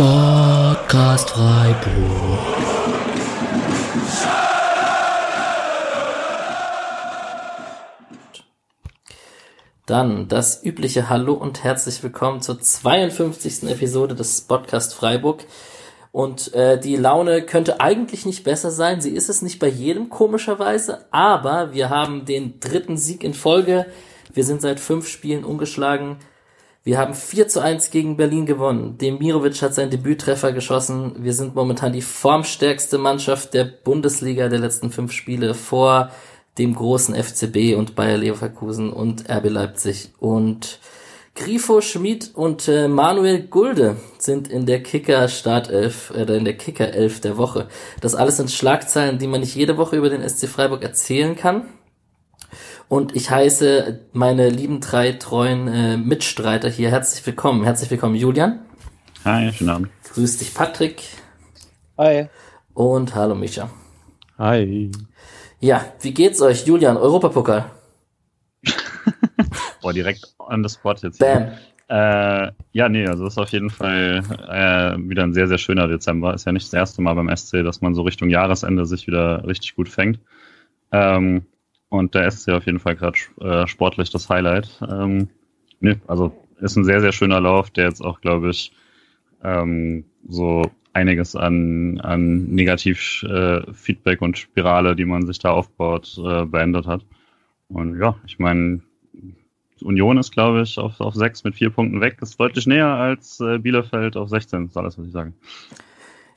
Sportcast 0.00 1.28
Freiburg. 1.28 2.38
Dann 9.84 10.26
das 10.28 10.64
übliche 10.64 11.10
Hallo 11.10 11.34
und 11.34 11.64
herzlich 11.64 12.02
willkommen 12.02 12.40
zur 12.40 12.58
52. 12.58 13.64
Episode 13.64 14.14
des 14.14 14.40
Podcast 14.40 14.94
Freiburg. 14.94 15.44
Und 16.12 16.54
äh, 16.54 16.80
die 16.80 16.96
Laune 16.96 17.42
könnte 17.42 17.82
eigentlich 17.82 18.24
nicht 18.24 18.42
besser 18.42 18.70
sein. 18.70 19.02
Sie 19.02 19.10
ist 19.10 19.28
es 19.28 19.42
nicht 19.42 19.58
bei 19.58 19.68
jedem 19.68 20.08
komischerweise, 20.08 21.04
aber 21.10 21.74
wir 21.74 21.90
haben 21.90 22.24
den 22.24 22.58
dritten 22.58 22.96
Sieg 22.96 23.22
in 23.22 23.34
Folge. 23.34 23.84
Wir 24.32 24.44
sind 24.44 24.62
seit 24.62 24.80
fünf 24.80 25.06
Spielen 25.08 25.44
ungeschlagen. 25.44 26.16
Wir 26.82 26.96
haben 26.96 27.12
4 27.12 27.46
zu 27.46 27.60
1 27.60 27.90
gegen 27.90 28.16
Berlin 28.16 28.46
gewonnen. 28.46 28.96
Demirovic 28.96 29.60
hat 29.60 29.74
seinen 29.74 29.90
Debüttreffer 29.90 30.52
geschossen. 30.52 31.12
Wir 31.18 31.34
sind 31.34 31.54
momentan 31.54 31.92
die 31.92 32.00
formstärkste 32.00 32.96
Mannschaft 32.96 33.52
der 33.52 33.64
Bundesliga 33.64 34.48
der 34.48 34.60
letzten 34.60 34.90
fünf 34.90 35.12
Spiele 35.12 35.52
vor 35.52 36.10
dem 36.56 36.74
großen 36.74 37.14
FCB 37.14 37.76
und 37.76 37.94
Bayer 37.96 38.16
Leverkusen 38.16 38.92
und 38.92 39.28
RB 39.28 39.50
Leipzig. 39.50 40.12
Und 40.18 40.78
Grifo 41.34 41.82
Schmid 41.82 42.30
und 42.34 42.66
äh, 42.66 42.88
Manuel 42.88 43.42
Gulde 43.42 43.96
sind 44.18 44.48
in 44.48 44.64
der 44.64 44.82
Kicker 44.82 45.28
Startelf 45.28 46.10
oder 46.10 46.34
in 46.36 46.46
der 46.46 46.56
Kicker 46.56 46.92
Elf 46.92 47.20
der 47.20 47.36
Woche. 47.36 47.68
Das 48.00 48.14
alles 48.14 48.38
sind 48.38 48.50
Schlagzeilen, 48.50 49.18
die 49.18 49.26
man 49.26 49.40
nicht 49.40 49.54
jede 49.54 49.76
Woche 49.76 49.96
über 49.96 50.08
den 50.08 50.26
SC 50.26 50.48
Freiburg 50.48 50.82
erzählen 50.82 51.36
kann. 51.36 51.68
Und 52.90 53.14
ich 53.14 53.30
heiße 53.30 54.00
meine 54.12 54.48
lieben 54.48 54.80
drei 54.80 55.12
treuen 55.12 55.68
äh, 55.68 55.96
Mitstreiter 55.96 56.68
hier 56.68 56.90
herzlich 56.90 57.24
willkommen. 57.24 57.62
Herzlich 57.62 57.88
willkommen, 57.88 58.16
Julian. 58.16 58.58
Hi, 59.24 59.52
schönen 59.52 59.70
Abend. 59.70 59.88
Grüß 60.12 60.38
dich, 60.38 60.52
Patrick. 60.52 61.04
Hi. 61.96 62.26
Und 62.74 63.14
hallo, 63.14 63.36
Micha. 63.36 63.70
Hi. 64.38 64.90
Ja, 65.60 65.84
wie 66.00 66.12
geht's 66.12 66.42
euch, 66.42 66.66
Julian? 66.66 66.96
Europapokal. 66.96 67.70
Boah, 69.82 69.92
direkt 69.92 70.34
on 70.38 70.66
the 70.66 70.74
spot 70.74 70.96
jetzt. 71.00 71.20
Bam. 71.20 71.52
Äh, 71.86 72.50
ja, 72.72 72.88
nee, 72.88 73.06
also 73.06 73.22
das 73.22 73.34
ist 73.34 73.38
auf 73.38 73.50
jeden 73.50 73.70
Fall 73.70 74.24
äh, 74.48 74.98
wieder 75.08 75.22
ein 75.22 75.32
sehr, 75.32 75.46
sehr 75.46 75.58
schöner 75.58 75.86
Dezember. 75.86 76.34
Ist 76.34 76.44
ja 76.44 76.50
nicht 76.50 76.66
das 76.66 76.74
erste 76.74 77.02
Mal 77.02 77.14
beim 77.14 77.30
SC, 77.36 77.62
dass 77.62 77.82
man 77.82 77.94
so 77.94 78.02
Richtung 78.02 78.30
Jahresende 78.30 78.84
sich 78.84 79.06
wieder 79.06 79.46
richtig 79.46 79.76
gut 79.76 79.88
fängt. 79.88 80.18
Ähm, 80.90 81.46
und 81.90 82.14
der 82.14 82.30
SC 82.30 82.50
auf 82.50 82.64
jeden 82.64 82.78
Fall 82.78 82.96
gerade 82.96 83.18
äh, 83.40 83.66
sportlich 83.66 84.10
das 84.10 84.30
Highlight. 84.30 84.80
Ähm, 84.88 85.28
nee, 85.80 85.96
also 86.06 86.32
ist 86.60 86.76
ein 86.76 86.84
sehr, 86.84 87.00
sehr 87.00 87.12
schöner 87.12 87.40
Lauf, 87.40 87.70
der 87.70 87.84
jetzt 87.84 88.00
auch, 88.00 88.20
glaube 88.20 88.50
ich, 88.50 88.72
ähm, 89.42 90.04
so 90.26 90.70
einiges 90.92 91.36
an, 91.36 92.00
an 92.00 92.46
Negativ-Feedback 92.46 94.20
äh, 94.20 94.24
und 94.24 94.38
Spirale, 94.38 94.96
die 94.96 95.04
man 95.04 95.26
sich 95.26 95.38
da 95.38 95.50
aufbaut, 95.50 96.18
äh, 96.18 96.44
beendet 96.44 96.86
hat. 96.86 97.04
Und 97.68 97.98
ja, 98.00 98.16
ich 98.26 98.38
meine, 98.38 98.80
Union 99.82 100.18
ist, 100.18 100.32
glaube 100.32 100.62
ich, 100.62 100.78
auf, 100.78 101.00
auf 101.00 101.14
sechs 101.14 101.44
mit 101.44 101.54
vier 101.54 101.70
Punkten 101.70 102.00
weg. 102.00 102.18
Ist 102.20 102.38
deutlich 102.38 102.66
näher 102.66 102.88
als 102.88 103.40
äh, 103.40 103.58
Bielefeld 103.58 104.16
auf 104.16 104.28
16, 104.28 104.66
ist 104.66 104.76
alles, 104.76 104.98
was 104.98 105.06
ich 105.06 105.12
sage. 105.12 105.32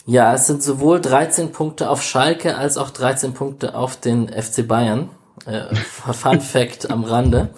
Ja, 0.05 0.33
es 0.33 0.47
sind 0.47 0.61
sowohl 0.61 0.99
13 0.99 1.51
Punkte 1.51 1.89
auf 1.89 2.03
Schalke 2.03 2.57
als 2.57 2.77
auch 2.77 2.89
13 2.89 3.33
Punkte 3.33 3.75
auf 3.75 3.99
den 3.99 4.27
FC 4.27 4.67
Bayern. 4.67 5.09
Äh, 5.45 5.75
Fun 5.75 6.41
Fact 6.41 6.89
am 6.89 7.03
Rande. 7.03 7.49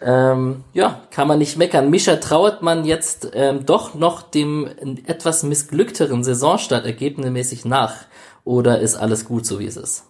Ähm, 0.00 0.64
ja, 0.74 1.02
kann 1.10 1.28
man 1.28 1.38
nicht 1.38 1.56
meckern. 1.56 1.90
Mischa, 1.90 2.16
trauert 2.16 2.62
man 2.62 2.84
jetzt 2.84 3.30
ähm, 3.32 3.64
doch 3.64 3.94
noch 3.94 4.22
dem 4.22 4.68
etwas 5.06 5.42
missglückteren 5.42 6.22
Saisonstart 6.22 6.84
ergebnismäßig 6.84 7.64
nach? 7.64 8.04
Oder 8.44 8.80
ist 8.80 8.96
alles 8.96 9.24
gut, 9.24 9.46
so 9.46 9.58
wie 9.58 9.66
es 9.66 9.76
ist? 9.76 10.04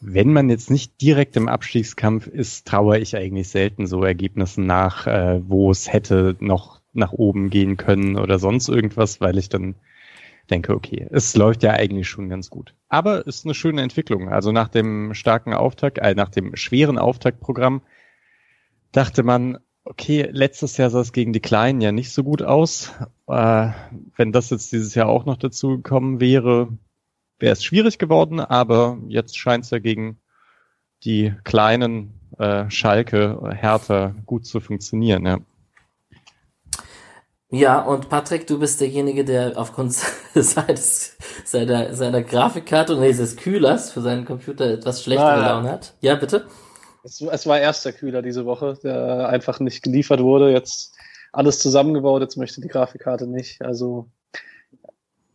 Wenn 0.00 0.32
man 0.32 0.48
jetzt 0.48 0.70
nicht 0.70 1.00
direkt 1.02 1.36
im 1.36 1.48
Abstiegskampf 1.48 2.26
ist, 2.26 2.66
traue 2.66 2.98
ich 2.98 3.16
eigentlich 3.16 3.48
selten 3.48 3.86
so 3.86 4.02
Ergebnissen 4.02 4.64
nach, 4.66 5.06
äh, 5.06 5.42
wo 5.46 5.70
es 5.70 5.92
hätte 5.92 6.36
noch 6.40 6.80
nach 6.92 7.12
oben 7.12 7.50
gehen 7.50 7.76
können 7.76 8.16
oder 8.16 8.38
sonst 8.38 8.68
irgendwas, 8.68 9.20
weil 9.20 9.36
ich 9.36 9.48
dann 9.48 9.74
denke, 10.48 10.74
okay, 10.74 11.06
es 11.10 11.36
läuft 11.36 11.62
ja 11.62 11.72
eigentlich 11.72 12.08
schon 12.08 12.28
ganz 12.28 12.50
gut. 12.50 12.74
Aber 12.90 13.26
ist 13.26 13.46
eine 13.46 13.54
schöne 13.54 13.82
Entwicklung. 13.82 14.28
Also 14.28 14.50
nach 14.52 14.68
dem 14.68 15.14
starken 15.14 15.54
Auftakt, 15.54 15.98
äh, 15.98 16.14
nach 16.14 16.28
dem 16.28 16.56
schweren 16.56 16.98
Auftaktprogramm 16.98 17.82
dachte 18.92 19.22
man, 19.22 19.58
okay, 19.84 20.28
letztes 20.30 20.76
Jahr 20.76 20.90
sah 20.90 21.00
es 21.00 21.12
gegen 21.12 21.32
die 21.32 21.40
Kleinen 21.40 21.80
ja 21.80 21.92
nicht 21.92 22.12
so 22.12 22.24
gut 22.24 22.42
aus. 22.42 22.92
Äh, 23.28 23.70
wenn 24.16 24.32
das 24.32 24.50
jetzt 24.50 24.72
dieses 24.72 24.94
Jahr 24.96 25.08
auch 25.08 25.24
noch 25.24 25.36
dazu 25.36 25.76
gekommen 25.76 26.20
wäre, 26.20 26.68
wäre 27.38 27.52
es 27.52 27.64
schwierig 27.64 27.98
geworden, 27.98 28.40
aber 28.40 28.98
jetzt 29.06 29.38
scheint 29.38 29.64
es 29.64 29.70
ja 29.70 29.78
gegen 29.78 30.18
die 31.04 31.32
kleinen 31.44 32.20
äh, 32.38 32.68
Schalke, 32.70 33.40
Hertha 33.54 34.16
gut 34.26 34.46
zu 34.46 34.58
funktionieren. 34.60 35.26
Ja. 35.26 35.38
Ja, 37.50 37.80
und 37.80 38.08
Patrick, 38.08 38.46
du 38.46 38.60
bist 38.60 38.80
derjenige, 38.80 39.24
der 39.24 39.58
aufgrund 39.58 39.92
seines, 40.34 41.16
seiner, 41.44 41.94
seiner 41.94 42.22
Grafikkarte 42.22 42.94
und 42.94 43.02
dieses 43.02 43.36
Kühlers 43.36 43.90
für 43.90 44.00
seinen 44.00 44.24
Computer 44.24 44.66
etwas 44.66 45.02
schlechtere 45.02 45.32
ah, 45.32 45.48
Laune 45.48 45.70
hat. 45.70 45.94
Ja, 46.00 46.14
bitte? 46.14 46.46
Es, 47.02 47.20
es 47.20 47.46
war 47.46 47.58
erst 47.58 47.84
der 47.84 47.92
Kühler 47.92 48.22
diese 48.22 48.46
Woche, 48.46 48.78
der 48.84 49.28
einfach 49.28 49.58
nicht 49.58 49.82
geliefert 49.82 50.20
wurde. 50.20 50.52
Jetzt 50.52 50.94
alles 51.32 51.58
zusammengebaut, 51.58 52.22
jetzt 52.22 52.36
möchte 52.36 52.60
die 52.60 52.68
Grafikkarte 52.68 53.26
nicht. 53.26 53.62
Also 53.62 54.08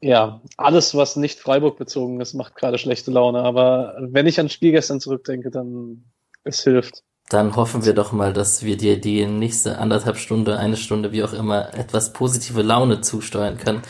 ja, 0.01 0.41
alles, 0.55 0.95
was 0.95 1.17
nicht 1.17 1.39
Freiburg 1.39 1.77
bezogen 1.77 2.21
ist, 2.21 2.33
macht 2.33 2.55
gerade 2.55 2.77
schlechte 2.77 3.11
Laune. 3.11 3.39
Aber 3.39 3.95
wenn 3.99 4.27
ich 4.27 4.39
an 4.39 4.49
Spiel 4.49 4.71
gestern 4.71 5.01
zurückdenke, 5.01 5.51
dann 5.51 6.05
es 6.43 6.63
hilft. 6.63 7.03
Dann 7.29 7.55
hoffen 7.55 7.83
wir 7.85 7.93
doch 7.93 8.11
mal, 8.11 8.33
dass 8.33 8.63
wir 8.63 8.77
dir 8.77 9.01
die 9.01 9.25
nächste 9.25 9.79
anderthalb 9.79 10.17
Stunde, 10.17 10.59
eine 10.59 10.77
Stunde, 10.77 11.11
wie 11.11 11.23
auch 11.23 11.33
immer, 11.33 11.73
etwas 11.73 12.13
positive 12.13 12.61
Laune 12.61 13.01
zusteuern 13.01 13.57
können. 13.57 13.81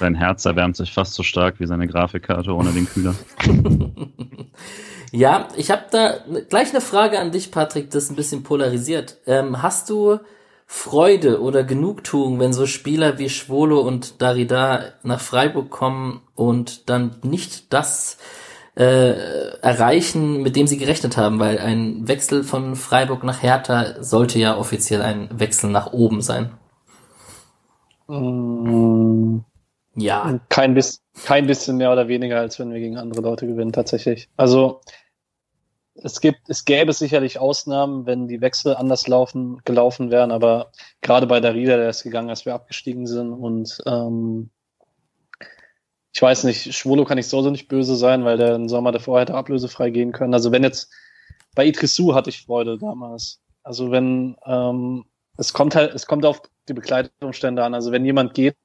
Sein 0.00 0.16
Herz 0.16 0.44
erwärmt 0.44 0.76
sich 0.76 0.92
fast 0.92 1.14
so 1.14 1.22
stark 1.22 1.60
wie 1.60 1.66
seine 1.66 1.86
Grafikkarte 1.86 2.52
ohne 2.52 2.72
den 2.72 2.88
Kühler. 2.88 3.14
ja, 5.12 5.46
ich 5.56 5.70
habe 5.70 5.84
da 5.92 6.14
gleich 6.48 6.70
eine 6.70 6.80
Frage 6.80 7.20
an 7.20 7.30
dich, 7.30 7.52
Patrick, 7.52 7.90
das 7.90 8.10
ein 8.10 8.16
bisschen 8.16 8.42
polarisiert. 8.42 9.18
Ähm, 9.26 9.62
hast 9.62 9.88
du 9.88 10.18
Freude 10.66 11.40
oder 11.40 11.62
Genugtuung, 11.62 12.40
wenn 12.40 12.52
so 12.52 12.66
Spieler 12.66 13.18
wie 13.18 13.28
Schwolo 13.28 13.80
und 13.80 14.20
Darida 14.22 14.86
nach 15.04 15.20
Freiburg 15.20 15.70
kommen 15.70 16.22
und 16.34 16.88
dann 16.88 17.16
nicht 17.22 17.72
das 17.72 18.18
äh, 18.74 19.58
erreichen, 19.60 20.42
mit 20.42 20.56
dem 20.56 20.66
sie 20.66 20.78
gerechnet 20.78 21.16
haben, 21.16 21.38
weil 21.38 21.58
ein 21.58 22.08
Wechsel 22.08 22.42
von 22.42 22.74
Freiburg 22.74 23.22
nach 23.22 23.42
Hertha 23.42 24.02
sollte 24.02 24.38
ja 24.38 24.56
offiziell 24.56 25.02
ein 25.02 25.28
Wechsel 25.38 25.70
nach 25.70 25.92
oben 25.92 26.22
sein. 26.22 26.52
Mm, 28.08 29.40
ja. 29.94 30.40
Kein, 30.48 30.74
bis, 30.74 31.02
kein 31.24 31.46
bisschen 31.46 31.76
mehr 31.76 31.92
oder 31.92 32.08
weniger, 32.08 32.38
als 32.38 32.58
wenn 32.58 32.72
wir 32.72 32.80
gegen 32.80 32.96
andere 32.96 33.20
Leute 33.20 33.46
gewinnen, 33.46 33.72
tatsächlich. 33.72 34.28
Also 34.36 34.80
es 35.94 36.20
gibt, 36.20 36.48
es 36.48 36.64
gäbe 36.64 36.92
sicherlich 36.92 37.38
Ausnahmen, 37.38 38.06
wenn 38.06 38.26
die 38.26 38.40
Wechsel 38.40 38.74
anders 38.74 39.06
laufen, 39.06 39.60
gelaufen 39.64 40.10
wären, 40.10 40.30
aber 40.30 40.72
gerade 41.02 41.26
bei 41.26 41.40
der 41.40 41.54
Rieder, 41.54 41.76
der 41.76 41.90
ist 41.90 42.02
gegangen, 42.02 42.30
als 42.30 42.46
wir 42.46 42.54
abgestiegen 42.54 43.06
sind 43.06 43.32
und 43.32 43.82
ähm, 43.86 44.50
ich 46.12 46.20
weiß 46.20 46.44
nicht, 46.44 46.74
Schwolo 46.74 47.04
kann 47.04 47.18
ich 47.18 47.26
so 47.26 47.48
nicht 47.50 47.68
böse 47.68 47.96
sein, 47.96 48.24
weil 48.24 48.36
der 48.36 48.54
im 48.54 48.68
Sommer 48.68 48.92
davor 48.92 49.20
hätte 49.20 49.34
ablösefrei 49.34 49.90
gehen 49.90 50.12
können. 50.12 50.34
Also 50.34 50.52
wenn 50.52 50.62
jetzt 50.62 50.90
bei 51.54 51.66
Idrisu 51.66 52.14
hatte 52.14 52.30
ich 52.30 52.44
Freude 52.44 52.78
damals. 52.78 53.40
Also 53.62 53.90
wenn 53.90 54.36
ähm, 54.44 55.04
es 55.38 55.52
kommt 55.52 55.74
halt, 55.74 55.94
es 55.94 56.06
kommt 56.06 56.26
auf 56.26 56.42
die 56.68 56.74
Begleitumstände 56.74 57.64
an. 57.64 57.74
Also 57.74 57.92
wenn 57.92 58.04
jemand 58.04 58.34
geht, 58.34 58.56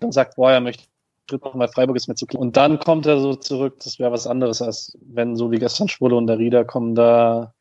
dann 0.00 0.12
sagt, 0.12 0.36
boah, 0.36 0.52
er 0.52 0.60
möchte 0.60 0.84
tritt 1.26 1.44
noch 1.44 1.54
mal 1.54 1.68
Freiburg 1.68 1.96
ist 1.96 2.08
mir 2.08 2.16
zu 2.16 2.26
klein. 2.26 2.42
Und 2.42 2.56
dann 2.56 2.78
kommt 2.78 3.06
er 3.06 3.20
so 3.20 3.34
zurück, 3.34 3.78
das 3.82 3.98
wäre 3.98 4.12
was 4.12 4.26
anderes, 4.26 4.60
als 4.60 4.98
wenn 5.00 5.36
so 5.36 5.50
wie 5.50 5.58
gestern 5.58 5.88
Schwolo 5.88 6.18
und 6.18 6.26
der 6.26 6.38
Rieder 6.38 6.64
kommen. 6.64 6.94
Da 6.94 7.54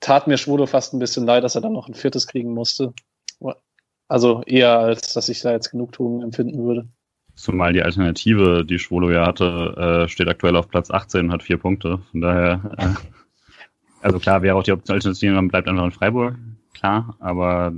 tat 0.00 0.26
mir 0.26 0.38
Schwolo 0.38 0.66
fast 0.66 0.94
ein 0.94 0.98
bisschen 0.98 1.26
leid, 1.26 1.44
dass 1.44 1.54
er 1.54 1.60
dann 1.60 1.74
noch 1.74 1.88
ein 1.88 1.94
viertes 1.94 2.26
kriegen 2.26 2.52
musste. 2.52 2.92
Also 4.08 4.42
eher, 4.44 4.78
als 4.78 5.12
dass 5.12 5.28
ich 5.28 5.40
da 5.40 5.52
jetzt 5.52 5.70
Genugtuung 5.70 6.22
empfinden 6.22 6.64
würde. 6.64 6.88
Zumal 7.34 7.72
die 7.72 7.82
Alternative, 7.82 8.64
die 8.64 8.78
Schwolo 8.78 9.10
ja 9.10 9.26
hatte, 9.26 10.04
äh, 10.04 10.08
steht 10.08 10.28
aktuell 10.28 10.56
auf 10.56 10.68
Platz 10.68 10.90
18 10.90 11.26
und 11.26 11.32
hat 11.32 11.42
vier 11.42 11.56
Punkte. 11.56 12.00
Von 12.10 12.20
daher, 12.20 12.60
äh, 12.76 12.88
also 14.02 14.18
klar, 14.18 14.42
wäre 14.42 14.56
auch 14.56 14.62
die 14.62 14.72
Alternative, 14.72 15.34
man 15.34 15.48
bleibt 15.48 15.68
einfach 15.68 15.84
in 15.84 15.92
Freiburg, 15.92 16.36
klar, 16.74 17.16
aber 17.20 17.72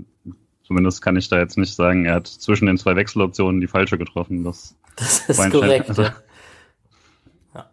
zumindest 0.67 1.03
kann 1.03 1.17
ich 1.17 1.29
da 1.29 1.39
jetzt 1.39 1.57
nicht 1.57 1.75
sagen, 1.75 2.05
er 2.05 2.15
hat 2.15 2.27
zwischen 2.27 2.67
den 2.67 2.79
zwei 2.79 2.97
Wechseloptionen 2.97 3.61
die 3.61 3.67
falsche 3.69 3.99
getroffen. 3.99 4.45
Das 4.45 4.77
das 4.97 5.29
ist 5.29 5.51
korrekt, 5.51 5.89
also. 5.89 6.03
ja. 6.03 6.15
ja. 7.55 7.71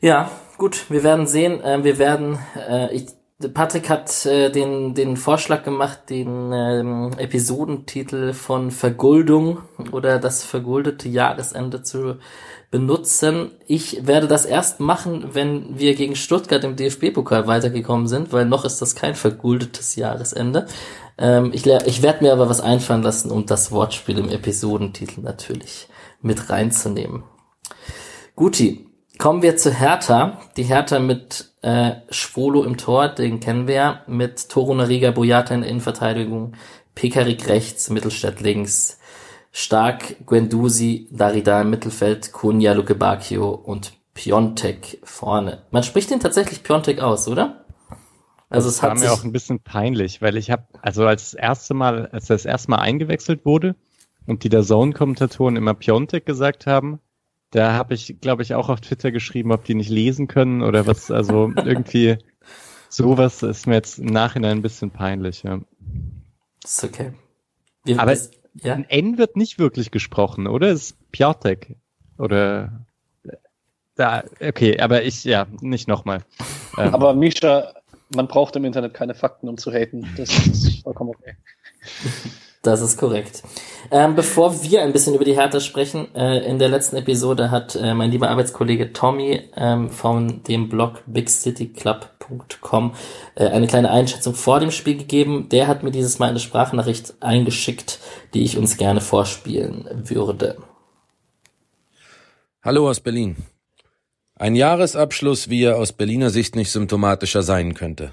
Ja, 0.00 0.30
gut, 0.58 0.90
wir 0.90 1.02
werden 1.02 1.26
sehen. 1.26 1.60
Äh, 1.60 1.84
wir 1.84 1.98
werden, 1.98 2.38
äh, 2.68 2.94
ich 2.94 3.06
Patrick 3.52 3.90
hat 3.90 4.24
äh, 4.24 4.50
den, 4.50 4.94
den 4.94 5.18
Vorschlag 5.18 5.62
gemacht, 5.62 6.08
den 6.08 6.52
ähm, 6.54 7.10
Episodentitel 7.18 8.32
von 8.32 8.70
Verguldung 8.70 9.58
oder 9.92 10.18
das 10.18 10.42
verguldete 10.42 11.10
Jahresende 11.10 11.82
zu 11.82 12.16
benutzen. 12.70 13.50
Ich 13.66 14.06
werde 14.06 14.26
das 14.26 14.46
erst 14.46 14.80
machen, 14.80 15.34
wenn 15.34 15.78
wir 15.78 15.94
gegen 15.94 16.16
Stuttgart 16.16 16.64
im 16.64 16.76
DFB-Pokal 16.76 17.46
weitergekommen 17.46 18.08
sind, 18.08 18.32
weil 18.32 18.46
noch 18.46 18.64
ist 18.64 18.80
das 18.80 18.94
kein 18.94 19.14
verguldetes 19.14 19.96
Jahresende. 19.96 20.66
Ähm, 21.18 21.50
ich 21.52 21.66
ich 21.66 22.02
werde 22.02 22.24
mir 22.24 22.32
aber 22.32 22.48
was 22.48 22.62
einfallen 22.62 23.02
lassen, 23.02 23.30
um 23.30 23.44
das 23.44 23.70
Wortspiel 23.70 24.18
im 24.18 24.30
Episodentitel 24.30 25.20
natürlich 25.20 25.88
mit 26.22 26.48
reinzunehmen. 26.48 27.24
Guti, 28.34 28.86
kommen 29.18 29.42
wir 29.42 29.56
zu 29.56 29.72
Hertha. 29.72 30.40
Die 30.56 30.64
Hertha 30.64 30.98
mit 30.98 31.52
äh, 31.62 31.92
Schwolo 32.10 32.64
im 32.64 32.76
Tor, 32.76 33.08
den 33.08 33.40
kennen 33.40 33.66
wir 33.66 33.74
ja, 33.74 34.02
mit 34.06 34.48
Toro 34.48 34.74
Nariga 34.74 35.10
Boyata 35.10 35.54
in 35.54 35.62
der 35.62 35.70
Innenverteidigung, 35.70 36.54
Pekarik 36.94 37.48
rechts, 37.48 37.90
Mittelstadt 37.90 38.40
links, 38.40 38.98
Stark, 39.52 40.26
Guendouzi, 40.26 41.08
Darida 41.10 41.62
im 41.62 41.70
Mittelfeld, 41.70 42.32
Kunja, 42.32 42.72
Luke 42.72 42.94
Bacchio 42.94 43.50
und 43.50 43.92
Piontek 44.14 44.98
vorne. 45.02 45.62
Man 45.70 45.82
spricht 45.82 46.10
den 46.10 46.20
tatsächlich 46.20 46.62
Piontek 46.62 47.00
aus, 47.00 47.28
oder? 47.28 47.64
Also 48.48 48.68
es 48.68 48.76
das 48.76 48.82
war 48.82 48.94
mir 48.94 49.12
auch 49.12 49.24
ein 49.24 49.32
bisschen 49.32 49.60
peinlich, 49.60 50.22
weil 50.22 50.36
ich 50.36 50.50
habe, 50.50 50.64
also 50.80 51.06
als 51.06 51.30
das 51.30 51.34
erste 51.34 51.74
Mal, 51.74 52.06
als 52.12 52.26
das 52.26 52.44
erste 52.44 52.70
Mal 52.70 52.78
eingewechselt 52.78 53.44
wurde 53.44 53.74
und 54.26 54.44
die 54.44 54.48
der 54.48 54.62
Zone-Kommentatoren 54.62 55.56
immer 55.56 55.74
Piontek 55.74 56.24
gesagt 56.26 56.66
haben, 56.66 57.00
da 57.50 57.72
habe 57.72 57.94
ich, 57.94 58.16
glaube 58.20 58.42
ich, 58.42 58.54
auch 58.54 58.68
auf 58.68 58.80
Twitter 58.80 59.12
geschrieben, 59.12 59.52
ob 59.52 59.64
die 59.64 59.74
nicht 59.74 59.90
lesen 59.90 60.28
können 60.28 60.62
oder 60.62 60.86
was. 60.86 61.10
Also 61.10 61.52
irgendwie 61.64 62.18
sowas 62.88 63.42
ist 63.42 63.66
mir 63.66 63.74
jetzt 63.74 63.98
im 63.98 64.06
Nachhinein 64.06 64.58
ein 64.58 64.62
bisschen 64.62 64.90
peinlich. 64.90 65.42
Ja. 65.42 65.60
Ist 66.64 66.84
okay. 66.84 67.12
Wir, 67.84 68.00
Aber 68.00 68.16
ja? 68.62 68.74
Ein 68.74 68.84
N 68.88 69.18
wird 69.18 69.36
nicht 69.36 69.58
wirklich 69.58 69.90
gesprochen, 69.90 70.46
oder? 70.46 70.70
Ist 70.70 70.96
Piatek. 71.12 71.76
Oder 72.18 72.86
da, 73.94 74.24
okay, 74.40 74.78
aber 74.78 75.04
ich, 75.04 75.24
ja, 75.24 75.46
nicht 75.60 75.88
nochmal. 75.88 76.22
Ähm. 76.78 76.94
Aber 76.94 77.14
Misha, 77.14 77.72
man 78.14 78.28
braucht 78.28 78.56
im 78.56 78.64
Internet 78.64 78.94
keine 78.94 79.14
Fakten, 79.14 79.48
um 79.48 79.56
zu 79.56 79.72
haten. 79.72 80.06
Das 80.16 80.30
ist 80.46 80.82
vollkommen 80.82 81.10
okay. 81.10 81.36
Das 82.66 82.80
ist 82.80 82.96
korrekt. 82.96 83.44
Ähm, 83.92 84.16
bevor 84.16 84.64
wir 84.64 84.82
ein 84.82 84.92
bisschen 84.92 85.14
über 85.14 85.24
die 85.24 85.36
Hertha 85.36 85.60
sprechen, 85.60 86.12
äh, 86.16 86.38
in 86.38 86.58
der 86.58 86.68
letzten 86.68 86.96
Episode 86.96 87.52
hat 87.52 87.76
äh, 87.76 87.94
mein 87.94 88.10
lieber 88.10 88.28
Arbeitskollege 88.28 88.92
Tommy 88.92 89.40
ähm, 89.56 89.88
von 89.88 90.42
dem 90.42 90.68
Blog 90.68 91.04
bigcityclub.com 91.06 92.94
äh, 93.36 93.46
eine 93.46 93.68
kleine 93.68 93.92
Einschätzung 93.92 94.34
vor 94.34 94.58
dem 94.58 94.72
Spiel 94.72 94.96
gegeben. 94.96 95.48
Der 95.48 95.68
hat 95.68 95.84
mir 95.84 95.92
dieses 95.92 96.18
Mal 96.18 96.30
eine 96.30 96.40
Sprachnachricht 96.40 97.14
eingeschickt, 97.20 98.00
die 98.34 98.42
ich 98.42 98.58
uns 98.58 98.76
gerne 98.76 99.00
vorspielen 99.00 99.88
würde. 100.02 100.56
Hallo 102.64 102.90
aus 102.90 102.98
Berlin. 102.98 103.36
Ein 104.34 104.56
Jahresabschluss, 104.56 105.48
wie 105.48 105.62
er 105.62 105.78
aus 105.78 105.92
Berliner 105.92 106.30
Sicht 106.30 106.56
nicht 106.56 106.72
symptomatischer 106.72 107.44
sein 107.44 107.74
könnte. 107.74 108.12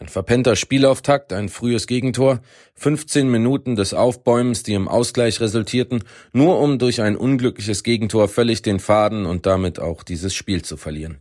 Ein 0.00 0.06
verpennter 0.06 0.54
Spielauftakt, 0.54 1.32
ein 1.32 1.48
frühes 1.48 1.88
Gegentor, 1.88 2.40
15 2.76 3.28
Minuten 3.28 3.74
des 3.74 3.94
Aufbäumens, 3.94 4.62
die 4.62 4.74
im 4.74 4.86
Ausgleich 4.86 5.40
resultierten, 5.40 6.04
nur 6.32 6.60
um 6.60 6.78
durch 6.78 7.00
ein 7.00 7.16
unglückliches 7.16 7.82
Gegentor 7.82 8.28
völlig 8.28 8.62
den 8.62 8.78
Faden 8.78 9.26
und 9.26 9.44
damit 9.44 9.80
auch 9.80 10.04
dieses 10.04 10.34
Spiel 10.34 10.62
zu 10.62 10.76
verlieren. 10.76 11.18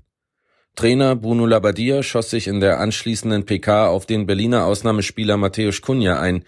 Trainer 0.76 1.16
Bruno 1.16 1.48
Labbadia 1.48 2.04
schoss 2.04 2.30
sich 2.30 2.48
in 2.48 2.60
der 2.60 2.80
anschließenden 2.80 3.48
PK 3.48 3.88
auf 3.88 4.06
den 4.06 4.28
Berliner 4.28 4.66
Ausnahmespieler 4.66 5.38
Matthäus 5.38 5.82
Cunha 5.82 6.20
ein, 6.20 6.44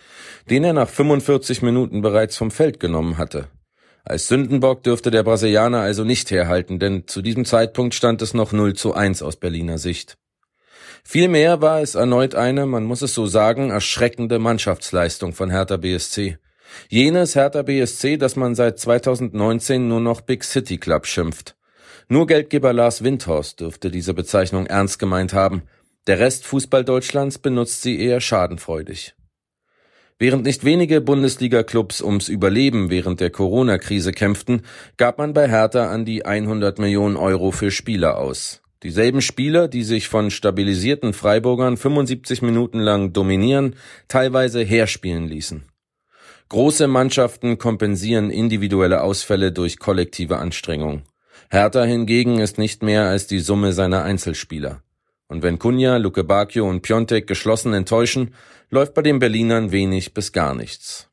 den 0.51 0.63
er 0.63 0.73
nach 0.73 0.87
45 0.87 1.63
Minuten 1.63 2.03
bereits 2.03 2.37
vom 2.37 2.51
Feld 2.51 2.79
genommen 2.79 3.17
hatte. 3.17 3.47
Als 4.03 4.27
Sündenbock 4.27 4.83
dürfte 4.83 5.09
der 5.09 5.23
Brasilianer 5.23 5.79
also 5.79 6.03
nicht 6.03 6.29
herhalten, 6.29 6.77
denn 6.77 7.07
zu 7.07 7.23
diesem 7.23 7.45
Zeitpunkt 7.45 7.95
stand 7.95 8.21
es 8.21 8.35
noch 8.35 8.51
0 8.51 8.75
zu 8.75 8.93
1 8.93 9.23
aus 9.23 9.37
Berliner 9.37 9.79
Sicht. 9.79 10.19
Vielmehr 11.03 11.61
war 11.61 11.81
es 11.81 11.95
erneut 11.95 12.35
eine, 12.35 12.65
man 12.65 12.83
muss 12.83 13.01
es 13.01 13.13
so 13.13 13.25
sagen, 13.25 13.71
erschreckende 13.71 14.39
Mannschaftsleistung 14.39 15.33
von 15.33 15.49
Hertha 15.49 15.77
BSC. 15.77 16.37
Jenes 16.87 17.35
Hertha 17.35 17.63
BSC, 17.63 18.17
das 18.17 18.35
man 18.35 18.55
seit 18.55 18.79
2019 18.79 19.87
nur 19.87 19.99
noch 20.01 20.21
Big 20.21 20.43
City 20.43 20.77
Club 20.77 21.07
schimpft. 21.07 21.55
Nur 22.07 22.27
Geldgeber 22.27 22.73
Lars 22.73 23.03
Windhorst 23.03 23.59
dürfte 23.59 23.91
diese 23.91 24.13
Bezeichnung 24.13 24.65
ernst 24.65 24.99
gemeint 24.99 25.33
haben. 25.33 25.63
Der 26.07 26.19
Rest 26.19 26.45
Fußball 26.45 26.83
Deutschlands 26.83 27.37
benutzt 27.37 27.81
sie 27.81 27.99
eher 27.99 28.21
schadenfreudig. 28.21 29.15
Während 30.17 30.43
nicht 30.43 30.65
wenige 30.65 31.01
Bundesliga-Clubs 31.01 32.01
ums 32.01 32.27
Überleben 32.27 32.89
während 32.89 33.21
der 33.21 33.29
Corona-Krise 33.29 34.11
kämpften, 34.11 34.63
gab 34.97 35.17
man 35.17 35.33
bei 35.33 35.47
Hertha 35.47 35.89
an 35.91 36.03
die 36.03 36.25
100 36.25 36.77
Millionen 36.77 37.15
Euro 37.15 37.51
für 37.51 37.71
Spieler 37.71 38.17
aus. 38.17 38.61
Dieselben 38.83 39.21
Spieler, 39.21 39.67
die 39.67 39.83
sich 39.83 40.07
von 40.07 40.31
stabilisierten 40.31 41.11
Freiburgern 41.13 41.75
75 41.75 42.41
Minuten 42.41 42.79
lang 42.79 43.11
dominieren, 43.11 43.75
teilweise 44.07 44.61
herspielen 44.61 45.27
ließen. 45.27 45.65
Große 46.47 46.87
Mannschaften 46.87 47.57
kompensieren 47.57 48.31
individuelle 48.31 49.01
Ausfälle 49.01 49.51
durch 49.51 49.79
kollektive 49.79 50.37
Anstrengung. 50.37 51.03
Hertha 51.49 51.83
hingegen 51.83 52.39
ist 52.39 52.57
nicht 52.57 52.81
mehr 52.81 53.03
als 53.03 53.27
die 53.27 53.39
Summe 53.39 53.73
seiner 53.73 54.03
Einzelspieler. 54.03 54.81
Und 55.27 55.43
wenn 55.43 55.59
Kunja, 55.59 55.97
Luke 55.97 56.23
Bacchio 56.23 56.67
und 56.67 56.81
Piontek 56.81 57.27
geschlossen 57.27 57.73
enttäuschen, 57.73 58.33
läuft 58.69 58.93
bei 58.93 59.01
den 59.01 59.19
Berlinern 59.19 59.71
wenig 59.71 60.13
bis 60.13 60.31
gar 60.31 60.55
nichts. 60.55 61.08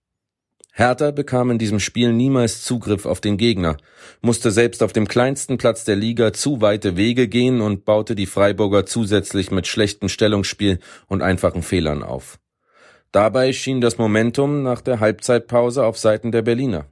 Hertha 0.79 1.11
bekam 1.11 1.51
in 1.51 1.57
diesem 1.57 1.81
Spiel 1.81 2.13
niemals 2.13 2.61
Zugriff 2.61 3.07
auf 3.07 3.23
den 3.23 3.39
Gegner, 3.39 3.79
musste 4.21 4.51
selbst 4.51 4.83
auf 4.83 4.93
dem 4.93 5.09
kleinsten 5.09 5.57
Platz 5.57 5.85
der 5.85 5.97
Liga 5.97 6.35
zu 6.35 6.61
weite 6.61 6.99
Wege 6.99 7.29
gehen 7.29 7.63
und 7.63 7.87
baute 7.87 8.15
die 8.15 8.27
Freiburger 8.27 8.85
zusätzlich 8.85 9.51
mit 9.51 9.67
schlechtem 9.67 10.11
Stellungsspiel 10.11 10.79
und 11.07 11.23
einfachen 11.23 11.63
Fehlern 11.63 12.03
auf. 12.03 12.39
Dabei 13.11 13.55
schien 13.55 13.81
das 13.81 13.97
Momentum 13.97 14.63
nach 14.63 14.83
der 14.83 15.01
Halbzeitpause 15.01 15.83
auf 15.83 15.97
Seiten 15.97 16.31
der 16.31 16.43
Berliner. 16.43 16.85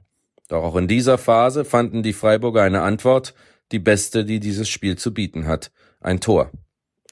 Doch 0.49 0.63
auch 0.63 0.77
in 0.77 0.87
dieser 0.87 1.19
Phase 1.19 1.63
fanden 1.63 2.01
die 2.01 2.13
Freiburger 2.13 2.63
eine 2.63 2.81
Antwort, 2.81 3.35
die 3.71 3.77
beste, 3.77 4.25
die 4.25 4.39
dieses 4.39 4.67
Spiel 4.67 4.97
zu 4.97 5.13
bieten 5.13 5.45
hat, 5.45 5.71
ein 6.01 6.19
Tor. 6.19 6.49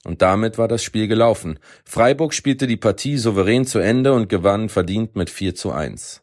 Und 0.05 0.24
damit 0.24 0.57
war 0.57 0.67
das 0.67 0.83
Spiel 0.83 1.07
gelaufen. 1.07 1.59
Freiburg 1.86 2.33
spielte 2.33 2.65
die 2.65 2.77
Partie 2.77 3.17
souverän 3.17 3.67
zu 3.67 3.77
Ende 3.77 4.13
und 4.13 4.27
gewann 4.27 4.69
verdient 4.69 5.15
mit 5.15 5.29
4 5.29 5.53
zu 5.53 5.71
1. 5.71 6.23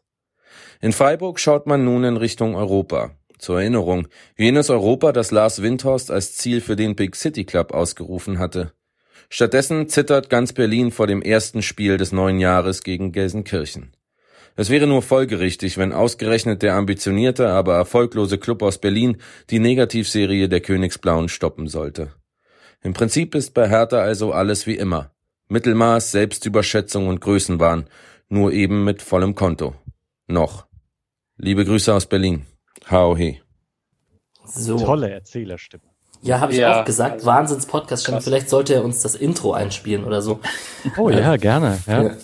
In 0.81 0.93
Freiburg 0.93 1.39
schaut 1.39 1.67
man 1.67 1.85
nun 1.85 2.03
in 2.03 2.17
Richtung 2.17 2.55
Europa. 2.55 3.11
Zur 3.37 3.59
Erinnerung, 3.59 4.07
jenes 4.35 4.71
Europa, 4.71 5.11
das 5.11 5.29
Lars 5.29 5.61
Windhorst 5.61 6.09
als 6.09 6.35
Ziel 6.35 6.59
für 6.59 6.75
den 6.75 6.95
Big 6.95 7.15
City 7.15 7.43
Club 7.43 7.71
ausgerufen 7.71 8.39
hatte. 8.39 8.73
Stattdessen 9.29 9.89
zittert 9.89 10.29
ganz 10.29 10.53
Berlin 10.53 10.91
vor 10.91 11.05
dem 11.05 11.21
ersten 11.21 11.61
Spiel 11.61 11.97
des 11.97 12.11
neuen 12.11 12.39
Jahres 12.39 12.83
gegen 12.83 13.11
Gelsenkirchen. 13.11 13.95
Es 14.55 14.69
wäre 14.69 14.87
nur 14.87 15.03
folgerichtig, 15.03 15.77
wenn 15.77 15.93
ausgerechnet 15.93 16.63
der 16.63 16.73
ambitionierte, 16.73 17.49
aber 17.49 17.75
erfolglose 17.75 18.39
Club 18.39 18.63
aus 18.63 18.79
Berlin 18.79 19.17
die 19.49 19.59
Negativserie 19.59 20.49
der 20.49 20.61
Königsblauen 20.61 21.29
stoppen 21.29 21.67
sollte. 21.67 22.11
Im 22.81 22.93
Prinzip 22.93 23.35
ist 23.35 23.53
bei 23.53 23.69
Hertha 23.69 23.99
also 23.99 24.33
alles 24.33 24.65
wie 24.65 24.75
immer. 24.75 25.11
Mittelmaß, 25.47 26.11
Selbstüberschätzung 26.11 27.07
und 27.07 27.21
Größenwahn, 27.21 27.85
nur 28.29 28.51
eben 28.51 28.83
mit 28.83 29.01
vollem 29.01 29.35
Konto. 29.35 29.75
Noch. 30.27 30.70
Liebe 31.43 31.65
Grüße 31.65 31.91
aus 31.91 32.05
Berlin. 32.05 32.45
Hao 32.87 33.17
he. 33.17 33.41
So. 34.45 34.77
Tolle 34.77 35.09
Erzählerstimme. 35.09 35.81
Ja, 36.21 36.39
habe 36.39 36.51
ich 36.51 36.59
ja, 36.59 36.81
auch 36.81 36.85
gesagt. 36.85 37.13
Also, 37.13 37.25
Wahnsinns-Podcast-Stimme. 37.25 38.21
Vielleicht 38.21 38.47
sollte 38.47 38.75
er 38.75 38.85
uns 38.85 39.01
das 39.01 39.15
Intro 39.15 39.51
einspielen 39.53 40.03
oder 40.03 40.21
so. 40.21 40.39
Oh 40.97 41.09
ja, 41.09 41.37
gerne. 41.37 41.79
Ja, 41.87 42.03
ja. 42.03 42.15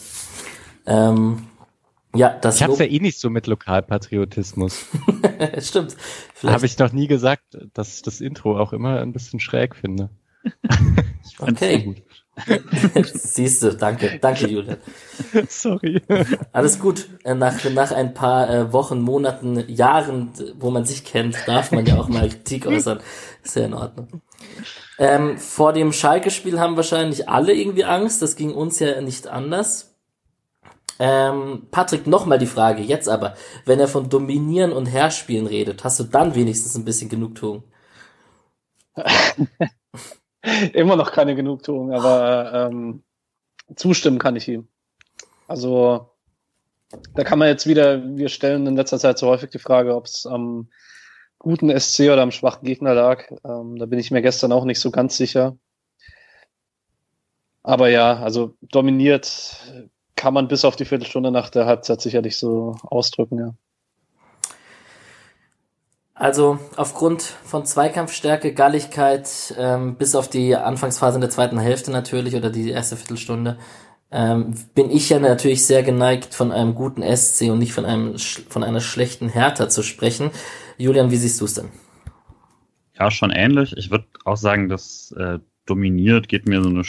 Ähm, 0.85 1.47
ja 2.13 2.29
das 2.29 2.57
ich 2.57 2.63
hab's 2.63 2.77
ja 2.77 2.85
eh 2.85 2.99
nicht 2.99 3.19
so 3.19 3.31
mit 3.31 3.47
Lokalpatriotismus. 3.47 4.85
Stimmt. 5.57 5.97
Habe 6.43 6.67
ich 6.67 6.77
noch 6.77 6.91
nie 6.91 7.07
gesagt, 7.07 7.57
dass 7.73 7.95
ich 7.95 8.03
das 8.03 8.21
Intro 8.21 8.59
auch 8.59 8.71
immer 8.71 8.99
ein 8.99 9.13
bisschen 9.13 9.39
schräg 9.39 9.75
finde. 9.75 10.11
okay. 11.39 12.03
Siehst 13.13 13.63
du, 13.63 13.73
danke, 13.75 14.19
danke, 14.21 14.47
Julian. 14.47 14.77
Sorry. 15.47 16.01
Alles 16.51 16.79
gut. 16.79 17.07
Äh, 17.23 17.35
nach, 17.35 17.63
nach 17.71 17.91
ein 17.91 18.13
paar 18.13 18.49
äh, 18.49 18.73
Wochen, 18.73 19.01
Monaten, 19.01 19.67
Jahren, 19.67 20.31
wo 20.59 20.69
man 20.69 20.85
sich 20.85 21.03
kennt, 21.03 21.37
darf 21.47 21.71
man 21.71 21.85
ja 21.85 21.97
auch 21.97 22.07
mal 22.07 22.29
Kritik 22.29 22.67
äußern. 22.67 22.99
Ist 23.43 23.55
ja 23.55 23.65
in 23.65 23.73
Ordnung. 23.73 24.21
Ähm, 24.99 25.37
vor 25.37 25.73
dem 25.73 25.93
Schalke-Spiel 25.93 26.59
haben 26.59 26.75
wahrscheinlich 26.75 27.29
alle 27.29 27.53
irgendwie 27.53 27.85
Angst. 27.85 28.21
Das 28.21 28.35
ging 28.35 28.53
uns 28.53 28.79
ja 28.79 29.01
nicht 29.01 29.27
anders. 29.27 29.95
Ähm, 30.99 31.67
Patrick, 31.69 32.07
nochmal 32.07 32.39
die 32.39 32.47
Frage, 32.47 32.81
jetzt 32.81 33.07
aber, 33.07 33.35
wenn 33.65 33.79
er 33.79 33.87
von 33.87 34.09
Dominieren 34.09 34.71
und 34.71 34.87
Herrspielen 34.87 35.45
redet, 35.45 35.83
hast 35.83 35.99
du 35.99 36.05
dann 36.05 36.33
wenigstens 36.33 36.75
ein 36.75 36.85
bisschen 36.85 37.09
Genugtuung? 37.09 37.63
Immer 40.73 40.95
noch 40.95 41.11
keine 41.11 41.35
Genugtuung, 41.35 41.93
aber 41.93 42.69
ähm, 42.69 43.03
zustimmen 43.75 44.19
kann 44.19 44.35
ich 44.35 44.47
ihm. 44.47 44.67
Also 45.47 46.11
da 47.15 47.23
kann 47.23 47.39
man 47.39 47.49
jetzt 47.49 47.67
wieder, 47.67 48.01
wir 48.17 48.29
stellen 48.29 48.65
in 48.65 48.75
letzter 48.75 48.99
Zeit 48.99 49.17
so 49.17 49.27
häufig 49.27 49.49
die 49.49 49.59
Frage, 49.59 49.95
ob 49.95 50.05
es 50.05 50.25
am 50.25 50.69
guten 51.39 51.77
SC 51.77 52.01
oder 52.11 52.21
am 52.21 52.31
schwachen 52.31 52.65
Gegner 52.65 52.93
lag. 52.93 53.29
Ähm, 53.43 53.77
da 53.77 53.85
bin 53.85 53.99
ich 53.99 54.11
mir 54.11 54.21
gestern 54.21 54.51
auch 54.51 54.65
nicht 54.65 54.79
so 54.79 54.91
ganz 54.91 55.17
sicher. 55.17 55.57
Aber 57.63 57.89
ja, 57.89 58.17
also 58.19 58.55
dominiert 58.61 59.91
kann 60.15 60.33
man 60.33 60.47
bis 60.47 60.65
auf 60.65 60.75
die 60.75 60.85
Viertelstunde 60.85 61.31
nach 61.31 61.49
der 61.49 61.65
Halbzeit 61.65 62.01
sicherlich 62.01 62.37
so 62.37 62.77
ausdrücken, 62.83 63.39
ja. 63.39 63.53
Also 66.19 66.57
aufgrund 66.75 67.21
von 67.21 67.65
Zweikampfstärke, 67.65 68.53
Galligkeit, 68.53 69.53
ähm, 69.57 69.95
bis 69.95 70.15
auf 70.15 70.27
die 70.27 70.55
Anfangsphase 70.55 71.15
in 71.15 71.21
der 71.21 71.29
zweiten 71.29 71.59
Hälfte 71.59 71.91
natürlich 71.91 72.35
oder 72.35 72.49
die 72.49 72.71
erste 72.71 72.97
Viertelstunde, 72.97 73.57
ähm, 74.09 74.55
bin 74.73 74.89
ich 74.89 75.09
ja 75.09 75.19
natürlich 75.19 75.65
sehr 75.65 75.83
geneigt, 75.83 76.33
von 76.33 76.51
einem 76.51 76.73
guten 76.73 77.03
SC 77.03 77.51
und 77.51 77.59
nicht 77.59 77.73
von 77.73 77.85
einem 77.85 78.17
von 78.17 78.63
einer 78.63 78.79
schlechten 78.79 79.29
Hertha 79.29 79.69
zu 79.69 79.83
sprechen. 79.83 80.31
Julian, 80.77 81.11
wie 81.11 81.17
siehst 81.17 81.39
du 81.39 81.45
es 81.45 81.53
denn? 81.53 81.69
Ja, 82.97 83.11
schon 83.11 83.29
ähnlich. 83.29 83.75
Ich 83.77 83.91
würde 83.91 84.05
auch 84.25 84.37
sagen, 84.37 84.69
dass 84.69 85.13
äh, 85.17 85.37
dominiert 85.67 86.29
geht 86.29 86.47
mir 86.47 86.63
so 86.63 86.69
eine 86.69 86.81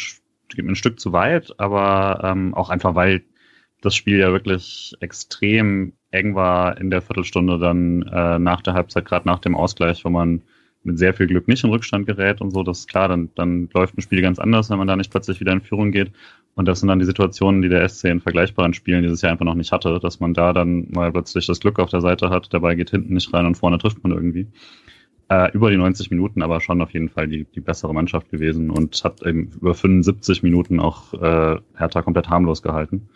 geht 0.48 0.64
mir 0.64 0.72
ein 0.72 0.76
Stück 0.76 0.98
zu 0.98 1.12
weit, 1.12 1.52
aber 1.58 2.22
ähm, 2.24 2.54
auch 2.54 2.70
einfach, 2.70 2.94
weil 2.94 3.24
das 3.80 3.94
Spiel 3.94 4.18
ja 4.18 4.32
wirklich 4.32 4.94
extrem 5.00 5.92
eng 6.10 6.34
war 6.34 6.78
in 6.78 6.90
der 6.90 7.02
Viertelstunde 7.02 7.58
dann 7.58 8.02
äh, 8.02 8.38
nach 8.38 8.62
der 8.62 8.74
Halbzeit, 8.74 9.04
gerade 9.04 9.28
nach 9.28 9.38
dem 9.38 9.54
Ausgleich, 9.54 10.04
wo 10.04 10.10
man 10.10 10.42
mit 10.84 10.98
sehr 10.98 11.14
viel 11.14 11.26
Glück 11.26 11.48
nicht 11.48 11.64
in 11.64 11.70
Rückstand 11.70 12.06
gerät 12.06 12.40
und 12.40 12.50
so, 12.50 12.62
das 12.62 12.80
ist 12.80 12.88
klar, 12.88 13.08
dann, 13.08 13.30
dann 13.34 13.68
läuft 13.74 13.96
ein 13.96 14.00
Spiel 14.00 14.22
ganz 14.22 14.38
anders, 14.38 14.70
wenn 14.70 14.78
man 14.78 14.88
da 14.88 14.96
nicht 14.96 15.10
plötzlich 15.10 15.40
wieder 15.40 15.52
in 15.52 15.60
Führung 15.60 15.92
geht. 15.92 16.12
Und 16.54 16.66
das 16.66 16.80
sind 16.80 16.88
dann 16.88 16.98
die 16.98 17.04
Situationen, 17.04 17.62
die 17.62 17.68
der 17.68 17.88
SC 17.88 18.06
in 18.06 18.20
vergleichbaren 18.20 18.74
Spielen 18.74 19.02
dieses 19.02 19.22
Jahr 19.22 19.32
einfach 19.32 19.44
noch 19.44 19.54
nicht 19.54 19.70
hatte, 19.70 20.00
dass 20.00 20.18
man 20.18 20.34
da 20.34 20.52
dann 20.52 20.88
mal 20.90 21.12
plötzlich 21.12 21.46
das 21.46 21.60
Glück 21.60 21.78
auf 21.78 21.90
der 21.90 22.00
Seite 22.00 22.30
hat, 22.30 22.52
dabei 22.52 22.74
geht 22.74 22.90
hinten 22.90 23.14
nicht 23.14 23.32
rein 23.32 23.46
und 23.46 23.56
vorne 23.56 23.78
trifft 23.78 24.02
man 24.02 24.12
irgendwie. 24.12 24.48
Äh, 25.28 25.52
über 25.52 25.70
die 25.70 25.76
90 25.76 26.10
Minuten 26.10 26.42
aber 26.42 26.60
schon 26.60 26.80
auf 26.80 26.90
jeden 26.92 27.10
Fall 27.10 27.28
die, 27.28 27.44
die 27.44 27.60
bessere 27.60 27.92
Mannschaft 27.92 28.30
gewesen 28.30 28.70
und 28.70 29.04
hat 29.04 29.22
eben 29.22 29.50
über 29.60 29.74
75 29.74 30.42
Minuten 30.42 30.80
auch 30.80 31.12
äh, 31.14 31.60
Hertha 31.76 32.02
komplett 32.02 32.30
harmlos 32.30 32.62
gehalten. 32.62 33.08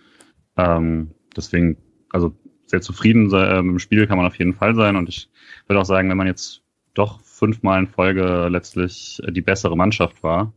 Ähm, 0.57 1.11
deswegen, 1.37 1.77
also 2.11 2.35
sehr 2.67 2.81
zufrieden 2.81 3.33
äh, 3.33 3.63
mit 3.63 3.73
dem 3.73 3.79
Spiel 3.79 4.07
kann 4.07 4.17
man 4.17 4.27
auf 4.27 4.39
jeden 4.39 4.55
Fall 4.55 4.75
sein. 4.75 4.97
Und 4.97 5.09
ich 5.09 5.29
würde 5.67 5.81
auch 5.81 5.87
sagen, 5.87 6.09
wenn 6.09 6.17
man 6.17 6.27
jetzt 6.27 6.63
doch 6.95 7.21
fünfmal 7.21 7.81
in 7.81 7.89
Folge 7.89 8.49
letztlich 8.51 9.21
die 9.29 9.41
bessere 9.41 9.77
Mannschaft 9.77 10.23
war, 10.23 10.53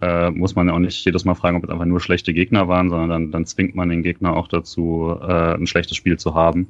äh, 0.00 0.30
muss 0.30 0.54
man 0.54 0.68
ja 0.68 0.74
auch 0.74 0.78
nicht 0.78 1.04
jedes 1.04 1.24
Mal 1.24 1.34
fragen, 1.34 1.56
ob 1.56 1.64
es 1.64 1.70
einfach 1.70 1.86
nur 1.86 2.00
schlechte 2.00 2.34
Gegner 2.34 2.68
waren, 2.68 2.90
sondern 2.90 3.08
dann, 3.08 3.30
dann 3.32 3.46
zwingt 3.46 3.74
man 3.74 3.88
den 3.88 4.02
Gegner 4.02 4.36
auch 4.36 4.48
dazu, 4.48 5.16
äh, 5.20 5.54
ein 5.54 5.66
schlechtes 5.66 5.96
Spiel 5.96 6.18
zu 6.18 6.34
haben. 6.34 6.68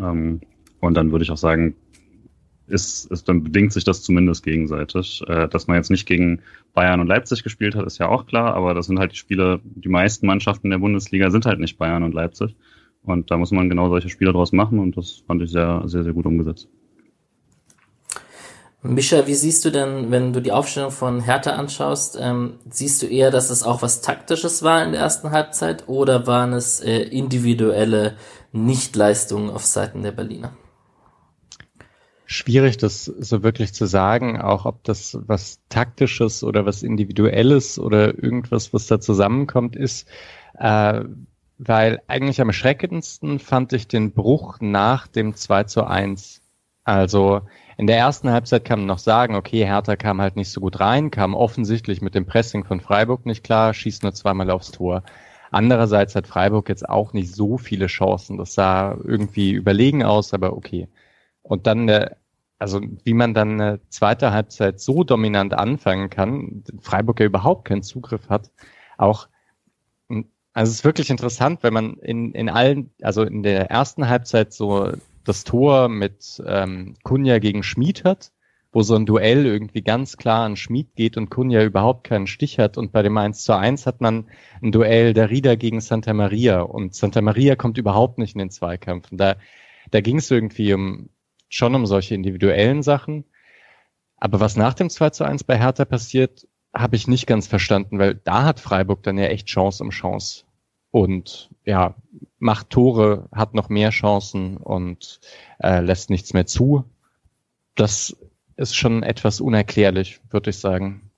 Ähm, 0.00 0.40
und 0.80 0.94
dann 0.94 1.12
würde 1.12 1.24
ich 1.24 1.30
auch 1.30 1.36
sagen, 1.36 1.74
ist, 2.68 3.10
ist, 3.10 3.28
dann 3.28 3.42
bedingt 3.42 3.72
sich 3.72 3.84
das 3.84 4.02
zumindest 4.02 4.44
gegenseitig. 4.44 5.22
Äh, 5.26 5.48
dass 5.48 5.66
man 5.66 5.76
jetzt 5.76 5.90
nicht 5.90 6.06
gegen 6.06 6.40
Bayern 6.74 7.00
und 7.00 7.06
Leipzig 7.06 7.42
gespielt 7.42 7.74
hat, 7.74 7.86
ist 7.86 7.98
ja 7.98 8.08
auch 8.08 8.26
klar, 8.26 8.54
aber 8.54 8.74
das 8.74 8.86
sind 8.86 8.98
halt 8.98 9.12
die 9.12 9.16
Spiele, 9.16 9.60
die 9.64 9.88
meisten 9.88 10.26
Mannschaften 10.26 10.70
der 10.70 10.78
Bundesliga 10.78 11.30
sind 11.30 11.46
halt 11.46 11.60
nicht 11.60 11.78
Bayern 11.78 12.02
und 12.02 12.14
Leipzig. 12.14 12.54
Und 13.02 13.30
da 13.30 13.36
muss 13.36 13.50
man 13.50 13.68
genau 13.68 13.88
solche 13.88 14.08
Spiele 14.08 14.32
draus 14.32 14.52
machen 14.52 14.78
und 14.78 14.96
das 14.96 15.22
fand 15.26 15.42
ich 15.42 15.50
sehr, 15.50 15.82
sehr, 15.86 16.04
sehr 16.04 16.12
gut 16.12 16.26
umgesetzt. 16.26 16.68
Mischa, 18.82 19.26
wie 19.26 19.34
siehst 19.34 19.64
du 19.64 19.70
denn, 19.70 20.12
wenn 20.12 20.32
du 20.32 20.40
die 20.40 20.52
Aufstellung 20.52 20.92
von 20.92 21.20
Hertha 21.20 21.50
anschaust, 21.50 22.16
ähm, 22.20 22.54
siehst 22.70 23.02
du 23.02 23.06
eher, 23.06 23.32
dass 23.32 23.50
es 23.50 23.64
auch 23.64 23.82
was 23.82 24.02
Taktisches 24.02 24.62
war 24.62 24.84
in 24.84 24.92
der 24.92 25.00
ersten 25.00 25.32
Halbzeit 25.32 25.88
oder 25.88 26.28
waren 26.28 26.52
es 26.52 26.78
äh, 26.80 27.00
individuelle 27.00 28.16
Nichtleistungen 28.52 29.50
auf 29.50 29.64
Seiten 29.64 30.04
der 30.04 30.12
Berliner? 30.12 30.52
Schwierig, 32.30 32.76
das 32.76 33.06
so 33.06 33.42
wirklich 33.42 33.72
zu 33.72 33.86
sagen, 33.86 34.38
auch 34.38 34.66
ob 34.66 34.84
das 34.84 35.18
was 35.26 35.60
Taktisches 35.70 36.44
oder 36.44 36.66
was 36.66 36.82
Individuelles 36.82 37.78
oder 37.78 38.22
irgendwas, 38.22 38.74
was 38.74 38.86
da 38.86 39.00
zusammenkommt, 39.00 39.76
ist. 39.76 40.06
Äh, 40.58 41.04
weil 41.56 42.02
eigentlich 42.06 42.42
am 42.42 42.48
erschreckendsten 42.48 43.38
fand 43.38 43.72
ich 43.72 43.88
den 43.88 44.12
Bruch 44.12 44.58
nach 44.60 45.06
dem 45.06 45.34
2 45.34 45.64
zu 45.64 45.84
1. 45.84 46.42
Also 46.84 47.40
in 47.78 47.86
der 47.86 47.96
ersten 47.96 48.30
Halbzeit 48.30 48.62
kann 48.62 48.80
man 48.80 48.88
noch 48.88 48.98
sagen, 48.98 49.34
okay, 49.34 49.64
Hertha 49.64 49.96
kam 49.96 50.20
halt 50.20 50.36
nicht 50.36 50.50
so 50.50 50.60
gut 50.60 50.80
rein, 50.80 51.10
kam 51.10 51.34
offensichtlich 51.34 52.02
mit 52.02 52.14
dem 52.14 52.26
Pressing 52.26 52.64
von 52.64 52.82
Freiburg 52.82 53.24
nicht 53.24 53.42
klar, 53.42 53.72
schießt 53.72 54.02
nur 54.02 54.12
zweimal 54.12 54.50
aufs 54.50 54.70
Tor. 54.70 55.02
Andererseits 55.50 56.14
hat 56.14 56.26
Freiburg 56.26 56.68
jetzt 56.68 56.86
auch 56.86 57.14
nicht 57.14 57.34
so 57.34 57.56
viele 57.56 57.86
Chancen. 57.86 58.36
Das 58.36 58.52
sah 58.52 58.98
irgendwie 59.02 59.52
überlegen 59.52 60.02
aus, 60.02 60.34
aber 60.34 60.52
okay. 60.54 60.88
Und 61.48 61.66
dann, 61.66 61.90
also 62.58 62.80
wie 63.04 63.14
man 63.14 63.34
dann 63.34 63.60
eine 63.60 63.80
zweite 63.88 64.32
Halbzeit 64.32 64.80
so 64.80 65.04
dominant 65.04 65.54
anfangen 65.54 66.10
kann, 66.10 66.62
Freiburg 66.80 67.20
ja 67.20 67.26
überhaupt 67.26 67.64
keinen 67.64 67.82
Zugriff 67.82 68.28
hat, 68.28 68.50
auch 68.96 69.28
also 70.58 70.70
es 70.70 70.78
ist 70.78 70.84
wirklich 70.84 71.08
interessant, 71.08 71.62
wenn 71.62 71.72
man 71.72 71.98
in, 71.98 72.32
in 72.32 72.48
allen, 72.48 72.90
also 73.02 73.22
in 73.22 73.44
der 73.44 73.70
ersten 73.70 74.08
Halbzeit 74.08 74.52
so 74.52 74.90
das 75.22 75.44
Tor 75.44 75.88
mit 75.88 76.42
ähm, 76.44 76.96
Kunja 77.04 77.38
gegen 77.38 77.62
Schmid 77.62 78.02
hat, 78.02 78.32
wo 78.72 78.82
so 78.82 78.96
ein 78.96 79.06
Duell 79.06 79.46
irgendwie 79.46 79.82
ganz 79.82 80.16
klar 80.16 80.44
an 80.44 80.56
Schmid 80.56 80.96
geht 80.96 81.16
und 81.16 81.30
Kunja 81.30 81.62
überhaupt 81.62 82.02
keinen 82.02 82.26
Stich 82.26 82.58
hat. 82.58 82.76
Und 82.76 82.90
bei 82.90 83.02
dem 83.02 83.16
1 83.16 83.44
zu 83.44 83.56
1 83.56 83.86
hat 83.86 84.00
man 84.00 84.24
ein 84.60 84.72
Duell 84.72 85.14
der 85.14 85.30
Rieder 85.30 85.56
gegen 85.56 85.80
Santa 85.80 86.12
Maria. 86.12 86.62
Und 86.62 86.92
Santa 86.92 87.20
Maria 87.20 87.54
kommt 87.54 87.78
überhaupt 87.78 88.18
nicht 88.18 88.34
in 88.34 88.40
den 88.40 88.50
Zweikampf. 88.50 89.12
Und 89.12 89.18
da, 89.18 89.36
da 89.92 90.00
ging 90.00 90.18
es 90.18 90.28
irgendwie 90.28 90.74
um, 90.74 91.08
schon 91.48 91.74
um 91.74 91.86
solche 91.86 92.14
individuellen 92.14 92.82
Sachen. 92.82 93.24
Aber 94.16 94.40
was 94.40 94.56
nach 94.56 94.74
dem 94.74 94.90
2 94.90 95.10
zu 95.10 95.24
1 95.24 95.44
bei 95.44 95.58
Hertha 95.58 95.84
passiert, 95.84 96.46
habe 96.74 96.96
ich 96.96 97.08
nicht 97.08 97.26
ganz 97.26 97.46
verstanden, 97.46 97.98
weil 97.98 98.14
da 98.14 98.44
hat 98.44 98.60
Freiburg 98.60 99.02
dann 99.02 99.18
ja 99.18 99.26
echt 99.26 99.46
Chance 99.46 99.82
um 99.82 99.90
Chance 99.90 100.44
und 100.90 101.50
ja, 101.64 101.94
macht 102.38 102.70
Tore, 102.70 103.28
hat 103.32 103.54
noch 103.54 103.68
mehr 103.68 103.90
Chancen 103.90 104.56
und 104.56 105.20
äh, 105.62 105.80
lässt 105.80 106.10
nichts 106.10 106.32
mehr 106.32 106.46
zu. 106.46 106.84
Das 107.74 108.16
ist 108.56 108.74
schon 108.74 109.02
etwas 109.02 109.40
unerklärlich, 109.40 110.20
würde 110.30 110.50
ich 110.50 110.58
sagen. 110.58 111.10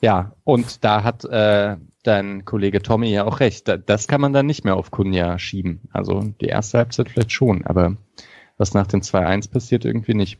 Ja, 0.00 0.32
und 0.44 0.84
da 0.84 1.04
hat 1.04 1.24
äh, 1.24 1.76
dein 2.02 2.44
Kollege 2.44 2.82
Tommy 2.82 3.08
ja 3.08 3.24
auch 3.24 3.40
recht. 3.40 3.72
Das 3.86 4.08
kann 4.08 4.20
man 4.20 4.32
dann 4.32 4.46
nicht 4.46 4.64
mehr 4.64 4.76
auf 4.76 4.90
Kunja 4.90 5.38
schieben. 5.38 5.80
Also 5.92 6.20
die 6.40 6.46
erste 6.46 6.78
Halbzeit 6.78 7.08
vielleicht 7.08 7.32
schon, 7.32 7.64
aber 7.64 7.96
was 8.58 8.74
nach 8.74 8.86
dem 8.86 9.00
2-1 9.00 9.50
passiert, 9.50 9.84
irgendwie 9.84 10.14
nicht. 10.14 10.38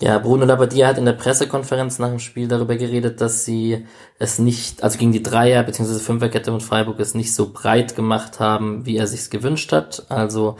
Ja, 0.00 0.18
Bruno 0.18 0.44
Labbadia 0.44 0.86
hat 0.86 0.98
in 0.98 1.04
der 1.04 1.12
Pressekonferenz 1.12 1.98
nach 1.98 2.10
dem 2.10 2.20
Spiel 2.20 2.46
darüber 2.46 2.76
geredet, 2.76 3.20
dass 3.20 3.44
sie 3.44 3.84
es 4.20 4.38
nicht, 4.38 4.84
also 4.84 4.96
gegen 4.96 5.10
die 5.10 5.24
Dreier- 5.24 5.64
bzw. 5.64 5.98
Fünferkette 5.98 6.52
von 6.52 6.60
Freiburg 6.60 7.00
es 7.00 7.14
nicht 7.14 7.34
so 7.34 7.52
breit 7.52 7.96
gemacht 7.96 8.38
haben, 8.38 8.86
wie 8.86 8.96
er 8.96 9.08
sich's 9.08 9.28
gewünscht 9.28 9.72
hat. 9.72 10.06
Also 10.08 10.56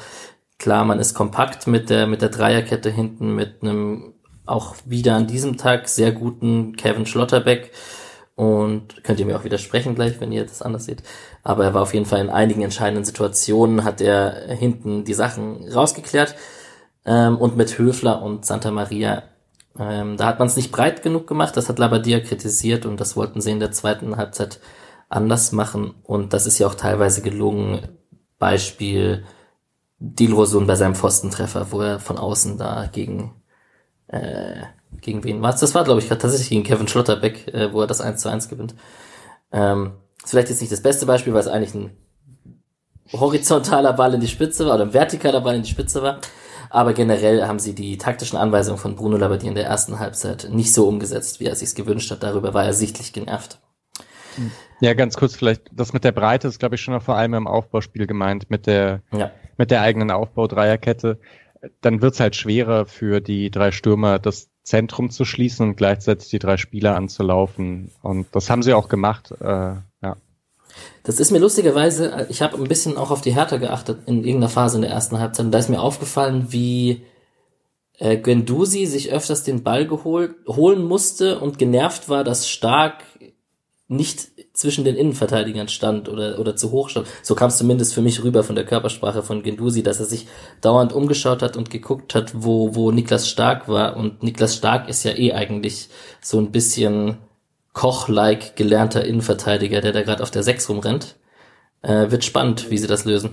klar, 0.58 0.84
man 0.84 0.98
ist 0.98 1.14
kompakt 1.14 1.68
mit 1.68 1.88
der, 1.88 2.08
mit 2.08 2.20
der 2.20 2.30
Dreierkette 2.30 2.90
hinten, 2.90 3.36
mit 3.36 3.62
einem 3.62 4.14
auch 4.44 4.74
wieder 4.84 5.14
an 5.14 5.28
diesem 5.28 5.56
Tag 5.56 5.88
sehr 5.88 6.10
guten 6.10 6.74
Kevin 6.74 7.06
Schlotterbeck. 7.06 7.70
Und 8.34 9.04
könnt 9.04 9.20
ihr 9.20 9.26
mir 9.26 9.36
auch 9.36 9.44
widersprechen 9.44 9.94
gleich, 9.94 10.20
wenn 10.20 10.32
ihr 10.32 10.44
das 10.44 10.62
anders 10.62 10.84
seht. 10.84 11.02
Aber 11.44 11.64
er 11.64 11.74
war 11.74 11.82
auf 11.82 11.94
jeden 11.94 12.06
Fall 12.06 12.20
in 12.20 12.30
einigen 12.30 12.62
entscheidenden 12.62 13.04
Situationen, 13.04 13.84
hat 13.84 14.00
er 14.00 14.48
hinten 14.48 15.04
die 15.04 15.14
Sachen 15.14 15.68
rausgeklärt 15.68 16.34
ähm, 17.08 17.38
und 17.38 17.56
mit 17.56 17.78
Höfler 17.78 18.22
und 18.22 18.44
Santa 18.44 18.70
Maria. 18.70 19.22
Ähm, 19.78 20.16
da 20.18 20.26
hat 20.26 20.38
man 20.38 20.48
es 20.48 20.56
nicht 20.56 20.70
breit 20.70 21.02
genug 21.02 21.26
gemacht, 21.26 21.56
das 21.56 21.68
hat 21.68 21.78
Labadia 21.78 22.20
kritisiert 22.20 22.84
und 22.84 23.00
das 23.00 23.16
wollten 23.16 23.40
sie 23.40 23.50
in 23.50 23.60
der 23.60 23.72
zweiten 23.72 24.16
Halbzeit 24.16 24.60
anders 25.08 25.52
machen 25.52 25.94
und 26.02 26.34
das 26.34 26.46
ist 26.46 26.58
ja 26.58 26.66
auch 26.66 26.74
teilweise 26.74 27.22
gelungen. 27.22 27.88
Beispiel 28.38 29.24
Dilrosun 29.98 30.66
bei 30.66 30.76
seinem 30.76 30.94
Pfostentreffer, 30.94 31.72
wo 31.72 31.80
er 31.80 31.98
von 31.98 32.18
außen 32.18 32.58
da 32.58 32.88
gegen 32.92 33.34
äh, 34.08 34.62
gegen 35.00 35.24
wen 35.24 35.42
war 35.42 35.52
Das 35.52 35.74
war, 35.74 35.84
glaube 35.84 36.00
ich, 36.00 36.08
tatsächlich 36.08 36.50
gegen 36.50 36.62
Kevin 36.62 36.88
Schlotterbeck, 36.88 37.48
äh, 37.48 37.72
wo 37.72 37.80
er 37.80 37.86
das 37.86 38.00
1 38.00 38.20
zu 38.20 38.28
1 38.28 38.48
gewinnt. 38.48 38.74
Ähm, 39.50 39.92
ist 40.22 40.30
vielleicht 40.30 40.50
jetzt 40.50 40.60
nicht 40.60 40.72
das 40.72 40.82
beste 40.82 41.06
Beispiel, 41.06 41.32
weil 41.32 41.40
es 41.40 41.48
eigentlich 41.48 41.74
ein 41.74 41.96
horizontaler 43.12 43.92
Ball 43.94 44.14
in 44.14 44.20
die 44.20 44.28
Spitze 44.28 44.66
war 44.66 44.74
oder 44.74 44.84
ein 44.84 44.92
vertikaler 44.92 45.40
Ball 45.40 45.56
in 45.56 45.62
die 45.62 45.70
Spitze 45.70 46.02
war. 46.02 46.20
Aber 46.70 46.92
generell 46.92 47.46
haben 47.46 47.58
sie 47.58 47.74
die 47.74 47.98
taktischen 47.98 48.38
Anweisungen 48.38 48.78
von 48.78 48.96
Bruno 48.96 49.16
Labbadia 49.16 49.48
in 49.48 49.54
der 49.54 49.66
ersten 49.66 49.98
Halbzeit 49.98 50.48
nicht 50.50 50.72
so 50.72 50.86
umgesetzt, 50.86 51.40
wie 51.40 51.46
er 51.46 51.56
sich 51.56 51.74
gewünscht 51.74 52.10
hat. 52.10 52.22
Darüber 52.22 52.54
war 52.54 52.64
er 52.64 52.72
sichtlich 52.72 53.12
genervt. 53.12 53.58
Ja, 54.80 54.94
ganz 54.94 55.16
kurz 55.16 55.34
vielleicht, 55.34 55.62
das 55.72 55.92
mit 55.92 56.04
der 56.04 56.12
Breite 56.12 56.48
ist, 56.48 56.58
glaube 56.58 56.76
ich, 56.76 56.80
schon 56.80 56.94
noch 56.94 57.02
vor 57.02 57.16
allem 57.16 57.34
im 57.34 57.46
Aufbauspiel 57.46 58.06
gemeint, 58.06 58.50
mit 58.50 58.66
der, 58.66 59.02
ja. 59.12 59.32
mit 59.56 59.70
der 59.70 59.80
eigenen 59.80 60.10
Aufbau-Dreierkette. 60.10 61.18
Dann 61.80 62.00
wird's 62.02 62.20
halt 62.20 62.36
schwerer 62.36 62.86
für 62.86 63.20
die 63.20 63.50
drei 63.50 63.72
Stürmer, 63.72 64.20
das 64.20 64.50
Zentrum 64.62 65.10
zu 65.10 65.24
schließen 65.24 65.70
und 65.70 65.76
gleichzeitig 65.76 66.28
die 66.28 66.38
drei 66.38 66.56
Spieler 66.56 66.94
anzulaufen. 66.94 67.90
Und 68.02 68.28
das 68.32 68.50
haben 68.50 68.62
sie 68.62 68.74
auch 68.74 68.88
gemacht, 68.88 69.32
äh. 69.40 69.74
Das 71.02 71.20
ist 71.20 71.30
mir 71.30 71.38
lustigerweise, 71.38 72.26
ich 72.28 72.42
habe 72.42 72.56
ein 72.56 72.64
bisschen 72.64 72.96
auch 72.96 73.10
auf 73.10 73.20
die 73.20 73.34
Härte 73.34 73.58
geachtet 73.58 74.00
in 74.06 74.18
irgendeiner 74.24 74.50
Phase 74.50 74.76
in 74.76 74.82
der 74.82 74.90
ersten 74.90 75.18
Halbzeit. 75.18 75.46
Und 75.46 75.52
da 75.52 75.58
ist 75.58 75.70
mir 75.70 75.80
aufgefallen, 75.80 76.46
wie 76.50 77.02
äh, 77.98 78.16
Gendusi 78.16 78.86
sich 78.86 79.12
öfters 79.12 79.42
den 79.42 79.62
Ball 79.62 79.86
geholt, 79.86 80.34
holen 80.46 80.84
musste 80.84 81.40
und 81.40 81.58
genervt 81.58 82.08
war, 82.08 82.24
dass 82.24 82.48
Stark 82.48 83.04
nicht 83.88 84.28
zwischen 84.52 84.84
den 84.84 84.96
Innenverteidigern 84.96 85.68
stand 85.68 86.08
oder, 86.08 86.38
oder 86.38 86.56
zu 86.56 86.72
hoch 86.72 86.90
stand. 86.90 87.06
So 87.22 87.34
kam 87.34 87.48
es 87.48 87.56
zumindest 87.56 87.94
für 87.94 88.02
mich 88.02 88.22
rüber 88.22 88.44
von 88.44 88.54
der 88.54 88.66
Körpersprache 88.66 89.22
von 89.22 89.42
Gendusi, 89.42 89.82
dass 89.82 89.98
er 89.98 90.04
sich 90.04 90.26
dauernd 90.60 90.92
umgeschaut 90.92 91.42
hat 91.42 91.56
und 91.56 91.70
geguckt 91.70 92.14
hat, 92.14 92.32
wo, 92.34 92.74
wo 92.74 92.90
Niklas 92.90 93.28
Stark 93.28 93.66
war. 93.68 93.96
Und 93.96 94.22
Niklas 94.22 94.56
Stark 94.56 94.88
ist 94.88 95.04
ja 95.04 95.12
eh 95.12 95.32
eigentlich 95.32 95.88
so 96.20 96.38
ein 96.38 96.52
bisschen 96.52 97.16
Koch-like 97.78 98.56
gelernter 98.56 99.04
Innenverteidiger, 99.04 99.80
der 99.80 99.92
da 99.92 100.02
gerade 100.02 100.24
auf 100.24 100.32
der 100.32 100.42
6 100.42 100.68
rumrennt. 100.68 101.14
Äh, 101.82 102.10
wird 102.10 102.24
spannend, 102.24 102.72
wie 102.72 102.76
sie 102.76 102.88
das 102.88 103.04
lösen. 103.04 103.30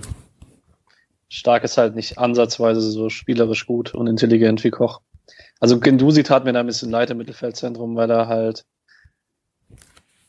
Stark 1.28 1.64
ist 1.64 1.78
halt 1.78 1.96
nicht 1.96 2.16
ansatzweise 2.16 2.80
so 2.80 3.08
spielerisch 3.08 3.66
gut 3.66 3.92
und 3.92 4.06
intelligent 4.06 4.62
wie 4.62 4.70
Koch. 4.70 5.00
Also 5.58 5.80
Gendusi 5.80 6.22
tat 6.22 6.44
mir 6.44 6.52
da 6.52 6.60
ein 6.60 6.66
bisschen 6.66 6.92
leid 6.92 7.10
im 7.10 7.18
Mittelfeldzentrum, 7.18 7.96
weil 7.96 8.08
er 8.08 8.28
halt 8.28 8.64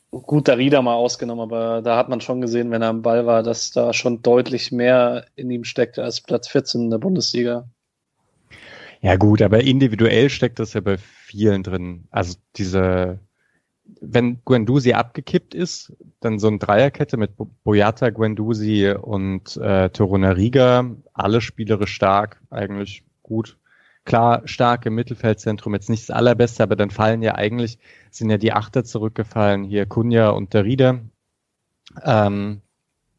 gut 0.09 0.47
Darida 0.47 0.81
mal 0.81 0.95
ausgenommen, 0.95 1.43
aber 1.43 1.83
da 1.83 1.95
hat 1.95 2.09
man 2.09 2.19
schon 2.19 2.41
gesehen, 2.41 2.71
wenn 2.71 2.81
er 2.81 2.89
am 2.89 3.03
Ball 3.03 3.27
war, 3.27 3.43
dass 3.43 3.69
da 3.69 3.93
schon 3.93 4.23
deutlich 4.23 4.71
mehr 4.71 5.27
in 5.35 5.51
ihm 5.51 5.63
steckt 5.63 5.99
als 5.99 6.21
Platz 6.21 6.47
14 6.47 6.85
in 6.85 6.89
der 6.89 6.97
Bundesliga. 6.97 7.69
Ja 8.99 9.15
gut, 9.15 9.43
aber 9.43 9.61
individuell 9.61 10.31
steckt 10.31 10.57
das 10.57 10.73
ja 10.73 10.81
bei 10.81 10.97
vielen 10.97 11.61
drin. 11.61 12.07
Also 12.09 12.39
diese, 12.55 13.19
wenn 14.01 14.41
Guendouzi 14.45 14.93
abgekippt 14.93 15.53
ist, 15.53 15.93
dann 16.19 16.39
so 16.39 16.47
eine 16.47 16.57
Dreierkette 16.57 17.17
mit 17.17 17.31
Boyata, 17.63 18.09
Guendouzi 18.09 18.93
und 18.99 19.57
äh, 19.57 19.89
Torunariga, 19.89 20.95
alle 21.13 21.41
spielerisch 21.41 21.93
stark, 21.93 22.41
eigentlich 22.49 23.03
gut 23.23 23.57
klar 24.07 24.41
stark 24.45 24.85
im 24.85 24.95
Mittelfeldzentrum, 24.95 25.73
jetzt 25.73 25.89
nicht 25.89 26.09
das 26.09 26.15
allerbeste, 26.15 26.63
aber 26.63 26.75
dann 26.75 26.89
fallen 26.89 27.21
ja 27.21 27.35
eigentlich, 27.35 27.77
sind 28.09 28.29
ja 28.29 28.37
die 28.37 28.53
Achter 28.53 28.83
zurückgefallen, 28.83 29.63
hier 29.65 29.85
Kunja 29.85 30.29
und 30.29 30.53
der 30.53 30.63
Rieder. 30.63 31.01
Ähm, 32.03 32.61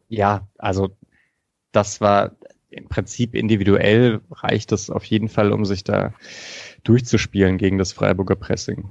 ja, 0.08 0.49
also 0.56 0.97
das 1.73 2.00
war 2.00 2.32
im 2.70 2.88
Prinzip 2.88 3.35
individuell 3.35 4.20
reicht 4.30 4.73
es 4.73 4.90
auf 4.90 5.04
jeden 5.04 5.28
Fall, 5.28 5.52
um 5.52 5.64
sich 5.64 5.85
da 5.85 6.14
durchzuspielen 6.85 7.58
gegen 7.58 7.78
das 7.78 7.92
Freiburger 7.92 8.37
Pressing. 8.37 8.88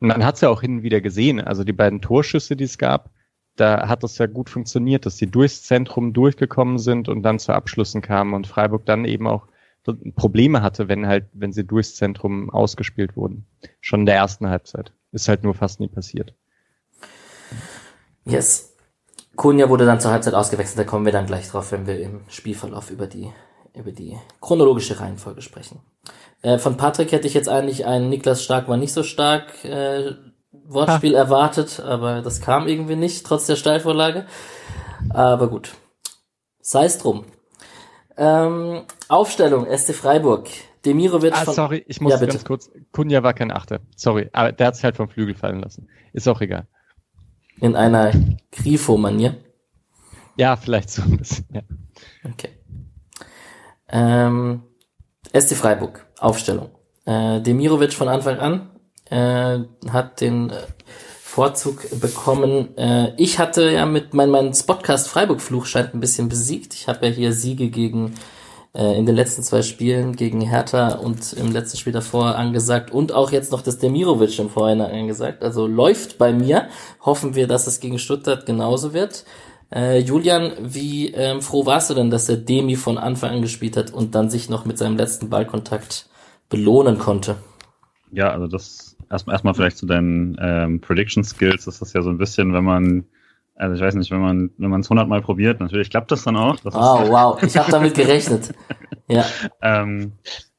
Man 0.00 0.24
hat 0.24 0.36
es 0.36 0.40
ja 0.40 0.48
auch 0.48 0.62
hin 0.62 0.78
und 0.78 0.82
wieder 0.82 1.00
gesehen, 1.00 1.40
also 1.40 1.62
die 1.62 1.72
beiden 1.72 2.00
Torschüsse, 2.00 2.56
die 2.56 2.64
es 2.64 2.78
gab, 2.78 3.10
da 3.56 3.88
hat 3.88 4.02
es 4.02 4.16
ja 4.18 4.26
gut 4.26 4.48
funktioniert, 4.48 5.04
dass 5.04 5.16
die 5.16 5.30
durchs 5.30 5.62
Zentrum 5.62 6.12
durchgekommen 6.14 6.78
sind 6.78 7.08
und 7.08 7.22
dann 7.22 7.38
zu 7.38 7.52
Abschlüssen 7.52 8.00
kamen 8.00 8.32
und 8.32 8.46
Freiburg 8.46 8.86
dann 8.86 9.04
eben 9.04 9.26
auch 9.26 9.46
Probleme 10.14 10.62
hatte, 10.62 10.88
wenn 10.88 11.06
halt, 11.06 11.26
wenn 11.32 11.52
sie 11.52 11.64
durchs 11.64 11.94
Zentrum 11.94 12.50
ausgespielt 12.50 13.16
wurden. 13.16 13.46
Schon 13.80 14.00
in 14.00 14.06
der 14.06 14.16
ersten 14.16 14.48
Halbzeit. 14.48 14.92
Ist 15.12 15.28
halt 15.28 15.42
nur 15.42 15.54
fast 15.54 15.80
nie 15.80 15.88
passiert. 15.88 16.34
Yes. 18.24 18.74
Kunja 19.36 19.68
wurde 19.68 19.86
dann 19.86 20.00
zur 20.00 20.10
Halbzeit 20.10 20.34
ausgewechselt, 20.34 20.78
da 20.78 20.84
kommen 20.84 21.04
wir 21.04 21.12
dann 21.12 21.26
gleich 21.26 21.48
drauf, 21.48 21.72
wenn 21.72 21.86
wir 21.86 21.98
im 22.00 22.20
Spielverlauf 22.28 22.90
über 22.90 23.06
die, 23.06 23.30
über 23.74 23.90
die 23.90 24.18
chronologische 24.40 25.00
Reihenfolge 25.00 25.40
sprechen. 25.40 25.80
Äh, 26.42 26.58
von 26.58 26.76
Patrick 26.76 27.12
hätte 27.12 27.26
ich 27.26 27.34
jetzt 27.34 27.48
eigentlich 27.48 27.86
einen 27.86 28.08
Niklas 28.08 28.42
Stark 28.42 28.68
war 28.68 28.76
nicht 28.76 28.92
so 28.92 29.02
stark 29.02 29.64
äh, 29.64 30.14
Wortspiel 30.52 31.14
ha. 31.14 31.18
erwartet, 31.18 31.80
aber 31.80 32.22
das 32.22 32.40
kam 32.40 32.66
irgendwie 32.66 32.96
nicht, 32.96 33.26
trotz 33.26 33.46
der 33.46 33.56
Steilvorlage. 33.56 34.26
Aber 35.10 35.48
gut. 35.48 35.72
Sei 36.60 36.84
es 36.84 36.98
drum. 36.98 37.24
Ähm, 38.16 38.82
Aufstellung, 39.08 39.66
SC 39.66 39.94
Freiburg. 39.94 40.48
Demirovic 40.84 41.34
ah, 41.34 41.44
von... 41.44 41.54
sorry, 41.54 41.84
ich 41.86 42.00
muss 42.00 42.12
ja, 42.12 42.26
ganz 42.26 42.44
kurz. 42.44 42.70
Kunja 42.92 43.22
war 43.22 43.34
kein 43.34 43.50
Achter. 43.50 43.80
Sorry, 43.96 44.30
aber 44.32 44.52
der 44.52 44.68
hat 44.68 44.76
sich 44.76 44.84
halt 44.84 44.96
vom 44.96 45.08
Flügel 45.08 45.34
fallen 45.34 45.60
lassen. 45.60 45.88
Ist 46.12 46.28
auch 46.28 46.40
egal. 46.40 46.66
In 47.60 47.76
einer 47.76 48.12
Grifo-Manier? 48.52 49.36
Ja, 50.36 50.56
vielleicht 50.56 50.90
so 50.90 51.02
ein 51.02 51.18
bisschen, 51.18 51.46
ja. 51.52 51.62
Okay. 52.24 52.50
Ähm, 53.88 54.62
SC 55.38 55.54
Freiburg, 55.54 56.06
Aufstellung. 56.20 56.70
Äh, 57.06 57.40
Demirovic 57.40 57.92
von 57.92 58.08
Anfang 58.08 58.38
an 58.38 58.70
äh, 59.10 59.58
hat 59.90 60.20
den 60.20 60.50
äh, 60.50 60.56
Vorzug 61.22 62.00
bekommen. 62.00 62.76
Äh, 62.76 63.14
ich 63.16 63.38
hatte 63.38 63.70
ja 63.70 63.86
mit 63.86 64.14
mein, 64.14 64.30
mein 64.30 64.52
Spotcast 64.52 65.08
Freiburg-Fluch 65.08 65.66
scheint 65.66 65.94
ein 65.94 66.00
bisschen 66.00 66.28
besiegt. 66.28 66.74
Ich 66.74 66.88
habe 66.88 67.06
ja 67.06 67.12
hier 67.12 67.32
Siege 67.32 67.68
gegen 67.68 68.14
äh, 68.74 68.98
in 68.98 69.06
den 69.06 69.16
letzten 69.16 69.42
zwei 69.42 69.62
Spielen 69.62 70.16
gegen 70.16 70.40
Hertha 70.40 70.94
und 70.94 71.32
im 71.32 71.52
letzten 71.52 71.78
Spiel 71.78 71.92
davor 71.92 72.36
angesagt 72.36 72.90
und 72.90 73.12
auch 73.12 73.32
jetzt 73.32 73.52
noch 73.52 73.62
das 73.62 73.78
Demirovic 73.78 74.38
im 74.38 74.50
Vorhinein 74.50 74.92
angesagt. 74.92 75.42
Also 75.42 75.66
läuft 75.66 76.18
bei 76.18 76.32
mir. 76.32 76.68
Hoffen 77.00 77.34
wir, 77.34 77.46
dass 77.46 77.66
es 77.66 77.80
gegen 77.80 77.98
Stuttgart 77.98 78.44
genauso 78.44 78.92
wird. 78.92 79.24
Äh, 79.72 80.00
Julian, 80.00 80.52
wie 80.60 81.12
ähm, 81.14 81.42
froh 81.42 81.64
warst 81.64 81.90
du 81.90 81.94
denn, 81.94 82.10
dass 82.10 82.26
der 82.26 82.36
Demi 82.36 82.76
von 82.76 82.98
Anfang 82.98 83.30
an 83.30 83.42
gespielt 83.42 83.76
hat 83.76 83.92
und 83.92 84.14
dann 84.14 84.28
sich 84.28 84.50
noch 84.50 84.64
mit 84.64 84.78
seinem 84.78 84.96
letzten 84.96 85.30
Ballkontakt 85.30 86.06
belohnen 86.50 86.98
konnte? 86.98 87.36
Ja, 88.12 88.30
also 88.30 88.46
das 88.46 88.96
erstmal 89.10 89.34
erstmal 89.34 89.54
vielleicht 89.54 89.78
zu 89.78 89.86
deinen 89.86 90.36
ähm, 90.40 90.80
Prediction 90.80 91.24
Skills 91.24 91.66
ist 91.66 91.80
das 91.80 91.92
ja 91.94 92.02
so 92.02 92.10
ein 92.10 92.18
bisschen, 92.18 92.52
wenn 92.52 92.64
man 92.64 93.06
also 93.60 93.74
ich 93.74 93.82
weiß 93.82 93.94
nicht, 93.94 94.10
wenn 94.10 94.20
man 94.20 94.50
wenn 94.56 94.70
man 94.70 94.80
es 94.80 94.88
hundertmal 94.88 95.20
probiert, 95.20 95.60
natürlich 95.60 95.90
klappt 95.90 96.10
das 96.10 96.24
dann 96.24 96.36
auch. 96.36 96.58
Das 96.60 96.74
oh 96.74 97.10
wow, 97.10 97.42
ich 97.42 97.56
habe 97.58 97.70
damit 97.70 97.94
gerechnet. 97.94 98.54
ja. 99.06 99.24
Ähm, 99.60 100.12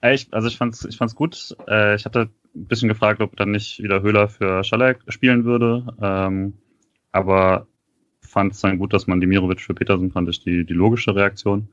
ich, 0.04 0.27
also 0.32 0.47
ich 0.47 0.58
fand's 0.58 0.86
ich 0.86 0.97
fand's 0.97 1.15
gut. 1.15 1.56
Äh, 1.67 1.95
ich 1.95 2.06
hatte 2.06 2.30
ein 2.56 2.67
bisschen 2.67 2.89
gefragt, 2.89 3.21
ob 3.21 3.36
dann 3.36 3.51
nicht 3.51 3.82
wieder 3.82 4.04
Höhler 4.04 4.30
für 4.30 4.63
Schalek 4.63 4.99
spielen 5.08 5.45
würde, 5.45 5.95
ähm, 5.99 6.54
aber 7.12 7.65
fand 8.19 8.54
es 8.54 8.62
dann 8.62 8.77
gut, 8.77 8.93
dass 8.93 9.08
man 9.08 9.19
Dimirovic 9.19 9.62
für 9.62 9.73
Petersen 9.73 10.12
fand 10.12 10.30
ich 10.30 10.43
die 10.43 10.63
die 10.63 10.73
logische 10.73 11.15
Reaktion. 11.15 11.69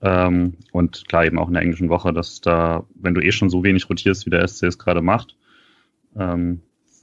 Ähm, 0.00 0.54
und 0.72 1.08
klar 1.08 1.24
eben 1.24 1.38
auch 1.38 1.48
in 1.48 1.54
der 1.54 1.62
englischen 1.62 1.88
Woche, 1.88 2.12
dass 2.12 2.40
da, 2.40 2.84
wenn 2.94 3.14
du 3.14 3.20
eh 3.20 3.32
schon 3.32 3.50
so 3.50 3.64
wenig 3.64 3.88
rotierst, 3.90 4.26
wie 4.26 4.30
der 4.30 4.46
SC 4.46 4.64
es 4.64 4.78
gerade 4.78 5.02
macht, 5.02 5.36
ähm, 6.16 6.62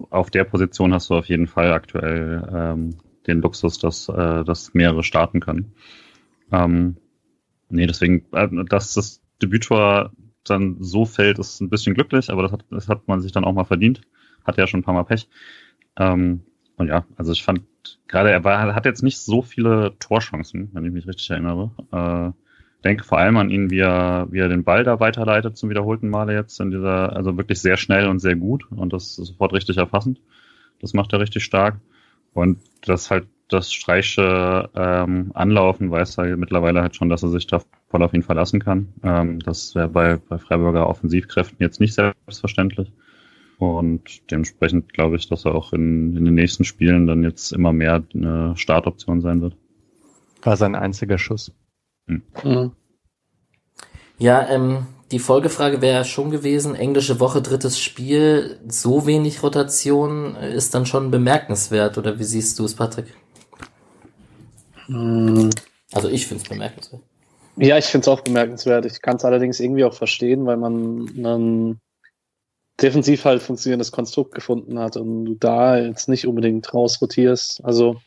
auf 0.09 0.29
der 0.29 0.43
Position 0.43 0.93
hast 0.93 1.09
du 1.09 1.15
auf 1.15 1.27
jeden 1.27 1.47
Fall 1.47 1.71
aktuell 1.71 2.47
ähm, 2.53 2.97
den 3.27 3.41
Luxus, 3.41 3.79
dass, 3.79 4.09
äh, 4.09 4.43
dass 4.43 4.73
mehrere 4.73 5.03
starten 5.03 5.39
können. 5.39 5.73
Ähm, 6.51 6.97
nee, 7.69 7.87
deswegen, 7.87 8.25
äh, 8.33 8.47
dass 8.65 8.93
das 8.93 9.21
Debüttor 9.41 10.11
dann 10.43 10.77
so 10.79 11.05
fällt, 11.05 11.39
ist 11.39 11.61
ein 11.61 11.69
bisschen 11.69 11.95
glücklich, 11.95 12.29
aber 12.29 12.43
das 12.43 12.51
hat, 12.51 12.65
das 12.69 12.87
hat 12.87 13.07
man 13.07 13.21
sich 13.21 13.31
dann 13.31 13.45
auch 13.45 13.53
mal 13.53 13.63
verdient. 13.63 14.01
Hat 14.45 14.57
ja 14.57 14.67
schon 14.67 14.81
ein 14.81 14.83
paar 14.83 14.93
Mal 14.93 15.03
Pech. 15.03 15.27
Ähm, 15.97 16.43
und 16.77 16.87
ja, 16.87 17.05
also 17.15 17.31
ich 17.31 17.43
fand 17.43 17.63
gerade, 18.07 18.31
er 18.31 18.43
war, 18.43 18.75
hat 18.75 18.85
jetzt 18.85 19.03
nicht 19.03 19.17
so 19.17 19.41
viele 19.41 19.95
Torchancen, 19.99 20.69
wenn 20.73 20.85
ich 20.85 20.91
mich 20.91 21.07
richtig 21.07 21.29
erinnere. 21.29 21.71
Äh, 21.91 22.44
denke 22.85 23.03
vor 23.03 23.17
allem 23.17 23.35
an 23.37 23.49
ihn, 23.49 23.71
wie 23.71 23.79
er, 23.79 24.27
wie 24.29 24.39
er 24.39 24.47
den 24.47 24.63
Ball 24.63 24.83
da 24.83 24.99
weiterleitet 24.99 25.57
zum 25.57 25.69
wiederholten 25.69 26.09
Male 26.09 26.33
jetzt 26.33 26.59
in 26.61 26.71
dieser, 26.71 27.15
also 27.15 27.35
wirklich 27.35 27.59
sehr 27.59 27.77
schnell 27.77 28.07
und 28.07 28.19
sehr 28.19 28.35
gut 28.35 28.71
und 28.71 28.93
das 28.93 29.15
sofort 29.15 29.53
richtig 29.53 29.77
erfassend. 29.77 30.21
Das 30.79 30.93
macht 30.93 31.11
er 31.11 31.19
richtig 31.19 31.43
stark. 31.43 31.77
Und 32.33 32.59
das 32.81 33.09
halt 33.09 33.27
das 33.47 33.71
Streiche 33.71 34.69
ähm, 34.75 35.31
Anlaufen 35.33 35.91
weiß 35.91 36.17
er 36.17 36.37
mittlerweile 36.37 36.81
halt 36.81 36.95
schon, 36.95 37.09
dass 37.09 37.23
er 37.23 37.29
sich 37.29 37.47
da 37.47 37.61
voll 37.89 38.03
auf 38.03 38.13
ihn 38.13 38.23
verlassen 38.23 38.59
kann. 38.59 38.89
Ähm, 39.03 39.39
das 39.39 39.75
wäre 39.75 39.87
bei, 39.87 40.17
bei 40.17 40.37
Freiburger 40.37 40.87
Offensivkräften 40.87 41.57
jetzt 41.59 41.79
nicht 41.79 41.93
selbstverständlich. 41.93 42.91
Und 43.57 44.29
dementsprechend 44.31 44.93
glaube 44.93 45.15
ich, 45.15 45.29
dass 45.29 45.45
er 45.45 45.55
auch 45.55 45.73
in, 45.73 46.15
in 46.17 46.25
den 46.25 46.33
nächsten 46.33 46.65
Spielen 46.65 47.07
dann 47.07 47.23
jetzt 47.23 47.51
immer 47.51 47.71
mehr 47.71 48.03
eine 48.13 48.53
Startoption 48.57 49.21
sein 49.21 49.41
wird. 49.41 49.55
War 50.41 50.57
sein 50.57 50.75
einziger 50.75 51.17
Schuss. 51.17 51.53
Mhm. 52.05 52.71
Ja, 54.17 54.47
ähm, 54.49 54.87
die 55.11 55.19
Folgefrage 55.19 55.81
wäre 55.81 56.05
schon 56.05 56.31
gewesen, 56.31 56.75
englische 56.75 57.19
Woche, 57.19 57.41
drittes 57.41 57.79
Spiel, 57.79 58.59
so 58.67 59.05
wenig 59.05 59.43
Rotation 59.43 60.35
ist 60.35 60.73
dann 60.73 60.85
schon 60.85 61.11
bemerkenswert, 61.11 61.97
oder 61.97 62.17
wie 62.17 62.23
siehst 62.23 62.57
du 62.59 62.65
es, 62.65 62.75
Patrick? 62.75 63.13
Mhm. 64.87 65.49
Also 65.93 66.09
ich 66.09 66.27
finde 66.27 66.43
es 66.43 66.49
bemerkenswert. 66.49 67.01
Ja, 67.57 67.77
ich 67.77 67.85
finde 67.85 68.03
es 68.03 68.07
auch 68.07 68.21
bemerkenswert. 68.21 68.85
Ich 68.85 69.01
kann 69.01 69.15
es 69.15 69.25
allerdings 69.25 69.59
irgendwie 69.59 69.85
auch 69.85 69.93
verstehen, 69.93 70.45
weil 70.45 70.57
man 70.57 71.05
ein 71.05 71.79
defensiv 72.81 73.23
halt 73.23 73.41
funktionierendes 73.41 73.91
Konstrukt 73.91 74.33
gefunden 74.35 74.77
hat 74.79 74.97
und 74.97 75.25
du 75.25 75.35
da 75.35 75.77
jetzt 75.77 76.09
nicht 76.09 76.27
unbedingt 76.27 76.73
rausrotierst. 76.73 77.63
Also 77.63 78.01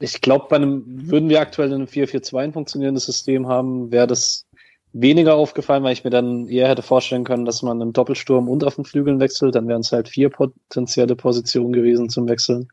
ich 0.00 0.20
glaube, 0.20 0.46
bei 0.48 0.56
einem, 0.56 0.84
würden 1.10 1.28
wir 1.28 1.40
aktuell 1.40 1.68
in 1.68 1.74
einem 1.74 1.86
4-4-2 1.86 2.38
ein 2.38 2.52
funktionierendes 2.52 3.06
System 3.06 3.48
haben, 3.48 3.90
wäre 3.90 4.06
das 4.06 4.46
weniger 4.92 5.34
aufgefallen, 5.34 5.82
weil 5.82 5.92
ich 5.92 6.04
mir 6.04 6.10
dann 6.10 6.48
eher 6.48 6.68
hätte 6.68 6.82
vorstellen 6.82 7.24
können, 7.24 7.44
dass 7.44 7.62
man 7.62 7.80
im 7.80 7.92
Doppelsturm 7.92 8.48
und 8.48 8.64
auf 8.64 8.76
den 8.76 8.84
Flügeln 8.84 9.20
wechselt. 9.20 9.54
Dann 9.54 9.68
wären 9.68 9.80
es 9.80 9.92
halt 9.92 10.08
vier 10.08 10.30
potenzielle 10.30 11.16
Positionen 11.16 11.72
gewesen 11.72 12.08
zum 12.08 12.28
Wechseln. 12.28 12.68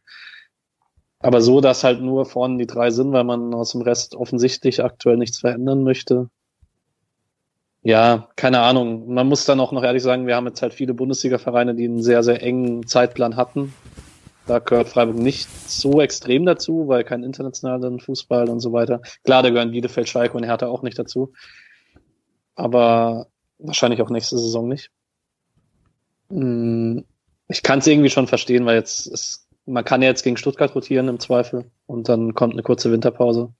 Aber 1.19 1.41
so, 1.41 1.61
dass 1.61 1.83
halt 1.83 2.01
nur 2.01 2.25
vorne 2.25 2.57
die 2.57 2.67
drei 2.67 2.91
sind, 2.91 3.11
weil 3.11 3.23
man 3.23 3.53
aus 3.53 3.71
dem 3.71 3.81
Rest 3.81 4.15
offensichtlich 4.15 4.83
aktuell 4.83 5.17
nichts 5.17 5.39
verändern 5.39 5.83
möchte. 5.83 6.29
Ja, 7.81 8.29
keine 8.35 8.61
Ahnung. 8.61 9.13
Man 9.13 9.27
muss 9.27 9.45
dann 9.45 9.59
auch 9.59 9.71
noch 9.71 9.83
ehrlich 9.83 10.03
sagen, 10.03 10.27
wir 10.27 10.35
haben 10.35 10.47
jetzt 10.47 10.61
halt 10.61 10.73
viele 10.73 10.93
Bundesliga-Vereine, 10.93 11.75
die 11.75 11.85
einen 11.85 12.01
sehr, 12.01 12.23
sehr 12.23 12.41
engen 12.41 12.87
Zeitplan 12.87 13.35
hatten. 13.35 13.73
Da 14.47 14.59
gehört 14.59 14.89
Freiburg 14.89 15.17
nicht 15.17 15.49
so 15.67 16.01
extrem 16.01 16.45
dazu, 16.45 16.87
weil 16.87 17.03
kein 17.03 17.23
internationalen 17.23 17.99
Fußball 17.99 18.49
und 18.49 18.59
so 18.59 18.73
weiter. 18.73 19.01
Klar, 19.23 19.41
da 19.41 19.49
gehören 19.49 19.71
Bielefeld, 19.71 20.07
Schalke 20.07 20.37
und 20.37 20.43
Hertha 20.43 20.67
auch 20.67 20.83
nicht 20.83 20.99
dazu. 20.99 21.33
Aber 22.55 23.27
wahrscheinlich 23.57 24.01
auch 24.01 24.09
nächste 24.09 24.37
Saison 24.37 24.67
nicht. 24.67 24.91
Hm, 26.29 27.05
ich 27.47 27.63
kann 27.63 27.79
es 27.79 27.87
irgendwie 27.87 28.09
schon 28.09 28.27
verstehen, 28.27 28.65
weil 28.65 28.75
jetzt 28.75 29.07
ist, 29.07 29.47
man 29.65 29.83
kann 29.83 30.01
ja 30.01 30.09
jetzt 30.09 30.23
gegen 30.23 30.37
Stuttgart 30.37 30.73
rotieren 30.75 31.07
im 31.07 31.19
Zweifel 31.19 31.71
und 31.87 32.07
dann 32.09 32.35
kommt 32.35 32.53
eine 32.53 32.63
kurze 32.63 32.91
Winterpause. 32.91 33.53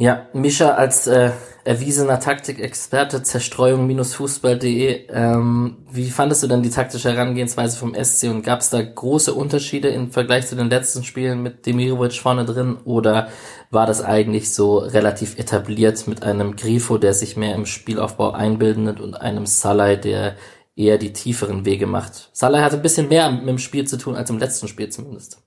Ja, 0.00 0.28
Mischa 0.32 0.70
als 0.70 1.06
äh, 1.08 1.30
erwiesener 1.62 2.20
Taktikexperte, 2.20 3.22
Zerstreuung-fußball.de, 3.22 5.08
ähm, 5.10 5.76
wie 5.92 6.08
fandest 6.08 6.42
du 6.42 6.46
denn 6.46 6.62
die 6.62 6.70
taktische 6.70 7.10
Herangehensweise 7.10 7.76
vom 7.76 7.94
SC 7.94 8.30
und 8.30 8.40
gab 8.40 8.60
es 8.60 8.70
da 8.70 8.80
große 8.80 9.34
Unterschiede 9.34 9.88
im 9.88 10.10
Vergleich 10.10 10.46
zu 10.46 10.56
den 10.56 10.70
letzten 10.70 11.04
Spielen 11.04 11.42
mit 11.42 11.66
Demirovic 11.66 12.14
vorne 12.14 12.46
drin 12.46 12.78
oder 12.86 13.28
war 13.70 13.84
das 13.84 14.02
eigentlich 14.02 14.54
so 14.54 14.78
relativ 14.78 15.38
etabliert 15.38 16.06
mit 16.06 16.22
einem 16.22 16.56
Grifo, 16.56 16.96
der 16.96 17.12
sich 17.12 17.36
mehr 17.36 17.54
im 17.54 17.66
Spielaufbau 17.66 18.30
einbildet 18.30 19.00
und 19.00 19.20
einem 19.20 19.44
Salai, 19.44 19.96
der 19.96 20.34
eher 20.76 20.96
die 20.96 21.12
tieferen 21.12 21.66
Wege 21.66 21.86
macht? 21.86 22.30
Salai 22.32 22.62
hatte 22.62 22.76
ein 22.76 22.82
bisschen 22.82 23.08
mehr 23.08 23.30
mit 23.30 23.46
dem 23.46 23.58
Spiel 23.58 23.86
zu 23.86 23.98
tun 23.98 24.16
als 24.16 24.30
im 24.30 24.38
letzten 24.38 24.66
Spiel 24.66 24.88
zumindest. 24.88 25.42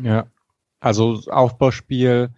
Ja, 0.00 0.28
also 0.78 1.22
Aufbauspiel 1.28 2.30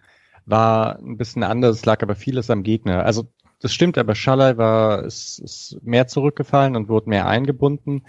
war 0.47 0.97
ein 0.99 1.17
bisschen 1.17 1.43
anders, 1.43 1.85
lag 1.85 2.01
aber 2.01 2.15
vieles 2.15 2.49
am 2.49 2.63
Gegner. 2.63 3.03
Also 3.03 3.27
das 3.59 3.73
stimmt, 3.73 3.97
aber 3.97 4.15
Schalay 4.15 4.57
war 4.57 5.03
ist, 5.03 5.39
ist 5.39 5.79
mehr 5.83 6.07
zurückgefallen 6.07 6.75
und 6.75 6.89
wurde 6.89 7.09
mehr 7.09 7.27
eingebunden. 7.27 8.03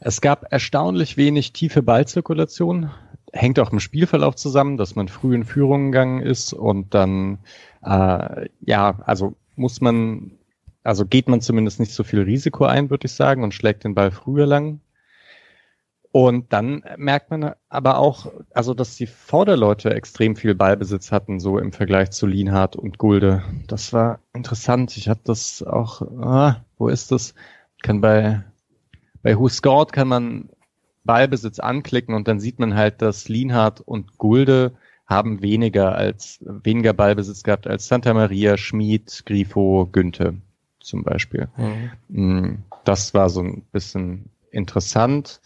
Es 0.00 0.20
gab 0.20 0.52
erstaunlich 0.52 1.16
wenig 1.16 1.52
tiefe 1.52 1.82
Ballzirkulation. 1.82 2.90
Hängt 3.32 3.58
auch 3.58 3.72
im 3.72 3.80
Spielverlauf 3.80 4.36
zusammen, 4.36 4.76
dass 4.76 4.94
man 4.94 5.08
früh 5.08 5.34
in 5.34 5.44
Führung 5.44 5.90
gegangen 5.90 6.22
ist 6.22 6.52
und 6.52 6.94
dann 6.94 7.38
äh, 7.82 8.48
ja, 8.60 9.00
also 9.04 9.36
muss 9.56 9.80
man, 9.80 10.38
also 10.82 11.04
geht 11.04 11.28
man 11.28 11.40
zumindest 11.40 11.80
nicht 11.80 11.92
so 11.92 12.04
viel 12.04 12.22
Risiko 12.22 12.64
ein, 12.64 12.90
würde 12.90 13.06
ich 13.06 13.12
sagen, 13.12 13.42
und 13.42 13.54
schlägt 13.54 13.84
den 13.84 13.94
Ball 13.94 14.10
früher 14.10 14.46
lang. 14.46 14.80
Und 16.10 16.52
dann 16.52 16.82
merkt 16.96 17.30
man 17.30 17.52
aber 17.68 17.98
auch, 17.98 18.32
also 18.54 18.72
dass 18.72 18.96
die 18.96 19.06
Vorderleute 19.06 19.92
extrem 19.92 20.36
viel 20.36 20.54
Ballbesitz 20.54 21.12
hatten, 21.12 21.38
so 21.38 21.58
im 21.58 21.72
Vergleich 21.72 22.10
zu 22.10 22.26
Lienhardt 22.26 22.76
und 22.76 22.98
Gulde. 22.98 23.42
Das 23.66 23.92
war 23.92 24.20
interessant. 24.32 24.96
Ich 24.96 25.08
habe 25.08 25.20
das 25.24 25.62
auch, 25.62 26.00
ah, 26.22 26.64
wo 26.78 26.88
ist 26.88 27.12
das? 27.12 27.34
Kann 27.82 28.00
bei, 28.00 28.42
bei 29.22 29.38
Who 29.38 29.48
Scored 29.48 29.92
kann 29.92 30.08
man 30.08 30.48
Ballbesitz 31.04 31.58
anklicken 31.58 32.14
und 32.14 32.26
dann 32.26 32.40
sieht 32.40 32.58
man 32.58 32.74
halt, 32.74 33.02
dass 33.02 33.28
Lienhardt 33.28 33.80
und 33.80 34.18
Gulde 34.18 34.72
haben 35.06 35.42
weniger 35.42 35.94
als, 35.94 36.38
weniger 36.40 36.92
Ballbesitz 36.92 37.42
gehabt 37.42 37.66
als 37.66 37.88
Santa 37.88 38.12
Maria, 38.12 38.56
Schmid, 38.56 39.22
Grifo, 39.24 39.88
Günther 39.90 40.34
zum 40.80 41.02
Beispiel. 41.02 41.48
Mhm. 42.08 42.62
Das 42.84 43.14
war 43.14 43.30
so 43.30 43.40
ein 43.40 43.62
bisschen 43.72 44.30
interessant. 44.50 45.40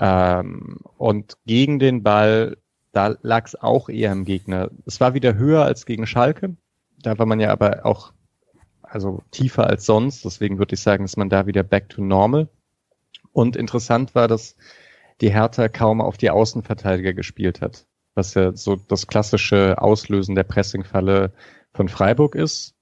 Ähm, 0.00 0.78
und 0.96 1.36
gegen 1.44 1.78
den 1.78 2.02
Ball, 2.02 2.56
da 2.92 3.16
lag 3.22 3.46
es 3.46 3.54
auch 3.54 3.90
eher 3.90 4.10
im 4.12 4.24
Gegner. 4.24 4.70
Es 4.86 4.98
war 5.00 5.14
wieder 5.14 5.34
höher 5.34 5.64
als 5.64 5.84
gegen 5.84 6.06
Schalke. 6.06 6.56
Da 7.02 7.18
war 7.18 7.26
man 7.26 7.38
ja 7.38 7.52
aber 7.52 7.84
auch 7.84 8.12
also 8.82 9.22
tiefer 9.30 9.66
als 9.66 9.84
sonst. 9.84 10.24
Deswegen 10.24 10.58
würde 10.58 10.74
ich 10.74 10.80
sagen, 10.80 11.04
ist 11.04 11.18
man 11.18 11.28
da 11.28 11.46
wieder 11.46 11.62
back 11.62 11.90
to 11.90 12.02
normal. 12.02 12.48
Und 13.32 13.56
interessant 13.56 14.14
war, 14.14 14.26
dass 14.26 14.56
die 15.20 15.30
Hertha 15.30 15.68
kaum 15.68 16.00
auf 16.00 16.16
die 16.16 16.30
Außenverteidiger 16.30 17.12
gespielt 17.12 17.60
hat, 17.60 17.86
was 18.14 18.34
ja 18.34 18.56
so 18.56 18.76
das 18.76 19.06
klassische 19.06 19.80
Auslösen 19.80 20.34
der 20.34 20.44
Pressingfalle 20.44 21.32
von 21.74 21.88
Freiburg 21.88 22.34
ist. 22.34 22.74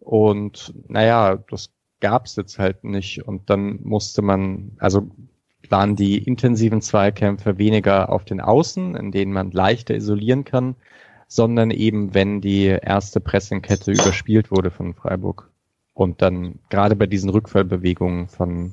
Und 0.00 0.74
naja, 0.88 1.36
das 1.50 1.70
gab's 2.00 2.36
jetzt 2.36 2.58
halt 2.58 2.84
nicht. 2.84 3.22
Und 3.28 3.50
dann 3.50 3.80
musste 3.82 4.22
man, 4.22 4.72
also 4.78 5.10
waren 5.70 5.96
die 5.96 6.18
intensiven 6.18 6.80
Zweikämpfe 6.80 7.58
weniger 7.58 8.10
auf 8.10 8.24
den 8.24 8.40
Außen, 8.40 8.96
in 8.96 9.12
denen 9.12 9.32
man 9.32 9.50
leichter 9.50 9.94
isolieren 9.94 10.44
kann, 10.44 10.76
sondern 11.26 11.70
eben, 11.70 12.14
wenn 12.14 12.40
die 12.40 12.66
erste 12.66 13.20
Pressingkette 13.20 13.92
überspielt 13.92 14.50
wurde 14.50 14.70
von 14.70 14.94
Freiburg. 14.94 15.50
Und 15.92 16.22
dann 16.22 16.58
gerade 16.70 16.96
bei 16.96 17.06
diesen 17.06 17.30
Rückfallbewegungen 17.30 18.28
von 18.28 18.72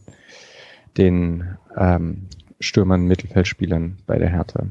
den 0.97 1.57
ähm, 1.77 2.27
Stürmern, 2.59 3.07
Mittelfeldspielern 3.07 3.99
bei 4.05 4.17
der 4.17 4.29
Hertha. 4.29 4.67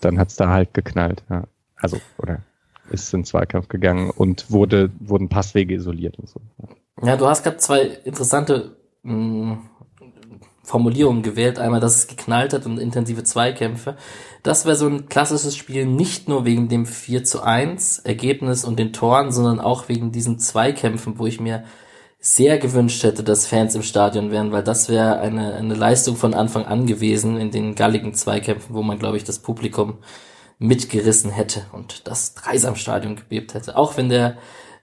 Dann 0.00 0.18
hat's 0.18 0.36
da 0.36 0.48
halt 0.48 0.74
geknallt, 0.74 1.24
ja. 1.30 1.44
Also, 1.76 1.98
oder 2.18 2.42
ist 2.90 3.12
in 3.14 3.24
Zweikampf 3.24 3.68
gegangen 3.68 4.10
und 4.10 4.50
wurde, 4.50 4.90
wurden 4.98 5.28
Passwege 5.28 5.74
isoliert 5.74 6.18
und 6.18 6.28
so. 6.28 6.40
Ja, 7.02 7.16
du 7.16 7.26
hast 7.26 7.44
gerade 7.44 7.56
zwei 7.58 7.82
interessante 8.04 8.76
mh, 9.02 9.14
mm, 9.14 9.70
Formulierungen 10.62 11.22
gewählt. 11.22 11.58
Einmal, 11.58 11.80
dass 11.80 11.96
es 11.96 12.06
geknallt 12.06 12.52
hat 12.52 12.66
und 12.66 12.78
intensive 12.78 13.24
Zweikämpfe. 13.24 13.96
Das 14.42 14.64
wäre 14.64 14.76
so 14.76 14.86
ein 14.86 15.08
klassisches 15.08 15.56
Spiel 15.56 15.86
nicht 15.86 16.28
nur 16.28 16.44
wegen 16.44 16.68
dem 16.68 16.86
4 16.86 17.24
zu 17.24 17.42
1 17.42 18.00
Ergebnis 18.00 18.64
und 18.64 18.78
den 18.78 18.92
Toren, 18.92 19.32
sondern 19.32 19.60
auch 19.60 19.88
wegen 19.88 20.12
diesen 20.12 20.38
Zweikämpfen, 20.38 21.18
wo 21.18 21.26
ich 21.26 21.40
mir 21.40 21.64
sehr 22.20 22.58
gewünscht 22.58 23.02
hätte, 23.02 23.22
dass 23.22 23.46
Fans 23.46 23.74
im 23.74 23.82
Stadion 23.82 24.30
wären, 24.30 24.52
weil 24.52 24.62
das 24.62 24.90
wäre 24.90 25.20
eine, 25.20 25.54
eine 25.54 25.74
Leistung 25.74 26.16
von 26.16 26.34
Anfang 26.34 26.66
an 26.66 26.86
gewesen 26.86 27.38
in 27.38 27.50
den 27.50 27.74
galligen 27.74 28.12
Zweikämpfen, 28.12 28.74
wo 28.74 28.82
man, 28.82 28.98
glaube 28.98 29.16
ich, 29.16 29.24
das 29.24 29.38
Publikum 29.38 29.98
mitgerissen 30.58 31.30
hätte 31.30 31.62
und 31.72 32.06
das 32.06 32.34
Dreisamstadion 32.34 33.16
gebebt 33.16 33.54
hätte. 33.54 33.76
Auch 33.76 33.96
wenn 33.96 34.10
der 34.10 34.36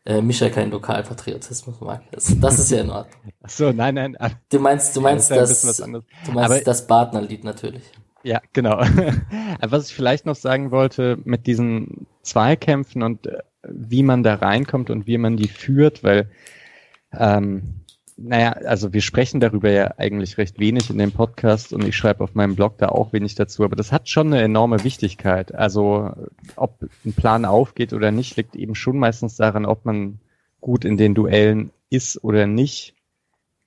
äh, 0.07 0.21
Mischa 0.21 0.49
keinen 0.49 0.71
Lokalpatriotismus 0.71 1.81
mag. 1.81 2.01
Das, 2.11 2.33
das 2.39 2.59
ist 2.59 2.71
ja 2.71 2.79
in 2.79 2.89
Ordnung. 2.89 3.21
Ach 3.43 3.49
so, 3.49 3.73
nein, 3.73 3.95
nein. 3.95 4.17
Du 4.49 4.59
meinst, 4.59 4.95
du 4.95 5.01
meinst 5.01 5.29
ja, 5.29 5.37
das, 5.37 5.61
das 5.61 5.77
du 5.77 5.91
meinst 6.31 6.51
Aber, 6.51 6.59
das 6.61 6.87
Partnerlied 6.87 7.43
natürlich. 7.43 7.83
Ja, 8.23 8.41
genau. 8.53 8.77
Was 9.61 9.89
ich 9.89 9.95
vielleicht 9.95 10.25
noch 10.25 10.35
sagen 10.35 10.71
wollte 10.71 11.17
mit 11.25 11.45
diesen 11.45 12.07
Zweikämpfen 12.21 13.03
und 13.03 13.27
äh, 13.27 13.39
wie 13.69 14.01
man 14.01 14.23
da 14.23 14.35
reinkommt 14.35 14.89
und 14.89 15.07
wie 15.07 15.17
man 15.17 15.35
die 15.35 15.49
führt, 15.49 16.03
weil 16.05 16.31
ähm, 17.11 17.81
naja, 18.17 18.51
also 18.51 18.93
wir 18.93 19.01
sprechen 19.01 19.39
darüber 19.39 19.69
ja 19.69 19.93
eigentlich 19.97 20.37
recht 20.37 20.59
wenig 20.59 20.89
in 20.89 20.97
dem 20.97 21.11
Podcast 21.11 21.71
und 21.71 21.87
ich 21.87 21.95
schreibe 21.95 22.23
auf 22.23 22.33
meinem 22.33 22.55
Blog 22.55 22.77
da 22.79 22.89
auch 22.89 23.13
wenig 23.13 23.35
dazu, 23.35 23.63
aber 23.63 23.75
das 23.75 23.91
hat 23.91 24.09
schon 24.09 24.33
eine 24.33 24.41
enorme 24.41 24.83
Wichtigkeit. 24.83 25.53
Also 25.53 26.11
ob 26.55 26.79
ein 27.05 27.13
Plan 27.13 27.45
aufgeht 27.45 27.93
oder 27.93 28.11
nicht, 28.11 28.35
liegt 28.35 28.55
eben 28.55 28.73
schon 28.73 28.97
meistens 28.97 29.35
daran, 29.35 29.65
ob 29.65 29.85
man 29.85 30.19
gut 30.61 30.83
in 30.83 30.97
den 30.97 31.13
Duellen 31.13 31.71
ist 31.89 32.23
oder 32.23 32.47
nicht 32.47 32.95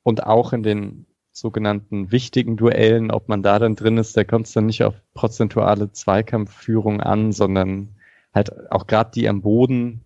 und 0.02 0.24
auch 0.24 0.52
in 0.52 0.64
den 0.64 1.06
sogenannten 1.32 2.10
wichtigen 2.10 2.56
Duellen, 2.56 3.12
ob 3.12 3.28
man 3.28 3.42
da 3.42 3.58
dann 3.60 3.76
drin 3.76 3.98
ist, 3.98 4.16
da 4.16 4.24
kommt 4.24 4.46
es 4.46 4.52
dann 4.52 4.66
nicht 4.66 4.82
auf 4.82 4.94
prozentuale 5.14 5.92
Zweikampfführung 5.92 7.00
an, 7.00 7.32
sondern 7.32 7.94
halt 8.34 8.70
auch 8.72 8.88
gerade 8.88 9.12
die 9.14 9.28
am 9.28 9.42
Boden 9.42 10.04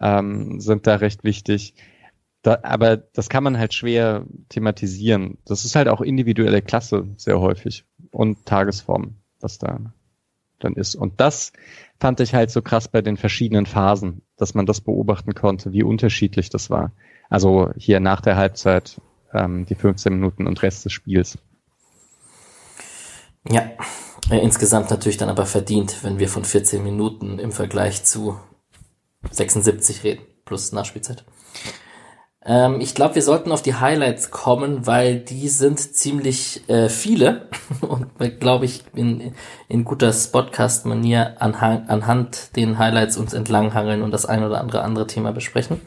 ähm, 0.00 0.60
sind 0.60 0.88
da 0.88 0.96
recht 0.96 1.22
wichtig. 1.22 1.74
Da, 2.44 2.58
aber 2.62 2.98
das 2.98 3.30
kann 3.30 3.42
man 3.42 3.58
halt 3.58 3.72
schwer 3.72 4.26
thematisieren. 4.50 5.38
Das 5.46 5.64
ist 5.64 5.76
halt 5.76 5.88
auch 5.88 6.02
individuelle 6.02 6.60
Klasse 6.60 7.08
sehr 7.16 7.40
häufig 7.40 7.86
und 8.10 8.44
Tagesform, 8.44 9.16
was 9.40 9.58
da 9.58 9.80
dann 10.60 10.74
ist. 10.74 10.94
Und 10.94 11.22
das 11.22 11.54
fand 11.98 12.20
ich 12.20 12.34
halt 12.34 12.50
so 12.50 12.60
krass 12.60 12.86
bei 12.86 13.00
den 13.00 13.16
verschiedenen 13.16 13.64
Phasen, 13.64 14.20
dass 14.36 14.52
man 14.52 14.66
das 14.66 14.82
beobachten 14.82 15.34
konnte, 15.34 15.72
wie 15.72 15.82
unterschiedlich 15.82 16.50
das 16.50 16.68
war. 16.68 16.92
Also 17.30 17.70
hier 17.78 17.98
nach 17.98 18.20
der 18.20 18.36
Halbzeit 18.36 19.00
ähm, 19.32 19.64
die 19.64 19.74
15 19.74 20.12
Minuten 20.12 20.46
und 20.46 20.62
Rest 20.62 20.84
des 20.84 20.92
Spiels. 20.92 21.38
Ja, 23.48 23.70
äh, 24.30 24.38
insgesamt 24.38 24.90
natürlich 24.90 25.16
dann 25.16 25.30
aber 25.30 25.46
verdient, 25.46 26.04
wenn 26.04 26.18
wir 26.18 26.28
von 26.28 26.44
14 26.44 26.82
Minuten 26.82 27.38
im 27.38 27.52
Vergleich 27.52 28.04
zu 28.04 28.38
76 29.30 30.04
reden, 30.04 30.22
plus 30.44 30.72
Nachspielzeit. 30.72 31.24
Ähm, 32.46 32.80
ich 32.80 32.94
glaube, 32.94 33.14
wir 33.14 33.22
sollten 33.22 33.52
auf 33.52 33.62
die 33.62 33.74
Highlights 33.74 34.30
kommen, 34.30 34.86
weil 34.86 35.20
die 35.20 35.48
sind 35.48 35.78
ziemlich 35.78 36.68
äh, 36.68 36.88
viele 36.88 37.48
und 37.80 38.18
glaube 38.40 38.64
ich 38.64 38.84
in, 38.94 39.34
in 39.68 39.84
guter 39.84 40.12
Spotcast-Manier 40.12 41.36
anhand 41.40 42.56
den 42.56 42.78
Highlights 42.78 43.16
uns 43.16 43.32
entlanghangeln 43.32 44.02
und 44.02 44.10
das 44.10 44.26
ein 44.26 44.44
oder 44.44 44.60
andere 44.60 44.82
andere 44.82 45.06
Thema 45.06 45.32
besprechen. 45.32 45.80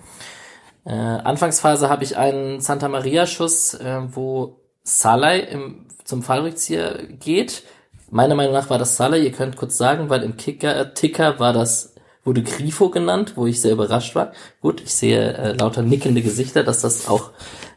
Äh, 0.85 0.91
Anfangsphase 0.91 1.89
habe 1.89 2.03
ich 2.03 2.17
einen 2.17 2.61
Santa 2.61 2.87
Maria-Schuss, 2.87 3.75
äh, 3.75 4.01
wo 4.11 4.61
Salai 4.83 5.39
im, 5.39 5.85
zum 6.05 6.23
Fallrückzieher 6.23 7.03
geht, 7.19 7.63
Meiner 8.09 8.35
Meinung 8.35 8.53
nach 8.53 8.69
war 8.69 8.77
das 8.77 8.95
Salah, 8.95 9.17
ihr 9.17 9.31
könnt 9.31 9.57
kurz 9.57 9.77
sagen, 9.77 10.09
weil 10.09 10.23
im 10.23 10.37
Kicker, 10.37 10.93
Ticker 10.93 11.39
war 11.39 11.51
das, 11.51 11.93
wurde 12.27 12.43
Grifo 12.43 12.89
genannt, 12.89 13.33
wo 13.35 13.47
ich 13.47 13.61
sehr 13.61 13.71
überrascht 13.71 14.13
war. 14.13 14.33
Gut, 14.61 14.81
ich 14.81 14.93
sehe 14.93 15.33
äh, 15.33 15.53
lauter 15.53 15.81
nickende 15.81 16.21
Gesichter, 16.21 16.63
dass 16.63 16.81
das 16.81 17.07
auch 17.07 17.31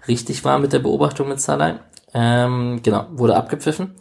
richtig 0.09 0.45
war 0.45 0.59
mit 0.59 0.73
der 0.73 0.81
Beobachtung 0.81 1.29
mit 1.29 1.41
Salah. 1.41 1.81
Ähm, 2.13 2.81
genau, 2.83 3.07
wurde 3.13 3.37
abgepfiffen. 3.37 3.95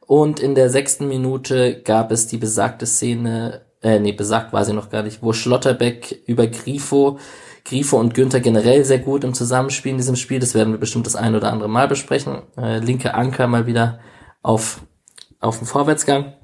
Und 0.00 0.40
in 0.40 0.56
der 0.56 0.68
sechsten 0.68 1.06
Minute 1.06 1.80
gab 1.82 2.10
es 2.10 2.26
die 2.26 2.36
besagte 2.36 2.84
Szene, 2.84 3.62
äh, 3.80 4.00
nee, 4.00 4.12
besagt 4.12 4.52
war 4.52 4.64
sie 4.64 4.72
noch 4.72 4.90
gar 4.90 5.04
nicht, 5.04 5.22
wo 5.22 5.32
Schlotterbeck 5.32 6.24
über 6.26 6.48
Grifo, 6.48 7.18
Grifo 7.64 7.98
und 7.98 8.12
Günther 8.12 8.40
generell 8.40 8.84
sehr 8.84 8.98
gut 8.98 9.22
im 9.22 9.34
Zusammenspiel 9.34 9.92
in 9.92 9.98
diesem 9.98 10.16
Spiel, 10.16 10.40
das 10.40 10.54
werden 10.54 10.72
wir 10.72 10.80
bestimmt 10.80 11.06
das 11.06 11.14
ein 11.14 11.36
oder 11.36 11.52
andere 11.52 11.68
Mal 11.68 11.86
besprechen. 11.86 12.42
Äh, 12.56 12.78
linke 12.78 13.14
Anker 13.14 13.46
mal 13.46 13.68
wieder 13.68 14.00
auf, 14.42 14.80
auf 15.38 15.58
dem 15.58 15.68
Vorwärtsgang. 15.68 16.34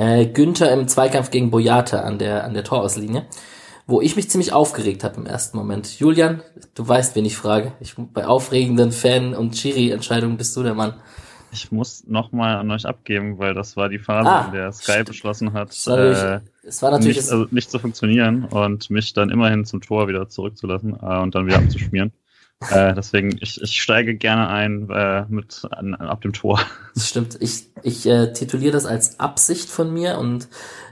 Äh, 0.00 0.26
Günther 0.26 0.72
im 0.72 0.88
Zweikampf 0.88 1.30
gegen 1.30 1.50
Boyata 1.50 2.00
an 2.00 2.18
der, 2.18 2.44
an 2.44 2.54
der 2.54 2.64
Torauslinie 2.64 3.26
wo 3.90 4.00
ich 4.00 4.16
mich 4.16 4.30
ziemlich 4.30 4.52
aufgeregt 4.52 5.04
habe 5.04 5.16
im 5.16 5.26
ersten 5.26 5.56
Moment. 5.56 5.98
Julian, 5.98 6.42
du 6.74 6.86
weißt, 6.86 7.16
wen 7.16 7.24
ich 7.24 7.36
frage. 7.36 7.72
Ich, 7.80 7.96
bei 7.96 8.26
aufregenden 8.26 8.92
Fan- 8.92 9.34
und 9.34 9.54
Chiri-Entscheidungen 9.54 10.36
bist 10.36 10.56
du 10.56 10.62
der 10.62 10.74
Mann. 10.74 10.94
Ich 11.52 11.72
muss 11.72 12.06
nochmal 12.06 12.56
an 12.56 12.70
euch 12.70 12.86
abgeben, 12.86 13.38
weil 13.38 13.54
das 13.54 13.76
war 13.76 13.88
die 13.88 13.98
Phase, 13.98 14.30
ah, 14.30 14.44
in 14.46 14.52
der 14.52 14.70
Sky 14.70 15.02
beschlossen 15.02 15.52
hat, 15.52 15.70
es 15.70 15.86
war, 15.88 15.98
äh, 15.98 16.40
es 16.62 16.80
war 16.80 16.92
natürlich 16.92 17.16
nicht, 17.16 17.32
also 17.32 17.46
nicht 17.50 17.70
zu 17.72 17.80
funktionieren 17.80 18.44
und 18.44 18.88
mich 18.88 19.12
dann 19.14 19.30
immerhin 19.30 19.64
zum 19.64 19.80
Tor 19.80 20.06
wieder 20.06 20.28
zurückzulassen 20.28 20.96
äh, 21.02 21.18
und 21.18 21.34
dann 21.34 21.46
wieder 21.46 21.58
abzuschmieren. 21.58 22.12
Äh, 22.68 22.92
deswegen, 22.94 23.38
ich, 23.40 23.60
ich 23.60 23.80
steige 23.80 24.16
gerne 24.16 24.48
ein 24.48 24.90
äh, 24.90 25.24
mit 25.28 25.66
an, 25.70 25.94
ab 25.94 26.20
dem 26.20 26.34
Tor. 26.34 26.60
Das 26.94 27.08
stimmt. 27.08 27.38
Ich, 27.40 27.70
ich 27.82 28.06
äh, 28.06 28.32
tituliere 28.32 28.72
das 28.72 28.84
als 28.84 29.18
Absicht 29.18 29.70
von 29.70 29.92
mir 29.92 30.18
und 30.18 30.48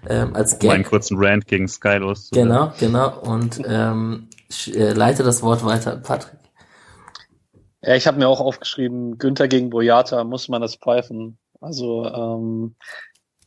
ähm, 0.08 0.34
als 0.34 0.58
Gag. 0.58 0.70
Um 0.70 0.74
einen 0.76 0.84
kurzen 0.84 1.18
Rant 1.18 1.46
gegen 1.46 1.68
Sky 1.68 1.96
los. 1.98 2.30
Genau, 2.32 2.72
genau. 2.78 3.20
Und 3.20 3.60
ähm, 3.66 4.28
ich, 4.48 4.74
äh, 4.74 4.92
leite 4.92 5.22
das 5.22 5.42
Wort 5.42 5.64
weiter 5.64 5.92
an 5.92 6.02
Patrick. 6.02 6.38
Ja, 7.82 7.94
ich 7.94 8.06
habe 8.06 8.18
mir 8.18 8.28
auch 8.28 8.40
aufgeschrieben, 8.40 9.18
Günther 9.18 9.46
gegen 9.46 9.70
Boyata, 9.70 10.24
muss 10.24 10.48
man 10.48 10.62
das 10.62 10.76
pfeifen. 10.76 11.38
Also 11.60 12.06
ähm, 12.06 12.76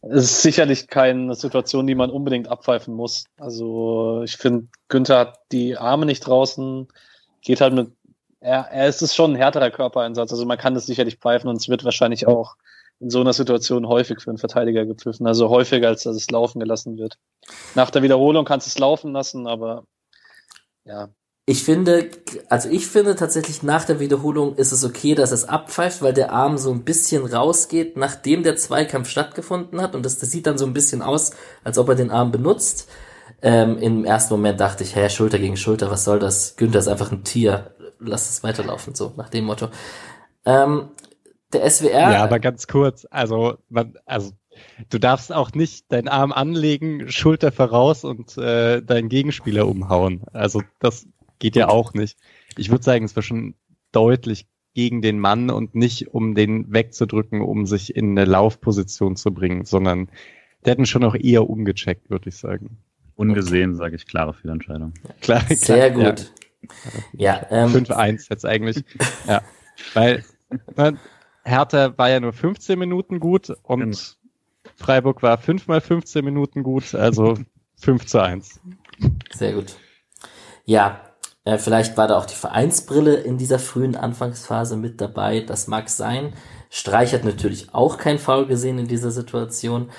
es 0.01 0.25
ist 0.25 0.41
sicherlich 0.43 0.87
keine 0.87 1.33
Situation, 1.35 1.87
die 1.87 1.95
man 1.95 2.11
unbedingt 2.11 2.47
abpfeifen 2.47 2.93
muss. 2.93 3.25
Also 3.37 4.21
ich 4.23 4.37
finde, 4.37 4.67
Günther 4.89 5.19
hat 5.19 5.39
die 5.51 5.77
Arme 5.77 6.05
nicht 6.05 6.21
draußen, 6.21 6.87
geht 7.41 7.61
halt 7.61 7.73
mit 7.73 7.91
er, 8.41 8.67
er 8.71 8.87
ist 8.87 9.01
es 9.01 9.15
schon 9.15 9.33
ein 9.33 9.37
härterer 9.37 9.69
Körpereinsatz. 9.69 10.31
Also 10.31 10.45
man 10.45 10.57
kann 10.57 10.73
das 10.73 10.87
sicherlich 10.87 11.17
pfeifen 11.17 11.49
und 11.49 11.57
es 11.57 11.69
wird 11.69 11.85
wahrscheinlich 11.85 12.27
auch 12.27 12.55
in 12.99 13.09
so 13.09 13.21
einer 13.21 13.33
Situation 13.33 13.87
häufig 13.87 14.19
für 14.21 14.31
einen 14.31 14.37
Verteidiger 14.39 14.85
gepfiffen. 14.85 15.27
Also 15.27 15.49
häufiger, 15.49 15.87
als 15.87 16.03
dass 16.03 16.15
es 16.15 16.29
laufen 16.29 16.59
gelassen 16.59 16.97
wird. 16.97 17.17
Nach 17.75 17.89
der 17.89 18.03
Wiederholung 18.03 18.45
kannst 18.45 18.67
du 18.67 18.69
es 18.69 18.79
laufen 18.79 19.13
lassen, 19.13 19.47
aber 19.47 19.85
ja. 20.83 21.09
Ich 21.47 21.63
finde, 21.63 22.11
also 22.49 22.69
ich 22.69 22.87
finde 22.87 23.15
tatsächlich 23.15 23.63
nach 23.63 23.83
der 23.83 23.99
Wiederholung 23.99 24.55
ist 24.55 24.71
es 24.71 24.85
okay, 24.85 25.15
dass 25.15 25.31
es 25.31 25.45
abpfeift, 25.45 26.01
weil 26.01 26.13
der 26.13 26.31
Arm 26.31 26.57
so 26.57 26.71
ein 26.71 26.83
bisschen 26.83 27.25
rausgeht, 27.25 27.97
nachdem 27.97 28.43
der 28.43 28.55
Zweikampf 28.55 29.09
stattgefunden 29.09 29.81
hat 29.81 29.95
und 29.95 30.05
das, 30.05 30.19
das 30.19 30.29
sieht 30.31 30.45
dann 30.45 30.59
so 30.59 30.65
ein 30.65 30.73
bisschen 30.73 31.01
aus, 31.01 31.31
als 31.63 31.77
ob 31.79 31.89
er 31.89 31.95
den 31.95 32.11
Arm 32.11 32.31
benutzt. 32.31 32.89
Ähm, 33.41 33.79
Im 33.79 34.05
ersten 34.05 34.35
Moment 34.35 34.59
dachte 34.59 34.83
ich, 34.83 34.95
hä, 34.95 35.09
Schulter 35.09 35.39
gegen 35.39 35.57
Schulter, 35.57 35.89
was 35.89 36.03
soll 36.03 36.19
das? 36.19 36.55
Günther 36.57 36.79
ist 36.79 36.87
einfach 36.87 37.11
ein 37.11 37.23
Tier 37.23 37.75
lass 38.01 38.29
es 38.29 38.43
weiterlaufen, 38.43 38.95
so 38.95 39.13
nach 39.15 39.29
dem 39.29 39.45
Motto. 39.45 39.69
Ähm, 40.45 40.89
der 41.53 41.69
SWR. 41.69 42.11
Ja, 42.11 42.23
aber 42.23 42.39
ganz 42.39 42.67
kurz, 42.67 43.05
also, 43.09 43.57
man, 43.69 43.95
also 44.05 44.31
du 44.89 44.99
darfst 44.99 45.31
auch 45.31 45.51
nicht 45.53 45.91
deinen 45.91 46.07
Arm 46.07 46.31
anlegen, 46.31 47.09
Schulter 47.09 47.51
voraus 47.51 48.03
und 48.03 48.37
äh, 48.37 48.81
deinen 48.81 49.09
Gegenspieler 49.09 49.67
umhauen. 49.67 50.23
Also 50.33 50.61
das 50.79 51.07
geht 51.39 51.55
ja 51.55 51.67
auch 51.67 51.93
nicht. 51.93 52.17
Ich 52.57 52.69
würde 52.69 52.83
sagen, 52.83 53.05
es 53.05 53.15
war 53.15 53.23
schon 53.23 53.55
deutlich 53.91 54.47
gegen 54.73 55.01
den 55.01 55.19
Mann 55.19 55.49
und 55.49 55.75
nicht 55.75 56.13
um 56.13 56.35
den 56.35 56.71
wegzudrücken, 56.71 57.41
um 57.41 57.65
sich 57.65 57.95
in 57.95 58.17
eine 58.17 58.29
Laufposition 58.29 59.15
zu 59.15 59.33
bringen, 59.33 59.65
sondern 59.65 60.09
der 60.63 60.73
hätten 60.73 60.85
schon 60.85 61.03
auch 61.03 61.15
eher 61.15 61.49
umgecheckt, 61.49 62.09
würde 62.09 62.29
ich 62.29 62.37
sagen. 62.37 62.77
Ungesehen, 63.15 63.75
sage 63.75 63.95
ich, 63.95 64.05
klare 64.05 64.33
Fehlentscheidung. 64.33 64.93
Klar, 65.21 65.43
Sehr 65.49 65.91
klar, 65.91 66.11
gut. 66.11 66.21
Ja, 66.21 66.40
ähm, 67.49 67.69
5-1 67.69 68.27
jetzt 68.29 68.45
eigentlich. 68.45 68.83
ja, 69.27 69.41
weil 69.93 70.23
ne, 70.75 70.97
Hertha 71.43 71.97
war 71.97 72.09
ja 72.09 72.19
nur 72.19 72.33
15 72.33 72.77
Minuten 72.77 73.19
gut 73.19 73.51
und 73.63 73.79
genau. 73.79 73.97
Freiburg 74.75 75.23
war 75.23 75.37
5 75.37 75.67
mal 75.67 75.81
15 75.81 76.23
Minuten 76.23 76.63
gut, 76.63 76.93
also 76.95 77.37
5 77.77 78.05
zu 78.05 78.21
1. 78.21 78.59
Sehr 79.31 79.53
gut. 79.53 79.75
Ja, 80.65 81.01
äh, 81.43 81.57
vielleicht 81.57 81.97
war 81.97 82.07
da 82.07 82.17
auch 82.17 82.25
die 82.25 82.35
Vereinsbrille 82.35 83.15
in 83.15 83.37
dieser 83.37 83.59
frühen 83.59 83.95
Anfangsphase 83.95 84.77
mit 84.77 85.01
dabei. 85.01 85.39
Das 85.39 85.67
mag 85.67 85.89
sein. 85.89 86.33
Streich 86.69 87.13
hat 87.13 87.23
natürlich 87.23 87.73
auch 87.73 87.97
kein 87.97 88.19
Foul 88.19 88.45
gesehen 88.45 88.77
in 88.77 88.87
dieser 88.87 89.11
Situation. 89.11 89.89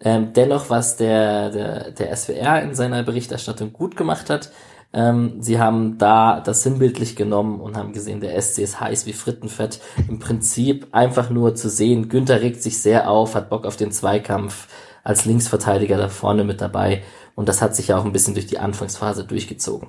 Ähm, 0.00 0.32
dennoch, 0.32 0.70
was 0.70 0.96
der, 0.96 1.50
der, 1.50 1.90
der 1.92 2.16
SWR 2.16 2.62
in 2.62 2.74
seiner 2.74 3.02
Berichterstattung 3.02 3.72
gut 3.72 3.96
gemacht 3.96 4.30
hat, 4.30 4.50
ähm, 4.92 5.40
sie 5.40 5.60
haben 5.60 5.98
da 5.98 6.40
das 6.40 6.62
sinnbildlich 6.62 7.14
genommen 7.14 7.60
und 7.60 7.76
haben 7.76 7.92
gesehen, 7.92 8.20
der 8.20 8.40
SC 8.40 8.58
ist 8.58 8.80
heiß 8.80 9.06
wie 9.06 9.12
Frittenfett. 9.12 9.80
Im 10.08 10.18
Prinzip 10.18 10.88
einfach 10.92 11.30
nur 11.30 11.54
zu 11.54 11.68
sehen, 11.68 12.08
Günther 12.08 12.40
regt 12.40 12.62
sich 12.62 12.82
sehr 12.82 13.08
auf, 13.08 13.34
hat 13.34 13.50
Bock 13.50 13.66
auf 13.66 13.76
den 13.76 13.92
Zweikampf 13.92 14.68
als 15.04 15.24
Linksverteidiger 15.24 15.96
da 15.96 16.08
vorne 16.08 16.44
mit 16.44 16.60
dabei. 16.60 17.02
Und 17.36 17.48
das 17.48 17.62
hat 17.62 17.76
sich 17.76 17.88
ja 17.88 17.98
auch 17.98 18.04
ein 18.04 18.12
bisschen 18.12 18.34
durch 18.34 18.46
die 18.46 18.58
Anfangsphase 18.58 19.24
durchgezogen. 19.24 19.88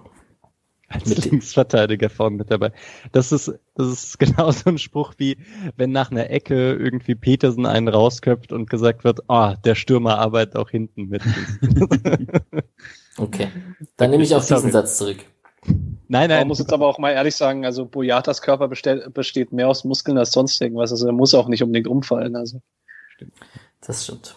Als 0.88 1.06
mit 1.08 1.26
Linksverteidiger 1.26 2.10
vorne 2.10 2.38
mit 2.38 2.52
dabei. 2.52 2.72
Das 3.12 3.32
ist, 3.32 3.52
das 3.76 3.88
ist 3.88 4.20
genau 4.20 4.52
so 4.52 4.70
ein 4.70 4.78
Spruch 4.78 5.14
wie, 5.18 5.38
wenn 5.78 5.92
nach 5.92 6.12
einer 6.12 6.30
Ecke 6.30 6.74
irgendwie 6.74 7.16
Petersen 7.16 7.66
einen 7.66 7.88
rausköpft 7.88 8.52
und 8.52 8.70
gesagt 8.70 9.04
wird, 9.04 9.22
ah, 9.30 9.54
oh, 9.54 9.56
der 9.66 9.76
Stürmer 9.76 10.20
arbeitet 10.20 10.58
auch 10.58 10.70
hinten 10.70 11.08
mit. 11.08 11.24
Okay. 13.22 13.50
Dann 13.98 14.10
nehme 14.10 14.24
ich 14.24 14.34
auch 14.34 14.44
diesen 14.44 14.72
Satz 14.72 14.98
zurück. 14.98 15.20
Nein, 15.64 16.30
nein. 16.30 16.40
Man 16.40 16.48
muss 16.48 16.60
jetzt 16.60 16.74
aber 16.74 16.88
auch 16.88 16.98
mal 16.98 17.12
ehrlich 17.12 17.36
sagen, 17.36 17.66
also 17.66 17.86
Boyatas 17.86 18.42
Körper 18.42 18.68
besteht, 18.68 19.14
besteht 19.14 19.54
mehr 19.54 19.70
aus 19.70 19.84
Muskeln 19.84 20.18
als 20.18 20.32
sonst 20.32 20.60
irgendwas. 20.60 20.92
Also 20.92 21.06
er 21.06 21.14
muss 21.14 21.36
auch 21.36 21.48
nicht 21.48 21.62
unbedingt 21.62 21.88
umfallen. 21.88 22.36
Also. 22.36 22.62
Das 23.80 24.04
stimmt. 24.04 24.36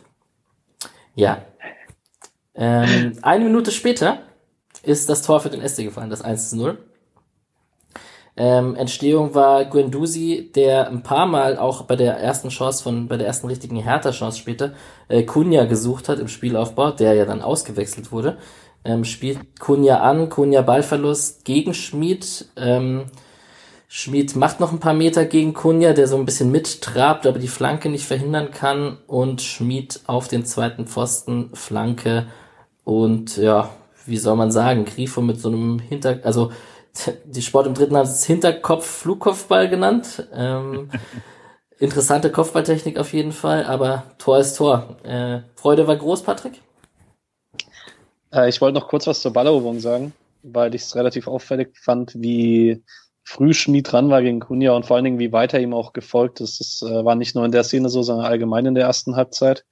Ja. 1.15 1.43
Ähm, 2.55 3.19
eine 3.23 3.45
Minute 3.45 3.71
später 3.71 4.19
ist 4.83 5.09
das 5.09 5.23
Tor 5.23 5.41
für 5.41 5.51
den 5.51 5.67
SC 5.67 5.85
gefallen, 5.85 6.11
das 6.11 6.23
1 6.23 6.51
zu 6.51 6.57
0. 6.57 6.79
Ähm, 8.37 8.75
Entstehung 8.75 9.35
war 9.35 9.65
Guendouzi, 9.65 10.51
der 10.55 10.89
ein 10.89 11.03
paar 11.03 11.27
Mal 11.27 11.57
auch 11.57 11.83
bei 11.83 11.95
der 11.95 12.19
ersten 12.19 12.49
Chance 12.49 12.83
von, 12.83 13.07
bei 13.07 13.17
der 13.17 13.29
ersten 13.29 13.47
richtigen 13.47 13.77
Hertha-Chance 13.77 14.39
später, 14.39 14.75
äh, 15.09 15.23
Kunja 15.23 15.65
gesucht 15.67 16.09
hat 16.09 16.19
im 16.19 16.29
Spielaufbau, 16.29 16.91
der 16.91 17.15
ja 17.15 17.25
dann 17.25 17.43
ausgewechselt 17.43 18.11
wurde 18.13 18.39
ähm, 18.85 19.05
spielt 19.05 19.59
Kunja 19.59 20.01
an, 20.01 20.29
Kunja 20.29 20.63
Ballverlust 20.63 21.45
gegen 21.45 21.75
Schmid. 21.75 22.47
Ähm, 22.57 23.07
Schmid 23.89 24.37
macht 24.37 24.61
noch 24.61 24.73
ein 24.73 24.81
paar 24.81 24.95
Meter 24.95 25.25
gegen 25.25 25.55
Kunja, 25.55 25.93
der 25.93 26.07
so 26.07 26.17
ein 26.17 26.25
bisschen 26.25 26.51
mittrabt, 26.51 27.27
aber 27.27 27.39
die 27.39 27.49
Flanke 27.49 27.89
nicht 27.89 28.07
verhindern 28.07 28.51
kann. 28.51 28.99
Und 29.07 29.41
Schmid 29.41 30.01
auf 30.07 30.29
den 30.29 30.45
zweiten 30.45 30.87
Pfosten, 30.87 31.51
Flanke. 31.55 32.27
Und 32.85 33.37
ja, 33.37 33.71
wie 34.05 34.19
soll 34.19 34.37
man 34.37 34.51
sagen, 34.51 34.85
Grifo 34.85 35.21
mit 35.21 35.41
so 35.41 35.49
einem 35.49 35.79
Hinter... 35.79 36.21
Also 36.25 36.53
die 37.25 37.43
Sport 37.43 37.67
im 37.67 37.75
dritten 37.75 37.97
haben 37.97 38.07
es 38.07 38.25
Hinterkopf-Flugkopfball 38.25 39.69
genannt. 39.69 40.29
Ähm, 40.33 40.91
interessante 41.79 42.31
Kopfballtechnik 42.31 42.99
auf 42.99 43.13
jeden 43.13 43.33
Fall, 43.33 43.65
aber 43.65 44.05
Tor 44.19 44.39
ist 44.39 44.57
Tor. 44.57 44.97
Äh, 45.05 45.41
Freude 45.55 45.87
war 45.87 45.97
groß, 45.97 46.23
Patrick? 46.23 46.61
Äh, 48.35 48.49
ich 48.49 48.61
wollte 48.61 48.79
noch 48.79 48.89
kurz 48.89 49.07
was 49.07 49.23
zur 49.23 49.33
Balleroberung 49.33 49.81
sagen, 49.81 50.13
weil 50.43 50.75
ich 50.75 50.83
es 50.83 50.97
relativ 50.97 51.29
auffällig 51.29 51.77
fand, 51.79 52.15
wie 52.17 52.83
früh 53.23 53.55
Schmied 53.55 53.91
dran 53.91 54.11
war 54.11 54.23
gegen 54.23 54.41
Kunja 54.41 54.73
und 54.73 54.85
vor 54.87 54.97
allen 54.97 55.05
Dingen, 55.05 55.19
wie 55.19 55.33
weiter 55.33 55.61
ihm 55.61 55.73
auch 55.73 55.93
gefolgt 55.93 56.41
ist. 56.41 56.61
Das 56.61 56.83
äh, 56.83 57.05
war 57.05 57.15
nicht 57.15 57.35
nur 57.35 57.45
in 57.45 57.53
der 57.53 57.65
Szene 57.65 57.89
so, 57.89 58.03
sondern 58.03 58.27
allgemein 58.27 58.67
in 58.67 58.75
der 58.75 58.85
ersten 58.85 59.17
Halbzeit 59.17 59.65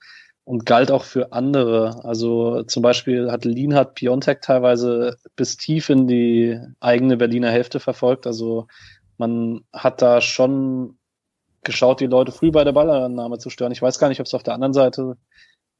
und 0.44 0.66
galt 0.66 0.90
auch 0.90 1.05
für 1.05 1.33
andere. 1.33 2.05
Also 2.05 2.62
zum 2.64 2.83
Beispiel 2.83 3.31
hat 3.31 3.44
Lienhardt 3.44 3.94
Piontek 3.94 4.40
teilweise 4.40 5.16
bis 5.37 5.57
tief 5.57 5.90
in 5.90 6.07
die 6.07 6.59
eigene 6.81 7.16
Berliner 7.16 7.51
Hälfte 7.51 7.81
verfolgt. 7.81 8.27
Also 8.27 8.66
man 9.18 9.64
hat 9.72 10.03
da 10.03 10.20
schon 10.20 10.98
geschaut, 11.62 12.01
die 12.01 12.07
Leute 12.07 12.33
früh 12.33 12.51
bei 12.51 12.64
der 12.64 12.72
Ballannahme 12.72 13.38
zu 13.38 13.51
stören. 13.51 13.72
Ich 13.72 13.83
weiß 13.83 13.98
gar 13.98 14.09
nicht, 14.09 14.20
ob 14.20 14.27
es 14.27 14.35
auf 14.35 14.42
der 14.42 14.55
anderen 14.55 14.72
Seite 14.72 15.16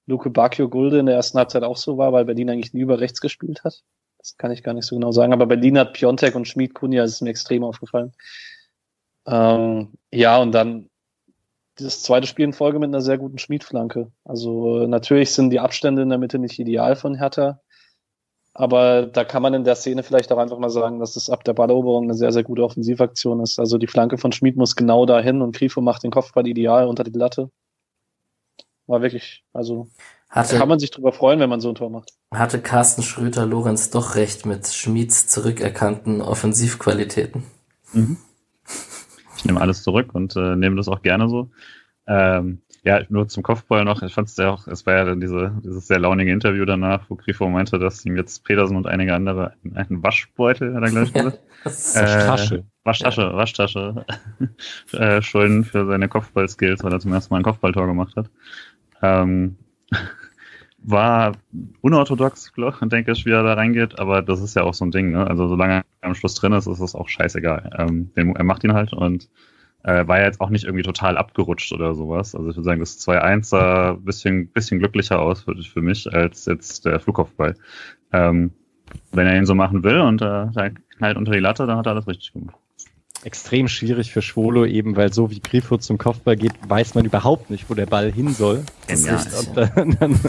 Luke 0.06 0.30
Bacchio 0.30 0.68
Gulde 0.68 0.98
in 0.98 1.06
der 1.06 1.14
ersten 1.14 1.38
Halbzeit 1.38 1.62
auch 1.62 1.76
so 1.76 1.98
war, 1.98 2.12
weil 2.12 2.24
Berlin 2.24 2.50
eigentlich 2.50 2.74
über 2.74 3.00
rechts 3.00 3.20
gespielt 3.20 3.64
hat. 3.64 3.82
Das 4.18 4.36
kann 4.36 4.52
ich 4.52 4.62
gar 4.62 4.74
nicht 4.74 4.86
so 4.86 4.96
genau 4.96 5.12
sagen. 5.12 5.32
Aber 5.32 5.46
Berlin 5.46 5.78
hat 5.78 5.94
Piontek 5.94 6.34
und 6.34 6.46
Schmid 6.46 6.74
Kunja, 6.74 7.04
ist 7.04 7.22
mir 7.22 7.30
extrem 7.30 7.64
aufgefallen. 7.64 8.12
Ähm, 9.26 9.92
ja, 10.12 10.38
und 10.38 10.52
dann 10.52 10.88
dieses 11.78 12.02
zweite 12.02 12.26
Spiel 12.26 12.44
in 12.44 12.52
Folge 12.52 12.78
mit 12.78 12.88
einer 12.88 13.00
sehr 13.00 13.18
guten 13.18 13.38
Schmiedflanke. 13.38 14.12
Also 14.24 14.86
natürlich 14.86 15.32
sind 15.32 15.50
die 15.50 15.60
Abstände 15.60 16.02
in 16.02 16.08
der 16.08 16.18
Mitte 16.18 16.38
nicht 16.38 16.58
ideal 16.58 16.96
von 16.96 17.14
Hertha, 17.14 17.60
aber 18.54 19.06
da 19.06 19.24
kann 19.24 19.42
man 19.42 19.54
in 19.54 19.64
der 19.64 19.76
Szene 19.76 20.02
vielleicht 20.02 20.30
auch 20.30 20.38
einfach 20.38 20.58
mal 20.58 20.70
sagen, 20.70 21.00
dass 21.00 21.16
es 21.16 21.30
ab 21.30 21.44
der 21.44 21.54
Balleroberung 21.54 22.04
eine 22.04 22.14
sehr, 22.14 22.32
sehr 22.32 22.42
gute 22.42 22.62
Offensivaktion 22.62 23.40
ist. 23.40 23.58
Also 23.58 23.78
die 23.78 23.86
Flanke 23.86 24.18
von 24.18 24.32
Schmid 24.32 24.56
muss 24.56 24.76
genau 24.76 25.06
dahin 25.06 25.40
und 25.40 25.56
Grifo 25.56 25.80
macht 25.80 26.02
den 26.02 26.10
Kopfball 26.10 26.46
ideal 26.46 26.86
unter 26.86 27.04
die 27.04 27.18
Latte. 27.18 27.50
War 28.87 29.03
wirklich, 29.03 29.45
also 29.53 29.88
hatte, 30.29 30.57
kann 30.57 30.68
man 30.68 30.79
sich 30.79 30.90
drüber 30.90 31.12
freuen, 31.12 31.40
wenn 31.40 31.51
man 31.51 31.61
so 31.61 31.68
ein 31.68 31.75
Tor 31.75 31.90
macht. 31.90 32.12
Hatte 32.33 32.61
Carsten 32.61 33.03
Schröter-Lorenz 33.03 33.90
doch 33.90 34.14
recht 34.14 34.47
mit 34.47 34.66
Schmieds 34.66 35.29
zurückerkannten 35.29 36.23
Offensivqualitäten. 36.23 37.45
Mhm. 37.92 38.16
Ich 39.37 39.45
nehme 39.45 39.61
alles 39.61 39.83
zurück 39.83 40.14
und 40.14 40.35
äh, 40.37 40.57
nehme 40.57 40.77
das 40.77 40.88
auch 40.88 41.03
gerne 41.03 41.29
so. 41.29 41.51
Ähm, 42.07 42.62
ja, 42.85 43.01
nur 43.11 43.29
zum 43.29 43.42
Kopfball 43.42 43.85
noch. 43.85 44.03
Ich 44.03 44.12
fand 44.12 44.29
es 44.29 44.37
ja 44.37 44.51
auch, 44.51 44.66
es 44.66 44.87
war 44.87 44.95
ja 44.95 45.05
dann 45.05 45.21
diese, 45.21 45.53
dieses 45.64 45.87
sehr 45.87 46.01
launige 46.01 46.33
Interview 46.33 46.64
danach, 46.64 47.09
wo 47.09 47.14
Grifo 47.14 47.49
meinte, 47.49 47.79
dass 47.79 48.05
ihm 48.05 48.16
jetzt 48.16 48.45
Petersen 48.45 48.77
und 48.77 48.87
einige 48.87 49.14
andere 49.14 49.53
einen, 49.64 49.77
einen 49.77 50.03
Waschbeutel, 50.03 50.75
hat 50.75 50.83
er 50.83 50.90
gleich 50.90 51.12
gesagt. 51.12 51.38
Ja, 51.64 51.71
Waschtasche. 52.29 52.64
Waschtasche, 52.83 53.21
ja. 53.21 53.37
Waschtasche 53.37 54.07
äh, 54.92 55.23
schulden 55.23 55.64
für 55.64 55.87
seine 55.87 56.09
Kopfball-Skills, 56.09 56.83
weil 56.83 56.92
er 56.92 56.99
zum 56.99 57.12
ersten 57.12 57.33
Mal 57.33 57.38
ein 57.38 57.45
Kopfballtor 57.45 57.87
gemacht 57.87 58.16
hat. 58.16 58.31
Ähm, 59.02 59.56
war 60.84 61.32
unorthodox, 61.80 62.52
glaube 62.52 62.76
ich, 62.80 62.88
denke 62.88 63.12
ich, 63.12 63.24
wie 63.24 63.30
er 63.30 63.42
da 63.42 63.54
reingeht, 63.54 63.98
aber 63.98 64.22
das 64.22 64.40
ist 64.40 64.56
ja 64.56 64.64
auch 64.64 64.74
so 64.74 64.84
ein 64.84 64.90
Ding, 64.90 65.12
ne? 65.12 65.26
Also 65.26 65.46
solange 65.46 65.74
er 65.74 65.84
am 66.00 66.14
Schluss 66.14 66.34
drin 66.34 66.52
ist, 66.52 66.66
ist 66.66 66.80
es 66.80 66.94
auch 66.94 67.08
scheißegal. 67.08 67.70
Ähm, 67.78 68.10
er 68.14 68.44
macht 68.44 68.64
ihn 68.64 68.72
halt 68.72 68.92
und 68.92 69.28
äh, 69.84 70.06
war 70.06 70.18
ja 70.18 70.26
jetzt 70.26 70.40
auch 70.40 70.50
nicht 70.50 70.64
irgendwie 70.64 70.82
total 70.82 71.16
abgerutscht 71.16 71.72
oder 71.72 71.94
sowas. 71.94 72.34
Also 72.34 72.50
ich 72.50 72.56
würde 72.56 72.64
sagen, 72.64 72.80
das 72.80 72.98
2-1 72.98 73.44
sah 73.44 73.92
ein 73.92 74.04
bisschen, 74.04 74.48
bisschen 74.48 74.78
glücklicher 74.78 75.20
aus 75.20 75.42
für, 75.42 75.56
für 75.56 75.82
mich 75.82 76.12
als 76.12 76.46
jetzt 76.46 76.84
der 76.84 77.00
Flugkopfball. 77.00 77.54
Ähm, 78.12 78.52
wenn 79.12 79.26
er 79.26 79.36
ihn 79.36 79.46
so 79.46 79.54
machen 79.54 79.84
will 79.84 80.00
und 80.00 80.22
äh, 80.22 80.46
er 80.54 80.70
knallt 80.96 81.16
unter 81.16 81.32
die 81.32 81.38
Latte, 81.38 81.66
dann 81.66 81.78
hat 81.78 81.86
er 81.86 81.92
alles 81.92 82.06
richtig 82.06 82.32
gemacht. 82.32 82.62
Extrem 83.24 83.68
schwierig 83.68 84.12
für 84.12 84.22
Schwolo, 84.22 84.64
eben 84.64 84.96
weil 84.96 85.12
so 85.12 85.30
wie 85.30 85.40
Grifo 85.40 85.78
zum 85.78 85.98
Kopfball 85.98 86.37
geht, 86.37 86.52
weiß 86.66 86.94
man 86.94 87.04
überhaupt 87.04 87.50
nicht, 87.50 87.70
wo 87.70 87.74
der 87.74 87.87
Ball 87.87 88.11
hin 88.11 88.35
soll. 88.35 88.64
Genial. 88.88 89.24
Und 89.38 89.56
dann, 89.56 89.96
dann 90.00 90.20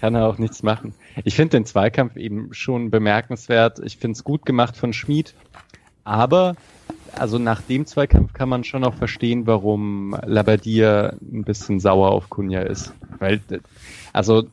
kann 0.00 0.14
er 0.14 0.26
auch 0.26 0.38
nichts 0.38 0.62
machen. 0.62 0.94
Ich 1.24 1.34
finde 1.34 1.58
den 1.58 1.66
Zweikampf 1.66 2.16
eben 2.16 2.52
schon 2.52 2.90
bemerkenswert. 2.90 3.80
Ich 3.84 3.98
finde 3.98 4.16
es 4.16 4.24
gut 4.24 4.44
gemacht 4.44 4.76
von 4.76 4.92
Schmid, 4.92 5.34
aber 6.04 6.56
also 7.16 7.38
nach 7.38 7.60
dem 7.62 7.86
Zweikampf 7.86 8.32
kann 8.32 8.48
man 8.48 8.64
schon 8.64 8.84
auch 8.84 8.94
verstehen, 8.94 9.46
warum 9.46 10.16
Labadier 10.24 11.16
ein 11.20 11.44
bisschen 11.44 11.80
sauer 11.80 12.10
auf 12.10 12.30
Kunja 12.30 12.60
ist. 12.62 12.92
Weil, 13.18 13.40
also 14.12 14.44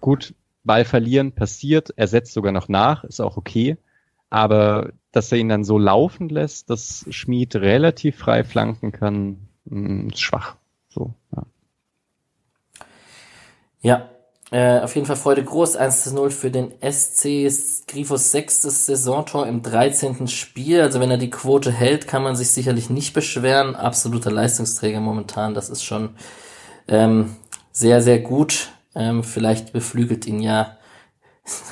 gut, 0.00 0.34
Ball 0.64 0.84
verlieren 0.84 1.32
passiert, 1.32 1.92
er 1.96 2.06
setzt 2.06 2.32
sogar 2.32 2.52
noch 2.52 2.68
nach, 2.68 3.04
ist 3.04 3.20
auch 3.20 3.36
okay. 3.36 3.76
Aber 4.30 4.90
dass 5.12 5.30
er 5.30 5.38
ihn 5.38 5.48
dann 5.48 5.64
so 5.64 5.78
laufen 5.78 6.28
lässt, 6.28 6.70
dass 6.70 7.06
Schmied 7.10 7.54
relativ 7.56 8.16
frei 8.16 8.44
flanken 8.44 8.92
kann, 8.92 9.48
hm, 9.68 10.08
ist 10.08 10.20
schwach. 10.20 10.56
So, 10.88 11.14
ja. 11.36 11.44
Ja, 13.82 14.08
äh, 14.52 14.80
auf 14.80 14.94
jeden 14.94 15.06
Fall 15.06 15.16
Freude 15.16 15.42
groß. 15.42 15.76
1 15.76 16.04
zu 16.04 16.14
0 16.14 16.30
für 16.30 16.50
den 16.50 16.72
SC 16.80 17.48
Grifos 17.88 18.30
sechstes 18.30 18.86
Saisontor 18.86 19.46
im 19.46 19.62
13. 19.62 20.28
Spiel. 20.28 20.82
Also 20.82 21.00
wenn 21.00 21.10
er 21.10 21.16
die 21.16 21.30
Quote 21.30 21.72
hält, 21.72 22.06
kann 22.06 22.22
man 22.22 22.36
sich 22.36 22.50
sicherlich 22.50 22.90
nicht 22.90 23.14
beschweren. 23.14 23.74
Absoluter 23.74 24.30
Leistungsträger 24.30 25.00
momentan. 25.00 25.54
Das 25.54 25.70
ist 25.70 25.82
schon 25.82 26.10
ähm, 26.86 27.36
sehr, 27.72 28.02
sehr 28.02 28.20
gut. 28.20 28.68
Ähm, 28.94 29.24
vielleicht 29.24 29.72
beflügelt 29.72 30.26
ihn 30.26 30.40
ja. 30.40 30.76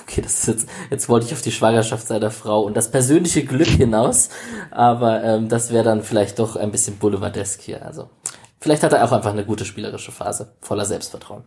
Okay, 0.02 0.20
das 0.20 0.40
ist 0.40 0.46
jetzt, 0.48 0.68
jetzt 0.90 1.08
wollte 1.08 1.26
ich 1.26 1.32
auf 1.32 1.42
die 1.42 1.52
Schwangerschaft 1.52 2.08
seiner 2.08 2.32
Frau 2.32 2.62
und 2.62 2.76
das 2.76 2.90
persönliche 2.90 3.44
Glück 3.44 3.68
hinaus, 3.68 4.30
aber 4.72 5.22
ähm, 5.22 5.48
das 5.48 5.72
wäre 5.72 5.84
dann 5.84 6.02
vielleicht 6.02 6.40
doch 6.40 6.56
ein 6.56 6.72
bisschen 6.72 6.96
boulevardesk 6.98 7.60
hier. 7.60 7.86
Also 7.86 8.10
vielleicht 8.58 8.82
hat 8.82 8.92
er 8.92 9.04
auch 9.04 9.12
einfach 9.12 9.30
eine 9.30 9.44
gute 9.44 9.64
spielerische 9.64 10.10
Phase, 10.10 10.56
voller 10.60 10.84
Selbstvertrauen. 10.84 11.44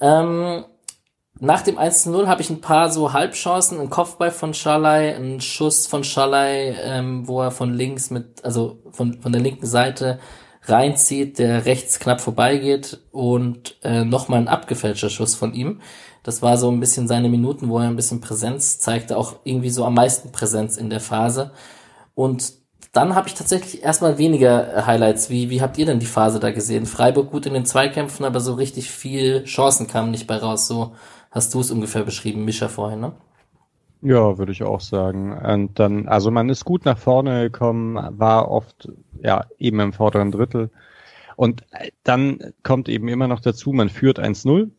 Ähm, 0.00 0.64
nach 1.38 1.62
dem 1.62 1.78
1-0 1.78 2.26
habe 2.26 2.40
ich 2.40 2.50
ein 2.50 2.60
paar 2.60 2.90
so 2.90 3.12
Halbchancen, 3.12 3.80
ein 3.80 3.90
Kopfball 3.90 4.30
von 4.30 4.54
Schalai, 4.54 5.14
ein 5.14 5.40
Schuss 5.40 5.86
von 5.86 6.04
Schalai, 6.04 6.76
ähm, 6.82 7.28
wo 7.28 7.42
er 7.42 7.50
von 7.50 7.74
links 7.74 8.10
mit, 8.10 8.44
also 8.44 8.78
von, 8.90 9.20
von 9.20 9.32
der 9.32 9.40
linken 9.40 9.66
Seite 9.66 10.18
reinzieht, 10.64 11.38
der 11.38 11.66
rechts 11.66 11.98
knapp 11.98 12.20
vorbeigeht 12.20 13.00
und 13.10 13.76
äh, 13.82 14.04
nochmal 14.04 14.40
ein 14.40 14.48
abgefälschter 14.48 15.10
Schuss 15.10 15.34
von 15.34 15.52
ihm. 15.54 15.80
Das 16.22 16.42
war 16.42 16.56
so 16.56 16.70
ein 16.70 16.80
bisschen 16.80 17.08
seine 17.08 17.28
Minuten, 17.28 17.68
wo 17.68 17.78
er 17.78 17.88
ein 17.88 17.96
bisschen 17.96 18.20
Präsenz 18.20 18.78
zeigte, 18.78 19.16
auch 19.16 19.36
irgendwie 19.44 19.70
so 19.70 19.84
am 19.84 19.94
meisten 19.94 20.30
Präsenz 20.30 20.76
in 20.76 20.90
der 20.90 21.00
Phase. 21.00 21.50
Und 22.14 22.54
dann 22.92 23.14
habe 23.14 23.26
ich 23.26 23.34
tatsächlich 23.34 23.82
erstmal 23.82 24.18
weniger 24.18 24.76
äh, 24.76 24.82
Highlights. 24.82 25.30
Wie, 25.30 25.50
wie 25.50 25.62
habt 25.62 25.78
ihr 25.78 25.86
denn 25.86 25.98
die 25.98 26.06
Phase 26.06 26.40
da 26.40 26.50
gesehen? 26.52 26.86
Freiburg 26.86 27.30
gut 27.30 27.46
in 27.46 27.54
den 27.54 27.64
Zweikämpfen, 27.64 28.24
aber 28.24 28.40
so 28.40 28.54
richtig 28.54 28.90
viel 28.90 29.44
Chancen 29.44 29.86
kamen 29.86 30.10
nicht 30.10 30.26
bei 30.26 30.36
raus. 30.36 30.66
So 30.68 30.92
hast 31.30 31.54
du 31.54 31.60
es 31.60 31.70
ungefähr 31.70 32.04
beschrieben, 32.04 32.44
Mischa 32.44 32.68
vorhin, 32.68 33.00
ne? 33.00 33.12
Ja, 34.02 34.36
würde 34.36 34.52
ich 34.52 34.62
auch 34.64 34.80
sagen. 34.80 35.32
Und 35.32 35.78
dann, 35.78 36.08
also 36.08 36.30
man 36.30 36.48
ist 36.50 36.64
gut 36.64 36.84
nach 36.84 36.98
vorne 36.98 37.44
gekommen, 37.44 37.96
war 38.18 38.50
oft 38.50 38.88
ja 39.22 39.46
eben 39.58 39.80
im 39.80 39.92
vorderen 39.92 40.32
Drittel. 40.32 40.70
Und 41.36 41.64
dann 42.02 42.52
kommt 42.62 42.88
eben 42.88 43.08
immer 43.08 43.28
noch 43.28 43.40
dazu, 43.40 43.72
man 43.72 43.88
führt 43.88 44.18
1-0. 44.18 44.70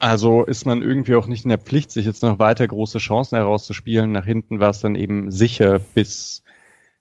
Also 0.00 0.44
ist 0.44 0.66
man 0.66 0.82
irgendwie 0.82 1.14
auch 1.14 1.26
nicht 1.26 1.44
in 1.44 1.50
der 1.50 1.58
Pflicht, 1.58 1.92
sich 1.92 2.06
jetzt 2.06 2.22
noch 2.22 2.38
weiter 2.38 2.66
große 2.66 2.98
Chancen 2.98 3.36
herauszuspielen. 3.36 4.10
Nach 4.10 4.24
hinten 4.24 4.58
war 4.58 4.70
es 4.70 4.80
dann 4.80 4.96
eben 4.96 5.30
sicher 5.30 5.78
bis 5.94 6.42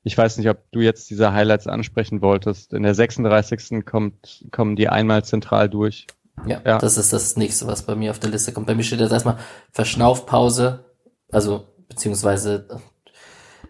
ich 0.03 0.17
weiß 0.17 0.37
nicht, 0.37 0.49
ob 0.49 0.71
du 0.71 0.79
jetzt 0.79 1.09
diese 1.09 1.33
Highlights 1.33 1.67
ansprechen 1.67 2.21
wolltest. 2.21 2.73
In 2.73 2.83
der 2.83 2.95
36. 2.95 3.85
kommt, 3.85 4.45
kommen 4.51 4.75
die 4.75 4.87
einmal 4.87 5.23
zentral 5.25 5.69
durch. 5.69 6.07
Ja, 6.45 6.61
ja, 6.65 6.77
das 6.77 6.97
ist 6.97 7.11
das 7.11 7.35
nächste, 7.35 7.67
was 7.67 7.83
bei 7.83 7.95
mir 7.95 8.11
auf 8.11 8.19
der 8.19 8.29
Liste 8.29 8.53
kommt. 8.53 8.67
Bei 8.67 8.75
mir 8.75 8.83
steht 8.83 9.01
jetzt 9.01 9.11
erstmal 9.11 9.37
Verschnaufpause, 9.71 10.85
also 11.31 11.65
beziehungsweise 11.89 12.67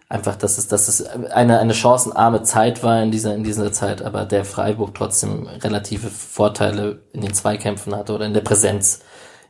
einfach, 0.07 0.35
dass 0.35 0.59
es, 0.59 0.67
dass 0.67 0.87
es 0.87 1.03
eine, 1.03 1.59
eine 1.59 1.73
chancenarme 1.73 2.43
Zeit 2.43 2.83
war 2.83 3.01
in 3.01 3.09
dieser, 3.09 3.33
in 3.33 3.43
dieser 3.43 3.71
Zeit, 3.71 4.03
aber 4.03 4.25
der 4.25 4.45
Freiburg 4.45 4.93
trotzdem 4.93 5.47
relative 5.47 6.09
Vorteile 6.09 7.03
in 7.11 7.21
den 7.21 7.33
Zweikämpfen 7.33 7.95
hatte 7.95 8.13
oder 8.13 8.25
in 8.25 8.33
der 8.33 8.41
Präsenz. 8.41 9.01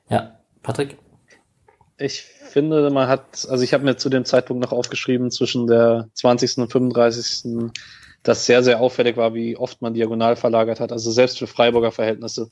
Ja, 0.10 0.40
Patrick? 0.64 0.98
Ich 1.98 2.22
finde, 2.22 2.90
man 2.90 3.08
hat, 3.08 3.48
also 3.50 3.64
ich 3.64 3.74
habe 3.74 3.84
mir 3.84 3.98
zu 3.98 4.10
dem 4.10 4.26
Zeitpunkt 4.26 4.64
noch 4.64 4.72
aufgeschrieben, 4.72 5.32
zwischen 5.32 5.68
der 5.68 6.10
20. 6.14 6.60
und 6.60 6.72
35. 6.72 7.72
das 8.24 8.46
sehr, 8.46 8.64
sehr 8.64 8.80
auffällig 8.80 9.18
war, 9.18 9.34
wie 9.34 9.58
oft 9.58 9.82
man 9.82 9.94
diagonal 9.94 10.36
verlagert 10.36 10.80
hat. 10.80 10.92
Also 10.92 11.12
selbst 11.12 11.38
für 11.38 11.48
Freiburger 11.48 11.92
Verhältnisse. 11.92 12.50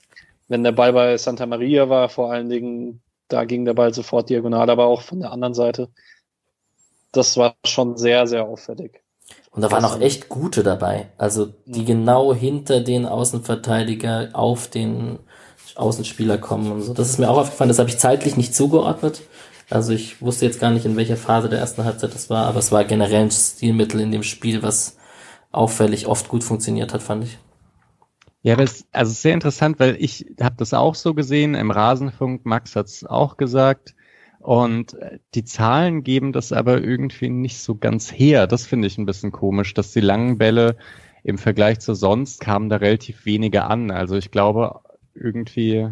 Wenn 0.47 0.63
der 0.63 0.71
Ball 0.71 0.93
bei 0.93 1.17
Santa 1.17 1.45
Maria 1.45 1.89
war, 1.89 2.09
vor 2.09 2.31
allen 2.31 2.49
Dingen, 2.49 3.01
da 3.27 3.45
ging 3.45 3.65
der 3.65 3.73
Ball 3.73 3.93
sofort 3.93 4.29
diagonal, 4.29 4.69
aber 4.69 4.85
auch 4.85 5.01
von 5.01 5.19
der 5.19 5.31
anderen 5.31 5.53
Seite. 5.53 5.89
Das 7.11 7.37
war 7.37 7.55
schon 7.65 7.97
sehr, 7.97 8.27
sehr 8.27 8.45
auffällig. 8.45 9.01
Und 9.51 9.61
da 9.61 9.71
waren 9.71 9.83
auch 9.83 9.99
echt 9.99 10.29
gute 10.29 10.63
dabei. 10.63 11.09
Also 11.17 11.53
die 11.65 11.83
genau 11.83 12.33
hinter 12.33 12.81
den 12.81 13.05
Außenverteidiger 13.05 14.29
auf 14.33 14.69
den 14.69 15.19
Außenspieler 15.77 16.37
kommen 16.37 16.71
und 16.71 16.81
so. 16.81 16.93
Das 16.93 17.09
ist 17.09 17.19
mir 17.19 17.29
auch 17.29 17.37
aufgefallen, 17.37 17.69
das 17.69 17.79
habe 17.79 17.89
ich 17.89 17.97
zeitlich 17.97 18.37
nicht 18.37 18.55
zugeordnet. 18.55 19.21
Also 19.69 19.93
ich 19.93 20.21
wusste 20.21 20.45
jetzt 20.45 20.59
gar 20.59 20.71
nicht, 20.71 20.85
in 20.85 20.95
welcher 20.95 21.17
Phase 21.17 21.49
der 21.49 21.59
ersten 21.59 21.83
Halbzeit 21.83 22.13
das 22.13 22.29
war, 22.29 22.45
aber 22.45 22.59
es 22.59 22.71
war 22.71 22.85
generell 22.85 23.23
ein 23.23 23.31
Stilmittel 23.31 23.99
in 23.99 24.11
dem 24.11 24.23
Spiel, 24.23 24.63
was 24.63 24.97
auffällig 25.51 26.07
oft 26.07 26.29
gut 26.29 26.43
funktioniert 26.43 26.93
hat, 26.93 27.03
fand 27.03 27.25
ich. 27.25 27.37
Ja, 28.43 28.55
das 28.55 28.85
also 28.93 29.11
sehr 29.11 29.33
interessant, 29.33 29.79
weil 29.79 29.97
ich 29.99 30.25
habe 30.39 30.55
das 30.57 30.73
auch 30.73 30.95
so 30.95 31.13
gesehen 31.13 31.53
im 31.53 31.71
Rasenfunk. 31.71 32.45
Max 32.45 32.75
hat 32.75 32.85
es 32.85 33.05
auch 33.05 33.35
gesagt. 33.35 33.93
Und 34.39 34.93
äh, 34.93 35.19
die 35.35 35.43
Zahlen 35.43 36.03
geben 36.03 36.31
das 36.31 36.53
aber 36.53 36.81
irgendwie 36.81 37.29
nicht 37.29 37.59
so 37.59 37.75
ganz 37.75 38.11
her. 38.11 38.47
Das 38.47 38.65
finde 38.65 38.87
ich 38.87 38.97
ein 38.97 39.05
bisschen 39.05 39.33
komisch, 39.33 39.73
dass 39.73 39.91
die 39.91 39.99
langen 39.99 40.37
Bälle 40.37 40.77
im 41.23 41.37
Vergleich 41.37 41.79
zu 41.79 41.93
sonst 41.93 42.39
kamen 42.39 42.69
da 42.69 42.77
relativ 42.77 43.25
wenige 43.25 43.65
an. 43.65 43.91
Also 43.91 44.15
ich 44.15 44.31
glaube 44.31 44.79
irgendwie, 45.17 45.89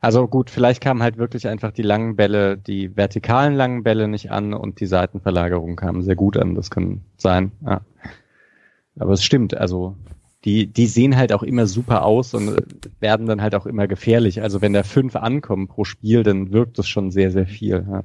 also 0.00 0.26
gut, 0.28 0.50
vielleicht 0.50 0.82
kamen 0.82 1.02
halt 1.02 1.18
wirklich 1.18 1.48
einfach 1.48 1.72
die 1.72 1.82
langen 1.82 2.16
Bälle, 2.16 2.56
die 2.56 2.96
vertikalen 2.96 3.54
langen 3.54 3.82
Bälle 3.82 4.08
nicht 4.08 4.30
an 4.30 4.54
und 4.54 4.80
die 4.80 4.86
Seitenverlagerung 4.86 5.76
kamen 5.76 6.02
sehr 6.02 6.16
gut 6.16 6.36
an. 6.36 6.54
Das 6.54 6.70
kann 6.70 7.02
sein. 7.16 7.52
Ja. 7.64 7.80
Aber 8.98 9.12
es 9.12 9.24
stimmt, 9.24 9.56
also 9.56 9.96
die, 10.44 10.66
die 10.66 10.86
sehen 10.86 11.16
halt 11.16 11.32
auch 11.32 11.42
immer 11.42 11.66
super 11.66 12.04
aus 12.04 12.34
und 12.34 12.56
werden 13.00 13.26
dann 13.26 13.42
halt 13.42 13.54
auch 13.54 13.66
immer 13.66 13.88
gefährlich. 13.88 14.42
Also 14.42 14.60
wenn 14.60 14.72
da 14.72 14.82
fünf 14.82 15.16
ankommen 15.16 15.66
pro 15.66 15.84
Spiel, 15.84 16.22
dann 16.22 16.52
wirkt 16.52 16.78
das 16.78 16.88
schon 16.88 17.10
sehr, 17.10 17.30
sehr 17.30 17.46
viel. 17.46 17.84
Ja. 17.90 18.04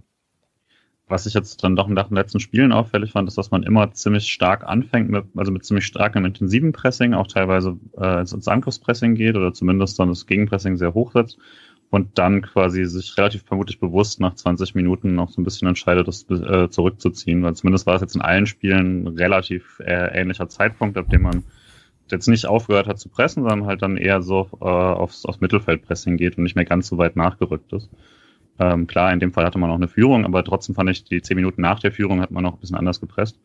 Was 1.08 1.26
ich 1.26 1.34
jetzt 1.34 1.64
dann 1.64 1.76
doch 1.76 1.88
nach 1.88 2.08
den 2.08 2.16
letzten 2.16 2.40
Spielen 2.40 2.72
auffällig 2.72 3.12
fand, 3.12 3.28
ist, 3.28 3.38
dass 3.38 3.52
man 3.52 3.64
immer 3.64 3.92
ziemlich 3.92 4.32
stark 4.32 4.64
anfängt, 4.64 5.10
mit, 5.10 5.26
also 5.36 5.52
mit 5.52 5.66
ziemlich 5.66 5.86
starkem 5.86 6.26
intensiven 6.26 6.72
Pressing, 6.72 7.14
auch 7.14 7.28
teilweise 7.28 7.78
äh, 7.98 8.22
ins 8.22 8.48
Angriffspressing 8.48 9.16
geht 9.16 9.36
oder 9.36 9.54
zumindest 9.54 10.00
dann 10.00 10.10
das 10.10 10.26
Gegenpressing 10.26 10.78
sehr 10.78 10.94
hoch 10.94 11.12
setzt 11.12 11.38
und 11.94 12.18
dann 12.18 12.42
quasi 12.42 12.86
sich 12.86 13.16
relativ 13.18 13.44
vermutlich 13.44 13.80
bewusst 13.80 14.20
nach 14.20 14.34
20 14.34 14.74
Minuten 14.74 15.14
noch 15.14 15.30
so 15.30 15.40
ein 15.40 15.44
bisschen 15.44 15.68
entscheidet, 15.68 16.08
das 16.08 16.28
äh, 16.30 16.70
zurückzuziehen, 16.70 17.44
weil 17.44 17.54
zumindest 17.54 17.86
war 17.86 17.96
es 17.96 18.02
jetzt 18.02 18.16
in 18.16 18.22
allen 18.22 18.48
Spielen 18.48 19.08
relativ 19.08 19.80
äh, 19.86 20.20
ähnlicher 20.20 20.50
Zeitpunkt, 20.50 20.98
ab 20.98 21.10
dem 21.10 21.22
man 21.22 21.44
jetzt 22.10 22.28
nicht 22.28 22.48
aufgehört 22.48 22.88
hat 22.88 23.00
zu 23.00 23.10
pressen, 23.10 23.44
sondern 23.44 23.68
halt 23.68 23.82
dann 23.84 23.98
eher 23.98 24.24
so 24.24 24.50
äh, 24.60 24.66
aufs, 24.66 25.26
aufs 25.26 25.42
Mittelfeldpressing 25.42 26.18
geht 26.18 26.38
und 26.38 26.44
nicht 26.44 26.56
mehr 26.56 26.66
ganz 26.66 26.88
so 26.88 26.98
weit 26.98 27.16
nachgerückt 27.16 27.72
ist. 27.74 27.90
Ähm, 28.60 28.88
klar, 28.88 29.12
in 29.12 29.20
dem 29.20 29.34
Fall 29.34 29.46
hatte 29.46 29.58
man 29.58 29.72
auch 29.72 29.76
eine 29.76 29.88
Führung, 29.88 30.26
aber 30.26 30.44
trotzdem 30.44 30.76
fand 30.76 30.90
ich, 30.90 31.04
die 31.04 31.22
zehn 31.22 31.36
Minuten 31.36 31.62
nach 31.62 31.80
der 31.80 31.92
Führung 31.92 32.22
hat 32.22 32.32
man 32.32 32.44
noch 32.44 32.54
ein 32.54 32.60
bisschen 32.60 32.78
anders 32.78 33.02
gepresst. 33.02 33.40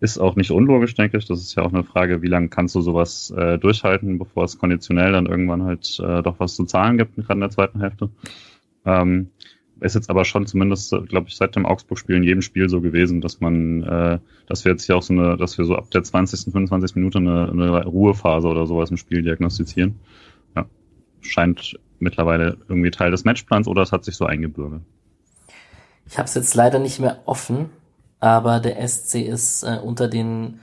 Ist 0.00 0.18
auch 0.18 0.34
nicht 0.36 0.50
unlogisch, 0.50 0.94
denke 0.94 1.16
ich. 1.16 1.26
Das 1.26 1.40
ist 1.40 1.54
ja 1.54 1.62
auch 1.62 1.72
eine 1.72 1.84
Frage, 1.84 2.22
wie 2.22 2.28
lange 2.28 2.48
kannst 2.48 2.74
du 2.74 2.80
sowas 2.80 3.32
äh, 3.36 3.58
durchhalten, 3.58 4.18
bevor 4.18 4.44
es 4.44 4.58
konditionell 4.58 5.12
dann 5.12 5.26
irgendwann 5.26 5.62
halt 5.62 5.98
äh, 6.00 6.22
doch 6.22 6.40
was 6.40 6.56
zu 6.56 6.64
zahlen 6.64 6.98
gibt, 6.98 7.16
gerade 7.16 7.34
in 7.34 7.40
der 7.40 7.50
zweiten 7.50 7.80
Hälfte. 7.80 8.10
Ähm, 8.84 9.28
ist 9.80 9.94
jetzt 9.94 10.10
aber 10.10 10.24
schon 10.24 10.46
zumindest, 10.46 10.94
glaube 11.08 11.28
ich, 11.28 11.36
seit 11.36 11.56
dem 11.56 11.66
Augsburg-Spiel 11.66 12.16
in 12.16 12.22
jedem 12.22 12.42
Spiel 12.42 12.68
so 12.68 12.80
gewesen, 12.80 13.20
dass 13.20 13.40
man, 13.40 13.82
äh, 13.82 14.18
dass 14.46 14.64
wir 14.64 14.72
jetzt 14.72 14.84
hier 14.86 14.96
auch 14.96 15.02
so 15.02 15.12
eine, 15.12 15.36
dass 15.36 15.58
wir 15.58 15.64
so 15.64 15.76
ab 15.76 15.90
der 15.90 16.02
20., 16.02 16.52
25. 16.52 16.96
Minute 16.96 17.18
eine, 17.18 17.50
eine 17.50 17.84
Ruhephase 17.84 18.46
oder 18.48 18.66
sowas 18.66 18.90
im 18.90 18.96
Spiel 18.96 19.22
diagnostizieren. 19.22 19.96
Ja, 20.54 20.66
scheint 21.20 21.78
mittlerweile 22.02 22.58
irgendwie 22.68 22.90
Teil 22.90 23.10
des 23.10 23.24
Matchplans 23.24 23.66
oder 23.68 23.82
es 23.82 23.92
hat 23.92 24.04
sich 24.04 24.16
so 24.16 24.26
eingebürgert. 24.26 24.82
Ich 26.06 26.18
habe 26.18 26.26
es 26.26 26.34
jetzt 26.34 26.54
leider 26.54 26.78
nicht 26.78 26.98
mehr 26.98 27.20
offen, 27.24 27.70
aber 28.20 28.60
der 28.60 28.86
SC 28.86 29.16
ist 29.16 29.62
äh, 29.62 29.78
unter 29.82 30.08
den 30.08 30.60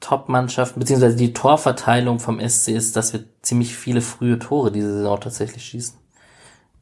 Top-Mannschaften, 0.00 0.80
beziehungsweise 0.80 1.16
die 1.16 1.32
Torverteilung 1.32 2.18
vom 2.18 2.40
SC 2.40 2.68
ist, 2.68 2.96
dass 2.96 3.12
wir 3.12 3.24
ziemlich 3.42 3.76
viele 3.76 4.00
frühe 4.00 4.38
Tore 4.38 4.70
diese 4.70 4.92
Saison 4.92 5.20
tatsächlich 5.20 5.64
schießen. 5.64 5.98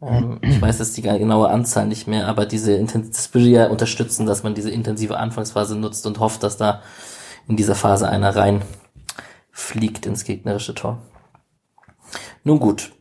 Ähm, 0.02 0.38
ich 0.42 0.61
weiß 0.61 0.78
jetzt 0.78 0.96
die 0.96 1.02
genaue 1.02 1.48
Anzahl 1.48 1.86
nicht 1.86 2.07
mehr, 2.07 2.26
aber 2.26 2.46
diese 2.46 2.82
das 2.84 3.32
würde 3.32 3.48
ja 3.48 3.66
unterstützen, 3.68 4.26
dass 4.26 4.42
man 4.42 4.55
diese 4.55 4.70
intensive 4.70 5.16
Anfangsphase 5.16 5.76
nutzt 5.76 6.07
und 6.07 6.18
hofft, 6.18 6.42
dass 6.42 6.57
da 6.57 6.82
in 7.48 7.57
dieser 7.57 7.74
Phase 7.74 8.09
einer 8.09 8.34
rein 8.34 8.62
fliegt 9.50 10.07
ins 10.07 10.24
gegnerische 10.24 10.74
Tor. 10.74 10.98
Nun 12.42 12.59
gut. 12.59 12.92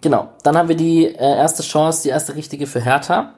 Genau. 0.00 0.32
Dann 0.42 0.56
haben 0.56 0.68
wir 0.68 0.76
die 0.76 1.06
äh, 1.06 1.36
erste 1.36 1.62
Chance, 1.62 2.02
die 2.02 2.08
erste 2.10 2.34
richtige 2.34 2.66
für 2.66 2.80
Hertha. 2.80 3.34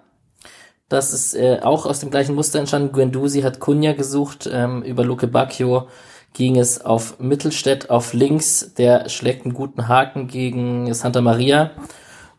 Das 0.89 1.13
ist 1.13 1.35
äh, 1.35 1.61
auch 1.63 1.87
aus 1.87 2.01
dem 2.01 2.11
gleichen 2.11 2.35
Muster 2.35 2.59
entstanden. 2.59 2.93
Guendouzi 2.93 3.43
hat 3.43 3.61
Kunja 3.61 3.93
gesucht. 3.93 4.51
Ähm, 4.53 4.83
über 4.83 5.05
Luke 5.05 5.29
Bacchio 5.29 5.89
ging 6.35 6.59
es 6.59 6.85
auf 6.85 7.19
Mittelstädt 7.21 7.91
auf 7.91 8.13
links. 8.13 8.75
Der 8.75 9.09
schlägt 9.09 9.45
einen 9.45 9.55
guten 9.55 9.89
Haken 9.89 10.27
gegen 10.27 10.93
Santa 10.93 11.21
Maria 11.21 11.71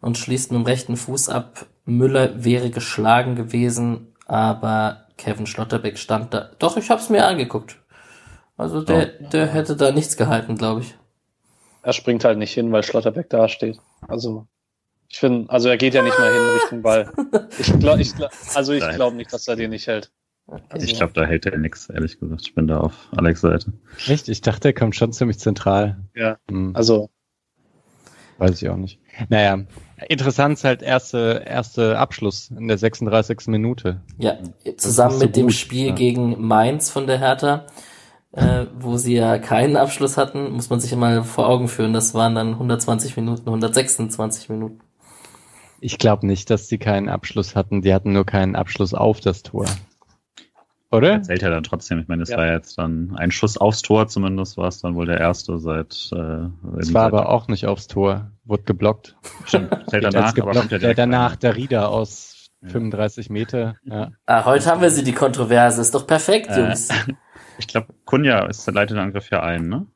und 0.01 0.17
schließt 0.17 0.51
mit 0.51 0.59
dem 0.59 0.65
rechten 0.65 0.97
Fuß 0.97 1.29
ab. 1.29 1.65
Müller 1.85 2.43
wäre 2.43 2.69
geschlagen 2.69 3.35
gewesen, 3.35 4.13
aber 4.27 5.07
Kevin 5.17 5.47
Schlotterbeck 5.47 5.97
stand 5.97 6.33
da. 6.33 6.49
Doch, 6.59 6.77
ich 6.77 6.89
hab's 6.89 7.09
mir 7.09 7.25
angeguckt. 7.25 7.77
Also 8.57 8.81
der, 8.81 9.05
der 9.05 9.47
hätte 9.47 9.75
da 9.75 9.91
nichts 9.91 10.17
gehalten, 10.17 10.57
glaube 10.57 10.81
ich. 10.81 10.95
Er 11.83 11.93
springt 11.93 12.23
halt 12.25 12.37
nicht 12.37 12.53
hin, 12.53 12.71
weil 12.71 12.83
Schlotterbeck 12.83 13.29
da 13.29 13.47
steht. 13.47 13.79
Also 14.07 14.47
ich 15.09 15.19
finde, 15.19 15.49
also 15.49 15.67
er 15.67 15.77
geht 15.77 15.93
ja 15.93 16.01
nicht 16.01 16.17
mal 16.17 16.31
hin 16.31 16.41
Richtung 16.61 16.81
Ball. 16.81 17.11
Ich 17.59 17.79
glaub, 17.79 17.99
ich 17.99 18.13
also 18.55 18.73
ich 18.73 18.87
glaube 18.91 19.15
nicht, 19.17 19.31
dass 19.33 19.47
er 19.47 19.55
den 19.55 19.71
nicht 19.71 19.87
hält. 19.87 20.11
Also, 20.69 20.85
ich 20.85 20.95
glaube, 20.95 21.13
da 21.13 21.23
hält 21.23 21.45
er 21.45 21.57
nichts, 21.57 21.89
ehrlich 21.89 22.19
gesagt. 22.19 22.41
Ich 22.41 22.55
bin 22.55 22.67
da 22.67 22.79
auf 22.79 22.93
Alex 23.15 23.41
Seite. 23.41 23.71
Echt? 24.07 24.27
Ich 24.27 24.41
dachte, 24.41 24.69
er 24.69 24.73
kommt 24.73 24.95
schon 24.95 25.13
ziemlich 25.13 25.39
zentral. 25.39 25.97
Ja. 26.15 26.37
Hm. 26.49 26.75
Also. 26.75 27.09
Weiß 28.37 28.61
ich 28.61 28.69
auch 28.69 28.75
nicht. 28.75 28.99
Naja, 29.29 29.65
interessant 30.09 30.57
ist 30.57 30.63
halt 30.63 30.81
erste, 30.81 31.43
erste 31.45 31.97
Abschluss 31.99 32.49
in 32.49 32.67
der 32.67 32.77
36. 32.77 33.47
Minute. 33.47 34.01
Ja, 34.17 34.39
zusammen 34.77 35.19
so 35.19 35.25
mit 35.25 35.35
dem 35.35 35.51
Spiel 35.51 35.87
ja. 35.87 35.93
gegen 35.93 36.41
Mainz 36.41 36.89
von 36.89 37.05
der 37.05 37.19
Hertha, 37.19 37.67
äh, 38.33 38.65
wo 38.79 38.97
sie 38.97 39.15
ja 39.15 39.37
keinen 39.39 39.75
Abschluss 39.75 40.17
hatten, 40.17 40.51
muss 40.51 40.69
man 40.69 40.79
sich 40.79 40.95
mal 40.95 41.23
vor 41.23 41.47
Augen 41.47 41.67
führen. 41.67 41.93
Das 41.93 42.13
waren 42.13 42.35
dann 42.35 42.53
120 42.53 43.17
Minuten, 43.17 43.47
126 43.47 44.49
Minuten. 44.49 44.79
Ich 45.79 45.97
glaube 45.97 46.27
nicht, 46.27 46.49
dass 46.49 46.67
sie 46.67 46.77
keinen 46.77 47.09
Abschluss 47.09 47.55
hatten. 47.55 47.81
Die 47.81 47.93
hatten 47.93 48.13
nur 48.13 48.25
keinen 48.25 48.55
Abschluss 48.55 48.93
auf 48.93 49.19
das 49.19 49.43
Tor. 49.43 49.65
Oder? 50.91 51.19
Das 51.19 51.27
zählt 51.27 51.41
ja 51.41 51.49
dann 51.49 51.63
trotzdem. 51.63 51.99
Ich 51.99 52.07
meine, 52.07 52.23
es 52.23 52.29
ja. 52.29 52.37
war 52.37 52.51
jetzt 52.51 52.77
dann 52.77 53.15
ein 53.15 53.31
Schuss 53.31 53.57
aufs 53.57 53.81
Tor 53.81 54.07
zumindest, 54.07 54.57
war 54.57 54.67
es 54.67 54.81
dann 54.81 54.95
wohl 54.95 55.05
der 55.05 55.19
erste 55.19 55.57
seit. 55.57 56.09
Äh, 56.13 56.49
es 56.79 56.93
war 56.93 57.05
aber 57.05 57.29
auch 57.29 57.47
nicht 57.47 57.65
aufs 57.65 57.87
Tor, 57.87 58.31
wurde 58.43 58.63
geblockt. 58.63 59.15
Stimmt, 59.45 59.69
zählt 59.89 60.03
danach, 60.03 60.33
geblockt, 60.33 60.71
der 60.71 60.93
danach 60.93 61.37
der 61.37 61.55
Rieder 61.55 61.89
aus 61.89 62.49
ja. 62.61 62.69
35 62.69 63.29
Meter. 63.29 63.75
Ja. 63.85 64.11
Ah, 64.25 64.45
heute 64.45 64.65
haben 64.65 64.81
wir 64.81 64.91
sie, 64.91 65.03
die 65.03 65.13
Kontroverse. 65.13 65.79
Ist 65.81 65.95
doch 65.95 66.05
perfekt, 66.05 66.49
äh, 66.49 66.59
Jungs. 66.59 66.89
ich 67.61 67.67
glaube, 67.67 67.87
Kunja 68.05 68.45
ist 68.47 68.65
der 68.65 68.73
leitet 68.73 68.97
den 68.97 69.03
Angriff 69.03 69.29
ja 69.29 69.41
ein, 69.41 69.69
ne? 69.69 69.87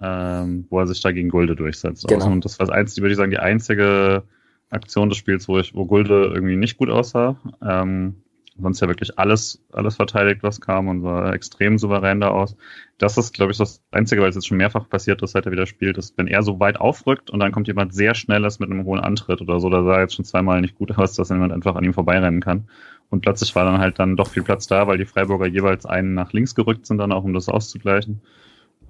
Ähm, 0.00 0.66
wo 0.70 0.78
er 0.78 0.86
sich 0.86 1.00
da 1.00 1.10
gegen 1.10 1.28
Gulde 1.28 1.56
durchsetzt. 1.56 2.06
Genau. 2.06 2.30
Und 2.30 2.44
das 2.44 2.58
war, 2.60 2.70
einzige, 2.70 3.02
würde 3.02 3.12
ich 3.12 3.18
sagen, 3.18 3.32
die 3.32 3.40
einzige 3.40 4.22
Aktion 4.70 5.08
des 5.08 5.18
Spiels, 5.18 5.48
wo 5.48 5.58
ich, 5.58 5.74
wo 5.74 5.86
Gulde 5.86 6.30
irgendwie 6.32 6.56
nicht 6.56 6.76
gut 6.76 6.88
aussah. 6.88 7.36
Ähm, 7.60 8.22
sonst 8.60 8.80
ja 8.80 8.88
wirklich 8.88 9.18
alles, 9.18 9.64
alles 9.72 9.96
verteidigt, 9.96 10.42
was 10.42 10.60
kam 10.60 10.88
und 10.88 11.02
sah 11.02 11.32
extrem 11.32 11.78
souverän 11.78 12.20
da 12.20 12.28
aus. 12.28 12.56
Das 12.98 13.16
ist, 13.16 13.32
glaube 13.34 13.52
ich, 13.52 13.58
das 13.58 13.82
Einzige, 13.90 14.22
weil 14.22 14.30
es 14.30 14.34
jetzt 14.34 14.46
schon 14.46 14.56
mehrfach 14.56 14.88
passiert 14.88 15.22
ist, 15.22 15.32
seit 15.32 15.46
er 15.46 15.52
wieder 15.52 15.66
spielt, 15.66 15.98
ist, 15.98 16.16
wenn 16.18 16.26
er 16.26 16.42
so 16.42 16.58
weit 16.60 16.80
aufrückt 16.80 17.30
und 17.30 17.40
dann 17.40 17.52
kommt 17.52 17.68
jemand 17.68 17.94
sehr 17.94 18.14
schnelles 18.14 18.58
mit 18.58 18.70
einem 18.70 18.84
hohen 18.84 19.00
Antritt 19.00 19.40
oder 19.40 19.60
so, 19.60 19.70
da 19.70 19.82
sah 19.84 20.00
jetzt 20.00 20.14
schon 20.14 20.24
zweimal 20.24 20.60
nicht 20.60 20.76
gut 20.76 20.96
aus, 20.96 21.14
dass 21.14 21.28
jemand 21.28 21.52
einfach 21.52 21.76
an 21.76 21.84
ihm 21.84 21.94
vorbeirennen 21.94 22.40
kann. 22.40 22.68
Und 23.10 23.22
plötzlich 23.22 23.54
war 23.54 23.64
dann 23.64 23.78
halt 23.78 23.98
dann 23.98 24.16
doch 24.16 24.28
viel 24.28 24.42
Platz 24.42 24.66
da, 24.66 24.86
weil 24.86 24.98
die 24.98 25.06
Freiburger 25.06 25.46
jeweils 25.46 25.86
einen 25.86 26.14
nach 26.14 26.32
links 26.32 26.54
gerückt 26.54 26.86
sind, 26.86 26.98
dann 26.98 27.12
auch 27.12 27.24
um 27.24 27.32
das 27.32 27.48
auszugleichen. 27.48 28.20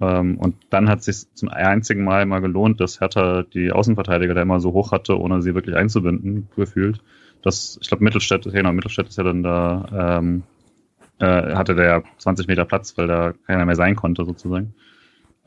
Ähm, 0.01 0.37
und 0.37 0.55
dann 0.69 0.89
hat 0.89 1.03
sich 1.03 1.33
zum 1.33 1.49
einzigen 1.49 2.03
Mal 2.03 2.25
mal 2.25 2.39
gelohnt, 2.39 2.81
dass 2.81 2.99
Hertha 2.99 3.43
die 3.43 3.71
Außenverteidiger 3.71 4.33
da 4.33 4.41
immer 4.41 4.59
so 4.59 4.73
hoch 4.73 4.91
hatte, 4.91 5.17
ohne 5.17 5.41
sie 5.41 5.55
wirklich 5.55 5.75
einzubinden, 5.75 6.49
gefühlt. 6.55 7.01
Das, 7.41 7.77
ich 7.81 7.87
glaube, 7.87 8.03
Mittelstädt, 8.03 8.43
genau, 8.43 8.73
Mittelstädt 8.73 9.07
ist 9.07 9.17
ja 9.17 9.23
dann 9.23 9.43
da, 9.43 10.19
ähm, 10.19 10.43
äh, 11.19 11.55
hatte 11.55 11.75
der 11.75 11.85
ja 11.85 12.03
20 12.17 12.47
Meter 12.47 12.65
Platz, 12.65 12.97
weil 12.97 13.07
da 13.07 13.33
keiner 13.47 13.65
mehr 13.65 13.75
sein 13.75 13.95
konnte, 13.95 14.25
sozusagen. 14.25 14.73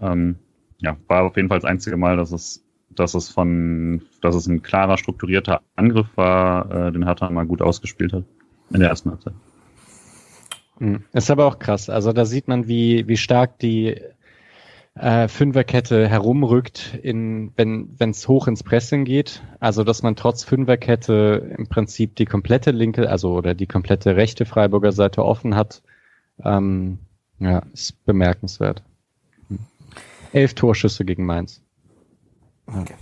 Ähm, 0.00 0.36
ja, 0.78 0.96
war 1.08 1.24
auf 1.24 1.36
jeden 1.36 1.48
Fall 1.48 1.58
das 1.58 1.70
einzige 1.70 1.98
Mal, 1.98 2.16
dass 2.16 2.32
es, 2.32 2.64
dass 2.90 3.14
es 3.14 3.28
von, 3.28 4.02
dass 4.22 4.34
es 4.34 4.46
ein 4.46 4.62
klarer, 4.62 4.96
strukturierter 4.96 5.60
Angriff 5.76 6.08
war, 6.16 6.70
äh, 6.88 6.92
den 6.92 7.04
Hertha 7.04 7.28
mal 7.30 7.46
gut 7.46 7.60
ausgespielt 7.62 8.14
hat 8.14 8.24
in 8.72 8.80
der 8.80 8.90
ersten 8.90 9.10
Halbzeit. 9.10 9.34
Hm. 10.78 11.04
Ist 11.12 11.30
aber 11.30 11.46
auch 11.46 11.58
krass. 11.58 11.90
Also 11.90 12.12
da 12.12 12.24
sieht 12.24 12.48
man, 12.48 12.66
wie, 12.66 13.06
wie 13.06 13.16
stark 13.16 13.58
die 13.58 14.00
äh, 14.94 15.28
Fünferkette 15.28 16.08
herumrückt, 16.08 16.98
in, 17.02 17.52
wenn 17.56 17.96
es 18.00 18.28
hoch 18.28 18.46
ins 18.46 18.62
Pressing 18.62 19.04
geht. 19.04 19.42
Also 19.60 19.84
dass 19.84 20.02
man 20.02 20.16
trotz 20.16 20.44
Fünferkette 20.44 21.54
im 21.56 21.68
Prinzip 21.68 22.16
die 22.16 22.26
komplette 22.26 22.72
linke, 22.72 23.08
also 23.08 23.32
oder 23.32 23.54
die 23.54 23.66
komplette 23.66 24.16
rechte 24.16 24.44
Freiburger 24.44 24.92
Seite 24.92 25.24
offen 25.24 25.54
hat. 25.54 25.82
Ähm, 26.44 26.98
ja, 27.38 27.62
ist 27.72 28.04
bemerkenswert. 28.04 28.82
Hm. 29.48 29.58
Elf 30.32 30.54
Torschüsse 30.54 31.04
gegen 31.04 31.24
Mainz. 31.26 31.62
Okay. 32.66 32.94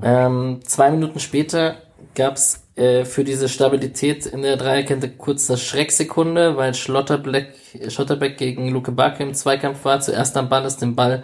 Ähm, 0.00 0.60
zwei 0.64 0.90
Minuten 0.90 1.18
später 1.20 1.76
gab's 2.14 2.61
äh, 2.74 3.04
für 3.04 3.22
diese 3.22 3.48
Stabilität 3.48 4.24
in 4.24 4.42
der 4.42 4.56
Dreierkette 4.56 5.10
kurz 5.10 5.50
eine 5.50 5.58
Schrecksekunde, 5.58 6.56
weil 6.56 6.72
Schlotterbeck, 6.74 7.54
Schlotterbeck 7.88 8.38
gegen 8.38 8.70
Luke 8.70 8.92
Barke 8.92 9.22
im 9.22 9.34
Zweikampf 9.34 9.84
war. 9.84 10.00
Zuerst 10.00 10.36
am 10.38 10.48
Ball 10.48 10.64
ist 10.64 10.78
den 10.78 10.96
Ball 10.96 11.22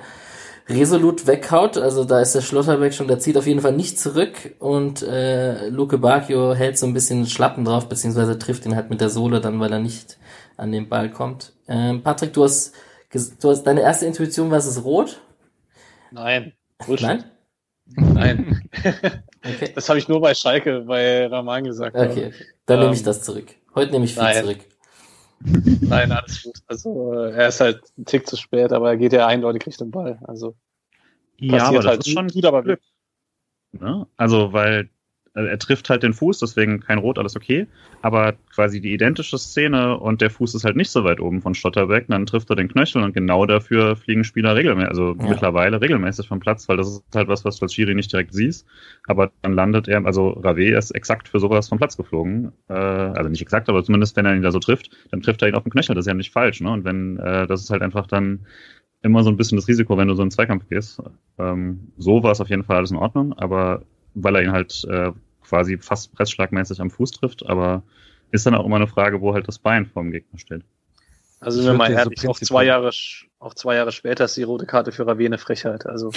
resolut 0.68 1.26
weghaut. 1.26 1.78
Also 1.78 2.04
da 2.04 2.20
ist 2.20 2.34
der 2.34 2.42
Schlotterbeck 2.42 2.92
schon, 2.92 3.08
der 3.08 3.18
zieht 3.18 3.36
auf 3.38 3.46
jeden 3.46 3.60
Fall 3.60 3.72
nicht 3.72 3.98
zurück 3.98 4.56
und 4.58 5.02
äh, 5.02 5.68
Luke 5.68 5.96
Bacchio 5.96 6.54
hält 6.54 6.76
so 6.76 6.86
ein 6.86 6.92
bisschen 6.92 7.26
Schlappen 7.26 7.64
drauf, 7.64 7.88
beziehungsweise 7.88 8.38
trifft 8.38 8.66
ihn 8.66 8.76
halt 8.76 8.90
mit 8.90 9.00
der 9.00 9.08
Sohle 9.08 9.40
dann, 9.40 9.58
weil 9.60 9.72
er 9.72 9.78
nicht 9.78 10.18
an 10.58 10.70
den 10.70 10.88
Ball 10.88 11.10
kommt. 11.10 11.52
Ähm, 11.66 12.02
Patrick, 12.02 12.34
du 12.34 12.44
hast, 12.44 12.74
du 13.40 13.50
hast 13.50 13.62
deine 13.62 13.80
erste 13.80 14.04
Intuition 14.04 14.50
war 14.50 14.58
es 14.58 14.84
rot? 14.84 15.22
Nein. 16.10 16.52
Nein? 16.86 17.24
Nein. 17.86 18.68
okay. 19.44 19.72
Das 19.74 19.88
habe 19.88 19.98
ich 19.98 20.08
nur 20.08 20.20
bei 20.20 20.34
Schalke, 20.34 20.80
bei 20.80 21.26
Rahman 21.26 21.64
gesagt. 21.64 21.96
Okay, 21.96 22.32
dann 22.66 22.78
ähm, 22.78 22.84
nehme 22.84 22.94
ich 22.94 23.02
das 23.02 23.22
zurück. 23.22 23.54
Heute 23.74 23.92
nehme 23.92 24.04
ich 24.04 24.14
viel 24.14 24.22
nein. 24.22 24.42
zurück. 24.42 24.58
Nein, 25.40 26.10
alles 26.12 26.42
gut. 26.42 26.56
Also 26.66 27.12
er 27.12 27.48
ist 27.48 27.60
halt 27.60 27.82
ein 27.96 28.04
Tick 28.04 28.26
zu 28.26 28.36
spät, 28.36 28.72
aber 28.72 28.90
er 28.90 28.96
geht 28.96 29.12
ja 29.12 29.26
eindeutig 29.26 29.66
Richtung 29.66 29.90
Ball. 29.90 30.18
Also 30.24 30.56
ja, 31.38 31.64
aber 31.64 31.76
das 31.76 31.86
halt 31.86 32.06
ist 32.06 32.12
schon 32.12 32.28
gut, 32.28 32.44
aber 32.44 32.62
Glück. 32.62 32.80
Ne? 33.72 34.06
Also 34.16 34.52
weil 34.52 34.90
er 35.34 35.58
trifft 35.58 35.90
halt 35.90 36.02
den 36.02 36.12
Fuß, 36.12 36.38
deswegen 36.38 36.80
kein 36.80 36.98
Rot, 36.98 37.18
alles 37.18 37.36
okay. 37.36 37.66
Aber 38.02 38.34
quasi 38.54 38.80
die 38.80 38.92
identische 38.92 39.38
Szene 39.38 39.98
und 39.98 40.20
der 40.20 40.30
Fuß 40.30 40.54
ist 40.54 40.64
halt 40.64 40.76
nicht 40.76 40.90
so 40.90 41.04
weit 41.04 41.20
oben 41.20 41.42
von 41.42 41.54
Stotterbeck, 41.54 42.06
dann 42.08 42.26
trifft 42.26 42.50
er 42.50 42.56
den 42.56 42.68
Knöchel 42.68 43.02
und 43.02 43.14
genau 43.14 43.46
dafür 43.46 43.96
fliegen 43.96 44.24
Spieler 44.24 44.56
regelmäßig, 44.56 44.90
also 44.90 45.16
ja. 45.18 45.28
mittlerweile 45.28 45.80
regelmäßig 45.80 46.28
vom 46.28 46.40
Platz, 46.40 46.68
weil 46.68 46.76
das 46.76 46.88
ist 46.88 47.04
halt 47.14 47.28
was, 47.28 47.44
was 47.44 47.58
du 47.58 47.64
als 47.64 47.74
Schiri 47.74 47.94
nicht 47.94 48.12
direkt 48.12 48.32
siehst. 48.32 48.66
Aber 49.06 49.30
dann 49.42 49.52
landet 49.52 49.88
er, 49.88 50.04
also 50.06 50.30
Rave 50.30 50.76
ist 50.76 50.90
exakt 50.92 51.28
für 51.28 51.40
sowas 51.40 51.68
vom 51.68 51.78
Platz 51.78 51.96
geflogen. 51.96 52.52
Äh, 52.68 52.74
also 52.74 53.28
nicht 53.28 53.42
exakt, 53.42 53.68
aber 53.68 53.82
zumindest 53.84 54.16
wenn 54.16 54.26
er 54.26 54.34
ihn 54.34 54.42
da 54.42 54.50
so 54.50 54.58
trifft, 54.58 54.90
dann 55.10 55.22
trifft 55.22 55.42
er 55.42 55.48
ihn 55.48 55.54
auf 55.54 55.64
den 55.64 55.72
Knöchel. 55.72 55.94
Das 55.94 56.04
ist 56.04 56.08
ja 56.08 56.14
nicht 56.14 56.32
falsch, 56.32 56.60
ne? 56.60 56.70
Und 56.70 56.84
wenn, 56.84 57.18
äh, 57.18 57.46
das 57.46 57.62
ist 57.62 57.70
halt 57.70 57.82
einfach 57.82 58.06
dann 58.06 58.46
immer 59.02 59.22
so 59.22 59.30
ein 59.30 59.36
bisschen 59.36 59.56
das 59.56 59.68
Risiko, 59.68 59.96
wenn 59.96 60.08
du 60.08 60.14
so 60.14 60.22
in 60.22 60.28
den 60.28 60.32
Zweikampf 60.32 60.68
gehst. 60.68 61.00
Ähm, 61.38 61.92
so 61.96 62.22
war 62.22 62.32
es 62.32 62.40
auf 62.40 62.48
jeden 62.48 62.64
Fall 62.64 62.76
alles 62.76 62.90
in 62.90 62.96
Ordnung, 62.96 63.32
aber 63.32 63.82
weil 64.14 64.36
er 64.36 64.42
ihn 64.42 64.52
halt 64.52 64.84
äh, 64.88 65.12
quasi 65.42 65.78
fast 65.78 66.12
pressschlagmäßig 66.14 66.80
am 66.80 66.90
Fuß 66.90 67.12
trifft, 67.12 67.46
aber 67.46 67.82
ist 68.30 68.46
dann 68.46 68.54
auch 68.54 68.66
immer 68.66 68.76
eine 68.76 68.86
Frage, 68.86 69.20
wo 69.20 69.34
halt 69.34 69.48
das 69.48 69.58
Bein 69.58 69.86
vom 69.86 70.10
Gegner 70.10 70.38
steht. 70.38 70.62
Also 71.40 71.64
wenn 71.64 71.76
man 71.76 71.92
ehrlich, 71.92 72.20
so 72.20 72.30
auch 72.30 72.40
zwei 72.40 72.64
Jahre, 72.64 72.90
auch 73.38 73.54
zwei 73.54 73.76
Jahre 73.76 73.92
später 73.92 74.24
ist 74.24 74.36
die 74.36 74.42
rote 74.42 74.66
Karte 74.66 74.90
für 74.90 75.06
Ravi 75.06 75.26
eine 75.26 75.38
Frechheit. 75.38 75.86
Also 75.86 76.12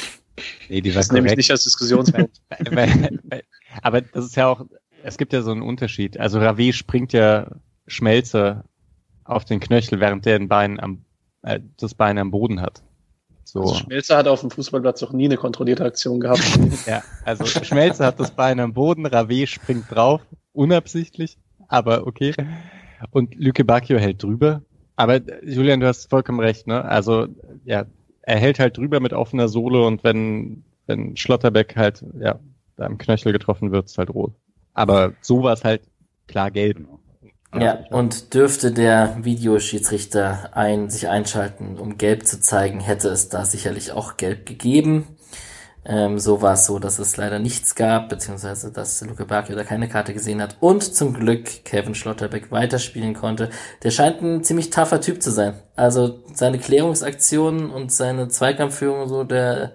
nee, 0.68 0.82
die 0.82 0.92
das 0.92 1.12
nehme 1.12 1.28
ich 1.28 1.38
nicht 1.38 1.52
als 1.52 1.64
Diskussionspunkt. 1.64 2.42
aber 3.84 4.02
das 4.02 4.26
ist 4.26 4.36
ja 4.36 4.48
auch, 4.48 4.66
es 5.04 5.18
gibt 5.18 5.34
ja 5.34 5.44
so 5.44 5.52
einen 5.52 5.62
Unterschied. 5.62 6.20
Also 6.20 6.39
Ravi 6.39 6.74
springt 6.74 7.14
ja 7.14 7.52
Schmelze 7.86 8.64
auf 9.24 9.46
den 9.46 9.60
Knöchel, 9.60 10.00
während 10.00 10.26
der 10.26 10.38
ein 10.38 10.48
Bein 10.48 10.80
am, 10.80 11.06
äh, 11.44 11.60
das 11.78 11.94
Bein 11.94 12.18
am 12.18 12.32
Boden 12.32 12.60
hat. 12.60 12.82
So. 13.52 13.64
Also 13.64 13.76
Schmelzer 13.76 14.16
hat 14.16 14.30
auf 14.30 14.39
dem 14.39 14.49
Fußballplatz 14.49 15.02
noch 15.02 15.12
nie 15.12 15.26
eine 15.26 15.36
kontrollierte 15.36 15.84
Aktion 15.84 16.22
gehabt. 16.22 16.41
ja, 16.88 17.04
also 17.26 17.45
Schmelzer 17.45 18.06
hat 18.06 18.18
das 18.18 18.32
Bein 18.32 18.62
am 18.62 18.72
Boden, 18.72 19.06
Rave 19.06 19.45
springt 19.45 19.91
drauf, 19.91 20.22
unabsichtlich, 20.54 21.38
aber 21.68 22.08
okay. 22.08 22.34
Und 23.10 23.36
Lüke 23.36 23.66
Bacchio 23.66 23.97
hält 23.97 24.24
drüber. 24.24 24.62
Aber 24.95 25.20
Julian, 25.43 25.82
du 25.82 25.88
hast 25.88 26.10
vollkommen 26.10 26.39
recht, 26.39 26.66
ne? 26.66 26.86
Also, 26.86 27.28
ja, 27.66 27.88
er 28.22 28.38
hält 28.38 28.58
halt 28.58 28.78
drüber 28.78 29.02
mit 29.02 29.12
offener 29.12 29.49
Sohle 29.49 29.86
und 29.86 30.06
wenn, 30.06 30.64
wenn 30.86 31.18
Schlotterbeck 31.18 31.76
halt, 31.76 32.06
ja, 32.22 32.39
da 32.78 32.86
am 32.86 32.97
Knöchel 32.97 33.34
getroffen 33.34 33.74
wird, 33.74 33.88
ist 33.88 33.97
halt 33.97 34.12
rot. 34.12 34.34
Aber 34.74 35.12
so 35.20 35.43
war 35.43 35.52
es 35.52 35.66
halt 35.66 35.82
klar 36.28 36.52
gelb. 36.52 36.88
Ja, 37.54 37.80
und 37.89 38.34
dürfte 38.34 38.72
der 38.72 39.18
Videoschiedsrichter 39.22 40.52
ein, 40.54 40.89
sich 40.89 41.10
einschalten, 41.10 41.78
um 41.78 41.97
gelb 41.97 42.26
zu 42.26 42.39
zeigen, 42.39 42.80
hätte 42.80 43.10
es 43.10 43.28
da 43.28 43.43
sicherlich 43.43 43.91
auch 43.91 44.16
gelb 44.16 44.45
gegeben. 44.45 45.18
Ähm, 45.84 46.20
so 46.20 46.41
war 46.41 46.54
es 46.54 46.66
so, 46.66 46.80
dass 46.80 46.99
es 46.99 47.18
leider 47.18 47.39
nichts 47.39 47.76
gab, 47.76 48.08
beziehungsweise 48.08 48.72
dass 48.72 49.02
Luke 49.02 49.26
Bacchio 49.26 49.56
da 49.56 49.64
keine 49.64 49.89
Karte 49.89 50.14
gesehen 50.14 50.41
hat 50.41 50.58
und 50.60 50.84
zum 50.84 51.14
Glück 51.14 51.66
Kevin 51.66 51.95
Schlotterbeck 51.95 52.52
weiterspielen 52.52 53.16
konnte. 53.16 53.49
Der 53.84 53.91
scheint 53.91 54.22
ein 54.22 54.43
ziemlich 54.43 54.70
taffer 54.70 55.02
Typ 55.02 55.22
zu 55.22 55.32
sein. 55.32 55.56
Also 55.76 56.24
seine 56.34 56.60
Klärungsaktionen 56.60 57.72
und 57.72 57.91
seine 57.91 58.28
Zweikampfführung 58.28 59.08
so, 59.10 59.24
der 59.24 59.74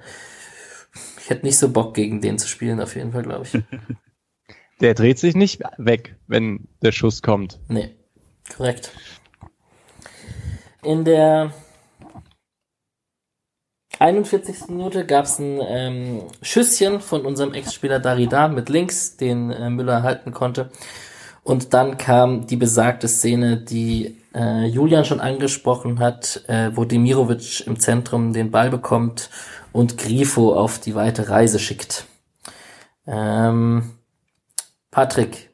ich 1.18 1.30
hätte 1.30 1.44
nicht 1.44 1.58
so 1.58 1.70
Bock 1.70 1.92
gegen 1.92 2.20
den 2.20 2.38
zu 2.38 2.46
spielen, 2.46 2.80
auf 2.80 2.94
jeden 2.94 3.12
Fall, 3.12 3.22
glaube 3.22 3.44
ich. 3.44 3.52
Der 4.80 4.94
dreht 4.94 5.18
sich 5.18 5.34
nicht 5.34 5.62
weg, 5.78 6.16
wenn 6.26 6.68
der 6.82 6.92
Schuss 6.92 7.22
kommt. 7.22 7.58
Nee, 7.68 7.94
korrekt. 8.54 8.92
In 10.82 11.04
der 11.04 11.52
41. 13.98 14.68
Minute 14.68 15.06
gab 15.06 15.24
es 15.24 15.38
ein 15.38 15.60
ähm, 15.66 16.22
Schüsschen 16.42 17.00
von 17.00 17.24
unserem 17.24 17.54
Ex-Spieler 17.54 17.98
Darida 17.98 18.48
mit 18.48 18.68
links, 18.68 19.16
den 19.16 19.50
äh, 19.50 19.70
Müller 19.70 20.02
halten 20.02 20.32
konnte. 20.32 20.70
Und 21.42 21.72
dann 21.72 21.96
kam 21.96 22.46
die 22.46 22.56
besagte 22.56 23.08
Szene, 23.08 23.56
die 23.56 24.16
äh, 24.34 24.66
Julian 24.66 25.04
schon 25.04 25.20
angesprochen 25.20 25.98
hat, 25.98 26.42
äh, 26.48 26.70
wo 26.74 26.84
Demirovic 26.84 27.66
im 27.66 27.78
Zentrum 27.78 28.32
den 28.32 28.50
Ball 28.50 28.68
bekommt 28.68 29.30
und 29.72 29.96
Grifo 29.96 30.54
auf 30.54 30.78
die 30.78 30.94
weite 30.94 31.30
Reise 31.30 31.58
schickt. 31.58 32.04
Ähm, 33.06 33.95
Patrick, 34.96 35.50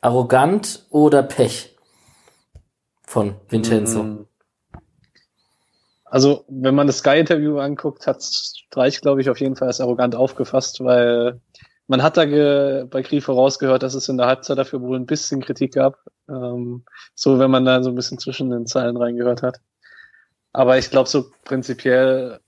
arrogant 0.00 0.86
oder 0.88 1.22
Pech 1.22 1.76
von 3.02 3.34
Vincenzo? 3.50 4.02
Mm. 4.02 4.26
Also, 6.06 6.46
wenn 6.48 6.74
man 6.74 6.86
das 6.86 7.00
Sky-Interview 7.00 7.58
anguckt, 7.58 8.06
hat 8.06 8.22
Streich, 8.22 9.02
glaube 9.02 9.20
ich, 9.20 9.28
auf 9.28 9.38
jeden 9.38 9.54
Fall 9.54 9.68
als 9.68 9.82
arrogant 9.82 10.14
aufgefasst, 10.14 10.82
weil 10.82 11.42
man 11.88 12.02
hat 12.02 12.16
da 12.16 12.24
bei 12.24 13.02
Grifo 13.02 13.34
rausgehört, 13.34 13.82
dass 13.82 13.92
es 13.92 14.08
in 14.08 14.16
der 14.16 14.28
Halbzeit 14.28 14.56
dafür 14.56 14.80
wohl 14.80 14.96
ein 14.96 15.04
bisschen 15.04 15.42
Kritik 15.42 15.74
gab. 15.74 15.98
Ähm, 16.26 16.86
so, 17.14 17.38
wenn 17.38 17.50
man 17.50 17.66
da 17.66 17.82
so 17.82 17.90
ein 17.90 17.96
bisschen 17.96 18.18
zwischen 18.18 18.48
den 18.48 18.66
Zeilen 18.66 18.96
reingehört 18.96 19.42
hat. 19.42 19.60
Aber 20.54 20.78
ich 20.78 20.88
glaube, 20.88 21.10
so 21.10 21.26
prinzipiell 21.44 22.40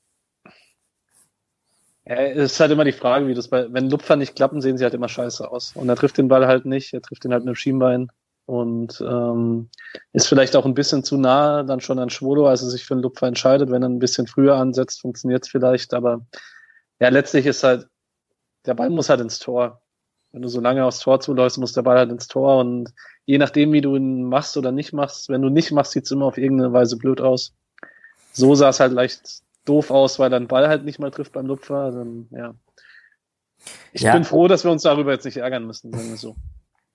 es 2.16 2.52
ist 2.52 2.60
halt 2.60 2.72
immer 2.72 2.84
die 2.84 2.92
Frage, 2.92 3.26
wie 3.28 3.34
das 3.34 3.48
bei, 3.48 3.72
wenn 3.72 3.88
Lupfer 3.88 4.16
nicht 4.16 4.34
klappen, 4.34 4.60
sehen 4.60 4.76
sie 4.76 4.84
halt 4.84 4.94
immer 4.94 5.08
scheiße 5.08 5.50
aus. 5.50 5.72
Und 5.74 5.88
er 5.88 5.96
trifft 5.96 6.18
den 6.18 6.28
Ball 6.28 6.46
halt 6.46 6.64
nicht, 6.64 6.92
er 6.92 7.02
trifft 7.02 7.24
ihn 7.24 7.32
halt 7.32 7.44
mit 7.44 7.54
dem 7.54 7.56
Schienbein 7.56 8.10
und 8.46 9.00
ähm, 9.00 9.68
ist 10.12 10.26
vielleicht 10.26 10.56
auch 10.56 10.64
ein 10.64 10.74
bisschen 10.74 11.04
zu 11.04 11.16
nah 11.16 11.62
dann 11.62 11.80
schon 11.80 12.00
an 12.00 12.10
Schwolo, 12.10 12.48
als 12.48 12.62
er 12.62 12.70
sich 12.70 12.84
für 12.84 12.94
einen 12.94 13.02
Lupfer 13.02 13.28
entscheidet. 13.28 13.70
Wenn 13.70 13.82
er 13.82 13.88
ein 13.88 14.00
bisschen 14.00 14.26
früher 14.26 14.56
ansetzt, 14.56 15.00
funktioniert 15.00 15.44
es 15.44 15.50
vielleicht, 15.50 15.94
aber 15.94 16.26
ja, 16.98 17.08
letztlich 17.10 17.46
ist 17.46 17.62
halt, 17.62 17.86
der 18.66 18.74
Ball 18.74 18.90
muss 18.90 19.08
halt 19.08 19.20
ins 19.20 19.38
Tor. 19.38 19.80
Wenn 20.32 20.42
du 20.42 20.48
so 20.48 20.60
lange 20.60 20.84
aufs 20.84 21.00
Tor 21.00 21.20
zuläufst, 21.20 21.58
muss 21.58 21.72
der 21.72 21.82
Ball 21.82 21.98
halt 21.98 22.10
ins 22.10 22.28
Tor 22.28 22.58
und 22.58 22.92
je 23.24 23.38
nachdem, 23.38 23.72
wie 23.72 23.80
du 23.80 23.94
ihn 23.94 24.24
machst 24.24 24.56
oder 24.56 24.72
nicht 24.72 24.92
machst, 24.92 25.28
wenn 25.28 25.42
du 25.42 25.48
nicht 25.48 25.70
machst, 25.70 25.92
sieht 25.92 26.04
es 26.04 26.10
immer 26.10 26.26
auf 26.26 26.38
irgendeine 26.38 26.72
Weise 26.72 26.96
blöd 26.96 27.20
aus. 27.20 27.52
So 28.32 28.54
sah 28.54 28.68
es 28.68 28.80
halt 28.80 28.92
leicht 28.92 29.42
doof 29.70 29.90
aus, 29.90 30.18
weil 30.18 30.30
den 30.30 30.48
Ball 30.48 30.68
halt 30.68 30.84
nicht 30.84 30.98
mal 30.98 31.10
trifft 31.10 31.32
beim 31.32 31.46
Lupfer. 31.46 31.92
Dann, 31.92 32.26
ja. 32.30 32.54
Ich 33.92 34.02
ja. 34.02 34.12
bin 34.12 34.24
froh, 34.24 34.48
dass 34.48 34.64
wir 34.64 34.70
uns 34.70 34.82
darüber 34.82 35.12
jetzt 35.12 35.24
nicht 35.24 35.36
ärgern 35.36 35.66
müssen, 35.66 35.92
sagen 35.92 36.10
wir 36.10 36.16
so. 36.16 36.36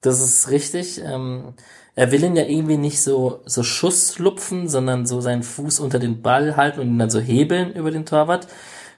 Das 0.02 0.20
ist 0.22 0.50
richtig. 0.52 1.02
Ähm, 1.04 1.54
er 1.96 2.12
will 2.12 2.24
ihn 2.24 2.36
ja 2.36 2.44
irgendwie 2.44 2.78
nicht 2.78 3.02
so, 3.02 3.42
so 3.46 3.64
Schusslupfen, 3.64 4.68
sondern 4.68 5.06
so 5.06 5.22
seinen 5.22 5.44
Fuß 5.44 5.80
unter 5.80 6.00
den 6.00 6.22
Ball 6.22 6.58
halten 6.58 6.82
und 6.82 6.88
ihn 6.88 7.00
dann 7.00 7.10
so 7.10 7.20
hebeln 7.20 7.74
über 7.74 7.92
den 7.92 8.06
Torwart. 8.06 8.48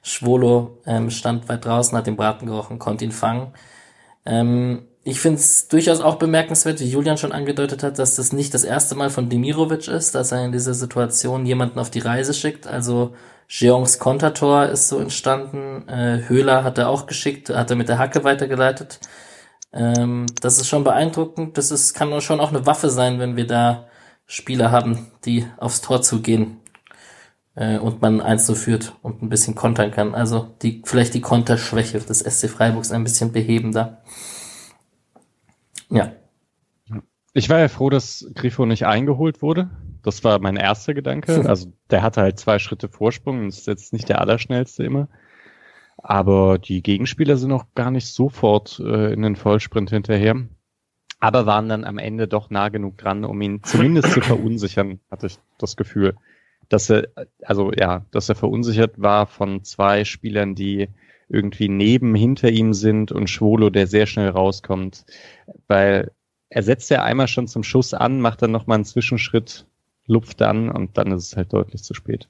Schwolo 0.02 0.82
ähm, 0.86 1.10
stand 1.10 1.48
weit 1.50 1.66
draußen, 1.66 1.98
hat 1.98 2.08
den 2.08 2.18
Braten 2.18 2.48
gerochen, 2.48 2.80
konnte 2.80 3.06
ihn 3.06 3.12
fangen. 3.12 3.54
Ähm, 4.26 4.88
ich 5.08 5.22
finde 5.22 5.40
es 5.40 5.70
durchaus 5.70 6.02
auch 6.02 6.16
bemerkenswert, 6.16 6.82
wie 6.82 6.90
Julian 6.90 7.18
schon 7.18 7.32
angedeutet 7.32 7.82
hat, 7.82 7.98
dass 7.98 8.16
das 8.18 8.34
nicht 8.34 8.54
das 8.54 8.66
erste 8.66 8.94
Mal 8.94 9.10
von 9.10 9.30
Demirovic 9.30 9.88
ist, 9.88 10.16
dass 10.16 10.34
er 10.34 10.44
in 10.44 10.52
dieser 10.52 10.74
Situation 10.74 11.46
jemanden 11.46 11.80
auf 11.80 11.90
die 11.90 12.00
Reise 12.00 12.34
schickt. 12.34 12.68
Also 12.68 13.14
Jeongs 13.48 14.00
Kontertor 14.00 14.66
ist 14.66 14.90
so 14.90 15.00
entstanden. 15.00 15.88
Äh, 15.88 16.28
Höhler 16.28 16.66
hat 16.66 16.78
er 16.78 16.90
auch 16.90 17.06
geschickt, 17.06 17.50
hat 17.50 17.70
er 17.70 17.78
mit 17.78 17.88
der 17.88 18.00
Hacke 18.00 18.26
weitergeleitet. 18.26 19.00
Ähm, 19.72 20.26
das 20.42 20.58
ist 20.58 20.68
schon 20.68 20.84
beeindruckend. 20.84 21.58
Das 21.58 21.72
ist, 21.72 21.94
kann 21.94 22.20
schon 22.20 22.42
auch 22.42 22.50
eine 22.50 22.66
Waffe 22.66 22.90
sein, 22.90 23.18
wenn 23.20 23.38
wir 23.38 23.48
da 23.48 23.86
Spieler 24.26 24.72
haben, 24.72 25.08
die 25.24 25.48
aufs 25.56 25.80
Tor 25.80 26.02
zugehen 26.02 26.58
äh, 27.56 27.78
und 27.78 28.02
man 28.02 28.20
eins 28.20 28.46
so 28.46 28.56
führt 28.56 28.94
und 29.04 29.22
ein 29.22 29.30
bisschen 29.30 29.56
kontern 29.56 29.92
kann. 29.92 30.16
Also 30.16 30.50
die, 30.62 30.82
vielleicht 30.84 31.14
die 31.14 31.22
Konterschwäche 31.22 32.00
des 32.00 32.20
SC 32.20 32.50
Freiburgs 32.50 32.92
ein 32.92 33.06
bisschen 33.06 33.32
beheben 33.32 33.72
da. 33.72 34.00
Ja. 35.90 36.12
Ich 37.34 37.50
war 37.50 37.60
ja 37.60 37.68
froh, 37.68 37.90
dass 37.90 38.30
Grifo 38.34 38.66
nicht 38.66 38.86
eingeholt 38.86 39.42
wurde. 39.42 39.70
Das 40.02 40.24
war 40.24 40.40
mein 40.40 40.56
erster 40.56 40.94
Gedanke. 40.94 41.44
Also 41.48 41.72
der 41.92 42.02
hatte 42.02 42.22
halt 42.22 42.40
zwei 42.40 42.60
Schritte 42.60 42.90
Vorsprung 42.90 43.40
und 43.40 43.50
ist 43.50 43.68
jetzt 43.68 43.94
nicht 43.94 44.10
der 44.10 44.22
allerschnellste 44.22 44.84
immer. 44.84 45.08
Aber 45.98 46.58
die 46.58 46.82
Gegenspieler 46.82 47.38
sind 47.38 47.52
auch 47.52 47.66
gar 47.76 47.92
nicht 47.92 48.08
sofort 48.08 48.80
äh, 48.80 49.14
in 49.14 49.22
den 49.22 49.36
Vollsprint 49.36 49.90
hinterher. 49.90 50.36
Aber 51.20 51.46
waren 51.46 51.68
dann 51.68 51.84
am 51.84 51.98
Ende 51.98 52.28
doch 52.28 52.50
nah 52.50 52.70
genug 52.70 52.98
dran, 52.98 53.26
um 53.26 53.42
ihn 53.42 53.64
zumindest 53.64 54.12
zu 54.14 54.22
verunsichern, 54.22 55.00
hatte 55.10 55.28
ich 55.28 55.40
das 55.58 55.76
Gefühl. 55.76 56.16
Dass 56.70 56.90
er, 56.90 57.08
also 57.42 57.72
ja, 57.72 58.06
dass 58.12 58.30
er 58.30 58.36
verunsichert 58.36 59.02
war 59.02 59.26
von 59.26 59.64
zwei 59.64 60.06
Spielern, 60.06 60.54
die 60.54 60.90
irgendwie 61.30 61.70
neben 61.70 62.16
hinter 62.16 62.50
ihm 62.50 62.74
sind 62.74 63.12
und 63.12 63.30
Schwolo, 63.30 63.70
der 63.70 63.88
sehr 63.88 64.06
schnell 64.06 64.30
rauskommt. 64.30 65.06
Weil 65.68 66.12
er 66.50 66.64
setzt 66.64 66.90
ja 66.90 67.04
einmal 67.04 67.28
schon 67.28 67.48
zum 67.48 67.64
Schuss 67.64 67.94
an, 67.94 68.22
macht 68.22 68.42
dann 68.42 68.52
nochmal 68.52 68.76
einen 68.76 68.86
Zwischenschritt 68.86 69.66
lupft 70.08 70.42
an 70.42 70.70
und 70.70 70.98
dann 70.98 71.12
ist 71.12 71.26
es 71.26 71.38
halt 71.38 71.52
deutlich 71.52 71.84
zu 71.84 71.94
spät. 71.94 72.30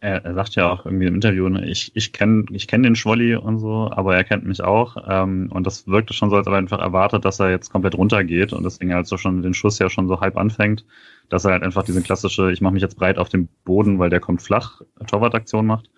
Er, 0.00 0.24
er 0.24 0.34
sagt 0.34 0.54
ja 0.56 0.70
auch 0.70 0.84
irgendwie 0.84 1.06
im 1.06 1.14
Interview, 1.14 1.48
ne, 1.48 1.64
ich, 1.66 1.94
ich 1.96 2.12
kenne 2.12 2.44
ich 2.50 2.68
kenn 2.68 2.82
den 2.82 2.96
Schwolli 2.96 3.36
und 3.36 3.58
so, 3.58 3.88
aber 3.90 4.16
er 4.16 4.24
kennt 4.24 4.44
mich 4.44 4.62
auch. 4.62 4.96
Ähm, 5.08 5.50
und 5.50 5.66
das 5.66 5.86
wirkte 5.86 6.12
schon 6.12 6.28
so, 6.28 6.36
als 6.36 6.46
ob 6.46 6.52
er 6.52 6.58
einfach 6.58 6.80
erwartet, 6.80 7.24
dass 7.24 7.40
er 7.40 7.50
jetzt 7.50 7.70
komplett 7.70 7.96
runtergeht 7.96 8.52
und 8.52 8.64
deswegen 8.64 8.92
halt 8.92 9.06
so 9.06 9.16
schon 9.16 9.42
den 9.42 9.54
Schuss 9.54 9.78
ja 9.78 9.88
schon 9.88 10.08
so 10.08 10.20
halb 10.20 10.36
anfängt, 10.36 10.84
dass 11.30 11.44
er 11.44 11.52
halt 11.52 11.62
einfach 11.62 11.84
diese 11.84 12.02
klassische, 12.02 12.52
ich 12.52 12.60
mache 12.60 12.74
mich 12.74 12.82
jetzt 12.82 12.98
breit 12.98 13.16
auf 13.16 13.28
dem 13.30 13.48
Boden, 13.64 13.98
weil 13.98 14.10
der 14.10 14.20
kommt 14.20 14.42
flach, 14.42 14.82
Torwartaktion 15.06 15.64
macht. 15.64 15.88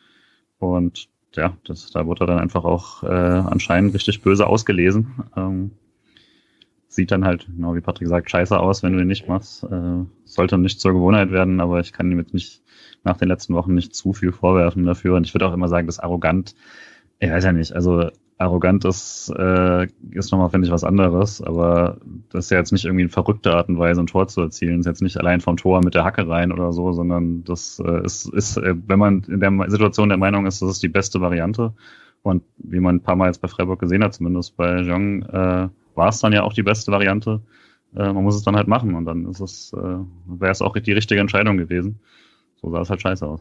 Und 0.59 1.09
ja, 1.37 1.57
das, 1.65 1.91
da 1.91 2.07
wurde 2.07 2.25
er 2.25 2.27
dann 2.29 2.39
einfach 2.39 2.65
auch 2.65 3.03
äh, 3.03 3.07
anscheinend 3.07 3.95
richtig 3.95 4.23
böse 4.23 4.47
ausgelesen. 4.47 5.25
Ähm, 5.37 5.71
sieht 6.89 7.11
dann 7.11 7.25
halt, 7.25 7.47
genau 7.47 7.75
wie 7.75 7.81
Patrick 7.81 8.09
sagt, 8.09 8.31
scheiße 8.31 8.59
aus, 8.59 8.83
wenn 8.83 8.95
du 8.95 9.01
ihn 9.01 9.07
nicht 9.07 9.29
machst. 9.29 9.65
Äh, 9.65 10.05
sollte 10.25 10.59
nicht 10.59 10.81
zur 10.81 10.93
Gewohnheit 10.93 11.31
werden, 11.31 11.61
aber 11.61 11.81
ich 11.81 11.93
kann 11.93 12.11
ihm 12.11 12.19
jetzt 12.19 12.35
nicht 12.35 12.63
nach 13.05 13.17
den 13.17 13.29
letzten 13.29 13.55
Wochen 13.55 13.75
nicht 13.75 13.95
zu 13.95 14.13
viel 14.13 14.33
vorwerfen 14.33 14.85
dafür. 14.85 15.17
Und 15.17 15.27
ich 15.27 15.35
würde 15.35 15.47
auch 15.47 15.55
immer 15.55 15.69
sagen, 15.69 15.87
das 15.87 16.01
arrogant, 16.01 16.55
ich 17.19 17.31
weiß 17.31 17.45
ja 17.45 17.53
nicht, 17.53 17.73
also 17.73 18.11
arrogant 18.39 18.85
ist, 18.85 19.33
äh, 19.37 19.87
ist 20.11 20.31
nochmal, 20.31 20.51
finde 20.51 20.67
ich, 20.67 20.73
was 20.73 20.85
anderes, 20.85 21.41
aber 21.41 21.99
das 22.31 22.47
ist 22.47 22.51
ja 22.51 22.59
jetzt 22.59 22.73
nicht 22.73 22.85
irgendwie 22.85 23.05
eine 23.05 23.11
verrückte 23.11 23.55
Art 23.55 23.69
und 23.69 23.79
Weise, 23.79 24.01
ein 24.01 24.07
Tor 24.07 24.29
zu 24.29 24.43
erzielen. 24.43 24.81
Ist 24.81 24.87
jetzt 24.87 25.03
nicht 25.03 25.17
allein 25.17 25.41
vom 25.41 25.57
Tor 25.57 25.83
mit 25.83 25.95
der 25.95 26.05
Hacke 26.05 26.29
rein 26.29 26.53
oder 26.53 26.73
so, 26.73 26.93
sondern 26.93 27.45
das 27.45 27.81
äh, 27.85 28.05
ist, 28.05 28.29
ist 28.35 28.59
äh, 28.59 28.75
wenn 28.87 28.99
man 28.99 29.23
in 29.23 29.41
der 29.41 29.71
Situation 29.71 30.11
der 30.11 30.19
Meinung 30.19 30.47
ist, 30.47 30.61
das 30.61 30.71
ist 30.71 30.83
die 30.83 30.89
beste 30.89 31.21
Variante. 31.21 31.73
Und 32.23 32.43
wie 32.59 32.81
man 32.81 32.97
ein 32.97 33.03
paar 33.03 33.17
Mal 33.17 33.29
jetzt 33.29 33.41
bei 33.41 33.49
Freiburg 33.49 33.79
gesehen 33.81 34.03
hat, 34.03 34.15
zumindest 34.15 34.57
bei 34.57 34.81
Jong, 34.81 35.23
äh, 35.23 35.69
war 35.95 36.09
es 36.09 36.19
dann 36.19 36.33
ja 36.33 36.43
auch 36.43 36.53
die 36.53 36.63
beste 36.65 36.93
Variante. 36.93 37.41
Äh, 37.95 38.13
man 38.13 38.25
muss 38.25 38.37
es 38.37 38.43
dann 38.43 38.57
halt 38.57 38.69
machen 38.69 38.95
und 38.95 39.07
dann 39.07 39.27
ist 39.27 39.41
es, 39.41 39.73
äh, 39.73 39.99
wäre 40.27 40.53
es 40.53 40.61
auch 40.61 40.77
die 40.77 40.93
richtige 40.93 41.21
Entscheidung 41.21 41.57
gewesen. 41.57 42.01
So 42.61 42.71
sah 42.71 42.81
es 42.81 42.91
halt 42.91 43.01
scheiße 43.01 43.27
aus. 43.27 43.41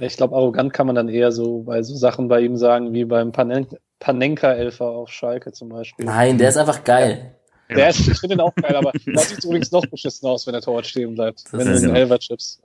Ich 0.00 0.16
glaube, 0.16 0.34
arrogant 0.34 0.72
kann 0.72 0.86
man 0.86 0.96
dann 0.96 1.08
eher 1.08 1.32
so 1.32 1.62
bei 1.62 1.82
so 1.82 1.94
Sachen 1.94 2.28
bei 2.28 2.40
ihm 2.40 2.56
sagen, 2.56 2.92
wie 2.92 3.04
beim 3.04 3.32
Panen 3.32 3.66
Panenka-Elfer 3.98 4.86
auf 4.86 5.10
Schalke 5.10 5.52
zum 5.52 5.68
Beispiel. 5.68 6.06
Nein, 6.06 6.38
der 6.38 6.48
ist 6.48 6.56
einfach 6.56 6.84
geil. 6.84 7.34
Ja. 7.68 7.76
Der 7.76 7.88
ist, 7.90 8.00
ich 8.00 8.18
finde 8.18 8.36
den 8.36 8.40
auch 8.40 8.54
geil, 8.54 8.74
aber 8.74 8.92
das 9.14 9.28
sieht 9.28 9.44
übrigens 9.44 9.70
noch 9.70 9.86
beschissen 9.86 10.28
aus, 10.28 10.46
wenn 10.46 10.54
der 10.54 10.62
Torwart 10.62 10.86
stehen 10.86 11.14
bleibt. 11.14 11.44
Das 11.44 11.52
wenn 11.52 11.66
du 11.66 11.74
einen 11.74 11.96
Elfer 11.96 12.18
chips. 12.18 12.60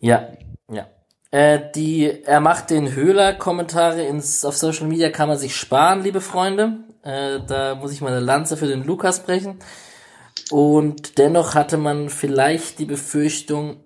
Ja, 0.00 0.28
ja. 0.70 0.86
Äh, 1.30 1.70
die, 1.74 2.24
er 2.24 2.40
macht 2.40 2.70
den 2.70 2.94
Höhler-Kommentare 2.94 4.02
ins, 4.02 4.44
auf 4.44 4.56
Social 4.56 4.86
Media 4.86 5.10
kann 5.10 5.28
man 5.28 5.38
sich 5.38 5.56
sparen, 5.56 6.02
liebe 6.02 6.20
Freunde. 6.20 6.78
Äh, 7.02 7.40
da 7.46 7.74
muss 7.74 7.92
ich 7.92 8.00
mal 8.00 8.12
eine 8.12 8.20
Lanze 8.20 8.56
für 8.56 8.66
den 8.66 8.84
Lukas 8.84 9.24
brechen. 9.24 9.58
Und 10.50 11.18
dennoch 11.18 11.54
hatte 11.54 11.78
man 11.78 12.10
vielleicht 12.10 12.78
die 12.78 12.84
Befürchtung, 12.84 13.81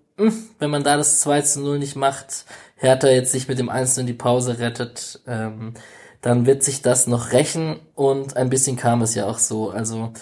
wenn 0.59 0.71
man 0.71 0.85
da 0.85 0.97
das 0.97 1.21
2 1.21 1.43
zu 1.43 1.61
0 1.61 1.79
nicht 1.79 1.97
macht, 1.97 2.45
Hertha 2.77 3.09
jetzt 3.09 3.33
sich 3.33 3.49
mit 3.49 3.59
dem 3.59 3.69
1 3.69 3.99
in 3.99 4.07
die 4.07 4.13
Pause 4.13 4.59
rettet, 4.59 5.21
ähm, 5.27 5.75
dann 6.21 6.47
wird 6.47 6.63
sich 6.63 6.83
das 6.83 7.07
noch 7.07 7.33
rächen 7.33 7.79
und 7.95 8.37
ein 8.37 8.51
bisschen 8.51 8.77
kam 8.77 9.03
es 9.03 9.15
ja 9.15 9.27
auch 9.27 9.39
so. 9.39 9.71
Also 9.71 10.13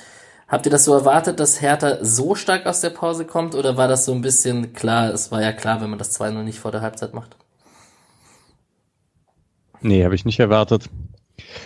habt 0.48 0.66
ihr 0.66 0.72
das 0.72 0.84
so 0.84 0.94
erwartet, 0.94 1.40
dass 1.40 1.60
Hertha 1.60 1.98
so 2.04 2.34
stark 2.34 2.66
aus 2.66 2.80
der 2.80 2.90
Pause 2.90 3.24
kommt 3.24 3.54
oder 3.54 3.76
war 3.76 3.88
das 3.88 4.04
so 4.04 4.12
ein 4.12 4.20
bisschen 4.20 4.72
klar? 4.72 5.12
Es 5.12 5.30
war 5.30 5.42
ja 5.42 5.52
klar, 5.52 5.80
wenn 5.80 5.90
man 5.90 5.98
das 5.98 6.18
2-0 6.20 6.42
nicht 6.42 6.58
vor 6.58 6.72
der 6.72 6.80
Halbzeit 6.80 7.14
macht. 7.14 7.36
Nee, 9.80 10.04
habe 10.04 10.14
ich 10.14 10.24
nicht 10.24 10.40
erwartet. 10.40 10.88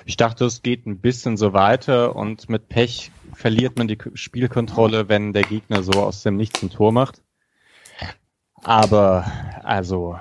Ich 0.04 0.16
dachte, 0.16 0.44
es 0.44 0.62
geht 0.62 0.86
ein 0.86 0.98
bisschen 0.98 1.36
so 1.36 1.52
weiter 1.52 2.16
und 2.16 2.48
mit 2.48 2.68
Pech 2.68 3.10
verliert 3.34 3.76
man 3.78 3.88
die 3.88 3.98
Spielkontrolle, 4.14 5.08
wenn 5.08 5.32
der 5.32 5.44
Gegner 5.44 5.82
so 5.82 5.92
aus 5.92 6.22
dem 6.22 6.36
Nichts 6.36 6.62
ein 6.62 6.70
Tor 6.70 6.92
macht. 6.92 7.22
Aber 8.62 9.24
also 9.62 10.18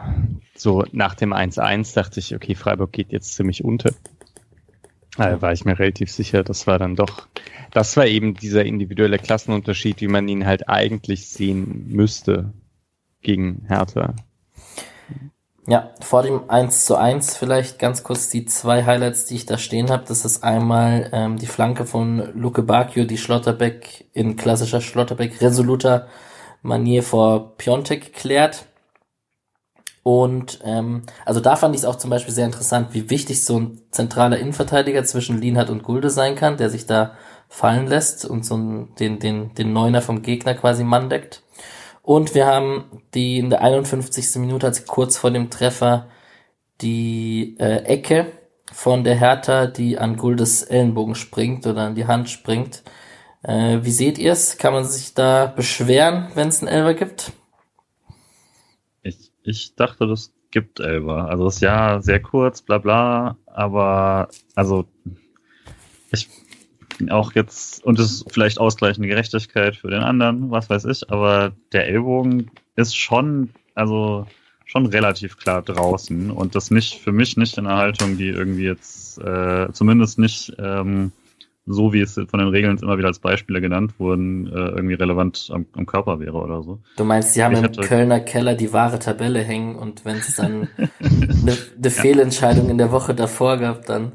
so 0.55 0.83
nach 0.91 1.15
dem 1.15 1.33
1-1 1.33 1.93
dachte 1.93 2.19
ich, 2.19 2.35
okay, 2.35 2.55
Freiburg 2.55 2.91
geht 2.91 3.11
jetzt 3.11 3.35
ziemlich 3.35 3.63
unter. 3.63 3.91
Da 5.17 5.41
war 5.41 5.51
ich 5.51 5.65
mir 5.65 5.79
relativ 5.79 6.11
sicher, 6.11 6.43
das 6.43 6.67
war 6.67 6.77
dann 6.77 6.95
doch, 6.95 7.27
das 7.71 7.97
war 7.97 8.05
eben 8.05 8.35
dieser 8.35 8.65
individuelle 8.65 9.17
Klassenunterschied, 9.17 9.99
wie 10.01 10.07
man 10.07 10.27
ihn 10.27 10.45
halt 10.45 10.69
eigentlich 10.69 11.29
sehen 11.29 11.87
müsste 11.87 12.53
gegen 13.21 13.65
Hertha. 13.67 14.13
Ja, 15.65 15.89
vor 15.99 16.23
dem 16.23 16.49
1 16.49 16.85
zu 16.85 16.95
1 16.95 17.35
vielleicht 17.35 17.77
ganz 17.79 18.03
kurz 18.03 18.29
die 18.29 18.45
zwei 18.45 18.85
Highlights, 18.85 19.25
die 19.25 19.35
ich 19.35 19.45
da 19.45 19.57
stehen 19.57 19.89
habe. 19.89 20.05
Das 20.07 20.23
ist 20.23 20.43
einmal 20.43 21.09
ähm, 21.11 21.37
die 21.37 21.47
Flanke 21.47 21.85
von 21.85 22.31
Luke 22.35 22.61
Bacchio, 22.63 23.03
die 23.03 23.17
Schlotterbeck 23.17 24.05
in 24.13 24.37
klassischer 24.37 24.79
Schlotterbeck 24.79 25.41
resoluter 25.41 26.07
Manier 26.61 27.03
vor 27.03 27.57
Piontek 27.57 28.13
klärt. 28.13 28.65
Und 30.03 30.59
ähm, 30.63 31.03
also 31.25 31.41
da 31.41 31.57
fand 31.57 31.75
ich 31.75 31.81
es 31.81 31.85
auch 31.85 31.97
zum 31.97 32.09
Beispiel 32.09 32.33
sehr 32.33 32.45
interessant, 32.45 32.93
wie 32.93 33.09
wichtig 33.09 33.43
so 33.43 33.59
ein 33.59 33.81
zentraler 33.91 34.39
Innenverteidiger 34.39 35.03
zwischen 35.03 35.41
Lienhardt 35.41 35.69
und 35.69 35.83
Gulde 35.83 36.09
sein 36.09 36.35
kann, 36.35 36.57
der 36.57 36.69
sich 36.69 36.85
da 36.85 37.15
fallen 37.49 37.87
lässt 37.87 38.25
und 38.25 38.45
so 38.45 38.87
den, 38.99 39.19
den, 39.19 39.53
den 39.55 39.73
Neuner 39.73 40.01
vom 40.01 40.21
Gegner 40.21 40.53
quasi 40.53 40.83
Mann 40.83 41.09
deckt. 41.09 41.43
Und 42.03 42.35
wir 42.35 42.45
haben 42.45 42.85
die 43.13 43.37
in 43.37 43.49
der 43.49 43.61
51. 43.61 44.37
Minute, 44.37 44.67
also 44.67 44.83
kurz 44.87 45.17
vor 45.17 45.31
dem 45.31 45.49
Treffer, 45.49 46.07
die 46.79 47.57
äh, 47.59 47.83
Ecke 47.83 48.27
von 48.71 49.03
der 49.03 49.15
Hertha, 49.15 49.67
die 49.67 49.97
an 49.97 50.15
Guldes 50.15 50.63
Ellenbogen 50.63 51.15
springt 51.15 51.67
oder 51.67 51.81
an 51.81 51.95
die 51.95 52.07
Hand 52.07 52.29
springt. 52.29 52.83
Äh, 53.43 53.79
wie 53.83 53.91
seht 53.91 54.17
ihr 54.17 54.31
es? 54.31 54.57
Kann 54.57 54.73
man 54.73 54.85
sich 54.85 55.13
da 55.13 55.45
beschweren, 55.47 56.27
wenn 56.35 56.47
es 56.49 56.59
einen 56.59 56.67
Elber 56.67 56.93
gibt? 56.93 57.31
Ich, 59.03 59.31
ich 59.43 59.75
dachte, 59.75 60.07
das 60.07 60.33
gibt 60.51 60.79
Elber. 60.79 61.29
Also 61.29 61.45
das 61.45 61.59
Jahr 61.59 62.01
sehr 62.01 62.21
kurz, 62.21 62.61
bla 62.61 62.77
bla, 62.77 63.37
aber 63.45 64.29
also 64.55 64.85
ich 66.11 66.29
auch 67.09 67.33
jetzt, 67.33 67.83
und 67.85 67.99
es 67.99 68.11
ist 68.11 68.31
vielleicht 68.31 68.59
ausgleichende 68.59 69.07
Gerechtigkeit 69.07 69.75
für 69.75 69.89
den 69.89 70.01
anderen, 70.01 70.49
was 70.49 70.69
weiß 70.69 70.85
ich, 70.85 71.09
aber 71.11 71.51
der 71.71 71.87
Ellbogen 71.87 72.49
ist 72.75 72.95
schon, 72.95 73.51
also 73.75 74.25
schon 74.65 74.87
relativ 74.87 75.37
klar 75.37 75.61
draußen 75.61 76.31
und 76.31 76.55
das 76.55 76.71
nicht, 76.71 76.95
für 76.95 77.11
mich 77.11 77.37
nicht 77.37 77.57
in 77.57 77.67
einer 77.67 77.77
Haltung, 77.77 78.17
die 78.17 78.29
irgendwie 78.29 78.65
jetzt, 78.65 79.19
äh, 79.19 79.71
zumindest 79.71 80.17
nicht, 80.17 80.53
ähm, 80.57 81.11
so 81.67 81.93
wie 81.93 82.01
es 82.01 82.13
von 82.13 82.39
den 82.39 82.47
Regeln 82.47 82.77
immer 82.77 82.97
wieder 82.97 83.09
als 83.09 83.19
Beispiele 83.19 83.61
genannt 83.61 83.93
wurden, 83.99 84.47
äh, 84.47 84.69
irgendwie 84.69 84.95
relevant 84.95 85.49
am, 85.51 85.65
am, 85.73 85.85
Körper 85.85 86.19
wäre 86.19 86.37
oder 86.37 86.63
so. 86.63 86.79
Du 86.95 87.03
meinst, 87.03 87.33
sie 87.33 87.43
haben 87.43 87.53
ich 87.55 87.61
im 87.61 87.71
Kölner 87.83 88.21
Keller 88.21 88.55
die 88.55 88.73
wahre 88.73 88.99
Tabelle 88.99 89.41
hängen 89.41 89.75
und 89.75 90.05
wenn 90.05 90.17
es 90.17 90.35
dann 90.35 90.69
eine, 90.77 91.57
eine. 91.77 91.89
Fehlentscheidung 91.91 92.69
in 92.69 92.77
der 92.77 92.91
Woche 92.91 93.13
davor 93.13 93.57
gab, 93.57 93.85
dann 93.85 94.13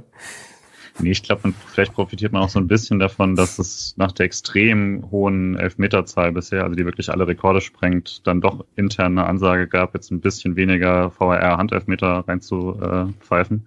Nee, 0.99 1.13
ich 1.13 1.23
glaube, 1.23 1.55
vielleicht 1.69 1.95
profitiert 1.95 2.33
man 2.33 2.43
auch 2.43 2.51
so 2.51 2.59
ein 2.59 2.69
bisschen 2.69 2.99
davon, 2.99 3.35
dass 3.35 3.59
es 3.59 3.95
nach 3.97 4.13
der 4.13 4.27
extrem 4.27 5.11
hohen 5.11 5.57
Elfmeterzahl 5.57 6.33
bisher, 6.33 6.65
also 6.65 6.77
die 6.77 6.85
wirklich 6.85 7.11
alle 7.11 7.27
Rekorde 7.27 7.63
sprengt, 7.63 8.27
dann 8.27 8.43
doch 8.43 8.67
intern 8.77 9.19
eine 9.19 9.27
Ansage 9.27 9.69
gab, 9.69 9.95
jetzt 9.95 10.11
ein 10.11 10.21
bisschen 10.21 10.55
weniger 10.55 11.11
VRR-Handelfmeter 11.11 12.25
reinzupfeifen. 12.29 13.67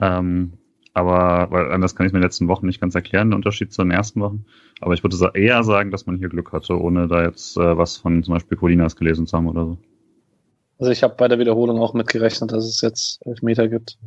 Ähm, 0.00 0.52
aber 0.94 1.50
weil 1.50 1.72
anders 1.72 1.96
kann 1.96 2.06
ich 2.06 2.12
mir 2.12 2.18
in 2.18 2.22
den 2.22 2.28
letzten 2.28 2.48
Wochen 2.48 2.66
nicht 2.66 2.80
ganz 2.80 2.94
erklären, 2.94 3.30
den 3.30 3.36
Unterschied 3.36 3.72
zu 3.72 3.82
den 3.82 3.90
ersten 3.90 4.20
Wochen. 4.20 4.44
Aber 4.80 4.94
ich 4.94 5.02
würde 5.02 5.30
eher 5.34 5.64
sagen, 5.64 5.90
dass 5.90 6.06
man 6.06 6.18
hier 6.18 6.28
Glück 6.28 6.52
hatte, 6.52 6.78
ohne 6.78 7.08
da 7.08 7.22
jetzt 7.22 7.56
äh, 7.56 7.76
was 7.76 7.96
von 7.96 8.22
zum 8.22 8.34
Beispiel 8.34 8.58
Colinas 8.58 8.96
gelesen 8.96 9.26
zu 9.26 9.36
haben 9.36 9.48
oder 9.48 9.64
so. 9.64 9.78
Also 10.78 10.92
ich 10.92 11.02
habe 11.02 11.14
bei 11.16 11.28
der 11.28 11.38
Wiederholung 11.38 11.78
auch 11.78 11.94
mitgerechnet, 11.94 12.52
dass 12.52 12.64
es 12.64 12.80
jetzt 12.80 13.24
Elfmeter 13.24 13.68
gibt. 13.68 13.98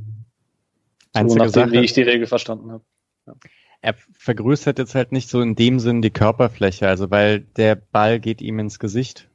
Einzige 1.13 1.39
so 1.39 1.45
nachdem, 1.45 1.69
Sache, 1.69 1.71
wie 1.71 1.86
ich 1.86 1.93
die 1.93 2.01
Regel 2.01 2.27
verstanden 2.27 2.71
habe. 2.71 2.83
Ja. 3.25 3.33
Er 3.81 3.95
vergrößert 4.17 4.79
jetzt 4.79 4.95
halt 4.95 5.11
nicht 5.11 5.29
so 5.29 5.41
in 5.41 5.55
dem 5.55 5.79
Sinn 5.79 6.01
die 6.01 6.09
Körperfläche, 6.09 6.88
also 6.88 7.11
weil 7.11 7.41
der 7.41 7.75
Ball 7.75 8.19
geht 8.19 8.41
ihm 8.41 8.59
ins 8.59 8.79
Gesicht. 8.79 9.29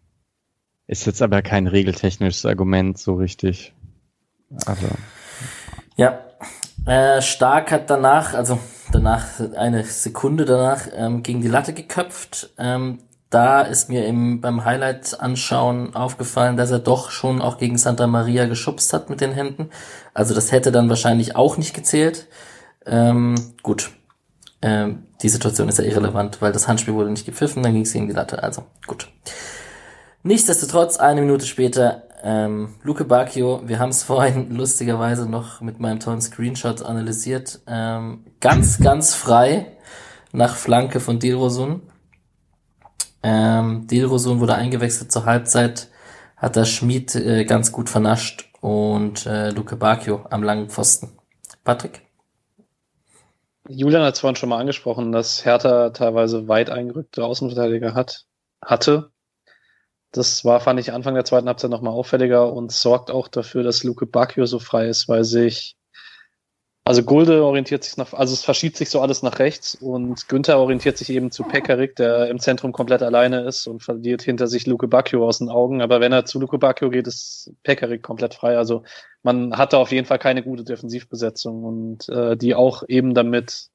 Ist 0.86 1.06
jetzt 1.06 1.22
aber 1.22 1.40
kein 1.40 1.66
regeltechnisches 1.66 2.44
Argument 2.46 2.98
so 2.98 3.14
richtig. 3.14 3.72
Also. 4.66 4.88
Ja, 5.96 6.29
äh, 6.86 7.22
Stark 7.22 7.70
hat 7.70 7.90
danach, 7.90 8.34
also 8.34 8.58
danach 8.92 9.24
eine 9.56 9.84
Sekunde 9.84 10.44
danach 10.44 10.82
ähm, 10.94 11.22
gegen 11.22 11.40
die 11.40 11.48
Latte 11.48 11.72
geköpft. 11.72 12.50
Ähm, 12.58 12.98
da 13.30 13.62
ist 13.62 13.88
mir 13.88 14.06
im, 14.06 14.40
beim 14.40 14.64
Highlight 14.64 15.20
anschauen 15.20 15.94
aufgefallen, 15.94 16.56
dass 16.56 16.72
er 16.72 16.80
doch 16.80 17.12
schon 17.12 17.40
auch 17.40 17.58
gegen 17.58 17.78
Santa 17.78 18.08
Maria 18.08 18.46
geschubst 18.46 18.92
hat 18.92 19.08
mit 19.08 19.20
den 19.20 19.30
Händen. 19.30 19.70
Also 20.14 20.34
das 20.34 20.50
hätte 20.50 20.72
dann 20.72 20.88
wahrscheinlich 20.88 21.36
auch 21.36 21.56
nicht 21.56 21.72
gezählt. 21.72 22.26
Ähm, 22.86 23.36
gut. 23.62 23.90
Ähm, 24.62 25.06
die 25.22 25.28
Situation 25.28 25.68
ist 25.68 25.78
ja 25.78 25.84
irrelevant, 25.84 26.42
weil 26.42 26.52
das 26.52 26.66
Handspiel 26.66 26.94
wurde 26.94 27.10
nicht 27.10 27.24
gepfiffen, 27.24 27.62
dann 27.62 27.72
ging 27.72 27.82
es 27.82 27.92
gegen 27.92 28.08
die 28.08 28.14
Latte. 28.14 28.42
Also 28.42 28.64
gut. 28.86 29.08
Nichtsdestotrotz, 30.22 30.98
eine 30.98 31.20
Minute 31.20 31.46
später, 31.46 32.02
ähm, 32.22 32.74
Luke 32.82 33.04
Bacchio, 33.04 33.62
wir 33.66 33.78
haben 33.78 33.90
es 33.90 34.02
vorhin 34.04 34.54
lustigerweise 34.54 35.28
noch 35.28 35.60
mit 35.60 35.80
meinem 35.80 36.00
tollen 36.00 36.20
Screenshot 36.20 36.82
analysiert, 36.82 37.60
ähm, 37.66 38.24
ganz, 38.40 38.78
ganz 38.78 39.14
frei 39.14 39.76
nach 40.32 40.56
Flanke 40.56 41.00
von 41.00 41.18
Dilrosun 41.18 41.82
ähm, 43.22 43.86
Dilrosun 43.86 44.40
wurde 44.40 44.54
eingewechselt 44.54 45.12
zur 45.12 45.26
Halbzeit, 45.26 45.88
hat 46.36 46.56
der 46.56 46.64
Schmid 46.64 47.14
äh, 47.14 47.44
ganz 47.44 47.70
gut 47.72 47.90
vernascht 47.90 48.48
und 48.60 49.26
äh, 49.26 49.50
Luke 49.50 49.76
Bacchio 49.76 50.24
am 50.30 50.42
langen 50.42 50.70
Pfosten. 50.70 51.18
Patrick? 51.64 52.02
Julian 53.68 54.02
hat 54.02 54.14
es 54.14 54.20
vorhin 54.20 54.36
schon 54.36 54.48
mal 54.48 54.58
angesprochen, 54.58 55.12
dass 55.12 55.44
Hertha 55.44 55.90
teilweise 55.90 56.48
weit 56.48 56.70
eingerückte 56.70 57.24
Außenverteidiger 57.24 57.94
hat, 57.94 58.26
hatte. 58.64 59.09
Das 60.12 60.44
war, 60.44 60.60
fand 60.60 60.80
ich, 60.80 60.92
Anfang 60.92 61.14
der 61.14 61.24
zweiten 61.24 61.46
Halbzeit 61.46 61.70
nochmal 61.70 61.94
auffälliger 61.94 62.52
und 62.52 62.72
sorgt 62.72 63.10
auch 63.10 63.28
dafür, 63.28 63.62
dass 63.62 63.84
Luke 63.84 64.06
Bacchio 64.06 64.46
so 64.46 64.58
frei 64.58 64.88
ist, 64.88 65.08
weil 65.08 65.24
sich 65.24 65.76
also 66.90 67.02
Gulde 67.02 67.44
orientiert 67.44 67.84
sich 67.84 67.96
nach, 67.98 68.14
also 68.14 68.32
es 68.32 68.42
verschiebt 68.42 68.76
sich 68.76 68.90
so 68.90 69.00
alles 69.00 69.22
nach 69.22 69.38
rechts 69.38 69.74
und 69.74 70.28
Günther 70.28 70.58
orientiert 70.58 70.96
sich 70.96 71.10
eben 71.10 71.30
zu 71.30 71.44
Pekarik, 71.44 71.94
der 71.94 72.28
im 72.28 72.40
Zentrum 72.40 72.72
komplett 72.72 73.02
alleine 73.02 73.42
ist 73.42 73.66
und 73.66 73.82
verliert 73.82 74.22
hinter 74.22 74.48
sich 74.48 74.66
Luke 74.66 74.88
Bacchio 74.88 75.24
aus 75.24 75.38
den 75.38 75.50
Augen. 75.50 75.82
Aber 75.82 76.00
wenn 76.00 76.12
er 76.12 76.24
zu 76.24 76.40
Luke 76.40 76.58
Bacchio 76.58 76.90
geht, 76.90 77.06
ist 77.06 77.52
Pekarik 77.62 78.02
komplett 78.02 78.34
frei. 78.34 78.56
Also 78.56 78.82
man 79.22 79.56
hatte 79.56 79.78
auf 79.78 79.92
jeden 79.92 80.06
Fall 80.06 80.18
keine 80.18 80.42
gute 80.42 80.64
Defensivbesetzung 80.64 81.64
und 81.64 82.08
äh, 82.08 82.36
die 82.36 82.54
auch 82.54 82.82
eben 82.88 83.14
damit 83.14 83.68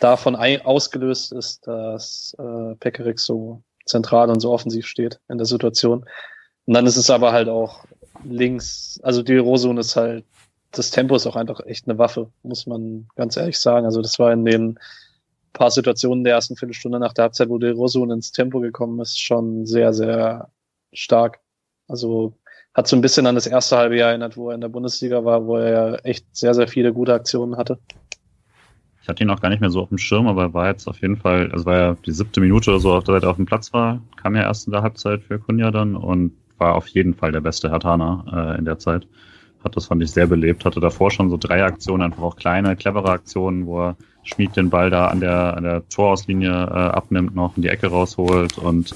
davon 0.00 0.34
ausgelöst 0.34 1.32
ist, 1.32 1.66
dass 1.66 2.34
äh, 2.38 2.74
Pekarik 2.80 3.20
so 3.20 3.62
zentral 3.88 4.30
und 4.30 4.40
so 4.40 4.52
offensiv 4.52 4.86
steht 4.86 5.20
in 5.28 5.38
der 5.38 5.46
Situation. 5.46 6.04
Und 6.66 6.74
dann 6.74 6.86
ist 6.86 6.96
es 6.96 7.10
aber 7.10 7.32
halt 7.32 7.48
auch 7.48 7.84
links, 8.24 9.00
also 9.02 9.22
die 9.22 9.36
Rosun 9.36 9.78
ist 9.78 9.96
halt 9.96 10.24
das 10.72 10.90
Tempo 10.90 11.16
ist 11.16 11.26
auch 11.26 11.36
einfach 11.36 11.60
echt 11.66 11.88
eine 11.88 11.98
Waffe, 11.98 12.30
muss 12.42 12.66
man 12.66 13.08
ganz 13.16 13.36
ehrlich 13.36 13.58
sagen. 13.58 13.86
Also 13.86 14.02
das 14.02 14.18
war 14.18 14.32
in 14.32 14.44
den 14.44 14.78
paar 15.52 15.70
Situationen 15.70 16.24
der 16.24 16.34
ersten 16.34 16.56
Viertelstunde 16.56 16.98
nach 16.98 17.14
der 17.14 17.24
Halbzeit, 17.24 17.48
wo 17.48 17.58
der 17.58 17.72
Rosun 17.72 18.10
ins 18.10 18.32
Tempo 18.32 18.60
gekommen 18.60 19.00
ist, 19.00 19.18
schon 19.18 19.66
sehr, 19.66 19.92
sehr 19.92 20.50
stark. 20.92 21.40
Also 21.88 22.34
hat 22.74 22.86
so 22.86 22.96
ein 22.96 23.00
bisschen 23.00 23.26
an 23.26 23.34
das 23.34 23.46
erste 23.46 23.76
halbe 23.76 23.96
Jahr 23.96 24.10
erinnert, 24.10 24.36
wo 24.36 24.50
er 24.50 24.54
in 24.54 24.60
der 24.60 24.68
Bundesliga 24.68 25.24
war, 25.24 25.46
wo 25.46 25.56
er 25.56 26.04
echt 26.04 26.26
sehr, 26.36 26.54
sehr 26.54 26.68
viele 26.68 26.92
gute 26.92 27.14
Aktionen 27.14 27.56
hatte. 27.56 27.78
Ich 29.08 29.10
hatte 29.10 29.24
ihn 29.24 29.30
auch 29.30 29.40
gar 29.40 29.48
nicht 29.48 29.62
mehr 29.62 29.70
so 29.70 29.80
auf 29.80 29.88
dem 29.88 29.96
Schirm, 29.96 30.26
aber 30.26 30.42
er 30.42 30.54
war 30.54 30.66
jetzt 30.68 30.86
auf 30.86 31.00
jeden 31.00 31.16
Fall, 31.16 31.50
also 31.50 31.64
war 31.64 31.78
ja 31.78 31.96
die 32.04 32.12
siebte 32.12 32.42
Minute 32.42 32.70
oder 32.70 32.78
so, 32.78 32.92
auf 32.92 33.04
der 33.04 33.14
er 33.14 33.30
auf 33.30 33.36
dem 33.36 33.46
Platz 33.46 33.72
war, 33.72 34.02
kam 34.16 34.36
ja 34.36 34.42
erst 34.42 34.66
in 34.66 34.72
der 34.72 34.82
Halbzeit 34.82 35.22
für 35.22 35.38
Kunja 35.38 35.70
dann 35.70 35.96
und 35.96 36.32
war 36.58 36.74
auf 36.74 36.86
jeden 36.88 37.14
Fall 37.14 37.32
der 37.32 37.40
beste 37.40 37.70
Hertaner 37.70 38.52
äh, 38.54 38.58
in 38.58 38.66
der 38.66 38.78
Zeit 38.78 39.06
hat 39.64 39.76
das 39.76 39.86
fand 39.86 40.02
ich 40.02 40.10
sehr 40.10 40.26
belebt. 40.26 40.64
Hatte 40.64 40.78
davor 40.78 41.10
schon 41.10 41.30
so 41.30 41.36
drei 41.36 41.64
Aktionen, 41.64 42.02
einfach 42.02 42.22
auch 42.22 42.36
kleine, 42.36 42.76
clevere 42.76 43.10
Aktionen, 43.10 43.66
wo 43.66 43.80
er 43.80 43.96
Schmied 44.22 44.56
den 44.56 44.70
Ball 44.70 44.90
da 44.90 45.08
an 45.08 45.20
der, 45.20 45.56
an 45.56 45.64
der 45.64 45.88
Torauslinie 45.88 46.50
äh, 46.50 46.52
abnimmt, 46.52 47.34
noch 47.34 47.56
in 47.56 47.62
die 47.62 47.68
Ecke 47.68 47.88
rausholt 47.88 48.58
und 48.58 48.94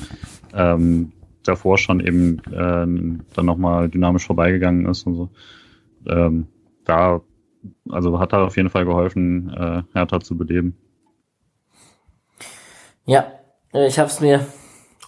ähm, 0.54 1.12
davor 1.42 1.78
schon 1.78 2.00
eben 2.00 2.38
äh, 2.52 3.20
dann 3.34 3.46
nochmal 3.46 3.88
dynamisch 3.88 4.26
vorbeigegangen 4.26 4.86
ist 4.86 5.06
und 5.06 5.14
so. 5.14 5.28
Ähm, 6.06 6.46
da, 6.84 7.20
also 7.88 8.18
hat 8.18 8.32
er 8.32 8.44
auf 8.44 8.56
jeden 8.56 8.70
Fall 8.70 8.84
geholfen, 8.84 9.50
äh, 9.50 9.82
Hertha 9.92 10.20
zu 10.20 10.36
beleben. 10.36 10.76
Ja, 13.04 13.26
ich 13.72 13.98
habe 13.98 14.08
es 14.08 14.20
mir 14.20 14.46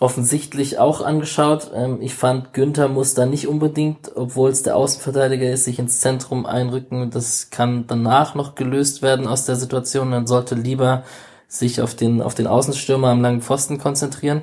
offensichtlich 0.00 0.78
auch 0.78 1.00
angeschaut. 1.00 1.70
Ähm, 1.74 1.98
ich 2.00 2.14
fand, 2.14 2.52
Günther 2.52 2.88
muss 2.88 3.14
da 3.14 3.26
nicht 3.26 3.46
unbedingt, 3.46 4.10
obwohl 4.14 4.50
es 4.50 4.62
der 4.62 4.76
Außenverteidiger 4.76 5.50
ist, 5.50 5.64
sich 5.64 5.78
ins 5.78 6.00
Zentrum 6.00 6.46
einrücken. 6.46 7.10
Das 7.10 7.50
kann 7.50 7.86
danach 7.86 8.34
noch 8.34 8.54
gelöst 8.54 9.02
werden 9.02 9.26
aus 9.26 9.46
der 9.46 9.56
Situation. 9.56 10.10
Dann 10.10 10.26
sollte 10.26 10.54
lieber 10.54 11.04
sich 11.46 11.80
auf 11.80 11.94
den, 11.94 12.20
auf 12.20 12.34
den 12.34 12.46
Außenstürmer 12.46 13.08
am 13.08 13.22
langen 13.22 13.42
Pfosten 13.42 13.78
konzentrieren. 13.78 14.42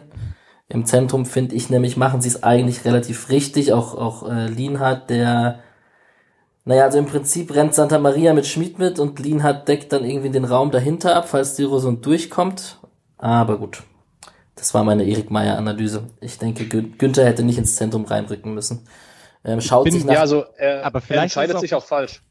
Im 0.69 0.85
Zentrum 0.85 1.25
finde 1.25 1.55
ich 1.55 1.69
nämlich, 1.69 1.97
machen 1.97 2.21
sie 2.21 2.29
es 2.29 2.43
eigentlich 2.43 2.85
relativ 2.85 3.29
richtig. 3.29 3.73
Auch, 3.73 3.95
auch 3.95 4.29
äh, 4.29 4.47
Lienhardt, 4.47 5.09
der 5.09 5.59
naja, 6.63 6.83
also 6.83 6.99
im 6.99 7.07
Prinzip 7.07 7.53
rennt 7.55 7.73
Santa 7.73 7.97
Maria 7.97 8.33
mit 8.33 8.45
Schmied 8.45 8.77
mit 8.77 8.99
und 8.99 9.19
Lienhardt 9.19 9.67
deckt 9.67 9.91
dann 9.93 10.05
irgendwie 10.05 10.29
den 10.29 10.45
Raum 10.45 10.71
dahinter 10.71 11.15
ab, 11.15 11.27
falls 11.27 11.55
die 11.55 11.63
Rosund 11.63 12.05
durchkommt. 12.05 12.79
Aber 13.17 13.57
gut. 13.57 13.83
Das 14.55 14.73
war 14.75 14.83
meine 14.83 15.03
Erik 15.03 15.31
Meyer 15.31 15.57
Analyse. 15.57 16.03
Ich 16.19 16.37
denke, 16.37 16.65
Günther 16.67 17.25
hätte 17.25 17.43
nicht 17.43 17.57
ins 17.57 17.75
Zentrum 17.75 18.05
reinrücken 18.05 18.53
müssen. 18.53 18.87
Ähm, 19.43 19.59
schaut 19.59 19.85
bin, 19.85 19.93
sich 19.93 20.05
nach, 20.05 20.13
ja, 20.13 20.19
also 20.21 20.43
er, 20.55 20.85
aber 20.85 21.01
vielleicht 21.01 21.17
er 21.17 21.23
entscheidet 21.23 21.59
sich 21.59 21.73
auch 21.73 21.83
falsch. 21.83 22.23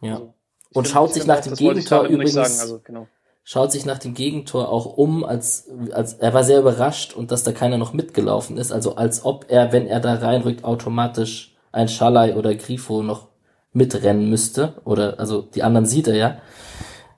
Ja. 0.00 0.14
Also, 0.14 0.34
und 0.74 0.88
schaut 0.88 1.14
sich 1.14 1.26
nach 1.26 1.40
dem 1.40 1.54
Gegentor 1.54 2.04
übrigens. 2.06 2.36
Also, 2.36 2.80
genau. 2.82 3.06
Schaut 3.44 3.70
sich 3.70 3.84
nach 3.84 3.98
dem 3.98 4.14
Gegentor 4.14 4.68
auch 4.68 4.86
um, 4.86 5.24
als, 5.24 5.68
als 5.92 6.14
er 6.14 6.34
war 6.34 6.42
sehr 6.42 6.60
überrascht 6.60 7.12
und 7.12 7.30
dass 7.30 7.44
da 7.44 7.52
keiner 7.52 7.76
noch 7.76 7.92
mitgelaufen 7.92 8.56
ist. 8.56 8.72
Also 8.72 8.96
als 8.96 9.24
ob 9.24 9.46
er, 9.48 9.72
wenn 9.72 9.86
er 9.86 10.00
da 10.00 10.14
reinrückt, 10.14 10.64
automatisch 10.64 11.54
ein 11.72 11.88
Schalai 11.88 12.36
oder 12.36 12.54
Grifo 12.54 13.02
noch 13.02 13.31
mitrennen 13.72 14.28
müsste. 14.28 14.80
Oder 14.84 15.18
also 15.18 15.42
die 15.42 15.62
anderen 15.62 15.86
sieht 15.86 16.08
er 16.08 16.14
ja. 16.14 16.40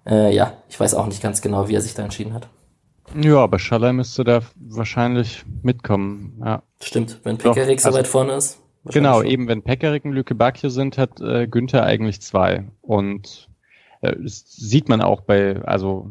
Äh, 0.07 0.35
ja, 0.35 0.55
ich 0.69 0.79
weiß 0.79 0.95
auch 0.95 1.07
nicht 1.07 1.23
ganz 1.23 1.41
genau, 1.41 1.69
wie 1.69 1.75
er 1.75 1.81
sich 1.81 1.95
da 1.95 2.03
entschieden 2.03 2.35
hat. 2.35 2.49
Ja, 3.21 3.39
aber 3.39 3.59
Schaller 3.59 3.93
müsste 3.93 4.25
da 4.25 4.41
wahrscheinlich 4.57 5.45
mitkommen. 5.63 6.41
Ja. 6.45 6.63
Stimmt, 6.83 7.21
wenn 7.25 7.39
Pekarik 7.39 7.81
so 7.81 7.89
also, 7.89 7.99
weit 7.99 8.07
vorne 8.07 8.35
ist. 8.35 8.61
Genau, 8.87 9.21
schon. 9.21 9.31
eben 9.31 9.49
wenn 9.49 9.63
Pekarik 9.63 10.05
und 10.05 10.13
Lücke 10.13 10.35
Bacchio 10.35 10.69
sind, 10.69 10.99
hat 10.99 11.21
äh, 11.21 11.47
Günther 11.47 11.85
eigentlich 11.85 12.21
zwei. 12.21 12.65
Und 12.83 13.49
äh, 14.03 14.15
sieht 14.25 14.89
man 14.89 15.01
auch 15.01 15.23
bei, 15.23 15.63
also 15.63 16.11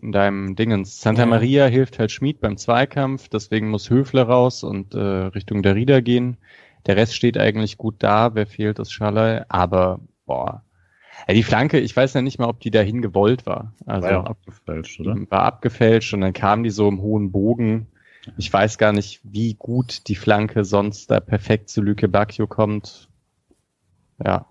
in 0.00 0.12
deinem 0.12 0.56
Dingens. 0.56 1.00
Santa 1.00 1.22
ja. 1.22 1.26
Maria 1.26 1.66
hilft 1.66 1.98
halt 1.98 2.12
Schmid 2.12 2.40
beim 2.40 2.56
Zweikampf, 2.56 3.28
deswegen 3.28 3.68
muss 3.68 3.90
Höfler 3.90 4.24
raus 4.24 4.62
und 4.62 4.94
äh, 4.94 4.98
Richtung 4.98 5.62
der 5.62 5.74
Rieder 5.74 6.02
gehen. 6.02 6.38
Der 6.88 6.96
Rest 6.96 7.14
steht 7.14 7.38
eigentlich 7.38 7.78
gut 7.78 7.96
da, 7.98 8.34
wer 8.34 8.46
fehlt, 8.46 8.80
ist 8.80 8.92
Schaller, 8.92 9.46
aber 9.48 10.00
boah, 10.26 10.64
ja, 11.26 11.34
die 11.34 11.42
Flanke, 11.42 11.78
ich 11.78 11.96
weiß 11.96 12.14
ja 12.14 12.22
nicht 12.22 12.38
mal, 12.38 12.48
ob 12.48 12.60
die 12.60 12.70
dahin 12.70 13.02
gewollt 13.02 13.46
war. 13.46 13.74
Also, 13.86 14.04
war 14.04 14.12
ja 14.12 14.22
abgefälscht, 14.24 15.00
oder? 15.00 15.16
War 15.28 15.42
abgefälscht 15.42 16.14
und 16.14 16.20
dann 16.20 16.32
kam 16.32 16.62
die 16.62 16.70
so 16.70 16.88
im 16.88 17.00
hohen 17.00 17.32
Bogen. 17.32 17.88
Ich 18.36 18.52
weiß 18.52 18.78
gar 18.78 18.92
nicht, 18.92 19.20
wie 19.22 19.54
gut 19.54 20.08
die 20.08 20.14
Flanke 20.14 20.64
sonst 20.64 21.10
da 21.10 21.20
perfekt 21.20 21.70
zu 21.70 21.82
Lüke 21.82 22.08
Bacchio 22.08 22.46
kommt. 22.46 23.08
Ja. 24.24 24.46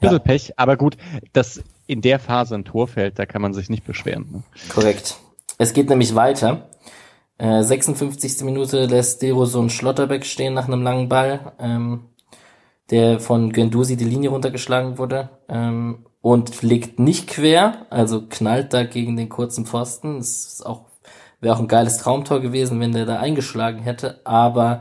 Bisschen 0.00 0.18
ja. 0.18 0.22
Pech, 0.22 0.58
aber 0.58 0.76
gut, 0.76 0.96
dass 1.32 1.62
in 1.86 2.02
der 2.02 2.18
Phase 2.18 2.54
ein 2.54 2.64
Tor 2.64 2.86
fällt, 2.86 3.18
da 3.18 3.26
kann 3.26 3.42
man 3.42 3.54
sich 3.54 3.68
nicht 3.68 3.84
beschweren. 3.84 4.26
Ne? 4.30 4.42
Korrekt. 4.68 5.16
Es 5.58 5.72
geht 5.72 5.88
nämlich 5.88 6.14
weiter. 6.14 6.68
Äh, 7.38 7.62
56. 7.62 8.44
Minute 8.44 8.86
lässt 8.86 9.22
Dero 9.22 9.46
so 9.46 9.60
einen 9.60 9.70
Schlotterbeck 9.70 10.26
stehen 10.26 10.54
nach 10.54 10.66
einem 10.66 10.82
langen 10.82 11.08
Ball. 11.08 11.52
Ähm, 11.58 12.08
der 12.90 13.20
von 13.20 13.52
Gendusi 13.52 13.96
die 13.96 14.04
Linie 14.04 14.30
runtergeschlagen 14.30 14.98
wurde 14.98 15.30
ähm, 15.48 16.06
und 16.20 16.62
legt 16.62 16.98
nicht 16.98 17.28
quer, 17.28 17.86
also 17.90 18.26
knallt 18.28 18.72
da 18.72 18.84
gegen 18.84 19.16
den 19.16 19.28
kurzen 19.28 19.66
Pfosten. 19.66 20.18
Das 20.18 20.46
ist 20.46 20.66
auch 20.66 20.86
wäre 21.40 21.54
auch 21.54 21.60
ein 21.60 21.68
geiles 21.68 21.98
Traumtor 21.98 22.40
gewesen, 22.40 22.80
wenn 22.80 22.92
der 22.92 23.06
da 23.06 23.20
eingeschlagen 23.20 23.80
hätte, 23.80 24.20
aber 24.24 24.80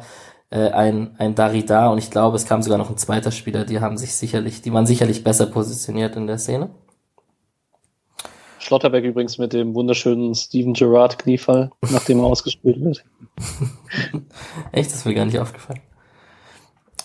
äh, 0.49 0.70
ein 0.72 1.16
ein 1.20 1.36
Darida 1.36 1.89
und 1.89 1.99
ich 1.99 2.10
glaube, 2.10 2.36
es 2.36 2.45
kam 2.45 2.64
sogar 2.64 2.80
noch 2.80 2.89
ein 2.89 2.97
zweiter 2.97 3.32
Spieler, 3.32 3.66
die 3.66 3.80
haben 3.80 3.97
sich 3.97 4.16
sicherlich, 4.16 4.62
die 4.62 4.74
waren 4.74 4.88
sicherlich 4.88 5.24
besser 5.24 5.45
positioniert 5.45 6.16
in 6.16 6.28
der 6.28 6.39
Szene. 6.39 6.70
Schlotterberg 8.68 9.05
übrigens 9.05 9.38
mit 9.38 9.53
dem 9.53 9.76
wunderschönen 9.76 10.36
Steven 10.36 10.74
Gerrard 10.74 11.18
Kniefall, 11.20 11.72
nachdem 11.89 12.20
er 12.20 12.26
ausgespielt 12.26 12.82
wird. 12.82 13.05
Echt, 14.74 14.91
das 14.91 14.97
ist 14.97 15.05
mir 15.05 15.13
gar 15.13 15.26
nicht 15.26 15.39
aufgefallen. 15.39 15.80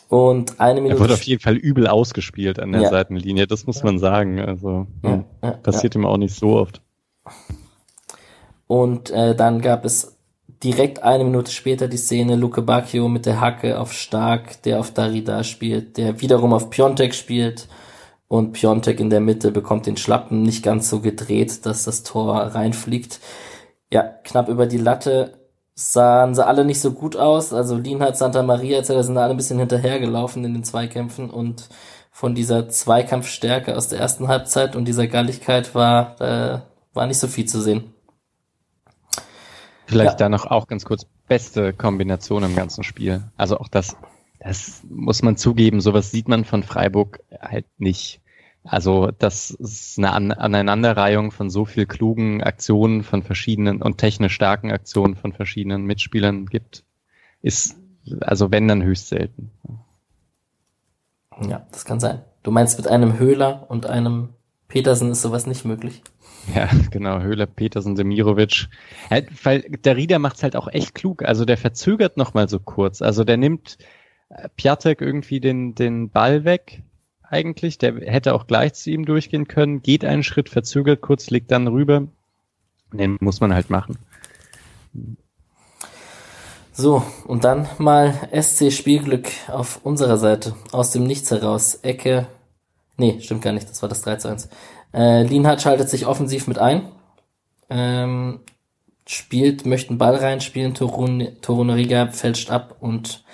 Und 0.08 0.60
eine 0.60 0.80
Minute. 0.80 0.96
Er 0.96 1.00
wurde 1.00 1.14
auf 1.14 1.22
jeden 1.22 1.40
Fall 1.40 1.54
übel 1.54 1.86
ausgespielt 1.86 2.58
an 2.58 2.72
der 2.72 2.82
ja. 2.82 2.90
Seitenlinie, 2.90 3.46
das 3.46 3.64
muss 3.66 3.84
man 3.84 4.00
sagen. 4.00 4.40
Also 4.40 4.88
ja, 5.04 5.24
ja, 5.42 5.50
passiert 5.52 5.94
ihm 5.94 6.04
auch 6.04 6.16
nicht 6.16 6.34
so 6.34 6.56
oft. 6.56 6.82
Und 8.66 9.10
äh, 9.10 9.36
dann 9.36 9.60
gab 9.60 9.84
es 9.84 10.18
direkt 10.64 11.02
eine 11.04 11.22
Minute 11.22 11.52
später 11.52 11.86
die 11.86 11.96
Szene 11.96 12.34
Luke 12.34 12.60
Bacchio 12.60 13.08
mit 13.08 13.24
der 13.24 13.40
Hacke 13.40 13.78
auf 13.78 13.92
Stark, 13.92 14.62
der 14.64 14.80
auf 14.80 14.92
Darida 14.92 15.44
spielt, 15.44 15.96
der 15.96 16.20
wiederum 16.20 16.52
auf 16.52 16.70
Piontek 16.70 17.14
spielt 17.14 17.68
und 18.32 18.52
Piontek 18.52 18.98
in 18.98 19.10
der 19.10 19.20
Mitte 19.20 19.52
bekommt 19.52 19.84
den 19.84 19.98
Schlappen 19.98 20.40
nicht 20.42 20.62
ganz 20.62 20.88
so 20.88 21.00
gedreht, 21.00 21.66
dass 21.66 21.84
das 21.84 22.02
Tor 22.02 22.38
reinfliegt. 22.38 23.20
Ja, 23.92 24.04
knapp 24.24 24.48
über 24.48 24.64
die 24.64 24.78
Latte 24.78 25.34
sahen 25.74 26.34
sie 26.34 26.46
alle 26.46 26.64
nicht 26.64 26.80
so 26.80 26.92
gut 26.92 27.14
aus. 27.14 27.52
Also 27.52 27.76
Lienhardt, 27.76 28.16
Santa 28.16 28.42
Maria 28.42 28.78
etc. 28.78 29.04
sind 29.04 29.18
alle 29.18 29.32
ein 29.32 29.36
bisschen 29.36 29.58
hinterhergelaufen 29.58 30.42
in 30.46 30.54
den 30.54 30.64
Zweikämpfen 30.64 31.28
und 31.28 31.68
von 32.10 32.34
dieser 32.34 32.70
Zweikampfstärke 32.70 33.76
aus 33.76 33.88
der 33.88 34.00
ersten 34.00 34.28
Halbzeit 34.28 34.76
und 34.76 34.86
dieser 34.86 35.08
Galligkeit 35.08 35.74
war, 35.74 36.18
äh, 36.22 36.60
war 36.94 37.06
nicht 37.06 37.18
so 37.18 37.26
viel 37.26 37.44
zu 37.44 37.60
sehen. 37.60 37.92
Vielleicht 39.84 40.12
ja. 40.12 40.16
da 40.16 40.28
noch 40.30 40.46
auch 40.46 40.68
ganz 40.68 40.86
kurz 40.86 41.04
beste 41.28 41.74
Kombination 41.74 42.44
im 42.44 42.56
ganzen 42.56 42.82
Spiel. 42.82 43.24
Also 43.36 43.58
auch 43.58 43.68
das, 43.68 43.94
das 44.40 44.80
muss 44.88 45.20
man 45.20 45.36
zugeben, 45.36 45.82
sowas 45.82 46.10
sieht 46.10 46.28
man 46.28 46.46
von 46.46 46.62
Freiburg 46.62 47.20
halt 47.38 47.66
nicht. 47.76 48.21
Also 48.64 49.10
das 49.18 49.50
ist 49.50 49.98
eine 49.98 50.12
An 50.12 50.30
Aneinanderreihung 50.30 51.32
von 51.32 51.50
so 51.50 51.64
viel 51.64 51.86
klugen 51.86 52.42
Aktionen 52.42 53.02
von 53.02 53.22
verschiedenen 53.22 53.82
und 53.82 53.98
technisch 53.98 54.34
starken 54.34 54.70
Aktionen 54.70 55.16
von 55.16 55.32
verschiedenen 55.32 55.84
Mitspielern 55.84 56.46
gibt, 56.46 56.84
ist 57.40 57.76
also 58.20 58.50
wenn 58.50 58.68
dann 58.68 58.82
höchst 58.82 59.08
selten. 59.08 59.50
Ja, 61.40 61.66
das 61.72 61.84
kann 61.84 62.00
sein. 62.00 62.22
Du 62.42 62.50
meinst 62.50 62.78
mit 62.78 62.88
einem 62.88 63.18
Höhler 63.18 63.66
und 63.68 63.86
einem 63.86 64.30
Petersen 64.68 65.10
ist 65.10 65.22
sowas 65.22 65.46
nicht 65.46 65.64
möglich. 65.64 66.02
Ja, 66.56 66.68
genau, 66.90 67.20
Höhler, 67.20 67.46
Petersen, 67.46 67.94
Demirovic. 67.94 68.66
Halt, 69.08 69.28
weil 69.44 69.60
der 69.60 69.96
Rieder 69.96 70.18
macht's 70.18 70.42
halt 70.42 70.56
auch 70.56 70.66
echt 70.66 70.92
klug. 70.92 71.22
Also 71.22 71.44
der 71.44 71.56
verzögert 71.56 72.16
noch 72.16 72.34
mal 72.34 72.48
so 72.48 72.58
kurz. 72.58 73.00
Also 73.00 73.22
der 73.22 73.36
nimmt 73.36 73.78
äh, 74.28 74.48
Piatek 74.56 75.02
irgendwie 75.02 75.38
den, 75.38 75.76
den 75.76 76.10
Ball 76.10 76.44
weg, 76.44 76.82
eigentlich. 77.32 77.78
Der 77.78 77.94
hätte 77.94 78.34
auch 78.34 78.46
gleich 78.46 78.74
zu 78.74 78.90
ihm 78.90 79.04
durchgehen 79.04 79.48
können, 79.48 79.82
geht 79.82 80.04
einen 80.04 80.22
Schritt, 80.22 80.48
verzögert 80.48 81.00
kurz, 81.00 81.30
legt 81.30 81.50
dann 81.50 81.66
rüber. 81.66 82.08
Den 82.92 83.16
muss 83.20 83.40
man 83.40 83.54
halt 83.54 83.70
machen. 83.70 83.98
So, 86.72 87.02
und 87.26 87.44
dann 87.44 87.68
mal 87.78 88.14
SC 88.32 88.72
Spielglück 88.72 89.28
auf 89.48 89.80
unserer 89.84 90.16
Seite. 90.16 90.54
Aus 90.72 90.90
dem 90.90 91.04
Nichts 91.04 91.30
heraus. 91.30 91.76
Ecke. 91.82 92.26
Nee, 92.96 93.18
stimmt 93.20 93.42
gar 93.42 93.52
nicht, 93.52 93.68
das 93.68 93.82
war 93.82 93.88
das 93.88 94.02
3 94.02 94.16
zu 94.16 94.28
1. 94.28 94.48
Äh, 94.94 95.22
Lienhardt 95.24 95.62
schaltet 95.62 95.88
sich 95.88 96.06
offensiv 96.06 96.46
mit 96.46 96.58
ein. 96.58 96.88
Ähm, 97.70 98.40
spielt, 99.06 99.66
möchte 99.66 99.90
einen 99.90 99.98
Ball 99.98 100.16
reinspielen, 100.16 100.74
Torun, 100.74 101.28
Torunariga 101.40 102.08
fälscht 102.08 102.50
ab 102.50 102.76
und 102.80 103.24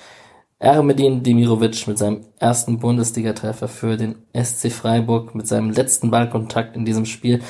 Ermedin 0.61 1.23
Demirovic 1.23 1.87
mit 1.87 1.99
seinem 1.99 2.27
ersten 2.41 2.81
Bundesliga-Treffer 2.81 3.69
für 3.69 3.97
den 3.97 4.17
SC 4.35 4.73
Freiburg 4.73 5.35
mit 5.35 5.47
seinem 5.47 5.71
letzten 5.71 6.11
Ballkontakt 6.11 6.75
in 6.75 6.85
diesem 6.85 7.07
Spiel. 7.07 7.43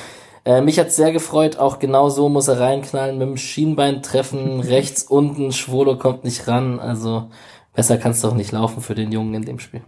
Äh, 0.45 0.61
mich 0.61 0.79
hat's 0.79 0.95
sehr 0.95 1.11
gefreut, 1.11 1.57
auch 1.57 1.79
genau 1.79 2.09
so 2.09 2.29
muss 2.29 2.47
er 2.47 2.59
reinknallen, 2.59 3.17
mit 3.17 3.27
dem 3.27 3.37
Schienbein 3.37 4.03
treffen, 4.03 4.59
rechts 4.59 5.03
unten, 5.03 5.51
Schwolo 5.51 5.97
kommt 5.97 6.23
nicht 6.23 6.47
ran, 6.47 6.79
also 6.79 7.31
besser 7.73 7.97
kann's 7.97 8.21
doch 8.21 8.35
nicht 8.35 8.51
laufen 8.51 8.81
für 8.81 8.95
den 8.95 9.11
Jungen 9.11 9.33
in 9.33 9.43
dem 9.43 9.59
Spiel. 9.59 9.81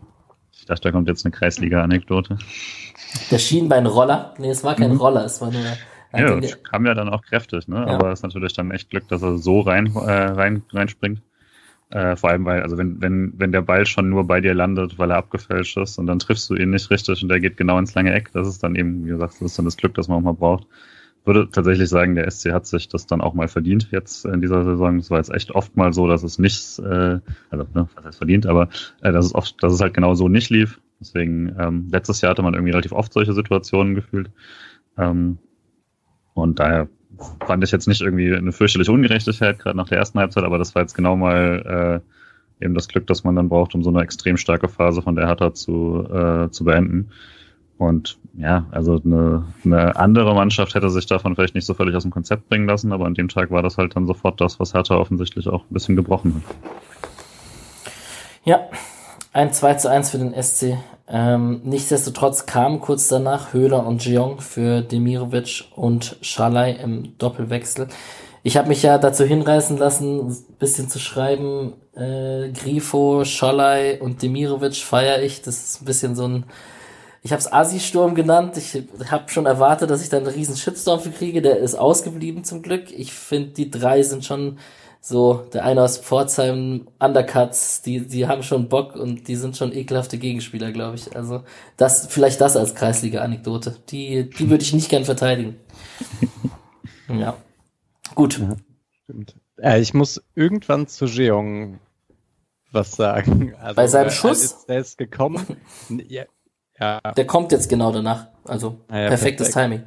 Ich 0.51 0.65
dachte, 0.65 0.82
da 0.82 0.91
kommt 0.91 1.07
jetzt 1.07 1.24
eine 1.24 1.32
Kreisliga-Anekdote. 1.32 2.38
Der 3.30 3.38
Schienbeinroller? 3.38 4.34
Nee, 4.39 4.49
es 4.49 4.63
war 4.63 4.76
kein 4.76 4.93
mhm. 4.93 4.97
Roller, 4.97 5.26
es 5.26 5.41
war 5.41 5.51
nur. 5.51 5.61
Ja, 6.13 6.55
kam 6.69 6.86
ja 6.86 6.93
dann 6.93 7.07
auch 7.07 7.22
kräftig, 7.22 7.67
ne? 7.69 7.86
Ja. 7.88 7.95
Aber 7.95 8.11
es 8.11 8.19
ist 8.19 8.24
natürlich 8.24 8.53
dann 8.53 8.72
echt 8.72 8.89
Glück, 8.89 9.07
dass 9.07 9.22
er 9.22 9.38
so 9.38 9.61
rein, 9.61 9.95
äh, 9.95 9.99
rein, 9.99 10.63
reinspringt. 10.74 11.22
Äh, 11.92 12.16
vor 12.16 12.30
allem, 12.30 12.46
weil, 12.46 12.62
also 12.62 12.78
wenn, 12.78 13.02
wenn, 13.02 13.34
wenn 13.38 13.52
der 13.52 13.62
Ball 13.62 13.86
schon 13.86 14.10
nur 14.10 14.26
bei 14.26 14.39
dir 14.39 14.54
landet, 14.54 14.98
weil 14.98 15.12
er 15.12 15.18
abgefälscht 15.18 15.78
ist 15.78 15.98
und 15.98 16.08
dann 16.08 16.20
triffst 16.20 16.50
du 16.50 16.56
ihn 16.56 16.70
nicht 16.70 16.89
richtig 16.89 17.22
und 17.22 17.28
der 17.28 17.42
geht 17.42 17.58
genau 17.58 17.78
ins 17.78 17.94
lange 17.94 18.14
Eck, 18.14 18.32
das 18.32 18.48
ist 18.48 18.64
dann 18.64 18.76
eben, 18.76 19.06
wie 19.06 19.10
gesagt, 19.10 19.34
das 19.34 19.42
ist 19.42 19.58
dann 19.58 19.66
das 19.66 19.76
Glück, 19.76 19.94
das 19.96 20.08
man 20.08 20.20
auch 20.20 20.22
mal 20.22 20.34
braucht. 20.34 20.68
Würde 21.26 21.50
tatsächlich 21.52 21.89
sagen, 21.89 22.16
der 22.16 22.32
SC 22.32 22.54
hat 22.54 22.66
sich 22.66 22.88
das 22.88 23.08
dann 23.08 23.20
auch 23.22 23.34
mal 23.34 23.50
verdient 23.50 23.89
jetzt 23.92 24.26
in 24.26 24.42
dieser 24.42 24.64
Saison. 24.64 24.98
Es 24.98 25.12
war 25.12 25.18
jetzt 25.18 25.32
echt 25.32 25.52
oft 25.52 25.76
mal 25.76 25.94
so, 25.94 26.08
dass 26.08 26.24
es 26.24 26.39
nicht, 26.39 26.80
äh, 26.80 27.20
also 27.50 27.68
ne, 27.74 27.89
was 27.94 28.06
heißt 28.06 28.18
verdient, 28.18 28.48
aber 28.48 28.70
äh, 29.02 29.12
dass 29.12 29.26
es 29.26 29.36
oft, 29.36 29.62
dass 29.62 29.74
es 29.74 29.82
halt 29.82 29.94
genau 29.94 30.16
so 30.16 30.30
nicht 30.30 30.50
lief. 30.50 30.80
Deswegen, 31.02 31.56
ähm, 31.60 31.89
letztes 31.92 32.22
Jahr 32.22 32.32
hatte 32.32 32.42
man 32.42 32.54
irgendwie 32.54 32.72
relativ 32.72 32.94
oft 32.94 33.12
solche 33.12 33.34
Situationen 33.34 33.96
gefühlt. 33.96 34.32
Ähm, 34.98 35.39
und 36.34 36.60
daher 36.60 36.88
fand 37.45 37.64
ich 37.64 37.72
jetzt 37.72 37.88
nicht 37.88 38.01
irgendwie 38.01 38.34
eine 38.34 38.51
fürchterliche 38.51 38.91
Ungerechtigkeit, 38.91 39.59
gerade 39.59 39.78
nach 39.78 39.89
der 39.89 39.97
ersten 39.97 40.20
Halbzeit, 40.20 40.43
aber 40.43 40.57
das 40.57 40.76
war 40.76 40.82
jetzt 40.82 40.93
genau 40.93 41.16
mal 41.16 42.01
äh, 42.62 42.66
eben 42.66 42.74
das 42.74 42.88
Glück, 42.88 43.07
das 43.07 43.24
man 43.24 43.36
dann 43.36 43.49
braucht, 43.49 43.76
um 43.76 43.84
so 43.84 43.89
eine 43.89 44.01
extrem 44.01 44.38
starke 44.38 44.68
Phase 44.68 45.01
von 45.01 45.16
der 45.16 45.28
Hertha 45.28 45.53
zu, 45.53 46.07
äh, 46.12 46.49
zu 46.51 46.64
beenden. 46.64 47.12
Und 47.78 48.20
ja, 48.38 48.68
also 48.70 49.01
eine, 49.03 49.43
eine 49.66 49.95
andere 49.95 50.36
Mannschaft 50.36 50.76
hätte 50.76 50.91
sich 50.91 51.07
davon 51.07 51.36
vielleicht 51.36 51.55
nicht 51.55 51.66
so 51.66 51.74
völlig 51.74 51.95
aus 51.95 52.03
dem 52.03 52.12
Konzept 52.12 52.47
bringen 52.47 52.68
lassen, 52.68 52.93
aber 52.93 53.05
an 53.07 53.16
dem 53.16 53.28
Tag 53.28 53.49
war 53.49 53.64
das 53.64 53.80
halt 53.80 53.95
dann 53.95 54.05
sofort 54.05 54.39
das, 54.39 54.59
was 54.59 54.76
Hertha 54.76 54.95
offensichtlich 54.95 55.47
auch 55.47 55.64
ein 55.64 55.74
bisschen 55.74 55.95
gebrochen 55.95 56.36
hat. 56.36 56.55
Ja, 58.43 58.59
ein 59.34 59.51
2 59.51 59.74
zu 59.76 59.89
1 59.89 60.12
für 60.12 60.20
den 60.20 60.34
SC. 60.39 60.78
Ähm, 61.14 61.59
nichtsdestotrotz 61.66 62.45
kamen 62.45 62.80
kurz 62.80 63.09
danach 63.09 63.51
Höhler 63.51 63.86
und 63.86 64.05
Jeong 64.05 64.39
für 64.39 64.82
Demirovic 64.82 65.66
und 65.76 66.16
Schalay 66.22 66.78
im 66.82 67.18
Doppelwechsel. 67.18 67.89
Ich 68.43 68.55
habe 68.55 68.70
mich 68.70 68.82
ja 68.82 68.97
dazu 68.97 69.26
hinreißen 69.26 69.78
lassen, 69.78 70.36
bisschen 70.57 70.89
zu 70.89 70.99
schreiben, 70.99 71.74
äh, 71.95 72.49
Grifo, 72.51 73.26
Schalay 73.26 73.99
und 73.99 74.22
Demirovic 74.22 74.78
feiere 74.78 75.22
ich. 75.22 75.41
Das 75.41 75.62
ist 75.62 75.82
ein 75.82 75.86
bisschen 75.86 76.16
so 76.16 76.28
ein, 76.28 76.45
ich 77.24 77.34
habe 77.34 77.41
es 77.41 77.51
Asi-Sturm 77.51 78.16
genannt. 78.16 78.55
Ich 78.55 78.82
habe 79.12 79.30
schon 79.30 79.45
erwartet, 79.45 79.89
dass 79.89 80.01
ich 80.01 80.09
da 80.09 80.18
einen 80.18 80.28
riesen 80.28 80.55
Shitstorm 80.55 81.01
für 81.01 81.12
kriege. 81.12 81.41
Der 81.41 81.57
ist 81.57 81.76
ausgeblieben 81.76 82.45
zum 82.45 82.62
Glück. 82.62 82.89
Ich 82.89 83.12
finde, 83.12 83.49
die 83.49 83.70
drei 83.70 84.01
sind 84.01 84.24
schon 84.24 84.59
so, 85.04 85.47
der 85.52 85.66
eine 85.66 85.82
aus 85.82 85.97
Pforzheim, 85.97 86.88
Undercuts, 86.99 87.82
die, 87.82 88.08
die 88.08 88.28
haben 88.28 88.43
schon 88.43 88.70
Bock 88.70 88.95
und 88.95 89.28
die 89.28 89.36
sind 89.36 89.58
schon 89.58 89.74
ekelhafte 89.74 90.20
Gegenspieler, 90.20 90.72
glaube 90.72 90.95
ich. 90.95 91.16
Also, 91.16 91.43
das, 91.76 92.06
vielleicht 92.06 92.39
das 92.39 92.56
als 92.56 92.76
Kreisliga-Anekdote. 92.76 93.78
Die, 93.89 94.30
die 94.30 94.49
würde 94.52 94.64
ich 94.64 94.74
nicht 94.74 94.89
gern 94.89 95.04
verteidigen. 95.04 95.56
ja. 97.10 97.36
Gut. 98.14 98.38
Ja, 98.38 98.56
stimmt. 99.04 99.36
Äh, 99.58 99.82
ich 99.82 99.95
muss 99.95 100.22
irgendwann 100.36 100.88
zu 100.88 101.06
Jeong 101.06 101.80
was 102.72 102.91
sagen. 102.91 103.56
Also, 103.56 103.76
Bei 103.76 103.88
seinem 103.88 104.12
Schuss? 104.12 104.43
Ist, 104.43 104.66
der 104.70 104.80
ist 104.82 104.99
gekommen. 104.99 105.58
ja, 106.08 106.26
ja. 106.80 106.99
Der 106.99 107.26
kommt 107.26 107.52
jetzt 107.52 107.70
genau 107.70 107.91
danach. 107.91 108.28
Also, 108.43 108.78
ja, 108.88 109.08
perfektes 109.08 109.52
perfekt. 109.52 109.74
Timing. 109.74 109.84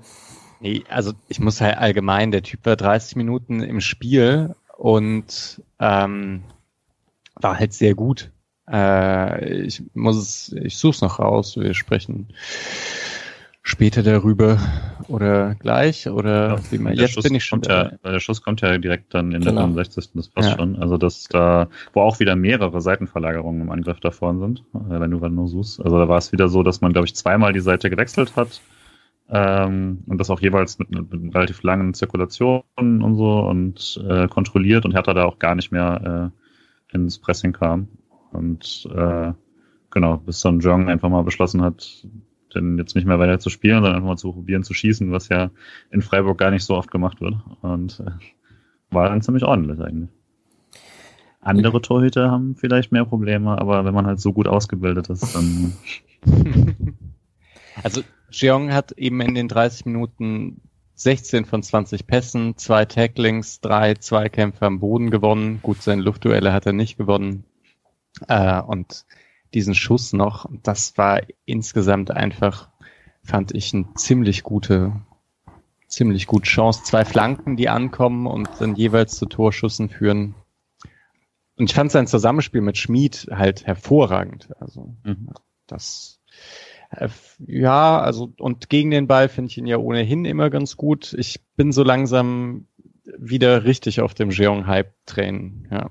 Nee, 0.59 0.83
also 0.89 1.13
ich 1.29 1.39
muss 1.39 1.61
halt 1.61 1.79
allgemein, 1.79 2.33
der 2.33 2.43
Typ 2.43 2.67
war 2.67 2.75
30 2.75 3.17
Minuten 3.17 3.61
im 3.61 3.81
Spiel 3.81 4.55
und 4.77 5.63
ähm, 5.79 6.43
war 7.35 7.59
halt 7.59 7.73
sehr 7.73 7.95
gut. 7.95 8.31
Äh, 8.71 9.63
ich 9.63 9.83
muss 9.95 10.17
es, 10.17 10.53
ich 10.53 10.77
suche 10.79 10.95
es 10.95 11.01
noch 11.03 11.19
raus. 11.19 11.57
Wir 11.57 11.75
sprechen 11.75 12.29
später 13.67 14.03
darüber 14.03 14.59
oder 15.09 15.55
gleich 15.55 16.07
oder 16.07 16.49
ja, 16.51 16.59
wie 16.71 16.79
man 16.79 16.95
jetzt 16.95 17.15
Schuss 17.15 17.25
bin 17.25 17.35
ich 17.35 17.45
schon 17.47 17.63
ja, 17.63 17.93
der 18.05 18.21
Schuss 18.21 18.43
kommt 18.43 18.61
ja 18.61 18.77
direkt 18.77 19.15
dann 19.15 19.33
in 19.33 19.41
genau. 19.41 19.53
der 19.53 19.63
65. 19.63 20.11
Das 20.15 20.29
passt 20.29 20.51
ja. 20.51 20.57
schon. 20.57 20.77
Also 20.77 20.99
dass 20.99 21.25
da 21.25 21.69
wo 21.95 22.03
auch 22.03 22.21
wieder 22.21 22.37
mehrere 22.37 22.83
Seitenverlagerungen 22.83 23.63
im 23.63 23.71
Angriff 23.71 24.01
da 24.01 24.11
vorne 24.11 24.41
sind, 24.41 24.65
äh, 24.75 25.01
wenn 25.01 25.11
du 25.11 25.19
gerade 25.19 25.35
nur 25.35 25.49
suchst. 25.49 25.81
Also 25.83 25.99
da 25.99 26.09
war 26.09 26.19
es 26.19 26.31
wieder 26.31 26.49
so, 26.49 26.63
dass 26.63 26.83
man 26.83 26.93
glaube 26.93 27.07
ich 27.07 27.15
zweimal 27.15 27.55
die 27.55 27.61
Seite 27.61 27.89
gewechselt 27.89 28.37
hat 28.37 28.61
ähm, 29.29 30.05
und 30.07 30.19
das 30.19 30.31
auch 30.31 30.41
jeweils 30.41 30.79
mit, 30.79 30.91
mit, 30.91 31.13
mit 31.13 31.35
relativ 31.35 31.63
langen 31.63 31.95
Zirkulationen 31.95 33.03
und 33.03 33.17
so 33.17 33.41
und 33.41 34.05
äh, 34.07 34.29
kontrolliert 34.29 34.85
und 34.85 34.93
Hertha 34.93 35.15
da 35.15 35.25
auch 35.25 35.39
gar 35.39 35.55
nicht 35.55 35.73
mehr 35.73 36.33
äh, 36.93 36.95
ins 36.95 37.19
Pressing 37.19 37.53
kam. 37.53 37.89
Und 38.33 38.89
äh, 38.95 39.33
genau, 39.91 40.17
bis 40.19 40.41
dann 40.41 40.61
Jong 40.61 40.89
einfach 40.89 41.09
mal 41.09 41.23
beschlossen 41.23 41.63
hat, 41.63 42.07
denn 42.55 42.77
jetzt 42.77 42.95
nicht 42.95 43.07
mehr 43.07 43.19
weiter 43.19 43.39
zu 43.39 43.49
spielen, 43.49 43.77
sondern 43.77 43.95
einfach 43.95 44.09
mal 44.09 44.17
zu 44.17 44.33
probieren 44.33 44.63
zu 44.63 44.75
schießen, 44.75 45.11
was 45.11 45.29
ja 45.29 45.51
in 45.91 46.03
Freiburg 46.03 46.39
gar 46.39 46.51
nicht 46.51 46.65
so 46.65 46.77
oft 46.77 46.91
gemacht 46.91 47.21
wird. 47.21 47.35
Und 47.63 48.01
äh, 48.01 48.11
war 48.91 49.09
dann 49.09 49.23
ziemlich 49.23 49.45
ordentlich 49.45 49.81
eigentlich. 49.81 50.11
Andere 51.41 51.81
Torhüter 51.81 52.31
haben 52.31 52.57
vielleicht 52.57 52.93
mehr 52.93 53.05
Probleme, 53.05 53.59
aber 53.59 53.85
wenn 53.85 53.95
man 53.95 54.07
halt 54.07 54.21
so 54.21 54.33
gut 54.33 54.49
ausgebildet 54.49 55.09
ist, 55.09 55.35
dann. 55.35 55.73
Also 57.83 58.03
Jeong 58.41 58.73
hat 58.73 58.93
eben 58.93 59.21
in 59.21 59.35
den 59.35 59.49
30 59.49 59.87
Minuten 59.87 60.61
16 60.95 61.45
von 61.45 61.63
20 61.63 62.07
Pässen, 62.07 62.57
zwei 62.57 62.85
Tacklings, 62.85 63.61
drei 63.61 63.95
Zweikämpfe 63.95 64.67
am 64.67 64.81
Boden 64.81 65.11
gewonnen. 65.11 65.61
Gut, 65.63 65.83
seine 65.83 66.03
Luftduelle 66.03 66.53
hat 66.53 66.67
er 66.67 66.73
nicht 66.73 66.97
gewonnen. 66.97 67.45
Äh, 68.29 68.61
und 68.61 69.05
diesen 69.55 69.75
Schuss 69.75 70.13
noch, 70.13 70.47
das 70.63 70.97
war 70.97 71.21
insgesamt 71.45 72.11
einfach, 72.11 72.71
fand 73.23 73.55
ich, 73.55 73.75
eine 73.75 73.87
ziemlich 73.95 74.43
gute, 74.43 74.93
ziemlich 75.89 76.27
gute 76.27 76.49
Chance. 76.49 76.83
Zwei 76.85 77.05
Flanken, 77.05 77.57
die 77.57 77.69
ankommen 77.69 78.27
und 78.27 78.49
dann 78.59 78.77
jeweils 78.77 79.17
zu 79.17 79.27
Torschüssen 79.27 79.89
führen. 79.89 80.35
Und 81.57 81.71
ich 81.71 81.75
fand 81.75 81.93
sein 81.93 82.07
Zusammenspiel 82.07 82.61
mit 82.61 82.79
Schmid 82.79 83.29
halt 83.31 83.67
hervorragend. 83.67 84.49
Also, 84.61 84.95
mhm. 85.05 85.31
das 85.67 86.21
ja, 87.47 88.01
also 88.01 88.33
und 88.39 88.69
gegen 88.69 88.91
den 88.91 89.07
Ball 89.07 89.29
finde 89.29 89.51
ich 89.51 89.59
ihn 89.59 89.67
ja 89.67 89.79
ohnehin 89.79 90.25
immer 90.25 90.51
ganz 90.51 90.77
gut. 90.77 91.15
Ich 91.19 91.41
bin 91.57 91.73
so 91.73 91.83
langsam 91.83 92.67
wieder 93.19 93.65
richtig 93.65 94.01
auf 94.01 94.15
dem 94.15 94.31
Jeong-Hype-Train. 94.31 95.69
Ja. 95.71 95.91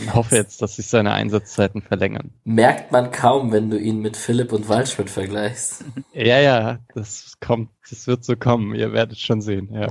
Ich 0.00 0.14
hoffe 0.14 0.36
jetzt, 0.36 0.62
dass 0.62 0.76
sich 0.76 0.86
seine 0.86 1.12
Einsatzzeiten 1.12 1.82
verlängern. 1.82 2.30
Merkt 2.44 2.92
man 2.92 3.10
kaum, 3.10 3.52
wenn 3.52 3.70
du 3.70 3.78
ihn 3.78 4.00
mit 4.00 4.16
Philipp 4.16 4.52
und 4.52 4.68
Waldschmidt 4.68 5.10
vergleichst. 5.10 5.84
Ja, 6.12 6.38
ja, 6.40 6.78
das 6.94 7.38
kommt, 7.40 7.70
das 7.88 8.06
wird 8.06 8.24
so 8.24 8.36
kommen. 8.36 8.74
Ihr 8.74 8.92
werdet 8.92 9.18
schon 9.18 9.40
sehen, 9.40 9.70
ja. 9.72 9.88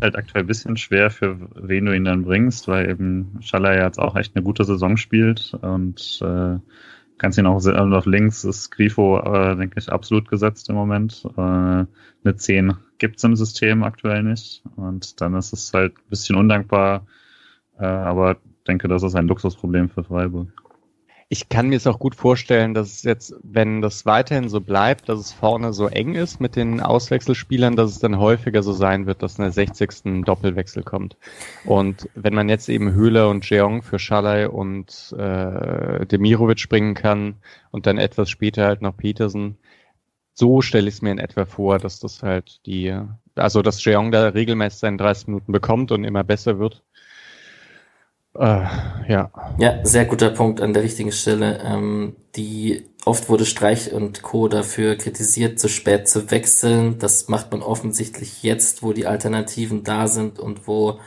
Halt 0.00 0.16
aktuell 0.16 0.44
ein 0.44 0.46
bisschen 0.46 0.76
schwer, 0.76 1.10
für 1.10 1.38
wen 1.54 1.86
du 1.86 1.94
ihn 1.94 2.04
dann 2.04 2.24
bringst, 2.24 2.68
weil 2.68 2.88
eben 2.88 3.38
Schaller 3.40 3.76
ja 3.76 3.84
jetzt 3.86 3.98
auch 3.98 4.16
echt 4.16 4.34
eine 4.34 4.44
gute 4.44 4.64
Saison 4.64 4.96
spielt 4.96 5.54
und 5.60 6.20
äh, 6.22 6.58
Kannst 7.18 7.36
ihn 7.36 7.46
auch 7.46 7.60
auf 7.66 8.06
links 8.06 8.44
ist 8.44 8.70
Grifo, 8.70 9.18
äh, 9.18 9.56
denke 9.56 9.78
ich, 9.78 9.90
absolut 9.90 10.28
gesetzt 10.28 10.68
im 10.68 10.76
Moment. 10.76 11.24
Äh, 11.36 11.40
eine 11.40 12.36
10 12.36 12.74
gibt's 12.98 13.24
im 13.24 13.36
System 13.36 13.82
aktuell 13.82 14.22
nicht. 14.22 14.62
Und 14.76 15.20
dann 15.20 15.34
ist 15.34 15.52
es 15.52 15.72
halt 15.74 15.96
ein 15.96 16.10
bisschen 16.10 16.36
undankbar. 16.36 17.06
Äh, 17.78 17.86
aber 17.86 18.36
denke, 18.66 18.86
das 18.86 19.02
ist 19.02 19.16
ein 19.16 19.26
Luxusproblem 19.26 19.88
für 19.88 20.04
Freiburg. 20.04 20.48
Ich 21.30 21.50
kann 21.50 21.68
mir 21.68 21.76
es 21.76 21.86
auch 21.86 21.98
gut 21.98 22.14
vorstellen, 22.14 22.72
dass 22.72 22.88
es 22.88 23.02
jetzt, 23.02 23.34
wenn 23.42 23.82
das 23.82 24.06
weiterhin 24.06 24.48
so 24.48 24.62
bleibt, 24.62 25.10
dass 25.10 25.18
es 25.20 25.32
vorne 25.32 25.74
so 25.74 25.86
eng 25.86 26.14
ist 26.14 26.40
mit 26.40 26.56
den 26.56 26.80
Auswechselspielern, 26.80 27.76
dass 27.76 27.90
es 27.90 27.98
dann 27.98 28.18
häufiger 28.18 28.62
so 28.62 28.72
sein 28.72 29.04
wird, 29.06 29.22
dass 29.22 29.36
in 29.36 29.42
der 29.42 29.52
60. 29.52 30.24
Doppelwechsel 30.24 30.82
kommt. 30.82 31.18
Und 31.66 32.08
wenn 32.14 32.32
man 32.32 32.48
jetzt 32.48 32.70
eben 32.70 32.92
Höhler 32.92 33.28
und 33.28 33.48
Jeong 33.48 33.82
für 33.82 33.98
Schalay 33.98 34.46
und 34.46 35.14
äh, 35.18 36.06
Demirovic 36.06 36.66
bringen 36.70 36.94
kann 36.94 37.36
und 37.72 37.86
dann 37.86 37.98
etwas 37.98 38.30
später 38.30 38.64
halt 38.64 38.80
noch 38.80 38.96
Petersen, 38.96 39.58
so 40.32 40.62
stelle 40.62 40.88
ich 40.88 40.94
es 40.94 41.02
mir 41.02 41.10
in 41.10 41.18
etwa 41.18 41.44
vor, 41.44 41.78
dass 41.78 42.00
das 42.00 42.22
halt 42.22 42.64
die, 42.64 42.96
also 43.34 43.60
dass 43.60 43.84
Jeong 43.84 44.12
da 44.12 44.28
regelmäßig 44.28 44.78
seine 44.78 44.96
30 44.96 45.28
Minuten 45.28 45.52
bekommt 45.52 45.92
und 45.92 46.04
immer 46.04 46.24
besser 46.24 46.58
wird 46.58 46.82
äh, 48.34 48.64
ja. 49.08 49.30
Ja, 49.58 49.84
sehr 49.84 50.04
guter 50.04 50.30
Punkt 50.30 50.60
an 50.60 50.72
der 50.72 50.82
richtigen 50.82 51.12
Stelle. 51.12 51.60
Ähm, 51.64 52.16
die 52.36 52.86
oft 53.04 53.28
wurde 53.28 53.46
Streich 53.46 53.92
und 53.92 54.22
Co. 54.22 54.48
dafür 54.48 54.96
kritisiert, 54.96 55.58
zu 55.58 55.68
spät 55.68 56.08
zu 56.08 56.30
wechseln. 56.30 56.98
Das 56.98 57.28
macht 57.28 57.50
man 57.50 57.62
offensichtlich 57.62 58.42
jetzt, 58.42 58.82
wo 58.82 58.92
die 58.92 59.06
Alternativen 59.06 59.82
da 59.82 60.08
sind 60.08 60.38
und 60.38 60.66
wo 60.68 61.00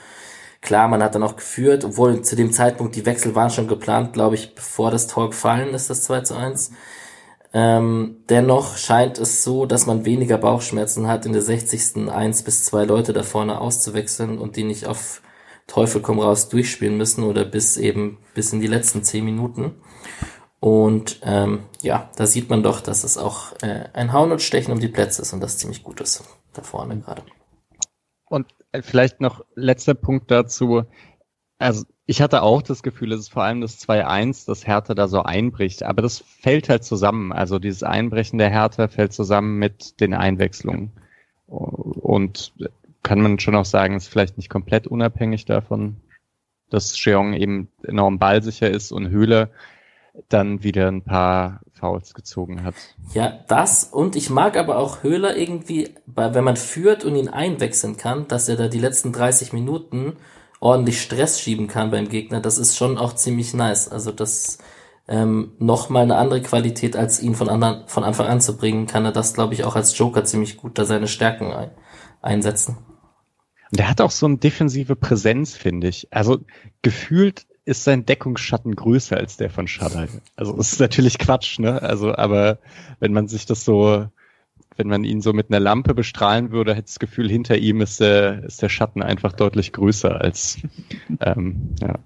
klar, 0.61 0.87
man 0.87 1.03
hat 1.03 1.15
dann 1.15 1.23
auch 1.23 1.35
geführt, 1.35 1.85
obwohl 1.85 2.21
zu 2.21 2.35
dem 2.35 2.51
Zeitpunkt 2.51 2.95
die 2.95 3.05
Wechsel 3.05 3.35
waren 3.35 3.49
schon 3.49 3.67
geplant, 3.67 4.13
glaube 4.13 4.35
ich, 4.35 4.55
bevor 4.55 4.91
das 4.91 5.07
Tor 5.07 5.29
gefallen 5.29 5.73
ist, 5.73 5.89
das 5.89 6.03
2 6.03 6.21
zu 6.21 6.35
1. 6.35 6.71
Ähm, 7.53 8.17
dennoch 8.29 8.77
scheint 8.77 9.17
es 9.17 9.43
so, 9.43 9.65
dass 9.65 9.85
man 9.85 10.05
weniger 10.05 10.37
Bauchschmerzen 10.37 11.07
hat, 11.07 11.25
in 11.25 11.33
der 11.33 11.41
60. 11.41 12.09
eins 12.09 12.43
bis 12.43 12.63
zwei 12.63 12.85
Leute 12.85 13.11
da 13.11 13.23
vorne 13.23 13.59
auszuwechseln 13.59 14.37
und 14.37 14.55
die 14.55 14.63
nicht 14.63 14.85
auf 14.85 15.21
Teufel 15.71 16.01
komm 16.01 16.19
raus 16.19 16.49
durchspielen 16.49 16.97
müssen 16.97 17.23
oder 17.23 17.45
bis 17.45 17.77
eben 17.77 18.17
bis 18.33 18.51
in 18.51 18.59
die 18.59 18.67
letzten 18.67 19.03
zehn 19.03 19.23
Minuten. 19.23 19.75
Und 20.59 21.21
ähm, 21.23 21.63
ja, 21.81 22.09
da 22.17 22.25
sieht 22.25 22.49
man 22.49 22.61
doch, 22.61 22.81
dass 22.81 23.05
es 23.05 23.17
auch 23.17 23.53
äh, 23.61 23.85
ein 23.93 24.11
Hauen 24.11 24.33
und 24.33 24.41
Stechen 24.41 24.73
um 24.73 24.81
die 24.81 24.89
Plätze 24.89 25.21
ist 25.21 25.31
und 25.31 25.39
das 25.39 25.57
ziemlich 25.57 25.81
gut 25.81 26.01
ist 26.01 26.25
da 26.51 26.61
vorne 26.61 26.99
gerade. 26.99 27.21
Und 28.25 28.47
äh, 28.73 28.81
vielleicht 28.81 29.21
noch 29.21 29.45
letzter 29.55 29.93
Punkt 29.93 30.29
dazu. 30.29 30.83
Also 31.57 31.85
ich 32.05 32.21
hatte 32.21 32.41
auch 32.41 32.61
das 32.61 32.83
Gefühl, 32.83 33.13
es 33.13 33.21
ist 33.21 33.31
vor 33.31 33.43
allem 33.43 33.61
das 33.61 33.79
2-1, 33.79 34.45
das 34.47 34.67
Hertha 34.67 34.93
da 34.93 35.07
so 35.07 35.23
einbricht. 35.23 35.83
Aber 35.83 36.01
das 36.01 36.19
fällt 36.19 36.67
halt 36.67 36.83
zusammen. 36.83 37.31
Also 37.31 37.59
dieses 37.59 37.83
Einbrechen 37.83 38.39
der 38.39 38.49
Hertha 38.49 38.89
fällt 38.89 39.13
zusammen 39.13 39.57
mit 39.57 40.01
den 40.01 40.13
Einwechslungen. 40.13 40.91
Und 41.47 42.53
kann 43.03 43.21
man 43.21 43.39
schon 43.39 43.55
auch 43.55 43.65
sagen, 43.65 43.95
ist 43.95 44.07
vielleicht 44.07 44.37
nicht 44.37 44.49
komplett 44.49 44.87
unabhängig 44.87 45.45
davon, 45.45 45.97
dass 46.69 46.93
Cheong 46.93 47.33
eben 47.33 47.69
enorm 47.83 48.19
ballsicher 48.19 48.69
ist 48.69 48.91
und 48.91 49.09
Höhle 49.09 49.51
dann 50.29 50.63
wieder 50.63 50.87
ein 50.87 51.03
paar 51.03 51.61
Fouls 51.71 52.13
gezogen 52.13 52.63
hat. 52.63 52.75
Ja, 53.13 53.39
das 53.47 53.85
und 53.85 54.15
ich 54.15 54.29
mag 54.29 54.57
aber 54.57 54.77
auch 54.77 55.03
Höhler 55.03 55.37
irgendwie, 55.37 55.95
wenn 56.05 56.43
man 56.43 56.57
führt 56.57 57.05
und 57.05 57.15
ihn 57.15 57.29
einwechseln 57.29 57.97
kann, 57.97 58.27
dass 58.27 58.49
er 58.49 58.57
da 58.57 58.67
die 58.67 58.79
letzten 58.79 59.13
30 59.13 59.53
Minuten 59.53 60.17
ordentlich 60.59 61.01
Stress 61.01 61.39
schieben 61.39 61.67
kann 61.67 61.91
beim 61.91 62.09
Gegner, 62.09 62.39
das 62.39 62.57
ist 62.57 62.77
schon 62.77 62.97
auch 62.97 63.13
ziemlich 63.15 63.53
nice. 63.53 63.87
Also 63.89 64.11
das 64.11 64.59
ähm, 65.07 65.53
noch 65.59 65.89
mal 65.89 66.03
eine 66.03 66.17
andere 66.17 66.41
Qualität, 66.41 66.95
als 66.95 67.21
ihn 67.21 67.35
von, 67.35 67.49
anderen, 67.49 67.87
von 67.87 68.03
Anfang 68.03 68.27
an 68.27 68.41
zu 68.41 68.57
bringen, 68.57 68.85
kann 68.85 69.05
er 69.05 69.11
das, 69.11 69.33
glaube 69.33 69.53
ich, 69.53 69.63
auch 69.63 69.75
als 69.75 69.97
Joker 69.97 70.23
ziemlich 70.23 70.57
gut 70.57 70.77
da 70.77 70.85
seine 70.85 71.07
Stärken 71.07 71.51
ein, 71.51 71.71
einsetzen. 72.21 72.77
Der 73.71 73.89
hat 73.89 74.01
auch 74.01 74.11
so 74.11 74.25
eine 74.25 74.37
defensive 74.37 74.95
Präsenz, 74.95 75.55
finde 75.55 75.87
ich. 75.87 76.07
Also 76.11 76.39
gefühlt 76.81 77.45
ist 77.63 77.83
sein 77.83 78.05
Deckungsschatten 78.05 78.75
größer 78.75 79.17
als 79.17 79.37
der 79.37 79.49
von 79.49 79.67
Shaddai. 79.67 80.07
Also 80.35 80.53
das 80.57 80.73
ist 80.73 80.79
natürlich 80.79 81.17
Quatsch, 81.17 81.59
ne? 81.59 81.81
Also, 81.81 82.15
aber 82.15 82.57
wenn 82.99 83.13
man 83.13 83.27
sich 83.27 83.45
das 83.45 83.63
so, 83.63 84.07
wenn 84.75 84.87
man 84.87 85.03
ihn 85.03 85.21
so 85.21 85.31
mit 85.31 85.49
einer 85.49 85.59
Lampe 85.59 85.93
bestrahlen 85.93 86.51
würde, 86.51 86.73
hätte 86.73 86.87
das 86.87 86.99
Gefühl, 86.99 87.29
hinter 87.29 87.57
ihm 87.57 87.81
ist 87.81 87.99
der, 87.99 88.43
ist 88.43 88.61
der 88.61 88.69
Schatten 88.69 89.03
einfach 89.03 89.33
deutlich 89.33 89.73
größer 89.73 90.19
als 90.19 90.57
ähm, 91.21 91.75
ja. 91.79 91.99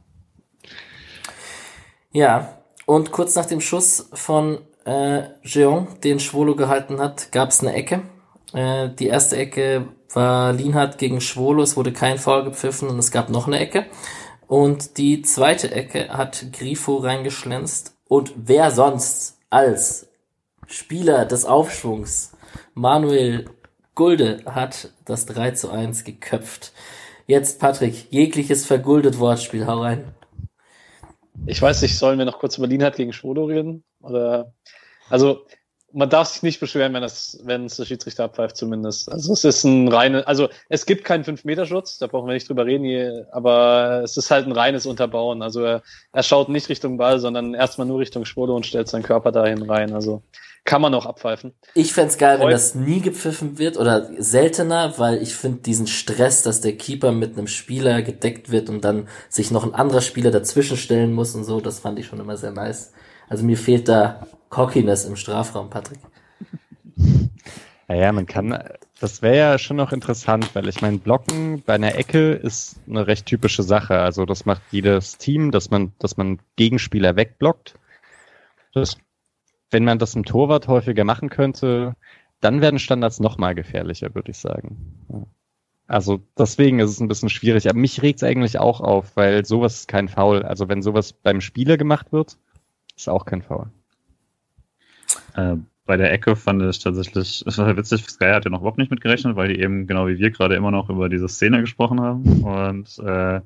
Ja, 2.11 2.57
und 2.85 3.11
kurz 3.11 3.35
nach 3.35 3.45
dem 3.45 3.59
Schuss 3.59 4.09
von 4.13 4.59
äh, 4.85 5.23
Jeong, 5.43 5.99
den 6.01 6.19
Schwolo 6.19 6.55
gehalten 6.55 6.99
hat, 6.99 7.31
gab 7.31 7.49
es 7.49 7.61
eine 7.61 7.73
Ecke. 7.73 8.03
Äh, 8.53 8.89
die 8.89 9.07
erste 9.07 9.35
Ecke 9.35 9.87
war 10.15 10.53
Lienhardt 10.53 10.97
gegen 10.97 11.21
Schwolo, 11.21 11.63
es 11.63 11.77
wurde 11.77 11.93
kein 11.93 12.17
Foul 12.17 12.43
gepfiffen 12.43 12.89
und 12.89 12.99
es 12.99 13.11
gab 13.11 13.29
noch 13.29 13.47
eine 13.47 13.59
Ecke. 13.59 13.85
Und 14.47 14.97
die 14.97 15.21
zweite 15.21 15.71
Ecke 15.71 16.09
hat 16.09 16.51
Grifo 16.53 16.97
reingeschlänzt. 16.97 17.97
Und 18.07 18.33
wer 18.35 18.71
sonst 18.71 19.39
als 19.49 20.07
Spieler 20.67 21.25
des 21.25 21.45
Aufschwungs, 21.45 22.33
Manuel 22.73 23.49
Gulde, 23.95 24.43
hat 24.45 24.91
das 25.05 25.25
3 25.25 25.51
zu 25.51 25.71
1 25.71 26.03
geköpft. 26.03 26.73
Jetzt, 27.27 27.59
Patrick, 27.59 28.11
jegliches 28.11 28.65
verguldet 28.65 29.19
Wortspiel, 29.19 29.65
hau 29.65 29.81
rein. 29.81 30.13
Ich 31.47 31.61
weiß 31.61 31.81
nicht, 31.81 31.97
sollen 31.97 32.19
wir 32.19 32.25
noch 32.25 32.39
kurz 32.39 32.57
über 32.57 32.67
Lienhardt 32.67 32.97
gegen 32.97 33.13
Schwodo 33.13 33.45
reden? 33.45 33.83
Oder, 34.01 34.53
also, 35.09 35.45
man 35.95 36.09
darf 36.09 36.27
sich 36.27 36.43
nicht 36.43 36.59
beschweren, 36.59 36.93
wenn 36.93 37.03
es, 37.03 37.39
wenn 37.43 37.65
es 37.65 37.77
der 37.77 37.85
Schiedsrichter 37.85 38.25
abpfeift, 38.25 38.57
zumindest. 38.57 39.09
Also 39.09 39.31
es 39.31 39.45
ist 39.45 39.63
ein 39.63 39.87
reine, 39.87 40.27
also 40.27 40.49
es 40.67 40.85
gibt 40.85 41.05
keinen 41.05 41.23
5-Meter-Schutz, 41.23 41.97
da 41.99 42.07
brauchen 42.07 42.27
wir 42.27 42.33
nicht 42.33 42.49
drüber 42.49 42.65
reden, 42.65 43.25
aber 43.31 44.01
es 44.03 44.17
ist 44.17 44.29
halt 44.29 44.45
ein 44.45 44.51
reines 44.51 44.85
Unterbauen. 44.85 45.41
Also 45.41 45.63
er, 45.63 45.83
er 46.11 46.23
schaut 46.23 46.49
nicht 46.49 46.67
Richtung 46.67 46.97
Ball, 46.97 47.19
sondern 47.19 47.53
erstmal 47.53 47.87
nur 47.87 47.99
Richtung 47.99 48.25
Schwode 48.25 48.51
und 48.51 48.65
stellt 48.65 48.89
seinen 48.89 49.03
Körper 49.03 49.31
dahin 49.31 49.61
rein. 49.63 49.93
Also 49.93 50.21
kann 50.65 50.81
man 50.81 50.93
auch 50.95 51.05
abpfeifen. 51.05 51.53
Ich 51.75 51.93
fände 51.93 52.17
geil, 52.17 52.39
wenn 52.39 52.49
das 52.49 52.75
nie 52.75 52.99
gepfiffen 52.99 53.57
wird 53.57 53.77
oder 53.77 54.09
seltener, 54.17 54.95
weil 54.97 55.21
ich 55.21 55.35
finde 55.35 55.61
diesen 55.61 55.87
Stress, 55.87 56.41
dass 56.41 56.59
der 56.59 56.75
Keeper 56.75 57.13
mit 57.13 57.37
einem 57.37 57.47
Spieler 57.47 58.01
gedeckt 58.01 58.51
wird 58.51 58.69
und 58.69 58.83
dann 58.83 59.07
sich 59.29 59.51
noch 59.51 59.63
ein 59.63 59.75
anderer 59.75 60.01
Spieler 60.01 60.31
dazwischen 60.31 60.75
stellen 60.75 61.13
muss 61.13 61.35
und 61.35 61.45
so, 61.45 61.61
das 61.61 61.79
fand 61.79 61.99
ich 61.99 62.07
schon 62.07 62.19
immer 62.19 62.35
sehr 62.35 62.51
nice. 62.51 62.91
Also 63.27 63.43
mir 63.45 63.57
fehlt 63.57 63.87
da 63.87 64.27
Cockiness 64.49 65.05
im 65.05 65.15
Strafraum, 65.15 65.69
Patrick. 65.69 65.99
Naja, 67.87 68.11
man 68.13 68.25
kann, 68.25 68.63
das 68.99 69.21
wäre 69.21 69.37
ja 69.37 69.57
schon 69.59 69.77
noch 69.77 69.91
interessant, 69.91 70.55
weil 70.55 70.67
ich 70.67 70.81
meine, 70.81 70.97
Blocken 70.97 71.61
bei 71.63 71.75
einer 71.75 71.93
Ecke 71.93 72.31
ist 72.31 72.77
eine 72.89 73.05
recht 73.05 73.27
typische 73.27 73.61
Sache. 73.61 73.99
Also 73.99 74.25
das 74.25 74.47
macht 74.47 74.63
jedes 74.71 75.19
Team, 75.19 75.51
dass 75.51 75.69
man, 75.69 75.91
dass 75.99 76.17
man 76.17 76.39
Gegenspieler 76.55 77.15
wegblockt. 77.15 77.75
Das, 78.73 78.97
wenn 79.69 79.83
man 79.83 79.99
das 79.99 80.15
im 80.15 80.25
Torwart 80.25 80.67
häufiger 80.67 81.03
machen 81.03 81.29
könnte, 81.29 81.95
dann 82.41 82.61
werden 82.61 82.79
Standards 82.79 83.19
noch 83.19 83.37
mal 83.37 83.53
gefährlicher, 83.53 84.15
würde 84.15 84.31
ich 84.31 84.39
sagen. 84.39 85.27
Also 85.87 86.21
deswegen 86.37 86.79
ist 86.79 86.89
es 86.89 86.99
ein 86.99 87.07
bisschen 87.07 87.29
schwierig. 87.29 87.69
Aber 87.69 87.77
mich 87.77 88.01
regt 88.01 88.19
es 88.19 88.23
eigentlich 88.23 88.57
auch 88.57 88.81
auf, 88.81 89.15
weil 89.15 89.45
sowas 89.45 89.75
ist 89.75 89.87
kein 89.87 90.09
Foul. 90.09 90.43
Also 90.43 90.67
wenn 90.69 90.81
sowas 90.81 91.13
beim 91.13 91.41
Spieler 91.41 91.77
gemacht 91.77 92.11
wird, 92.11 92.37
ist 92.95 93.09
auch 93.09 93.25
kein 93.25 93.41
Foul. 93.41 93.69
Äh, 95.35 95.57
bei 95.85 95.97
der 95.97 96.11
Ecke 96.11 96.35
fand 96.35 96.61
ich 96.63 96.79
tatsächlich, 96.79 97.43
es 97.47 97.57
war 97.57 97.77
witzig, 97.77 98.07
Sky 98.07 98.25
hat 98.25 98.45
ja 98.45 98.51
noch 98.51 98.59
überhaupt 98.59 98.77
nicht 98.77 98.91
mitgerechnet, 98.91 99.35
weil 99.35 99.49
die 99.49 99.59
eben 99.59 99.87
genau 99.87 100.07
wie 100.07 100.17
wir 100.17 100.31
gerade 100.31 100.55
immer 100.55 100.71
noch 100.71 100.89
über 100.89 101.09
diese 101.09 101.29
Szene 101.29 101.61
gesprochen 101.61 102.01
haben 102.01 102.43
und 102.43 102.99
äh, 102.99 103.41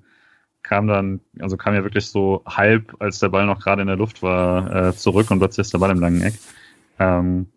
kam 0.62 0.88
dann, 0.88 1.22
also 1.40 1.58
kam 1.58 1.74
ja 1.74 1.84
wirklich 1.84 2.08
so 2.08 2.44
halb, 2.46 2.96
als 3.00 3.20
der 3.20 3.30
Ball 3.30 3.46
noch 3.46 3.60
gerade 3.60 3.82
in 3.82 3.88
der 3.88 3.98
Luft 3.98 4.22
war, 4.22 4.90
äh, 4.90 4.94
zurück 4.96 5.32
und 5.32 5.40
plötzlich 5.40 5.66
ist 5.66 5.74
der 5.74 5.80
Ball 5.80 5.92
im 5.92 6.00
langen 6.00 6.22
Eck. 6.22 6.34
Ähm, 7.00 7.48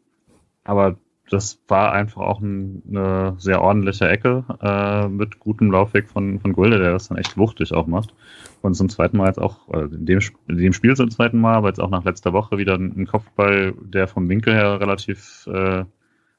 aber 0.65 0.97
das 1.33 1.59
war 1.67 1.93
einfach 1.93 2.21
auch 2.21 2.41
ein, 2.41 2.83
eine 2.89 3.35
sehr 3.39 3.63
ordentliche 3.63 4.07
Ecke 4.07 4.45
äh, 4.61 5.09
mit 5.09 5.41
gutem 5.41 5.71
Laufweg 5.71 6.09
von, 6.09 6.39
von 6.41 6.53
Gulde, 6.53 6.79
der 6.79 6.93
das 6.93 7.09
dann 7.09 7.17
echt 7.17 7.39
wuchtig 7.39 7.73
auch 7.73 7.87
macht. 7.87 8.15
Und 8.61 8.75
zum 8.75 8.91
zweiten 8.91 9.17
Mal 9.17 9.29
jetzt 9.29 9.41
auch, 9.41 9.67
also 9.71 9.97
in 9.97 10.05
dem, 10.05 10.21
in 10.49 10.59
dem 10.59 10.73
Spiel 10.75 10.95
zum 10.95 11.11
zweiten 11.11 11.41
Mal, 11.41 11.55
aber 11.55 11.69
jetzt 11.69 11.81
auch 11.81 11.89
nach 11.89 12.05
letzter 12.05 12.35
Woche 12.35 12.59
wieder 12.59 12.75
ein 12.75 13.07
Kopfball, 13.07 13.73
der 13.81 14.09
vom 14.09 14.29
Winkel 14.29 14.53
her 14.53 14.79
relativ, 14.79 15.47
äh, 15.47 15.85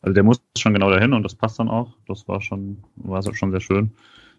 also 0.02 0.14
der 0.14 0.24
muss 0.24 0.44
schon 0.58 0.76
genau 0.76 0.92
dahin 0.92 1.14
und 1.14 1.24
das 1.24 1.34
passt 1.34 1.58
dann 1.58 1.70
auch. 1.70 1.98
Das 2.08 2.28
war 2.28 2.42
schon, 2.42 2.78
war 2.96 3.24
schon 3.34 3.50
sehr 3.50 3.62
schön. 3.62 3.92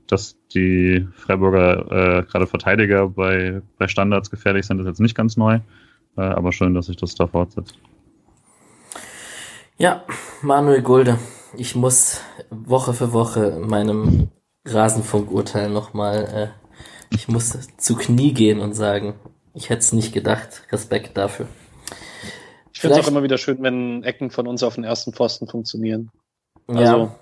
Dass 0.06 0.38
die 0.54 1.08
Freiburger 1.14 2.18
äh, 2.18 2.22
gerade 2.22 2.46
Verteidiger 2.46 3.08
bei, 3.08 3.60
bei 3.78 3.88
Standards 3.88 4.30
gefährlich 4.30 4.66
sind, 4.66 4.78
ist 4.78 4.86
jetzt 4.86 5.00
nicht 5.00 5.16
ganz 5.16 5.36
neu. 5.36 5.58
Äh, 6.16 6.20
aber 6.20 6.52
schön, 6.52 6.74
dass 6.74 6.86
sich 6.86 6.96
das 6.96 7.16
da 7.16 7.26
fortsetzt. 7.26 7.76
Ja, 9.76 10.04
Manuel 10.40 10.82
Gulde. 10.82 11.18
Ich 11.56 11.74
muss 11.74 12.20
Woche 12.50 12.94
für 12.94 13.12
Woche 13.12 13.58
meinem 13.60 14.28
Rasenfunk-Urteil 14.64 15.68
nochmal, 15.68 16.52
äh, 16.52 17.14
ich 17.14 17.28
muss 17.28 17.58
zu 17.76 17.96
Knie 17.96 18.32
gehen 18.32 18.60
und 18.60 18.74
sagen, 18.74 19.14
ich 19.52 19.70
hätte 19.70 19.80
es 19.80 19.92
nicht 19.92 20.12
gedacht. 20.12 20.62
Respekt 20.70 21.16
dafür. 21.16 21.46
Ich 22.72 22.80
finde 22.80 22.98
es 22.98 23.04
auch 23.04 23.10
immer 23.10 23.22
wieder 23.22 23.38
schön, 23.38 23.62
wenn 23.62 24.02
Ecken 24.04 24.30
von 24.30 24.46
uns 24.46 24.62
auf 24.62 24.76
den 24.76 24.84
ersten 24.84 25.12
Pfosten 25.12 25.48
funktionieren. 25.48 26.10
Also, 26.66 26.96
ja. 26.96 27.18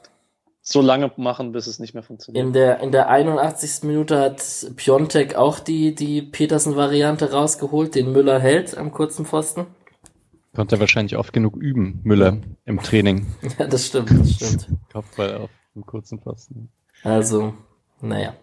so 0.60 0.80
lange 0.80 1.10
machen, 1.16 1.52
bis 1.52 1.66
es 1.66 1.78
nicht 1.78 1.94
mehr 1.94 2.02
funktioniert. 2.02 2.46
In 2.46 2.52
der, 2.52 2.80
in 2.80 2.92
der 2.92 3.08
81. 3.08 3.82
Minute 3.84 4.18
hat 4.18 4.42
Piontek 4.76 5.36
auch 5.36 5.58
die, 5.58 5.94
die 5.94 6.22
Petersen-Variante 6.22 7.32
rausgeholt, 7.32 7.94
den 7.94 8.12
Müller 8.12 8.38
hält 8.38 8.76
am 8.76 8.92
kurzen 8.92 9.24
Pfosten. 9.24 9.66
Konnte 10.54 10.76
er 10.76 10.80
wahrscheinlich 10.80 11.16
oft 11.16 11.32
genug 11.32 11.56
üben, 11.56 12.00
Müller, 12.04 12.38
im 12.66 12.78
Training. 12.82 13.26
Ja, 13.58 13.66
das 13.66 13.86
stimmt, 13.86 14.10
das 14.10 14.34
stimmt. 14.34 14.68
Kopfball 14.92 15.34
auf 15.36 15.50
dem 15.74 15.86
kurzen 15.86 16.20
Pfosten. 16.20 16.68
Also, 17.02 17.54
naja. 18.00 18.34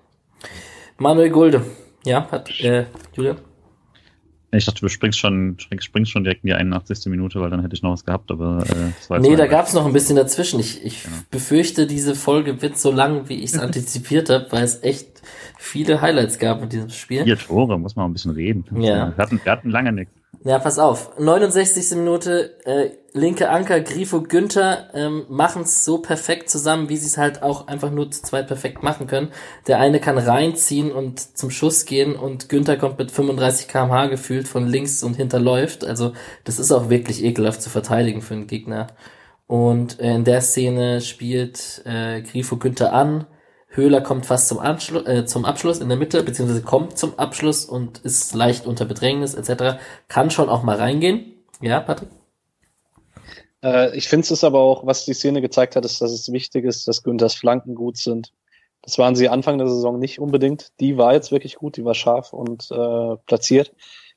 Manuel 0.97 1.30
Gulde, 1.30 1.64
ja, 2.03 2.30
hat, 2.32 2.49
äh, 2.62 2.86
Julian? 3.14 3.38
Ich 4.51 4.66
dachte, 4.66 4.82
du 4.82 4.88
springst 4.88 5.20
schon, 5.20 5.57
springst 5.60 6.12
schon 6.12 6.24
direkt 6.24 6.43
in 6.43 6.47
die 6.47 6.53
81. 6.55 7.05
Minute, 7.05 7.39
weil 7.39 7.51
dann 7.51 7.62
hätte 7.62 7.76
ich 7.76 7.84
noch 7.84 7.91
was 7.91 8.03
gehabt, 8.03 8.32
aber 8.32 8.66
äh, 8.68 9.10
war 9.10 9.20
Nee, 9.20 9.36
da 9.36 9.45
gab 9.45 9.68
es 9.68 9.74
noch 9.74 9.86
ein 9.86 9.93
bisschen 9.93 10.16
dazwischen. 10.16 10.60
Ich, 10.60 10.84
ich 10.84 11.03
genau. 11.03 11.18
befürchte, 11.30 11.86
diese 11.86 12.16
Folge 12.16 12.60
wird 12.64 12.76
so 12.78 12.91
lang, 12.91 13.30
wie 13.30 13.36
ich 13.36 13.53
es 13.53 13.60
antizipiert 13.60 14.32
habe, 14.32 14.47
weil 14.49 14.64
es 14.64 14.82
echt 14.82 15.22
viele 15.60 16.01
Highlights 16.01 16.39
gab 16.39 16.64
in 16.64 16.70
diesem 16.70 16.89
Spiel. 16.89 17.26
Vier 17.26 17.38
Tore, 17.38 17.78
muss 17.78 17.95
man 17.95 18.10
ein 18.10 18.14
bisschen 18.14 18.32
reden. 18.32 18.66
Ja. 18.82 19.16
Wir 19.16 19.24
hatten, 19.24 19.39
wir 19.43 19.51
hatten 19.51 19.70
lange 19.70 19.91
nichts. 19.91 20.14
Ja, 20.45 20.57
pass 20.57 20.79
auf. 20.79 21.19
69. 21.19 21.97
Minute, 21.97 22.65
äh, 22.65 22.91
linke 23.11 23.49
Anker, 23.49 23.81
Grifo, 23.81 24.21
Günther 24.21 24.89
ähm, 24.93 25.25
machen 25.27 25.63
es 25.63 25.83
so 25.83 25.97
perfekt 25.97 26.49
zusammen, 26.49 26.87
wie 26.87 26.95
sie 26.95 27.07
es 27.07 27.17
halt 27.17 27.43
auch 27.43 27.67
einfach 27.67 27.91
nur 27.91 28.09
zu 28.09 28.21
zweit 28.21 28.47
perfekt 28.47 28.81
machen 28.81 29.05
können. 29.05 29.33
Der 29.67 29.79
eine 29.79 29.99
kann 29.99 30.17
reinziehen 30.17 30.93
und 30.93 31.37
zum 31.37 31.51
Schuss 31.51 31.85
gehen 31.85 32.15
und 32.15 32.47
Günther 32.47 32.77
kommt 32.77 32.97
mit 32.99 33.11
35 33.11 33.67
kmh 33.67 34.07
gefühlt 34.07 34.47
von 34.47 34.65
links 34.65 35.03
und 35.03 35.15
hinterläuft. 35.15 35.83
Also 35.83 36.13
das 36.45 36.57
ist 36.57 36.71
auch 36.71 36.89
wirklich 36.89 37.21
ekelhaft 37.21 37.61
zu 37.61 37.69
verteidigen 37.69 38.21
für 38.21 38.35
einen 38.35 38.47
Gegner. 38.47 38.87
Und 39.45 39.99
äh, 39.99 40.15
in 40.15 40.23
der 40.23 40.39
Szene 40.39 41.01
spielt 41.01 41.81
äh, 41.85 42.21
Grifo 42.21 42.55
Günther 42.55 42.93
an, 42.93 43.25
Höhler 43.70 44.01
kommt 44.01 44.26
fast 44.26 44.47
zum, 44.47 44.59
Anschluss, 44.59 45.05
äh, 45.05 45.26
zum 45.26 45.45
Abschluss 45.45 45.80
in 45.80 45.89
der 45.89 45.97
Mitte, 45.97 46.24
beziehungsweise 46.24 46.63
kommt 46.63 46.97
zum 46.97 47.17
Abschluss 47.20 47.65
und 47.65 47.99
ist 47.99 48.34
leicht 48.34 48.65
unter 48.65 48.86
Bedrängnis 48.86 49.36
etc. 49.36 49.80
Kann 50.07 50.32
schon 50.32 50.49
auch 50.49 50.63
mal 50.63 50.78
reingehen. 50.78 51.36
Ja, 51.61 51.80
Patrick? 51.80 52.09
Äh, 53.63 53.95
ich 53.95 54.07
finde 54.07 54.32
es 54.34 54.43
aber 54.43 54.59
auch, 54.59 54.86
was 54.86 55.05
die 55.05 55.13
Szene 55.13 55.41
gezeigt 55.41 55.76
hat, 55.76 55.86
ist, 55.86 56.01
dass 56.01 56.11
es 56.11 56.32
wichtig 56.32 56.65
ist, 56.65 56.88
dass 56.88 57.03
Günthers 57.03 57.36
Flanken 57.36 57.76
gut 57.76 57.97
sind. 57.97 58.34
Das 58.82 58.97
waren 58.97 59.15
sie 59.15 59.30
Anfang 59.30 59.57
der 59.57 59.67
Saison 59.67 59.99
nicht 59.99 60.20
unbedingt. 60.20 60.72
Die 60.80 60.97
war 60.97 61.13
jetzt 61.13 61.32
wirklich 61.32 61.55
gut, 61.55 61.78
die 61.78 61.86
war 61.86 61.95
scharf 61.95 62.34
und 62.34 62.72
äh, 62.72 63.17
platziert, 63.26 63.74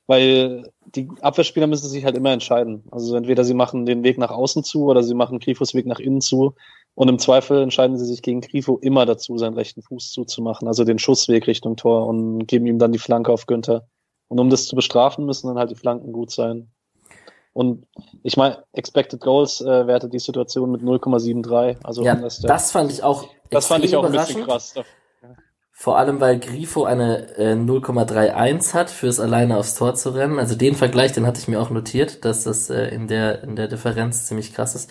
weil 0.07 0.71
die 0.95 1.09
Abwehrspieler 1.21 1.67
müssen 1.67 1.89
sich 1.89 2.05
halt 2.05 2.17
immer 2.17 2.31
entscheiden. 2.31 2.83
Also 2.89 3.15
entweder 3.15 3.43
sie 3.43 3.53
machen 3.53 3.85
den 3.85 4.03
Weg 4.03 4.17
nach 4.17 4.31
außen 4.31 4.63
zu 4.63 4.85
oder 4.85 5.03
sie 5.03 5.15
machen 5.15 5.39
Grifos 5.39 5.73
Weg 5.73 5.85
nach 5.85 5.99
innen 5.99 6.21
zu. 6.21 6.55
Und 6.95 7.09
im 7.09 7.17
Zweifel 7.17 7.61
entscheiden 7.61 7.97
sie 7.97 8.05
sich 8.05 8.21
gegen 8.21 8.41
Grifo 8.41 8.77
immer 8.77 9.05
dazu, 9.05 9.37
seinen 9.37 9.55
rechten 9.55 9.81
Fuß 9.81 10.11
zuzumachen, 10.11 10.67
also 10.67 10.83
den 10.83 10.99
Schussweg 10.99 11.47
Richtung 11.47 11.75
Tor 11.75 12.07
und 12.07 12.45
geben 12.45 12.67
ihm 12.67 12.77
dann 12.77 12.91
die 12.91 12.99
Flanke 12.99 13.31
auf 13.31 13.47
Günther. 13.47 13.87
Und 14.27 14.39
um 14.39 14.49
das 14.49 14.67
zu 14.67 14.75
bestrafen, 14.75 15.25
müssen 15.25 15.47
dann 15.47 15.57
halt 15.57 15.71
die 15.71 15.75
Flanken 15.75 16.11
gut 16.11 16.31
sein. 16.31 16.71
Und 17.53 17.85
ich 18.23 18.35
meine, 18.35 18.63
Expected 18.73 19.21
Goals 19.21 19.61
äh, 19.61 19.87
wertet 19.87 20.13
die 20.13 20.19
Situation 20.19 20.71
mit 20.71 20.81
0,73. 20.81 21.77
Also 21.83 22.03
ja, 22.03 22.15
das, 22.15 22.39
das 22.39 22.71
fand 22.71 22.91
ich 22.91 23.03
auch. 23.03 23.27
Das 23.51 23.67
fand 23.67 23.85
ich 23.85 23.95
auch 23.95 24.03
ein 24.03 24.11
bisschen 24.11 24.43
krass. 24.43 24.73
Vor 25.75 25.97
allem, 25.97 26.19
weil 26.19 26.39
Grifo 26.39 26.83
eine 26.83 27.35
äh, 27.37 27.53
0,31 27.53 28.73
hat, 28.73 28.89
fürs 28.89 29.19
alleine 29.19 29.57
aufs 29.57 29.75
Tor 29.75 29.95
zu 29.95 30.11
rennen. 30.11 30.39
Also 30.39 30.55
den 30.55 30.75
Vergleich, 30.75 31.11
den 31.13 31.27
hatte 31.27 31.39
ich 31.39 31.47
mir 31.47 31.61
auch 31.61 31.69
notiert, 31.69 32.25
dass 32.25 32.43
das 32.43 32.69
äh, 32.69 32.85
in 32.87 33.07
der 33.07 33.43
in 33.43 33.55
der 33.55 33.67
Differenz 33.67 34.27
ziemlich 34.27 34.53
krass 34.53 34.75
ist. 34.75 34.89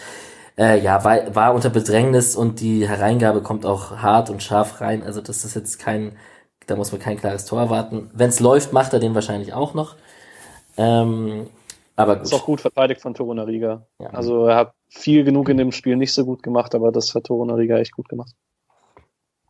Äh, 0.59 0.81
ja, 0.81 1.03
war, 1.05 1.35
war 1.35 1.55
unter 1.55 1.71
Bedrängnis 1.71 2.37
und 2.37 2.61
die 2.61 2.87
Hereingabe 2.87 3.43
kommt 3.43 3.65
auch 3.65 3.99
hart 3.99 4.31
und 4.31 4.43
scharf 4.43 4.81
rein. 4.81 5.03
Also 5.03 5.21
das 5.21 5.45
ist 5.45 5.55
jetzt 5.55 5.79
kein, 5.79 6.17
da 6.67 6.77
muss 6.77 6.93
man 6.93 7.01
kein 7.01 7.17
klares 7.17 7.47
Tor 7.47 7.61
erwarten. 7.61 8.11
Wenn 8.13 8.29
es 8.29 8.41
läuft, 8.41 8.73
macht 8.73 8.93
er 8.93 9.01
den 9.01 9.15
wahrscheinlich 9.15 9.55
auch 9.55 9.75
noch. 9.75 9.97
Ähm, 10.77 11.47
aber 11.97 12.17
gut. 12.17 12.25
Ist 12.25 12.35
auch 12.35 12.45
gut 12.45 12.61
verteidigt 12.61 13.01
von 13.01 13.15
Torunariga. 13.15 13.87
Ja. 13.99 14.09
Also 14.09 14.47
er 14.47 14.57
hat 14.57 14.75
viel 14.89 15.25
genug 15.25 15.49
in 15.49 15.57
dem 15.57 15.73
Spiel 15.73 15.97
nicht 15.97 16.13
so 16.13 16.25
gut 16.25 16.43
gemacht, 16.43 16.75
aber 16.75 16.93
das 16.93 17.15
hat 17.15 17.25
Torunariga 17.25 17.79
echt 17.79 17.93
gut 17.93 18.09
gemacht. 18.09 18.33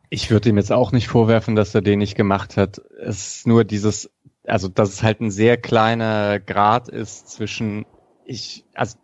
Ich 0.09 0.31
würde 0.31 0.51
ihm 0.51 0.59
jetzt 0.59 0.73
auch 0.73 0.93
nicht 0.93 1.09
vorwerfen, 1.09 1.57
dass 1.57 1.75
er 1.75 1.81
den 1.81 2.01
nicht 2.01 2.17
gemacht 2.17 2.57
hat. 2.57 2.83
Es 3.01 3.37
ist 3.37 3.47
nur 3.47 3.65
dieses, 3.65 4.11
also 4.45 4.69
dass 4.69 4.91
es 4.91 5.03
halt 5.03 5.21
ein 5.21 5.31
sehr 5.31 5.57
kleiner 5.57 6.39
Grad 6.39 6.89
ist 6.89 7.29
zwischen 7.29 7.87
ich, 8.25 8.65
also 8.75 8.99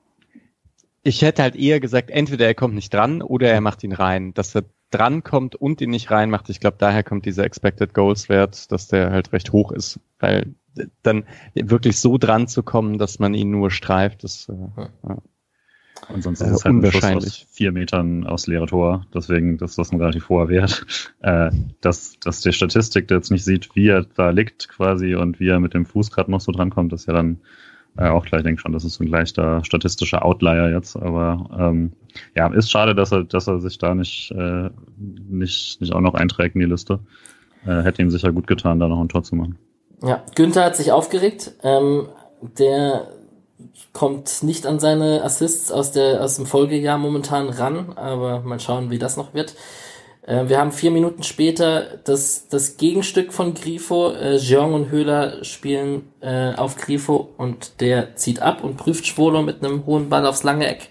ich 1.08 1.22
hätte 1.22 1.42
halt 1.42 1.56
eher 1.56 1.80
gesagt, 1.80 2.10
entweder 2.10 2.46
er 2.46 2.54
kommt 2.54 2.74
nicht 2.74 2.92
dran 2.92 3.22
oder 3.22 3.50
er 3.50 3.60
macht 3.60 3.82
ihn 3.82 3.92
rein. 3.92 4.34
Dass 4.34 4.54
er 4.54 4.64
dran 4.90 5.24
kommt 5.24 5.54
und 5.54 5.80
ihn 5.80 5.90
nicht 5.90 6.10
reinmacht, 6.10 6.48
ich 6.50 6.60
glaube, 6.60 6.76
daher 6.78 7.02
kommt 7.02 7.24
dieser 7.26 7.44
Expected 7.44 7.94
Goals 7.94 8.28
Wert, 8.28 8.70
dass 8.70 8.88
der 8.88 9.10
halt 9.10 9.32
recht 9.32 9.52
hoch 9.52 9.72
ist, 9.72 10.00
weil 10.18 10.54
dann 11.02 11.24
wirklich 11.54 11.98
so 11.98 12.18
dran 12.18 12.46
zu 12.46 12.62
kommen, 12.62 12.98
dass 12.98 13.18
man 13.18 13.34
ihn 13.34 13.50
nur 13.50 13.70
streift, 13.70 14.22
ist 14.22 14.48
äh, 14.48 14.80
ja. 15.08 15.18
Ansonsten 16.06 16.44
äh, 16.44 16.48
ist 16.50 16.56
es 16.56 16.64
halt 16.64 16.74
unwahrscheinlich. 16.74 17.04
Ein 17.04 17.20
Schuss 17.22 17.42
aus 17.42 17.54
vier 17.56 17.72
Metern 17.72 18.26
aus 18.26 18.46
leere 18.46 18.66
Tor. 18.66 19.06
Deswegen 19.12 19.58
ist 19.58 19.78
das 19.78 19.90
ein 19.90 20.00
relativ 20.00 20.28
hoher 20.28 20.48
Wert. 20.48 20.86
Äh, 21.20 21.50
dass, 21.80 22.20
dass 22.20 22.42
die 22.42 22.52
Statistik 22.52 23.10
jetzt 23.10 23.32
nicht 23.32 23.44
sieht, 23.44 23.74
wie 23.74 23.88
er 23.88 24.04
da 24.04 24.30
liegt 24.30 24.68
quasi 24.68 25.16
und 25.16 25.40
wie 25.40 25.48
er 25.48 25.58
mit 25.58 25.74
dem 25.74 25.84
Fuß 25.84 26.12
gerade 26.12 26.30
noch 26.30 26.40
so 26.40 26.52
drankommt, 26.52 26.92
ist 26.92 27.08
ja 27.08 27.12
dann 27.12 27.40
äh, 27.98 28.08
auch 28.08 28.24
gleich, 28.24 28.42
denke 28.44 28.60
schon, 28.60 28.72
das 28.72 28.84
ist 28.84 29.00
ein 29.00 29.08
leichter 29.08 29.64
statistischer 29.64 30.24
Outlier 30.24 30.70
jetzt. 30.70 30.96
Aber 30.96 31.50
ähm, 31.58 31.92
ja, 32.36 32.46
ist 32.52 32.70
schade, 32.70 32.94
dass 32.94 33.12
er, 33.12 33.24
dass 33.24 33.48
er 33.48 33.60
sich 33.60 33.78
da 33.78 33.94
nicht, 33.94 34.30
äh, 34.30 34.70
nicht, 34.96 35.80
nicht 35.80 35.92
auch 35.92 36.00
noch 36.00 36.14
einträgt 36.14 36.54
in 36.54 36.60
die 36.60 36.66
Liste. 36.66 37.00
Äh, 37.66 37.82
hätte 37.82 38.00
ihm 38.00 38.10
sicher 38.10 38.32
gut 38.32 38.46
getan, 38.46 38.78
da 38.78 38.86
noch 38.86 39.00
ein 39.00 39.08
Tor 39.08 39.24
zu 39.24 39.34
machen. 39.34 39.58
Ja, 40.02 40.22
Günther 40.36 40.64
hat 40.64 40.76
sich 40.76 40.92
aufgeregt. 40.92 41.54
Ähm, 41.64 42.08
der 42.40 43.08
kommt 43.92 44.44
nicht 44.44 44.66
an 44.66 44.78
seine 44.78 45.24
Assists 45.24 45.72
aus, 45.72 45.90
der, 45.90 46.22
aus 46.22 46.36
dem 46.36 46.46
Folgejahr 46.46 46.98
momentan 46.98 47.48
ran, 47.48 47.94
aber 47.96 48.40
mal 48.42 48.60
schauen, 48.60 48.90
wie 48.90 48.98
das 48.98 49.16
noch 49.16 49.34
wird. 49.34 49.56
Äh, 50.28 50.48
wir 50.48 50.58
haben 50.58 50.72
vier 50.72 50.90
Minuten 50.90 51.22
später 51.22 51.98
das, 52.04 52.48
das 52.48 52.76
Gegenstück 52.76 53.32
von 53.32 53.54
Grifo. 53.54 54.12
Äh, 54.12 54.36
Jeong 54.36 54.74
und 54.74 54.90
Höhler 54.90 55.42
spielen 55.42 56.12
äh, 56.20 56.54
auf 56.54 56.76
Grifo 56.76 57.30
und 57.38 57.80
der 57.80 58.14
zieht 58.16 58.42
ab 58.42 58.62
und 58.62 58.76
prüft 58.76 59.06
Schwolo 59.06 59.42
mit 59.42 59.64
einem 59.64 59.86
hohen 59.86 60.08
Ball 60.10 60.26
aufs 60.26 60.42
lange 60.42 60.66
Eck. 60.68 60.90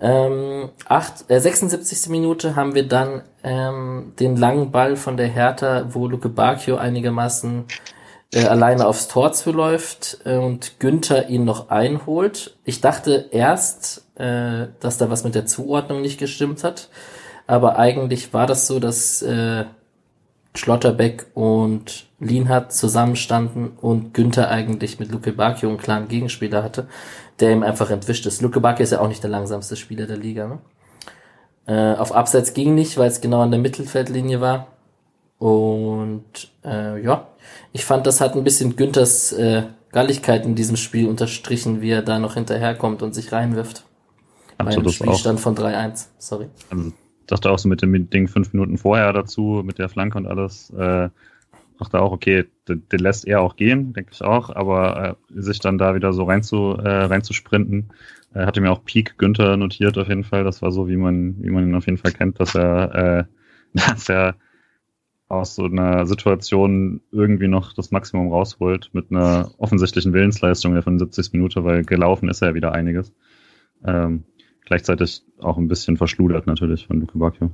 Ähm, 0.00 0.70
acht, 0.88 1.30
äh, 1.30 1.38
76. 1.38 2.08
Minute 2.08 2.56
haben 2.56 2.74
wir 2.74 2.88
dann 2.88 3.22
ähm, 3.44 4.14
den 4.18 4.36
langen 4.36 4.72
Ball 4.72 4.96
von 4.96 5.16
der 5.16 5.28
Hertha, 5.28 5.86
wo 5.90 6.08
Luke 6.08 6.28
Bacchio 6.28 6.76
einigermaßen 6.76 7.66
äh, 8.32 8.46
alleine 8.46 8.88
aufs 8.88 9.06
Tor 9.06 9.32
zuläuft 9.32 10.18
äh, 10.24 10.36
und 10.38 10.80
Günther 10.80 11.28
ihn 11.28 11.44
noch 11.44 11.70
einholt. 11.70 12.56
Ich 12.64 12.80
dachte 12.80 13.28
erst, 13.30 14.04
äh, 14.16 14.66
dass 14.80 14.98
da 14.98 15.08
was 15.08 15.22
mit 15.22 15.36
der 15.36 15.46
Zuordnung 15.46 16.00
nicht 16.00 16.18
gestimmt 16.18 16.64
hat 16.64 16.88
aber 17.52 17.78
eigentlich 17.78 18.32
war 18.32 18.46
das 18.46 18.66
so, 18.66 18.80
dass 18.80 19.20
äh, 19.20 19.66
Schlotterbeck 20.54 21.26
und 21.34 22.06
Lienhardt 22.18 22.72
zusammenstanden 22.72 23.72
und 23.78 24.14
Günther 24.14 24.48
eigentlich 24.48 24.98
mit 24.98 25.12
Luke 25.12 25.30
Bakio 25.34 25.68
einen 25.68 25.76
klaren 25.76 26.08
Gegenspieler 26.08 26.62
hatte, 26.62 26.88
der 27.40 27.52
ihm 27.52 27.62
einfach 27.62 27.90
entwischt 27.90 28.24
ist. 28.24 28.40
Luke 28.40 28.58
Bakio 28.58 28.84
ist 28.84 28.92
ja 28.92 29.00
auch 29.00 29.08
nicht 29.08 29.22
der 29.22 29.28
langsamste 29.28 29.76
Spieler 29.76 30.06
der 30.06 30.16
Liga. 30.16 30.48
Ne? 30.48 30.58
Äh, 31.66 31.98
auf 31.98 32.14
Abseits 32.14 32.54
ging 32.54 32.74
nicht, 32.74 32.96
weil 32.96 33.08
es 33.08 33.20
genau 33.20 33.42
an 33.42 33.50
der 33.50 33.60
Mittelfeldlinie 33.60 34.40
war. 34.40 34.68
Und 35.38 36.24
äh, 36.64 37.02
ja, 37.02 37.28
ich 37.72 37.84
fand, 37.84 38.06
das 38.06 38.22
hat 38.22 38.34
ein 38.34 38.44
bisschen 38.44 38.76
Günthers 38.76 39.32
äh, 39.32 39.64
Galligkeit 39.90 40.46
in 40.46 40.54
diesem 40.54 40.76
Spiel 40.76 41.06
unterstrichen, 41.06 41.82
wie 41.82 41.90
er 41.90 42.00
da 42.00 42.18
noch 42.18 42.32
hinterherkommt 42.32 43.02
und 43.02 43.14
sich 43.14 43.30
reinwirft. 43.30 43.84
Absolut 44.56 44.86
Beim 44.86 44.92
Spielstand 44.94 45.38
auch. 45.38 45.42
von 45.42 45.54
3-1, 45.54 46.06
sorry. 46.16 46.46
Also 46.70 46.92
dachte 47.32 47.50
auch 47.50 47.58
so 47.58 47.68
mit 47.68 47.82
dem 47.82 48.10
Ding 48.10 48.28
fünf 48.28 48.52
Minuten 48.52 48.78
vorher 48.78 49.12
dazu, 49.12 49.62
mit 49.64 49.78
der 49.78 49.88
Flanke 49.88 50.18
und 50.18 50.26
alles, 50.26 50.70
äh, 50.70 51.08
dachte 51.78 52.00
auch, 52.00 52.12
okay, 52.12 52.44
den, 52.68 52.86
den 52.88 53.00
lässt 53.00 53.26
er 53.26 53.40
auch 53.40 53.56
gehen, 53.56 53.92
denke 53.94 54.12
ich 54.12 54.22
auch, 54.22 54.50
aber 54.50 55.16
äh, 55.30 55.40
sich 55.40 55.58
dann 55.58 55.78
da 55.78 55.94
wieder 55.94 56.12
so 56.12 56.24
rein 56.24 56.42
zu, 56.42 56.76
äh, 56.76 56.88
rein 56.88 57.22
äh, 57.22 58.46
hatte 58.46 58.60
mir 58.60 58.70
auch 58.70 58.84
Peak 58.84 59.18
Günther 59.18 59.56
notiert 59.56 59.98
auf 59.98 60.08
jeden 60.08 60.24
Fall. 60.24 60.44
Das 60.44 60.62
war 60.62 60.70
so, 60.70 60.88
wie 60.88 60.96
man, 60.96 61.42
wie 61.42 61.50
man 61.50 61.66
ihn 61.66 61.74
auf 61.74 61.86
jeden 61.86 61.98
Fall 61.98 62.12
kennt, 62.12 62.38
dass 62.38 62.54
er, 62.54 62.94
äh, 62.94 63.24
dass 63.72 64.08
er 64.08 64.36
aus 65.28 65.54
so 65.54 65.64
einer 65.64 66.06
Situation 66.06 67.00
irgendwie 67.10 67.48
noch 67.48 67.72
das 67.72 67.90
Maximum 67.90 68.30
rausholt 68.30 68.90
mit 68.92 69.10
einer 69.10 69.50
offensichtlichen 69.56 70.12
Willensleistung 70.12 70.74
der 70.74 70.82
75 70.82 71.32
Minute, 71.32 71.64
weil 71.64 71.84
gelaufen 71.84 72.28
ist 72.28 72.42
er 72.42 72.48
ja 72.48 72.54
wieder 72.54 72.72
einiges. 72.72 73.14
Ähm, 73.84 74.24
gleichzeitig 74.64 75.22
auch 75.40 75.58
ein 75.58 75.68
bisschen 75.68 75.96
verschludert 75.96 76.46
natürlich 76.46 76.86
von 76.86 77.00
Luke 77.00 77.18
Bacchio. 77.18 77.50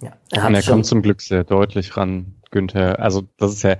Ja, 0.00 0.12
er, 0.32 0.50
er 0.50 0.62
kommt 0.62 0.86
zum 0.86 1.02
Glück 1.02 1.22
sehr 1.22 1.44
deutlich 1.44 1.96
ran, 1.96 2.34
Günther. 2.50 3.00
Also 3.00 3.22
das 3.38 3.52
ist 3.52 3.62
ja 3.62 3.76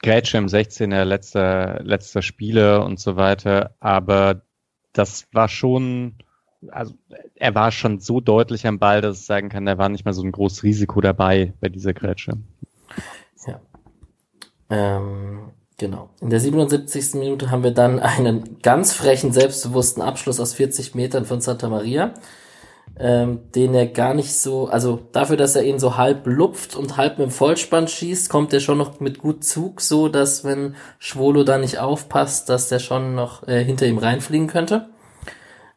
Grätsche 0.00 0.38
im 0.38 0.46
16er, 0.46 1.04
letzter, 1.04 1.82
letzter 1.82 2.22
Spiele 2.22 2.82
und 2.84 3.00
so 3.00 3.16
weiter, 3.16 3.74
aber 3.80 4.42
das 4.92 5.26
war 5.32 5.48
schon 5.48 6.16
also 6.70 6.94
er 7.36 7.54
war 7.54 7.70
schon 7.70 8.00
so 8.00 8.20
deutlich 8.20 8.66
am 8.66 8.78
Ball, 8.78 9.00
dass 9.00 9.20
ich 9.20 9.26
sagen 9.26 9.48
kann, 9.48 9.66
da 9.66 9.78
war 9.78 9.88
nicht 9.88 10.04
mal 10.04 10.12
so 10.12 10.22
ein 10.22 10.32
großes 10.32 10.62
Risiko 10.62 11.00
dabei 11.00 11.54
bei 11.60 11.68
dieser 11.68 11.94
Grätsche. 11.94 12.32
Ja. 13.46 13.60
Ähm, 14.70 15.52
genau. 15.78 16.10
In 16.20 16.30
der 16.30 16.40
77. 16.40 17.14
Minute 17.14 17.50
haben 17.50 17.62
wir 17.62 17.70
dann 17.70 17.98
einen 17.98 18.60
ganz 18.62 18.92
frechen, 18.92 19.32
selbstbewussten 19.32 20.02
Abschluss 20.02 20.40
aus 20.40 20.54
40 20.54 20.94
Metern 20.94 21.24
von 21.24 21.40
Santa 21.40 21.68
Maria, 21.68 22.14
ähm, 22.98 23.40
den 23.54 23.74
er 23.74 23.86
gar 23.86 24.14
nicht 24.14 24.34
so, 24.34 24.66
also 24.68 25.00
dafür, 25.12 25.36
dass 25.36 25.56
er 25.56 25.62
ihn 25.62 25.78
so 25.78 25.96
halb 25.96 26.26
lupft 26.26 26.74
und 26.76 26.96
halb 26.96 27.18
mit 27.18 27.28
dem 27.28 27.30
Vollspann 27.30 27.88
schießt, 27.88 28.28
kommt 28.28 28.52
er 28.52 28.60
schon 28.60 28.78
noch 28.78 29.00
mit 29.00 29.20
gut 29.20 29.44
Zug, 29.44 29.80
so 29.80 30.08
dass 30.08 30.44
wenn 30.44 30.74
Schwolo 30.98 31.44
da 31.44 31.58
nicht 31.58 31.78
aufpasst, 31.78 32.48
dass 32.48 32.68
der 32.68 32.80
schon 32.80 33.14
noch 33.14 33.46
äh, 33.46 33.64
hinter 33.64 33.86
ihm 33.86 33.98
reinfliegen 33.98 34.48
könnte. 34.48 34.88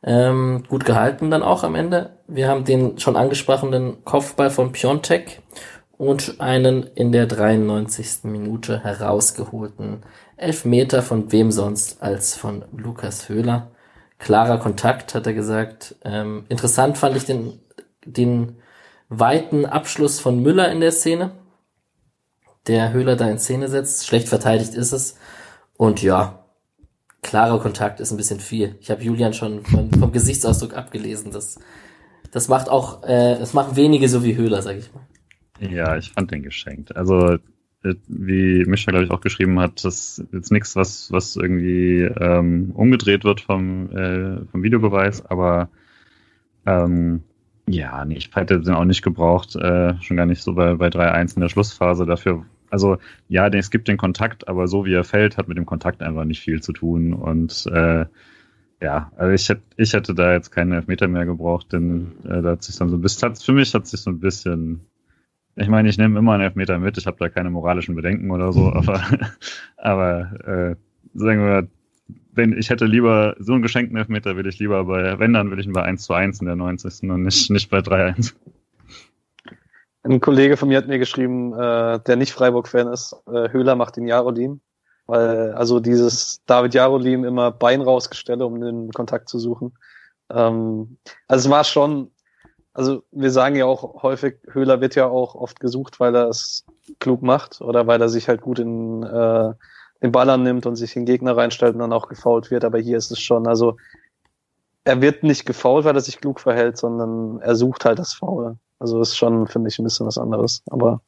Ähm, 0.03 0.63
gut 0.67 0.83
gehalten 0.83 1.29
dann 1.29 1.43
auch 1.43 1.63
am 1.63 1.75
Ende. 1.75 2.17
Wir 2.27 2.47
haben 2.47 2.65
den 2.65 2.97
schon 2.97 3.15
angesprochenen 3.15 4.03
Kopfball 4.03 4.49
von 4.49 4.71
Piontek 4.71 5.41
und 6.01 6.41
einen 6.41 6.81
in 6.95 7.11
der 7.11 7.27
93. 7.27 8.23
Minute 8.23 8.83
herausgeholten 8.83 10.01
Elfmeter 10.35 11.03
von 11.03 11.31
wem 11.31 11.51
sonst 11.51 12.01
als 12.01 12.33
von 12.33 12.65
Lukas 12.75 13.29
Höhler. 13.29 13.69
Klarer 14.17 14.57
Kontakt, 14.57 15.13
hat 15.13 15.27
er 15.27 15.33
gesagt. 15.33 15.97
Ähm, 16.03 16.45
interessant 16.49 16.97
fand 16.97 17.17
ich 17.17 17.25
den, 17.25 17.59
den 18.03 18.57
weiten 19.09 19.67
Abschluss 19.67 20.19
von 20.19 20.41
Müller 20.41 20.71
in 20.71 20.79
der 20.79 20.91
Szene, 20.91 21.33
der 22.65 22.93
Höhler 22.93 23.15
da 23.15 23.29
in 23.29 23.37
Szene 23.37 23.67
setzt. 23.67 24.07
Schlecht 24.07 24.27
verteidigt 24.27 24.73
ist 24.73 24.93
es. 24.93 25.17
Und 25.77 26.01
ja, 26.01 26.45
klarer 27.21 27.59
Kontakt 27.59 27.99
ist 27.99 28.09
ein 28.09 28.17
bisschen 28.17 28.39
viel. 28.39 28.75
Ich 28.81 28.89
habe 28.89 29.03
Julian 29.03 29.35
schon 29.35 29.63
vom, 29.65 29.91
vom, 29.91 30.11
Gesichtsausdruck 30.11 30.73
abgelesen. 30.75 31.31
Das, 31.31 31.59
das 32.31 32.47
macht 32.47 32.69
auch, 32.69 33.03
äh, 33.03 33.37
das 33.37 33.53
machen 33.53 33.75
wenige 33.75 34.09
so 34.09 34.23
wie 34.23 34.35
Höhler, 34.35 34.63
sag 34.63 34.77
ich 34.77 34.91
mal. 34.95 35.05
Ja, 35.69 35.97
ich 35.97 36.11
fand 36.11 36.31
den 36.31 36.43
geschenkt. 36.43 36.95
Also 36.95 37.37
äh, 37.83 37.95
wie 38.07 38.65
Mischa, 38.65 38.91
glaube 38.91 39.05
ich, 39.05 39.11
auch 39.11 39.21
geschrieben 39.21 39.59
hat, 39.59 39.85
das 39.85 40.19
ist 40.19 40.33
jetzt 40.33 40.51
nichts, 40.51 40.75
was, 40.75 41.11
was 41.11 41.35
irgendwie 41.35 42.01
ähm, 42.01 42.71
umgedreht 42.73 43.23
wird 43.23 43.41
vom, 43.41 43.89
äh, 43.95 44.45
vom 44.47 44.63
Videobeweis, 44.63 45.25
aber 45.25 45.69
ähm, 46.65 47.23
ja, 47.67 48.03
nee, 48.05 48.17
ich 48.17 48.29
hätte 48.33 48.59
den 48.59 48.73
auch 48.73 48.85
nicht 48.85 49.03
gebraucht, 49.03 49.55
äh, 49.55 49.95
schon 50.01 50.17
gar 50.17 50.25
nicht 50.25 50.41
so 50.41 50.53
bei, 50.53 50.73
bei 50.75 50.87
3-1 50.87 51.35
in 51.35 51.41
der 51.41 51.49
Schlussphase. 51.49 52.05
Dafür 52.05 52.45
also 52.71 52.97
ja, 53.27 53.47
es 53.47 53.69
gibt 53.69 53.87
den 53.87 53.97
Kontakt, 53.97 54.47
aber 54.47 54.67
so 54.67 54.85
wie 54.85 54.93
er 54.93 55.03
fällt, 55.03 55.37
hat 55.37 55.47
mit 55.47 55.57
dem 55.57 55.65
Kontakt 55.65 56.01
einfach 56.01 56.23
nicht 56.23 56.41
viel 56.41 56.61
zu 56.63 56.71
tun. 56.71 57.13
Und 57.13 57.67
äh, 57.67 58.05
ja, 58.81 59.11
also 59.15 59.33
ich 59.33 59.47
hätte, 59.49 59.61
ich 59.75 59.93
hätte 59.93 60.15
da 60.15 60.33
jetzt 60.33 60.51
keinen 60.51 60.71
Elfmeter 60.71 61.07
mehr 61.07 61.25
gebraucht, 61.25 61.73
denn 61.73 62.13
äh, 62.23 62.41
da 62.41 62.51
hat 62.51 62.63
sich 62.63 62.77
dann 62.77 62.89
so 62.89 62.95
ein 62.95 63.01
bisschen, 63.01 63.35
für 63.35 63.51
mich 63.53 63.73
hat 63.73 63.87
sich 63.87 63.99
so 63.99 64.09
ein 64.09 64.19
bisschen, 64.19 64.81
ich 65.55 65.67
meine, 65.67 65.89
ich 65.89 65.97
nehme 65.97 66.19
immer 66.19 66.33
einen 66.33 66.43
Elfmeter 66.43 66.79
mit, 66.79 66.97
ich 66.97 67.05
habe 67.05 67.17
da 67.19 67.29
keine 67.29 67.49
moralischen 67.49 67.95
Bedenken 67.95 68.31
oder 68.31 68.53
so, 68.53 68.71
aber, 68.71 69.01
aber 69.77 70.19
äh, 70.45 70.75
sagen 71.13 71.45
wir, 71.45 71.67
wenn 72.33 72.57
ich 72.57 72.69
hätte 72.69 72.85
lieber 72.85 73.35
so 73.39 73.53
einen 73.53 73.61
geschenkten 73.61 73.97
Elfmeter, 73.97 74.37
will 74.37 74.47
ich 74.47 74.59
lieber 74.59 74.85
bei, 74.85 75.19
wenn 75.19 75.33
dann 75.33 75.51
will 75.51 75.59
ich 75.59 75.65
ihn 75.65 75.73
bei 75.73 75.83
1 75.83 76.03
zu 76.03 76.13
1 76.13 76.39
in 76.39 76.45
der 76.45 76.55
90. 76.55 77.09
und 77.09 77.23
nicht, 77.23 77.49
nicht 77.51 77.69
bei 77.69 77.79
3-1. 77.79 78.33
Ein 80.03 80.19
Kollege 80.19 80.57
von 80.57 80.69
mir 80.69 80.77
hat 80.77 80.87
mir 80.87 80.97
geschrieben, 80.97 81.53
äh, 81.53 81.99
der 81.99 82.15
nicht 82.15 82.31
Freiburg-Fan 82.31 82.87
ist, 82.87 83.15
äh, 83.27 83.49
Höhler 83.49 83.75
macht 83.75 83.97
den 83.97 84.07
Jarolim. 84.07 84.61
Weil, 85.05 85.51
also 85.53 85.79
dieses 85.79 86.41
David 86.45 86.73
Jarolim 86.73 87.25
immer 87.25 87.51
Bein 87.51 87.81
rausgestelle, 87.81 88.45
um 88.45 88.61
den 88.61 88.91
Kontakt 88.91 89.29
zu 89.29 89.39
suchen. 89.39 89.73
Ähm, 90.31 90.97
also 91.27 91.47
es 91.47 91.51
war 91.51 91.63
schon, 91.63 92.11
also 92.73 93.03
wir 93.11 93.31
sagen 93.31 93.55
ja 93.55 93.65
auch 93.65 94.03
häufig, 94.03 94.35
Höhler 94.51 94.81
wird 94.81 94.95
ja 94.95 95.07
auch 95.07 95.35
oft 95.35 95.59
gesucht, 95.59 95.99
weil 95.99 96.15
er 96.15 96.29
es 96.29 96.65
klug 96.99 97.21
macht 97.21 97.61
oder 97.61 97.87
weil 97.87 98.01
er 98.01 98.09
sich 98.09 98.29
halt 98.29 98.41
gut 98.41 98.59
in 98.59 99.03
äh, 99.03 99.53
den 100.01 100.11
Ball 100.11 100.29
annimmt 100.29 100.65
und 100.65 100.75
sich 100.75 100.93
den 100.93 101.05
Gegner 101.05 101.35
reinstellt 101.35 101.73
und 101.73 101.79
dann 101.79 101.93
auch 101.93 102.07
gefault 102.07 102.49
wird. 102.49 102.63
Aber 102.63 102.79
hier 102.79 102.97
ist 102.97 103.11
es 103.11 103.19
schon, 103.19 103.47
also 103.47 103.77
er 104.83 105.01
wird 105.01 105.23
nicht 105.23 105.45
gefault, 105.45 105.85
weil 105.85 105.95
er 105.95 106.01
sich 106.01 106.19
klug 106.19 106.39
verhält, 106.39 106.77
sondern 106.77 107.39
er 107.41 107.55
sucht 107.55 107.85
halt 107.85 107.99
das 107.99 108.13
Foul. 108.13 108.57
Also 108.79 108.99
ist 108.99 109.15
schon, 109.15 109.47
finde 109.47 109.69
ich, 109.69 109.77
ein 109.77 109.83
bisschen 109.83 110.07
was 110.07 110.17
anderes. 110.17 110.63
Aber 110.71 111.01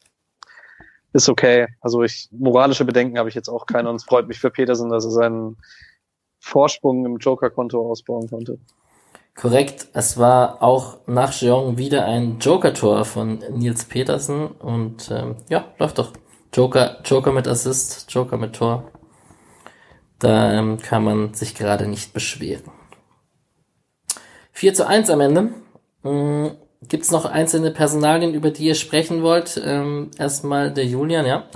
ist 1.13 1.29
okay. 1.29 1.67
Also 1.81 2.03
ich, 2.03 2.29
moralische 2.31 2.85
Bedenken 2.85 3.17
habe 3.17 3.29
ich 3.29 3.35
jetzt 3.35 3.49
auch 3.49 3.65
keine 3.65 3.89
und 3.89 3.95
es 3.95 4.03
freut 4.03 4.27
mich 4.27 4.39
für 4.39 4.51
Petersen, 4.51 4.89
dass 4.89 5.05
er 5.05 5.11
seinen 5.11 5.57
Vorsprung 6.39 7.05
im 7.05 7.17
Joker-Konto 7.17 7.89
ausbauen 7.89 8.29
konnte. 8.29 8.59
Korrekt. 9.35 9.87
Es 9.93 10.17
war 10.17 10.61
auch 10.61 10.99
nach 11.07 11.33
Jeong 11.33 11.77
wieder 11.77 12.05
ein 12.05 12.37
Joker-Tor 12.39 13.03
von 13.05 13.39
Nils 13.51 13.85
Petersen 13.85 14.47
und 14.47 15.09
ähm, 15.11 15.37
ja, 15.49 15.65
läuft 15.79 15.97
doch. 15.97 16.13
Joker, 16.53 17.01
Joker 17.03 17.31
mit 17.31 17.47
Assist, 17.47 18.11
Joker 18.11 18.37
mit 18.37 18.55
Tor. 18.55 18.91
Da 20.19 20.53
ähm, 20.53 20.77
kann 20.77 21.03
man 21.03 21.33
sich 21.33 21.55
gerade 21.55 21.87
nicht 21.87 22.13
beschweren. 22.13 22.71
4 24.51 24.73
zu 24.75 24.87
1 24.87 25.09
am 25.09 25.19
Ende. 25.19 25.49
Mm, 26.03 26.49
Gibt 26.87 27.03
es 27.03 27.11
noch 27.11 27.25
einzelne 27.25 27.71
Personalien, 27.71 28.33
über 28.33 28.51
die 28.51 28.65
ihr 28.65 28.75
sprechen 28.75 29.23
wollt? 29.23 29.59
Ähm, 29.63 30.11
erstmal 30.17 30.71
der 30.71 30.85
Julian, 30.85 31.25
ja? 31.25 31.47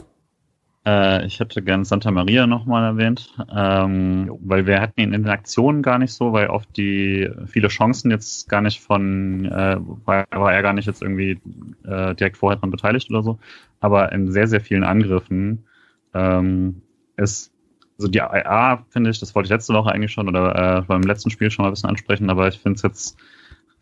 Äh, 0.88 1.26
ich 1.26 1.42
hätte 1.42 1.62
gern 1.62 1.84
Santa 1.84 2.12
Maria 2.12 2.48
nochmal 2.48 2.86
erwähnt, 2.86 3.36
ähm, 3.54 4.32
weil 4.42 4.66
wir 4.66 4.80
hatten 4.80 5.02
ihn 5.02 5.14
in 5.14 5.24
den 5.24 5.30
Aktionen 5.30 5.82
gar 5.82 6.00
nicht 6.00 6.14
so, 6.14 6.32
weil 6.32 6.48
oft 6.48 6.78
die 6.78 7.30
viele 7.46 7.68
Chancen 7.68 8.10
jetzt 8.10 8.48
gar 8.48 8.62
nicht 8.62 8.80
von, 8.80 9.44
äh, 9.46 9.78
war, 10.06 10.26
war 10.32 10.54
er 10.54 10.62
gar 10.62 10.72
nicht 10.72 10.86
jetzt 10.86 11.02
irgendwie 11.02 11.42
äh, 11.84 12.16
direkt 12.16 12.38
vorher 12.38 12.58
dran 12.58 12.72
beteiligt 12.72 13.10
oder 13.10 13.22
so, 13.22 13.38
aber 13.82 14.14
in 14.14 14.32
sehr, 14.32 14.48
sehr 14.48 14.62
vielen 14.62 14.86
Angriffen 14.86 15.66
ähm, 16.14 16.82
ist 17.18 17.52
also 18.00 18.10
die 18.10 18.22
AA 18.22 18.86
finde 18.90 19.10
ich, 19.10 19.20
das 19.20 19.34
wollte 19.36 19.48
ich 19.48 19.52
letzte 19.52 19.74
Woche 19.74 19.92
eigentlich 19.92 20.12
schon 20.12 20.30
oder 20.30 20.78
äh, 20.78 20.82
beim 20.84 21.02
letzten 21.02 21.32
Spiel 21.32 21.52
schon 21.52 21.64
mal 21.64 21.70
ein 21.70 21.74
bisschen 21.74 21.90
ansprechen, 21.90 22.30
aber 22.30 22.48
ich 22.48 22.60
finde 22.60 22.76
es 22.78 22.84
jetzt 22.84 23.18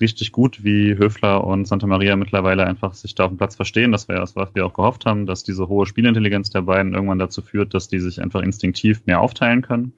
richtig 0.01 0.31
gut, 0.31 0.63
wie 0.63 0.97
Höfler 0.97 1.43
und 1.43 1.67
Santa 1.67 1.87
Maria 1.87 2.15
mittlerweile 2.15 2.65
einfach 2.65 2.93
sich 2.93 3.15
da 3.15 3.25
auf 3.25 3.31
dem 3.31 3.37
Platz 3.37 3.55
verstehen. 3.55 3.91
Das 3.91 4.07
wäre 4.07 4.19
das, 4.19 4.35
was 4.35 4.53
wir 4.53 4.65
auch 4.65 4.73
gehofft 4.73 5.05
haben, 5.05 5.25
dass 5.25 5.43
diese 5.43 5.67
hohe 5.67 5.85
Spielintelligenz 5.85 6.49
der 6.49 6.63
beiden 6.63 6.93
irgendwann 6.93 7.19
dazu 7.19 7.41
führt, 7.41 7.73
dass 7.73 7.87
die 7.87 7.99
sich 7.99 8.21
einfach 8.21 8.41
instinktiv 8.41 9.01
mehr 9.05 9.21
aufteilen 9.21 9.61
können. 9.61 9.93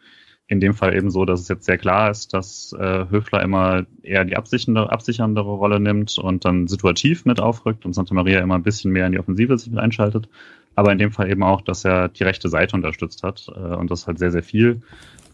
In 0.50 0.62
dem 0.62 0.74
Fall 0.74 0.96
eben 0.96 1.10
so, 1.10 1.26
dass 1.26 1.42
es 1.42 1.50
jetzt 1.50 1.66
sehr 1.66 1.78
klar 1.78 2.10
ist, 2.10 2.34
dass 2.34 2.74
äh, 2.80 3.06
Höfler 3.10 3.42
immer 3.42 3.86
eher 4.02 4.24
die 4.24 4.38
absichernde, 4.38 4.90
absicherndere 4.90 5.52
Rolle 5.52 5.80
nimmt 5.80 6.18
und 6.20 6.46
dann 6.46 6.68
situativ 6.68 7.26
mit 7.26 7.42
aufrückt 7.42 7.86
und 7.86 7.94
Santa 7.94 8.14
Maria 8.14 8.40
immer 8.40 8.56
ein 8.56 8.64
bisschen 8.64 8.92
mehr 8.92 9.08
in 9.08 9.12
die 9.12 9.20
Offensive 9.20 9.58
sich 9.58 9.70
mit 9.70 9.80
einschaltet. 9.80 10.30
Aber 10.76 10.92
in 10.92 11.00
dem 11.00 11.12
Fall 11.12 11.30
eben 11.30 11.44
auch, 11.44 11.62
dass 11.62 11.84
er 11.84 12.08
die 12.08 12.24
rechte 12.24 12.50
Seite 12.50 12.76
unterstützt 12.76 13.24
hat 13.24 13.48
äh, 13.54 13.60
und 13.60 13.92
das 13.92 14.08
halt 14.08 14.20
sehr, 14.20 14.32
sehr 14.32 14.44
viel. 14.44 14.84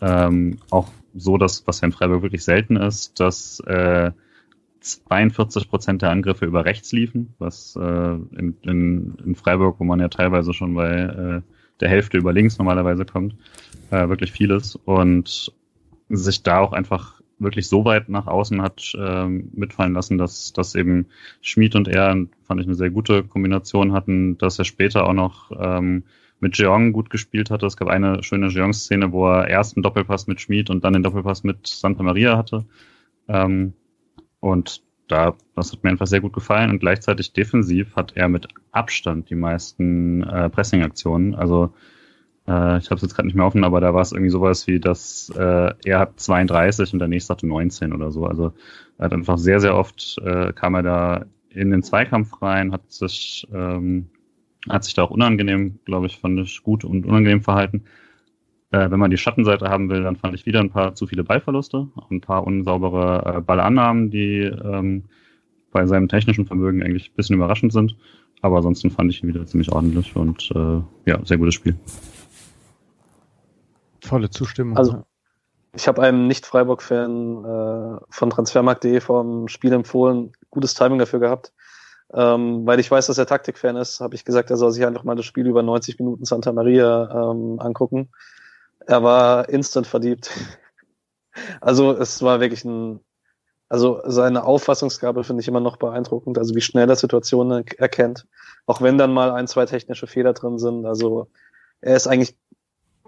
Ähm, 0.01 0.57
auch 0.71 0.87
so, 1.13 1.37
dass, 1.37 1.67
was 1.67 1.81
ja 1.81 1.85
in 1.85 1.91
Freiburg 1.91 2.23
wirklich 2.23 2.43
selten 2.43 2.75
ist, 2.77 3.19
dass 3.19 3.59
äh, 3.67 4.11
42 4.83 5.69
Prozent 5.69 6.01
der 6.01 6.11
Angriffe 6.11 6.45
über 6.45 6.65
rechts 6.65 6.91
liefen, 6.91 7.33
was 7.39 7.75
äh, 7.75 7.81
in, 7.81 8.57
in, 8.63 9.15
in 9.25 9.35
Freiburg, 9.35 9.79
wo 9.79 9.83
man 9.83 9.99
ja 9.99 10.09
teilweise 10.09 10.53
schon 10.53 10.75
bei 10.75 10.89
äh, 10.89 11.41
der 11.79 11.89
Hälfte 11.89 12.17
über 12.17 12.33
links 12.33 12.57
normalerweise 12.57 13.05
kommt, 13.05 13.35
äh, 13.91 14.09
wirklich 14.09 14.31
vieles 14.31 14.75
und 14.75 15.53
sich 16.09 16.43
da 16.43 16.59
auch 16.59 16.73
einfach 16.73 17.21
wirklich 17.39 17.67
so 17.67 17.85
weit 17.85 18.09
nach 18.09 18.27
außen 18.27 18.61
hat 18.61 18.93
äh, 18.97 19.27
mitfallen 19.27 19.93
lassen, 19.93 20.17
dass, 20.17 20.53
dass 20.53 20.75
eben 20.75 21.07
Schmid 21.41 21.75
und 21.75 21.87
er, 21.87 22.25
fand 22.43 22.61
ich, 22.61 22.67
eine 22.67 22.75
sehr 22.75 22.89
gute 22.89 23.23
Kombination 23.23 23.93
hatten, 23.93 24.37
dass 24.37 24.59
er 24.59 24.65
später 24.65 25.07
auch 25.07 25.13
noch 25.13 25.51
ähm, 25.57 26.03
mit 26.39 26.57
Jeong 26.57 26.93
gut 26.93 27.09
gespielt 27.09 27.49
hatte. 27.49 27.65
Es 27.65 27.77
gab 27.77 27.87
eine 27.87 28.21
schöne 28.21 28.47
Jeong-Szene, 28.47 29.11
wo 29.11 29.27
er 29.27 29.47
erst 29.47 29.75
einen 29.75 29.83
Doppelpass 29.83 30.27
mit 30.27 30.41
Schmid 30.41 30.69
und 30.69 30.83
dann 30.83 30.93
den 30.93 31.03
Doppelpass 31.03 31.43
mit 31.43 31.67
Santa 31.67 32.03
Maria 32.03 32.37
hatte. 32.37 32.65
Ähm, 33.27 33.73
und 34.43 34.83
da, 35.07 35.35
das 35.55 35.71
hat 35.71 35.83
mir 35.85 35.89
einfach 35.89 36.05
sehr 36.05 36.19
gut 36.19 36.33
gefallen 36.33 36.69
und 36.69 36.79
gleichzeitig 36.79 37.31
defensiv 37.31 37.95
hat 37.95 38.11
er 38.15 38.27
mit 38.27 38.49
Abstand 38.73 39.29
die 39.29 39.35
meisten 39.35 40.21
äh, 40.23 40.49
Pressing-Aktionen. 40.49 41.33
Also 41.33 41.73
äh, 42.45 42.77
ich 42.77 42.89
habe 42.89 42.95
es 42.95 43.03
jetzt 43.03 43.15
gerade 43.15 43.27
nicht 43.27 43.35
mehr 43.35 43.45
offen, 43.45 43.63
aber 43.63 43.79
da 43.79 43.93
war 43.93 44.01
es 44.01 44.11
irgendwie 44.11 44.31
sowas 44.31 44.67
wie, 44.67 44.81
dass 44.81 45.31
äh, 45.33 45.73
er 45.85 45.99
hat 45.99 46.19
32 46.19 46.91
und 46.91 46.99
der 46.99 47.07
nächste 47.07 47.33
hatte 47.33 47.47
19 47.47 47.93
oder 47.93 48.11
so. 48.11 48.25
Also 48.25 48.51
er 48.97 49.05
hat 49.05 49.13
einfach 49.13 49.37
sehr, 49.37 49.61
sehr 49.61 49.77
oft 49.77 50.17
äh, 50.21 50.51
kam 50.51 50.75
er 50.75 50.83
da 50.83 51.25
in 51.49 51.71
den 51.71 51.83
Zweikampf 51.83 52.41
rein, 52.41 52.73
hat 52.73 52.91
sich 52.91 53.47
ähm, 53.53 54.09
hat 54.69 54.83
sich 54.83 54.93
da 54.93 55.03
auch 55.03 55.11
unangenehm, 55.11 55.79
glaube 55.85 56.07
ich, 56.07 56.17
fand 56.17 56.39
ich 56.39 56.63
gut 56.63 56.83
und 56.83 57.05
unangenehm 57.05 57.41
verhalten. 57.41 57.83
Äh, 58.73 58.89
wenn 58.89 58.99
man 58.99 59.11
die 59.11 59.17
Schattenseite 59.17 59.69
haben 59.69 59.87
will, 59.89 60.01
dann 60.01 60.15
fand 60.15 60.33
ich 60.33 60.47
wieder 60.47 60.59
ein 60.59 60.71
paar 60.71 60.95
zu 60.95 61.05
viele 61.05 61.23
Ballverluste, 61.23 61.89
ein 62.09 62.21
paar 62.21 62.47
unsaubere 62.47 63.37
äh, 63.37 63.41
Ballannahmen, 63.41 64.09
die 64.09 64.39
ähm, 64.39 65.03
bei 65.71 65.85
seinem 65.85 66.07
technischen 66.07 66.47
Vermögen 66.47 66.81
eigentlich 66.81 67.11
ein 67.11 67.15
bisschen 67.15 67.35
überraschend 67.35 67.71
sind. 67.71 67.95
Aber 68.41 68.57
ansonsten 68.57 68.89
fand 68.89 69.11
ich 69.11 69.21
ihn 69.21 69.29
wieder 69.29 69.45
ziemlich 69.45 69.71
ordentlich 69.71 70.15
und 70.15 70.49
äh, 70.55 70.81
ja, 71.05 71.23
sehr 71.23 71.37
gutes 71.37 71.53
Spiel. 71.53 71.77
Volle 74.01 74.31
Zustimmung. 74.31 74.75
Also, 74.75 75.03
ich 75.75 75.87
habe 75.87 76.01
einem 76.01 76.25
Nicht-Freiburg-Fan 76.25 77.45
äh, 77.45 77.99
von 78.09 78.29
Transfermarkt.de 78.31 79.01
vom 79.01 79.49
Spiel 79.49 79.73
empfohlen, 79.73 80.31
gutes 80.49 80.73
Timing 80.73 80.97
dafür 80.97 81.19
gehabt. 81.19 81.53
Ähm, 82.11 82.65
weil 82.65 82.79
ich 82.79 82.89
weiß, 82.89 83.05
dass 83.05 83.19
er 83.19 83.27
Taktik-Fan 83.27 83.75
ist, 83.75 83.99
habe 83.99 84.15
ich 84.15 84.25
gesagt, 84.25 84.49
er 84.49 84.57
soll 84.57 84.71
sich 84.71 84.83
einfach 84.83 85.03
mal 85.03 85.15
das 85.15 85.25
Spiel 85.25 85.45
über 85.45 85.61
90 85.61 85.99
Minuten 85.99 86.25
Santa 86.25 86.51
Maria 86.51 87.31
ähm, 87.31 87.59
angucken. 87.59 88.09
Er 88.87 89.03
war 89.03 89.49
instant 89.49 89.87
verliebt. 89.87 90.31
also 91.61 91.91
es 91.91 92.21
war 92.21 92.39
wirklich 92.39 92.65
ein, 92.65 92.99
also 93.69 94.01
seine 94.05 94.43
Auffassungsgabe 94.45 95.23
finde 95.23 95.41
ich 95.41 95.47
immer 95.47 95.59
noch 95.59 95.77
beeindruckend, 95.77 96.37
also 96.37 96.55
wie 96.55 96.61
schnell 96.61 96.89
er 96.89 96.95
Situationen 96.95 97.65
erkennt, 97.77 98.27
auch 98.65 98.81
wenn 98.81 98.97
dann 98.97 99.13
mal 99.13 99.31
ein, 99.31 99.47
zwei 99.47 99.65
technische 99.65 100.07
Fehler 100.07 100.33
drin 100.33 100.59
sind. 100.59 100.85
Also 100.85 101.27
er 101.81 101.95
ist 101.95 102.07
eigentlich 102.07 102.37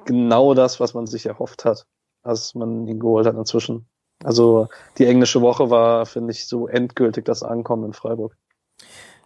genau 0.05 0.53
das, 0.53 0.79
was 0.79 0.93
man 0.93 1.07
sich 1.07 1.25
erhofft 1.25 1.65
hat 1.65 1.85
als 2.25 2.55
man 2.55 2.87
ihn 2.87 2.99
geholt 2.99 3.27
hat 3.27 3.35
inzwischen. 3.35 3.87
Also 4.23 4.67
die 4.97 5.05
englische 5.05 5.41
Woche 5.41 5.69
war, 5.69 6.05
finde 6.05 6.31
ich, 6.31 6.47
so 6.47 6.67
endgültig 6.67 7.25
das 7.25 7.43
Ankommen 7.43 7.85
in 7.85 7.93
Freiburg. 7.93 8.35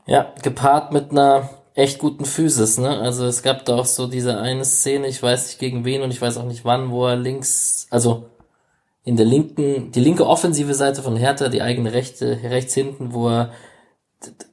Ja, 0.05 0.34
gepaart 0.43 0.91
mit 0.91 1.11
einer 1.11 1.49
echt 1.80 1.99
guten 1.99 2.26
Physis, 2.26 2.77
ne? 2.77 2.99
Also 2.99 3.26
es 3.26 3.41
gab 3.41 3.65
da 3.65 3.76
auch 3.76 3.85
so 3.85 4.07
diese 4.07 4.38
eine 4.38 4.65
Szene, 4.65 5.07
ich 5.07 5.23
weiß 5.23 5.47
nicht 5.47 5.60
gegen 5.60 5.85
wen 5.85 6.01
und 6.01 6.11
ich 6.11 6.22
weiß 6.22 6.38
auch 6.38 6.45
nicht 6.45 6.65
wann, 6.65 6.91
wo 6.91 7.07
er 7.07 7.15
links, 7.15 7.88
also 7.89 8.26
in 9.03 9.15
der 9.15 9.26
linken, 9.26 9.91
die 9.91 10.01
linke 10.01 10.27
offensive 10.27 10.73
Seite 10.73 11.01
von 11.01 11.15
Hertha, 11.15 11.47
die 11.47 11.61
eigene 11.61 11.93
rechte, 11.93 12.39
rechts 12.43 12.73
hinten, 12.73 13.14
wo 13.14 13.30
er 13.30 13.51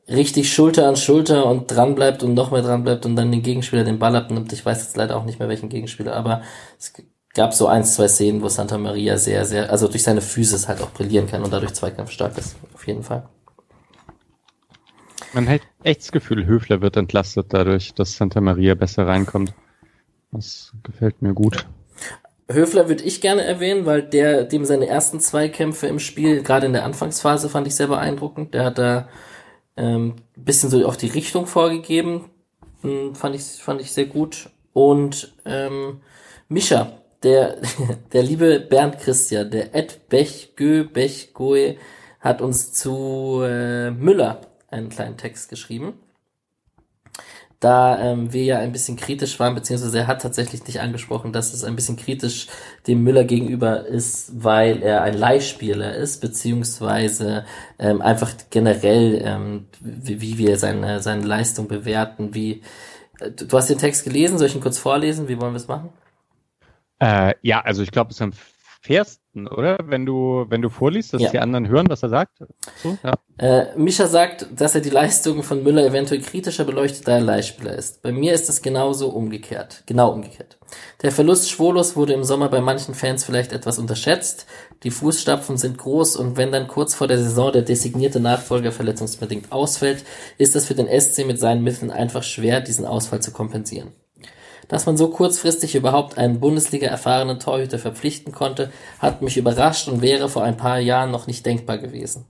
richtig 0.08 0.52
Schulter 0.52 0.86
an 0.88 0.96
Schulter 0.96 1.46
und 1.46 1.66
dran 1.66 1.96
bleibt 1.96 2.22
und 2.22 2.34
noch 2.34 2.52
mehr 2.52 2.62
dran 2.62 2.84
bleibt 2.84 3.04
und 3.04 3.16
dann 3.16 3.32
den 3.32 3.42
Gegenspieler 3.42 3.82
den 3.82 3.98
Ball 3.98 4.14
abnimmt. 4.14 4.52
Ich 4.52 4.64
weiß 4.64 4.78
jetzt 4.82 4.96
leider 4.96 5.16
auch 5.16 5.24
nicht 5.24 5.40
mehr 5.40 5.48
welchen 5.48 5.68
Gegenspieler, 5.68 6.14
aber 6.14 6.42
es 6.78 6.92
gab 7.34 7.52
so 7.52 7.66
ein, 7.66 7.84
zwei 7.84 8.06
Szenen, 8.06 8.40
wo 8.40 8.48
Santa 8.48 8.78
Maria 8.78 9.18
sehr, 9.18 9.44
sehr, 9.44 9.70
also 9.70 9.88
durch 9.88 10.04
seine 10.04 10.20
Physis 10.20 10.68
halt 10.68 10.80
auch 10.80 10.90
brillieren 10.90 11.26
kann 11.26 11.42
und 11.42 11.52
dadurch 11.52 11.74
zweikampfstark 11.74 12.38
ist. 12.38 12.54
Auf 12.72 12.86
jeden 12.86 13.02
Fall. 13.02 13.28
Man 15.32 15.48
hat 15.48 15.62
echt 15.82 16.00
das 16.00 16.12
Gefühl, 16.12 16.46
Höfler 16.46 16.80
wird 16.80 16.96
entlastet 16.96 17.46
dadurch, 17.50 17.94
dass 17.94 18.16
Santa 18.16 18.40
Maria 18.40 18.74
besser 18.74 19.06
reinkommt. 19.06 19.52
Das 20.32 20.72
gefällt 20.82 21.22
mir 21.22 21.34
gut. 21.34 21.66
Höfler 22.48 22.88
würde 22.88 23.04
ich 23.04 23.20
gerne 23.20 23.42
erwähnen, 23.42 23.86
weil 23.86 24.02
der, 24.02 24.44
dem 24.44 24.64
seine 24.64 24.86
ersten 24.86 25.20
zwei 25.20 25.48
Kämpfe 25.48 25.88
im 25.88 25.98
Spiel, 25.98 26.42
gerade 26.42 26.66
in 26.66 26.72
der 26.72 26.84
Anfangsphase, 26.84 27.48
fand 27.48 27.66
ich 27.66 27.74
sehr 27.74 27.88
beeindruckend. 27.88 28.54
Der 28.54 28.64
hat 28.64 28.78
da 28.78 29.08
ähm, 29.76 30.14
bisschen 30.36 30.70
so 30.70 30.86
auch 30.86 30.96
die 30.96 31.08
Richtung 31.08 31.46
vorgegeben. 31.46 32.30
Hm, 32.82 33.14
fand 33.14 33.34
ich, 33.34 33.42
fand 33.42 33.80
ich 33.80 33.92
sehr 33.92 34.06
gut. 34.06 34.50
Und 34.72 35.34
ähm, 35.44 36.00
Mischa, 36.48 36.92
der, 37.22 37.56
der 38.12 38.22
liebe 38.22 38.60
Bernd 38.60 38.98
Christian, 38.98 39.50
der 39.50 39.74
Ed 39.74 40.08
Bechgö, 40.08 40.84
Bechgoe, 40.84 41.76
hat 42.20 42.40
uns 42.42 42.72
zu 42.72 43.40
äh, 43.42 43.90
Müller 43.90 44.40
einen 44.76 44.88
kleinen 44.88 45.16
Text 45.16 45.48
geschrieben. 45.48 45.94
Da 47.58 47.98
ähm, 47.98 48.34
wir 48.34 48.44
ja 48.44 48.58
ein 48.58 48.72
bisschen 48.72 48.96
kritisch 48.96 49.40
waren, 49.40 49.54
beziehungsweise 49.54 49.98
er 49.98 50.06
hat 50.06 50.20
tatsächlich 50.20 50.66
nicht 50.66 50.80
angesprochen, 50.80 51.32
dass 51.32 51.54
es 51.54 51.64
ein 51.64 51.74
bisschen 51.74 51.96
kritisch 51.96 52.48
dem 52.86 53.02
Müller 53.02 53.24
gegenüber 53.24 53.86
ist, 53.86 54.44
weil 54.44 54.82
er 54.82 55.02
ein 55.02 55.16
Leihspieler 55.16 55.94
ist, 55.94 56.20
beziehungsweise 56.20 57.46
ähm, 57.78 58.02
einfach 58.02 58.32
generell, 58.50 59.22
ähm, 59.24 59.66
wie, 59.80 60.20
wie 60.20 60.36
wir 60.36 60.58
seine, 60.58 61.00
seine 61.00 61.24
Leistung 61.24 61.66
bewerten, 61.66 62.34
wie 62.34 62.62
äh, 63.20 63.30
du 63.30 63.56
hast 63.56 63.70
den 63.70 63.78
Text 63.78 64.04
gelesen, 64.04 64.36
soll 64.36 64.48
ich 64.48 64.54
ihn 64.54 64.60
kurz 64.60 64.76
vorlesen? 64.76 65.26
Wie 65.28 65.40
wollen 65.40 65.54
wir 65.54 65.58
es 65.58 65.68
machen? 65.68 65.88
Äh, 66.98 67.34
ja, 67.40 67.60
also 67.62 67.82
ich 67.82 67.90
glaube, 67.90 68.10
es 68.10 68.20
am 68.20 68.32
fairsten, 68.86 69.48
oder? 69.48 69.78
Wenn 69.84 70.06
du, 70.06 70.46
wenn 70.48 70.62
du 70.62 70.68
vorliest, 70.68 71.12
dass 71.12 71.22
ja. 71.22 71.30
die 71.30 71.38
anderen 71.38 71.68
hören, 71.68 71.88
was 71.88 72.02
er 72.02 72.08
sagt. 72.08 72.38
So, 72.82 72.96
ja. 73.02 73.14
äh, 73.38 73.76
Mischa 73.76 74.06
sagt, 74.06 74.46
dass 74.54 74.74
er 74.74 74.80
die 74.80 74.90
Leistungen 74.90 75.42
von 75.42 75.62
Müller 75.62 75.84
eventuell 75.84 76.20
kritischer 76.20 76.64
beleuchtet, 76.64 77.06
da 77.06 77.12
er 77.12 77.20
Leihspieler 77.20 77.74
ist. 77.74 78.02
Bei 78.02 78.12
mir 78.12 78.32
ist 78.32 78.48
es 78.48 78.62
genauso 78.62 79.08
umgekehrt. 79.08 79.82
Genau 79.86 80.12
umgekehrt. 80.12 80.58
Der 81.02 81.12
Verlust 81.12 81.50
Schwolos 81.50 81.96
wurde 81.96 82.12
im 82.12 82.24
Sommer 82.24 82.48
bei 82.48 82.60
manchen 82.60 82.94
Fans 82.94 83.24
vielleicht 83.24 83.52
etwas 83.52 83.78
unterschätzt. 83.78 84.46
Die 84.82 84.90
Fußstapfen 84.90 85.56
sind 85.56 85.78
groß 85.78 86.16
und 86.16 86.36
wenn 86.36 86.52
dann 86.52 86.68
kurz 86.68 86.94
vor 86.94 87.08
der 87.08 87.18
Saison 87.18 87.52
der 87.52 87.62
designierte 87.62 88.20
Nachfolger 88.20 88.72
verletzungsbedingt 88.72 89.52
ausfällt, 89.52 90.04
ist 90.38 90.56
es 90.56 90.66
für 90.66 90.74
den 90.74 90.88
SC 90.88 91.26
mit 91.26 91.38
seinen 91.38 91.62
Mitteln 91.62 91.90
einfach 91.90 92.22
schwer, 92.22 92.60
diesen 92.60 92.84
Ausfall 92.84 93.20
zu 93.20 93.32
kompensieren. 93.32 93.92
Dass 94.68 94.86
man 94.86 94.96
so 94.96 95.08
kurzfristig 95.10 95.74
überhaupt 95.74 96.18
einen 96.18 96.40
Bundesliga-erfahrenen 96.40 97.38
Torhüter 97.38 97.78
verpflichten 97.78 98.32
konnte, 98.32 98.72
hat 98.98 99.22
mich 99.22 99.36
überrascht 99.36 99.88
und 99.88 100.02
wäre 100.02 100.28
vor 100.28 100.42
ein 100.42 100.56
paar 100.56 100.78
Jahren 100.78 101.10
noch 101.10 101.26
nicht 101.26 101.46
denkbar 101.46 101.78
gewesen. 101.78 102.26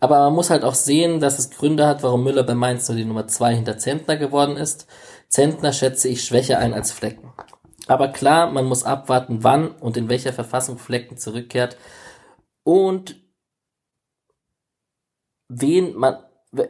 Aber 0.00 0.18
man 0.18 0.34
muss 0.34 0.50
halt 0.50 0.64
auch 0.64 0.74
sehen, 0.74 1.20
dass 1.20 1.38
es 1.38 1.50
Gründe 1.50 1.86
hat, 1.86 2.02
warum 2.02 2.24
Müller 2.24 2.42
bei 2.42 2.54
Mainz 2.54 2.88
nur 2.88 2.98
die 2.98 3.06
Nummer 3.06 3.26
zwei 3.26 3.54
hinter 3.54 3.78
Zentner 3.78 4.16
geworden 4.16 4.56
ist. 4.56 4.86
Zentner 5.28 5.72
schätze 5.72 6.08
ich 6.08 6.24
schwächer 6.24 6.58
ein 6.58 6.74
als 6.74 6.92
Flecken. 6.92 7.32
Aber 7.86 8.08
klar, 8.08 8.50
man 8.50 8.66
muss 8.66 8.84
abwarten, 8.84 9.44
wann 9.44 9.70
und 9.70 9.96
in 9.96 10.08
welcher 10.08 10.32
Verfassung 10.32 10.78
Flecken 10.78 11.16
zurückkehrt 11.16 11.76
und 12.64 13.16
wen 15.48 15.94
man 15.94 16.16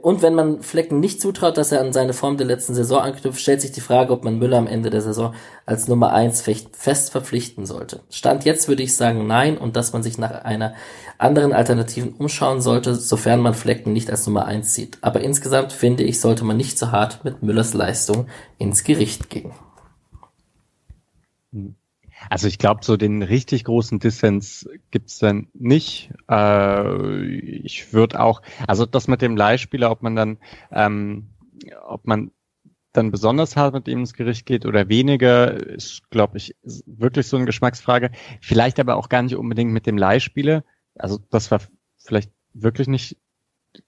und 0.02 0.23
wenn 0.23 0.35
man 0.35 0.62
Flecken 0.62 1.01
nicht 1.01 1.20
zutraut, 1.20 1.56
dass 1.56 1.73
er 1.73 1.81
an 1.81 1.93
seine 1.93 2.12
Form 2.12 2.36
der 2.36 2.47
letzten 2.47 2.74
Saison 2.74 3.01
anknüpft, 3.01 3.40
stellt 3.40 3.61
sich 3.61 3.73
die 3.73 3.81
Frage, 3.81 4.12
ob 4.12 4.24
man 4.24 4.39
Müller 4.39 4.59
am 4.59 4.66
Ende 4.66 4.90
der 4.90 5.01
Saison 5.01 5.35
als 5.66 5.89
Nummer 5.89 6.12
eins 6.12 6.43
fest 6.43 7.11
verpflichten 7.11 7.66
sollte. 7.66 8.01
Stand 8.11 8.44
jetzt 8.44 8.69
würde 8.69 8.82
ich 8.82 8.97
sagen 8.97 9.27
nein 9.27 9.59
und 9.59 9.77
dass 9.77 9.93
man 9.93 10.02
sich 10.02 10.19
nach 10.19 10.44
einer 10.44 10.74
anderen 11.19 11.52
Alternativen 11.52 12.15
umschauen 12.15 12.61
sollte, 12.61 12.94
sofern 12.94 13.40
man 13.40 13.55
Flecken 13.55 13.93
nicht 13.93 14.11
als 14.11 14.27
Nummer 14.27 14.47
eins 14.47 14.74
sieht. 14.74 14.98
Aber 15.02 15.20
insgesamt 15.20 15.73
finde 15.73 16.05
ich, 16.05 16.20
sollte 16.20 16.44
man 16.44 16.56
nicht 16.56 16.78
so 16.78 16.90
hart 16.90 17.24
mit 17.24 17.43
Müllers 17.43 17.74
Leistung 17.74 18.28
ins 18.59 18.85
Gericht 18.85 19.31
gehen. 19.31 19.52
Hm. 21.52 21.77
Also 22.30 22.48
ich 22.48 22.59
glaube, 22.59 22.84
so 22.84 22.96
den 22.96 23.22
richtig 23.22 23.64
großen 23.64 23.98
Dissens 23.98 24.68
gibt's 24.90 25.18
dann 25.18 25.48
nicht. 25.55 26.12
Äh, 26.28 27.24
ich 27.36 27.92
würde 27.92 28.20
auch, 28.20 28.42
also 28.66 28.86
das 28.86 29.09
mit 29.09 29.22
dem 29.22 29.36
Leihspieler, 29.36 29.90
ob 29.90 30.02
man 30.02 30.16
dann, 30.16 30.38
ähm, 30.70 31.30
ob 31.86 32.06
man 32.06 32.30
dann 32.92 33.10
besonders 33.10 33.56
hart 33.56 33.74
mit 33.74 33.88
ihm 33.88 34.01
ins 34.01 34.14
Gericht 34.14 34.46
geht 34.46 34.66
oder 34.66 34.88
weniger, 34.88 35.52
ist, 35.52 36.09
glaube 36.10 36.38
ich, 36.38 36.55
wirklich 36.86 37.26
so 37.26 37.36
eine 37.36 37.46
Geschmacksfrage. 37.46 38.10
Vielleicht 38.40 38.78
aber 38.78 38.96
auch 38.96 39.09
gar 39.09 39.22
nicht 39.22 39.36
unbedingt 39.36 39.72
mit 39.72 39.86
dem 39.86 39.98
Leihspieler. 39.98 40.64
Also 40.94 41.18
das 41.30 41.51
war 41.51 41.60
vielleicht 41.98 42.30
wirklich 42.52 42.86
nicht 42.86 43.18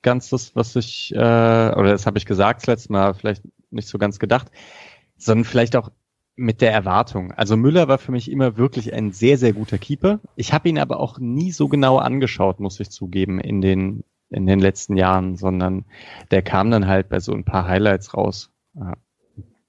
ganz 0.02 0.30
das, 0.30 0.56
was 0.56 0.74
ich, 0.74 1.12
äh, 1.14 1.18
oder 1.18 1.90
das 1.90 2.06
habe 2.06 2.18
ich 2.18 2.26
gesagt 2.26 2.62
das 2.62 2.66
letzte 2.66 2.92
Mal, 2.92 3.14
vielleicht 3.14 3.42
nicht 3.70 3.88
so 3.88 3.98
ganz 3.98 4.18
gedacht, 4.18 4.50
sondern 5.16 5.44
vielleicht 5.44 5.76
auch 5.76 5.90
mit 6.36 6.60
der 6.60 6.72
Erwartung. 6.72 7.32
Also 7.32 7.56
Müller 7.56 7.88
war 7.88 7.98
für 7.98 8.12
mich 8.12 8.30
immer 8.30 8.58
wirklich 8.58 8.92
ein 8.92 9.12
sehr, 9.12 9.38
sehr 9.38 9.54
guter 9.54 9.78
Keeper. 9.78 10.20
Ich 10.36 10.52
habe 10.52 10.68
ihn 10.68 10.78
aber 10.78 11.00
auch 11.00 11.18
nie 11.18 11.50
so 11.50 11.66
genau 11.68 11.96
angeschaut, 11.96 12.60
muss 12.60 12.78
ich 12.78 12.90
zugeben, 12.90 13.40
in 13.40 13.62
den, 13.62 14.04
in 14.30 14.46
den 14.46 14.60
letzten 14.60 14.96
Jahren, 14.96 15.36
sondern 15.36 15.86
der 16.30 16.42
kam 16.42 16.70
dann 16.70 16.86
halt 16.86 17.08
bei 17.08 17.20
so 17.20 17.32
ein 17.32 17.44
paar 17.44 17.66
Highlights 17.66 18.12
raus. 18.14 18.50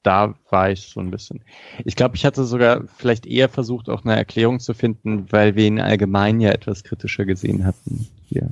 Da 0.04 0.36
war 0.50 0.70
ich 0.70 0.88
so 0.88 1.00
ein 1.00 1.10
bisschen. 1.10 1.42
Ich 1.86 1.96
glaube, 1.96 2.16
ich 2.18 2.26
hatte 2.26 2.44
sogar 2.44 2.84
vielleicht 2.98 3.26
eher 3.26 3.50
versucht, 3.50 3.90
auch 3.90 4.04
eine 4.04 4.16
Erklärung 4.16 4.60
zu 4.60 4.74
finden, 4.74 5.32
weil 5.32 5.56
wir 5.56 5.66
ihn 5.66 5.80
allgemein 5.80 6.42
ja 6.42 6.52
etwas 6.52 6.84
kritischer 6.84 7.26
gesehen 7.26 7.66
hatten 7.66 8.08
hier. 8.26 8.50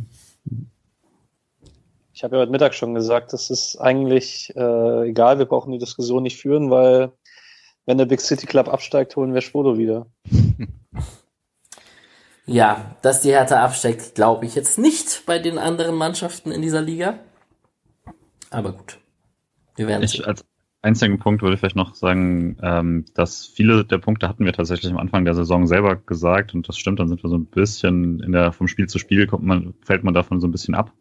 Ich 2.14 2.24
habe 2.24 2.38
ja 2.38 2.42
heute 2.42 2.52
Mittag 2.52 2.74
schon 2.74 2.94
gesagt, 2.94 3.34
das 3.34 3.50
ist 3.50 3.76
eigentlich 3.76 4.54
äh, 4.56 5.10
egal, 5.10 5.38
wir 5.38 5.46
brauchen 5.46 5.74
die 5.74 5.80
Diskussion 5.80 6.24
nicht 6.24 6.38
führen, 6.38 6.72
weil 6.72 7.12
wenn 7.86 7.98
der 7.98 8.06
Big 8.06 8.22
City 8.22 8.46
Club 8.48 8.68
absteigt, 8.68 9.16
holen 9.16 9.34
wir 9.34 9.42
Schwodo 9.42 9.78
wieder. 9.78 10.08
Ja, 12.48 12.96
dass 13.02 13.22
die 13.22 13.30
Hertha 13.30 13.64
absteigt, 13.64 14.16
glaube 14.16 14.46
ich 14.46 14.56
jetzt 14.56 14.78
nicht 14.78 15.24
bei 15.26 15.40
den 15.40 15.58
anderen 15.58 15.96
Mannschaften 15.96 16.52
in 16.52 16.62
dieser 16.62 16.82
Liga. 16.82 17.20
Aber 18.52 18.74
gut. 18.74 19.00
Wir 19.76 19.88
werden 19.88 20.04
ich, 20.04 20.26
Als 20.26 20.46
einzigen 20.84 21.18
Punkt 21.18 21.42
würde 21.42 21.56
ich 21.56 21.60
vielleicht 21.60 21.76
noch 21.76 21.96
sagen, 21.96 22.58
ähm, 22.62 23.06
dass 23.16 23.48
viele 23.48 23.84
der 23.84 23.98
Punkte 23.98 24.30
hatten 24.30 24.46
wir 24.46 24.54
tatsächlich 24.54 24.92
am 24.92 25.00
Anfang 25.00 25.26
der 25.26 25.34
Saison 25.34 25.66
selber 25.66 25.96
gesagt 25.96 26.54
und 26.54 26.68
das 26.70 26.78
stimmt, 26.78 27.00
dann 27.00 27.08
sind 27.08 27.24
wir 27.24 27.30
so 27.30 27.38
ein 27.38 27.48
bisschen 27.48 28.20
in 28.20 28.32
der 28.32 28.52
vom 28.52 28.68
Spiel 28.68 28.88
zu 28.88 29.00
Spiel 29.00 29.26
kommt 29.26 29.44
man, 29.44 29.74
fällt 29.84 30.04
man 30.04 30.14
davon 30.14 30.40
so 30.40 30.48
ein 30.48 30.52
bisschen 30.52 30.76
ab. 30.76 30.94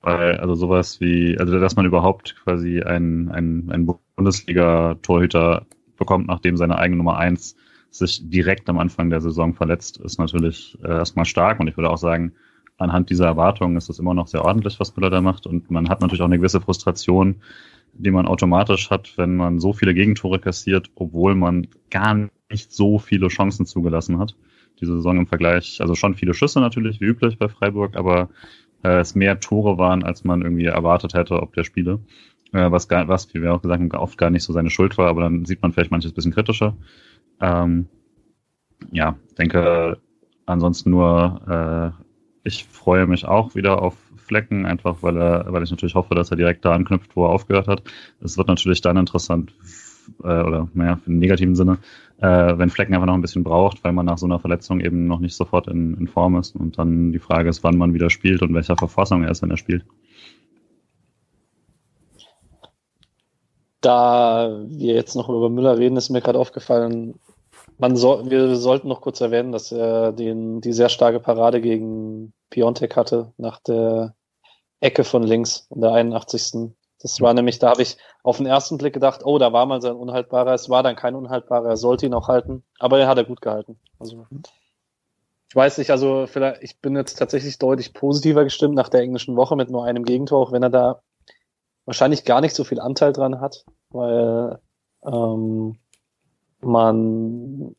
Weil, 0.00 0.38
also 0.38 0.54
sowas 0.54 1.00
wie, 1.00 1.38
also 1.38 1.58
dass 1.58 1.74
man 1.74 1.84
überhaupt 1.86 2.36
quasi 2.44 2.82
ein, 2.82 3.30
ein, 3.30 3.68
ein 3.70 3.86
Bundesliga-Torhüter 4.14 5.66
bekommt, 5.98 6.26
nachdem 6.26 6.56
seine 6.56 6.78
eigene 6.78 6.98
Nummer 6.98 7.18
eins 7.18 7.56
sich 7.90 8.28
direkt 8.28 8.68
am 8.68 8.78
Anfang 8.78 9.10
der 9.10 9.20
Saison 9.20 9.54
verletzt, 9.54 9.98
ist 9.98 10.18
natürlich 10.18 10.78
äh, 10.82 10.88
erstmal 10.88 11.24
stark. 11.24 11.60
Und 11.60 11.68
ich 11.68 11.76
würde 11.76 11.90
auch 11.90 11.98
sagen, 11.98 12.32
anhand 12.76 13.10
dieser 13.10 13.26
Erwartungen 13.26 13.76
ist 13.76 13.88
es 13.88 13.98
immer 13.98 14.14
noch 14.14 14.28
sehr 14.28 14.44
ordentlich, 14.44 14.78
was 14.78 14.94
Müller 14.96 15.10
da 15.10 15.20
macht. 15.20 15.46
Und 15.46 15.70
man 15.70 15.88
hat 15.88 16.00
natürlich 16.00 16.22
auch 16.22 16.26
eine 16.26 16.38
gewisse 16.38 16.60
Frustration, 16.60 17.36
die 17.94 18.10
man 18.10 18.26
automatisch 18.26 18.90
hat, 18.90 19.12
wenn 19.16 19.36
man 19.36 19.58
so 19.58 19.72
viele 19.72 19.94
Gegentore 19.94 20.38
kassiert, 20.38 20.90
obwohl 20.94 21.34
man 21.34 21.66
gar 21.90 22.28
nicht 22.50 22.72
so 22.72 22.98
viele 22.98 23.28
Chancen 23.28 23.66
zugelassen 23.66 24.18
hat. 24.18 24.36
diese 24.80 24.94
Saison 24.96 25.16
im 25.16 25.26
Vergleich, 25.26 25.80
also 25.80 25.96
schon 25.96 26.14
viele 26.14 26.34
Schüsse 26.34 26.60
natürlich, 26.60 27.00
wie 27.00 27.06
üblich 27.06 27.36
bei 27.36 27.48
Freiburg, 27.48 27.96
aber 27.96 28.28
äh, 28.84 29.00
es 29.00 29.16
mehr 29.16 29.40
Tore 29.40 29.76
waren, 29.76 30.04
als 30.04 30.22
man 30.22 30.42
irgendwie 30.42 30.66
erwartet 30.66 31.14
hätte, 31.14 31.42
ob 31.42 31.52
der 31.54 31.64
Spiele. 31.64 31.98
Äh, 32.52 32.70
was, 32.70 32.88
gar, 32.88 33.08
was, 33.08 33.32
wie 33.34 33.42
wir 33.42 33.54
auch 33.54 33.62
gesagt 33.62 33.80
haben, 33.80 33.92
oft 33.92 34.18
gar 34.18 34.30
nicht 34.30 34.44
so 34.44 34.52
seine 34.52 34.70
Schuld 34.70 34.96
war, 34.98 35.08
aber 35.08 35.22
dann 35.22 35.44
sieht 35.44 35.62
man 35.62 35.72
vielleicht 35.72 35.90
manches 35.90 36.12
bisschen 36.12 36.32
kritischer. 36.32 36.76
Ähm, 37.40 37.88
ja, 38.90 39.16
denke 39.36 39.98
ansonsten 40.46 40.90
nur, 40.90 41.94
äh, 41.96 42.04
ich 42.44 42.64
freue 42.64 43.06
mich 43.06 43.26
auch 43.26 43.54
wieder 43.54 43.82
auf 43.82 43.96
Flecken, 44.16 44.66
einfach 44.66 45.02
weil 45.02 45.16
er, 45.16 45.46
weil 45.52 45.62
ich 45.62 45.70
natürlich 45.70 45.94
hoffe, 45.94 46.14
dass 46.14 46.30
er 46.30 46.36
direkt 46.36 46.64
da 46.64 46.72
anknüpft, 46.72 47.16
wo 47.16 47.24
er 47.24 47.30
aufgehört 47.30 47.68
hat. 47.68 47.82
Es 48.20 48.36
wird 48.36 48.48
natürlich 48.48 48.80
dann 48.80 48.96
interessant, 48.96 49.52
äh, 50.22 50.42
oder 50.42 50.68
naja, 50.74 51.00
im 51.06 51.18
negativen 51.18 51.54
Sinne, 51.54 51.78
äh, 52.18 52.58
wenn 52.58 52.70
Flecken 52.70 52.94
einfach 52.94 53.06
noch 53.06 53.14
ein 53.14 53.22
bisschen 53.22 53.44
braucht, 53.44 53.84
weil 53.84 53.92
man 53.92 54.06
nach 54.06 54.18
so 54.18 54.26
einer 54.26 54.38
Verletzung 54.38 54.80
eben 54.80 55.06
noch 55.06 55.20
nicht 55.20 55.34
sofort 55.34 55.68
in, 55.68 55.94
in 55.94 56.08
Form 56.08 56.36
ist. 56.36 56.56
Und 56.56 56.78
dann 56.78 57.12
die 57.12 57.18
Frage 57.18 57.48
ist, 57.48 57.64
wann 57.64 57.76
man 57.76 57.94
wieder 57.94 58.10
spielt 58.10 58.42
und 58.42 58.54
welcher 58.54 58.76
Verfassung 58.76 59.24
er 59.24 59.30
ist, 59.30 59.42
wenn 59.42 59.50
er 59.50 59.56
spielt. 59.56 59.84
Da 63.80 64.60
wir 64.66 64.94
jetzt 64.94 65.14
noch 65.14 65.28
über 65.28 65.48
Müller 65.48 65.78
reden, 65.78 65.96
ist 65.96 66.10
mir 66.10 66.20
gerade 66.20 66.38
aufgefallen, 66.38 67.18
man 67.78 67.96
soll, 67.96 68.28
wir 68.30 68.56
sollten 68.56 68.88
noch 68.88 69.00
kurz 69.00 69.20
erwähnen, 69.20 69.52
dass 69.52 69.72
er 69.72 70.12
den, 70.12 70.60
die 70.60 70.72
sehr 70.72 70.88
starke 70.88 71.20
Parade 71.20 71.60
gegen 71.60 72.32
Piontek 72.50 72.96
hatte 72.96 73.32
nach 73.36 73.60
der 73.60 74.14
Ecke 74.80 75.04
von 75.04 75.22
links 75.22 75.68
in 75.74 75.80
der 75.80 75.92
81. 75.92 76.72
Das 77.00 77.20
war 77.20 77.32
nämlich, 77.34 77.60
da 77.60 77.70
habe 77.70 77.82
ich 77.82 77.96
auf 78.24 78.38
den 78.38 78.46
ersten 78.46 78.78
Blick 78.78 78.94
gedacht, 78.94 79.20
oh, 79.24 79.38
da 79.38 79.52
war 79.52 79.66
mal 79.66 79.80
sein 79.80 79.94
Unhaltbarer. 79.94 80.54
Es 80.54 80.68
war 80.68 80.82
dann 80.82 80.96
kein 80.96 81.14
Unhaltbarer, 81.14 81.68
er 81.68 81.76
sollte 81.76 82.06
ihn 82.06 82.14
auch 82.14 82.26
halten, 82.26 82.64
aber 82.80 82.98
er 82.98 83.06
hat 83.06 83.18
er 83.18 83.24
gut 83.24 83.40
gehalten. 83.40 83.78
Also, 84.00 84.26
ich 85.48 85.56
weiß 85.56 85.78
nicht, 85.78 85.90
also 85.90 86.26
vielleicht, 86.26 86.62
ich 86.62 86.80
bin 86.80 86.96
jetzt 86.96 87.18
tatsächlich 87.18 87.58
deutlich 87.58 87.94
positiver 87.94 88.44
gestimmt 88.44 88.74
nach 88.74 88.88
der 88.88 89.00
englischen 89.00 89.36
Woche 89.36 89.56
mit 89.56 89.70
nur 89.70 89.84
einem 89.84 90.04
Gegentor, 90.04 90.40
auch 90.40 90.52
wenn 90.52 90.62
er 90.62 90.70
da 90.70 91.02
wahrscheinlich 91.88 92.24
gar 92.26 92.42
nicht 92.42 92.54
so 92.54 92.64
viel 92.64 92.80
Anteil 92.80 93.14
dran 93.14 93.40
hat, 93.40 93.64
weil 93.90 94.58
ähm, 95.04 95.78
man 96.60 97.74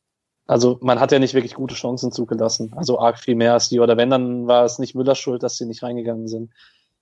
also 0.47 0.79
man 0.81 0.99
hat 0.99 1.11
ja 1.11 1.19
nicht 1.19 1.35
wirklich 1.35 1.53
gute 1.53 1.75
Chancen 1.75 2.11
zugelassen. 2.11 2.73
Also 2.75 2.97
arg 2.97 3.19
viel 3.19 3.35
mehr 3.35 3.53
als 3.53 3.69
die. 3.69 3.79
Oder 3.79 3.97
wenn, 3.97 4.09
dann 4.09 4.47
war 4.47 4.65
es 4.65 4.79
nicht 4.79 4.95
Müllers 4.95 5.19
Schuld, 5.19 5.43
dass 5.43 5.57
sie 5.57 5.67
nicht 5.67 5.83
reingegangen 5.83 6.27
sind. 6.27 6.51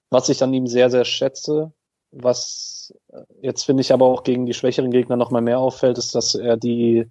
Was 0.10 0.28
ich 0.28 0.44
an 0.44 0.54
ihm 0.54 0.68
sehr, 0.68 0.90
sehr 0.90 1.06
schätze, 1.06 1.72
was 2.12 2.94
jetzt 3.42 3.64
finde 3.64 3.82
ich 3.82 3.94
aber 3.94 4.06
auch 4.06 4.24
gegen 4.24 4.46
die 4.46 4.54
schwächeren 4.54 4.92
Gegner 4.92 5.16
nochmal 5.16 5.42
mehr 5.42 5.60
auffällt, 5.60 5.98
ist, 5.98 6.14
dass 6.14 6.36
er 6.36 6.58
die 6.58 7.10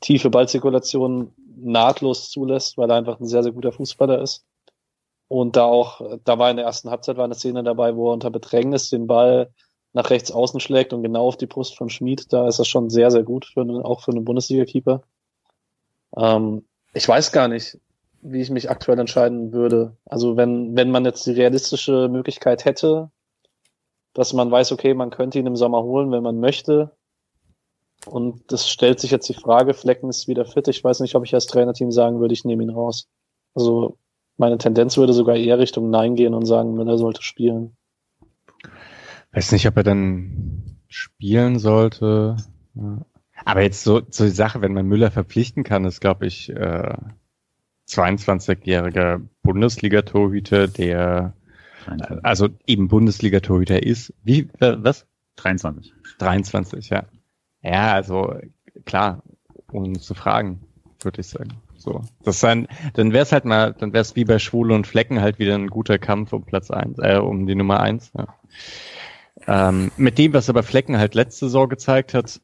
tiefe 0.00 0.30
Ballzirkulation 0.30 1.34
nahtlos 1.54 2.30
zulässt, 2.30 2.78
weil 2.78 2.90
er 2.90 2.96
einfach 2.96 3.20
ein 3.20 3.26
sehr, 3.26 3.42
sehr 3.42 3.52
guter 3.52 3.72
Fußballer 3.72 4.22
ist. 4.22 4.46
Und 5.28 5.56
da 5.56 5.64
auch, 5.64 6.18
da 6.24 6.38
war 6.38 6.50
in 6.50 6.56
der 6.56 6.66
ersten 6.66 6.90
Halbzeit 6.90 7.16
war 7.16 7.24
eine 7.24 7.34
Szene 7.34 7.64
dabei, 7.64 7.96
wo 7.96 8.10
er 8.10 8.14
unter 8.14 8.30
Bedrängnis 8.30 8.90
den 8.90 9.06
Ball 9.06 9.52
nach 9.92 10.10
rechts 10.10 10.32
außen 10.32 10.60
schlägt 10.60 10.92
und 10.92 11.02
genau 11.02 11.26
auf 11.26 11.36
die 11.36 11.46
Brust 11.46 11.76
von 11.76 11.88
Schmid. 11.88 12.32
Da 12.32 12.48
ist 12.48 12.58
das 12.58 12.68
schon 12.68 12.90
sehr, 12.90 13.10
sehr 13.10 13.22
gut, 13.22 13.46
für 13.46 13.62
einen, 13.62 13.80
auch 13.82 14.02
für 14.02 14.10
einen 14.10 14.24
Bundesliga-Keeper. 14.24 15.02
Ähm, 16.16 16.66
ich 16.92 17.08
weiß 17.08 17.32
gar 17.32 17.48
nicht, 17.48 17.78
wie 18.20 18.40
ich 18.40 18.50
mich 18.50 18.70
aktuell 18.70 18.98
entscheiden 18.98 19.52
würde. 19.52 19.96
Also 20.04 20.36
wenn, 20.36 20.76
wenn 20.76 20.90
man 20.90 21.04
jetzt 21.04 21.26
die 21.26 21.32
realistische 21.32 22.08
Möglichkeit 22.08 22.64
hätte, 22.64 23.10
dass 24.14 24.32
man 24.32 24.50
weiß, 24.50 24.72
okay, 24.72 24.94
man 24.94 25.10
könnte 25.10 25.38
ihn 25.38 25.46
im 25.46 25.56
Sommer 25.56 25.82
holen, 25.82 26.10
wenn 26.10 26.22
man 26.22 26.40
möchte. 26.40 26.96
Und 28.06 28.52
das 28.52 28.68
stellt 28.68 29.00
sich 29.00 29.10
jetzt 29.10 29.28
die 29.28 29.34
Frage, 29.34 29.74
Flecken 29.74 30.08
ist 30.08 30.28
wieder 30.28 30.44
fit. 30.44 30.68
Ich 30.68 30.82
weiß 30.82 31.00
nicht, 31.00 31.14
ob 31.14 31.24
ich 31.24 31.34
als 31.34 31.46
Trainerteam 31.46 31.90
sagen 31.90 32.20
würde, 32.20 32.34
ich 32.34 32.44
nehme 32.44 32.62
ihn 32.62 32.70
raus. 32.70 33.08
Also 33.54 33.98
meine 34.36 34.58
Tendenz 34.58 34.96
würde 34.96 35.12
sogar 35.12 35.36
eher 35.36 35.58
Richtung 35.58 35.90
Nein 35.90 36.16
gehen 36.16 36.34
und 36.34 36.46
sagen, 36.46 36.74
Müller 36.74 36.98
sollte 36.98 37.22
spielen. 37.22 37.76
Weiß 39.32 39.52
nicht, 39.52 39.66
ob 39.66 39.76
er 39.76 39.82
dann 39.82 40.78
spielen 40.88 41.58
sollte. 41.58 42.36
Aber 43.44 43.62
jetzt 43.62 43.84
so, 43.84 44.02
so 44.08 44.24
die 44.24 44.30
Sache, 44.30 44.60
wenn 44.60 44.74
man 44.74 44.86
Müller 44.86 45.10
verpflichten 45.10 45.64
kann, 45.64 45.84
ist, 45.84 46.00
glaube 46.00 46.26
ich, 46.26 46.50
äh, 46.50 46.96
22-jähriger 47.88 49.20
Bundesliga-Torhüter, 49.42 50.68
der 50.68 51.34
also 52.22 52.48
eben 52.66 52.88
Bundesliga-Torhüter 52.88 53.82
ist. 53.82 54.14
Wie, 54.22 54.48
was? 54.58 55.06
23. 55.36 55.92
23, 56.18 56.90
ja. 56.90 57.04
Ja, 57.62 57.92
also 57.92 58.34
klar, 58.84 59.22
um 59.70 59.98
zu 59.98 60.14
fragen, 60.14 60.60
würde 61.00 61.20
ich 61.20 61.26
sagen. 61.26 61.50
So, 61.84 62.02
das 62.22 62.40
sein, 62.40 62.66
dann 62.94 63.12
wäre 63.12 63.24
es 63.24 63.32
halt 63.32 63.44
mal, 63.44 63.74
dann 63.74 63.92
wäre 63.92 64.02
es 64.02 64.16
wie 64.16 64.24
bei 64.24 64.38
Schwule 64.38 64.74
und 64.74 64.86
Flecken 64.86 65.20
halt 65.20 65.38
wieder 65.38 65.54
ein 65.54 65.68
guter 65.68 65.98
Kampf 65.98 66.32
um 66.32 66.44
Platz 66.44 66.70
eins, 66.70 66.98
äh, 66.98 67.18
um 67.18 67.46
die 67.46 67.54
Nummer 67.54 67.80
eins. 67.80 68.10
Ja. 68.16 69.68
Ähm, 69.68 69.92
mit 69.96 70.16
dem, 70.16 70.32
was 70.32 70.48
aber 70.48 70.62
Flecken 70.62 70.96
halt 70.96 71.14
letzte 71.14 71.46
Saison 71.46 71.68
gezeigt 71.68 72.14
hat, 72.14 72.40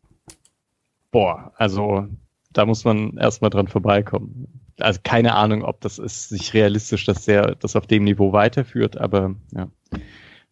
boah, 1.11 1.53
also 1.57 2.07
da 2.53 2.67
muss 2.67 2.85
man 2.85 3.17
erstmal 3.17 3.51
dran 3.51 3.69
vorbeikommen 3.69 4.61
also 4.81 5.01
keine 5.03 5.35
Ahnung, 5.35 5.62
ob 5.62 5.81
das 5.81 5.99
ist 5.99 6.29
sich 6.29 6.55
realistisch, 6.55 7.05
dass 7.05 7.25
der 7.25 7.55
das 7.57 7.77
auf 7.77 7.87
dem 7.87 8.05
Niveau 8.05 8.33
weiterführt, 8.33 8.97
aber 8.97 9.35
ja, 9.53 9.69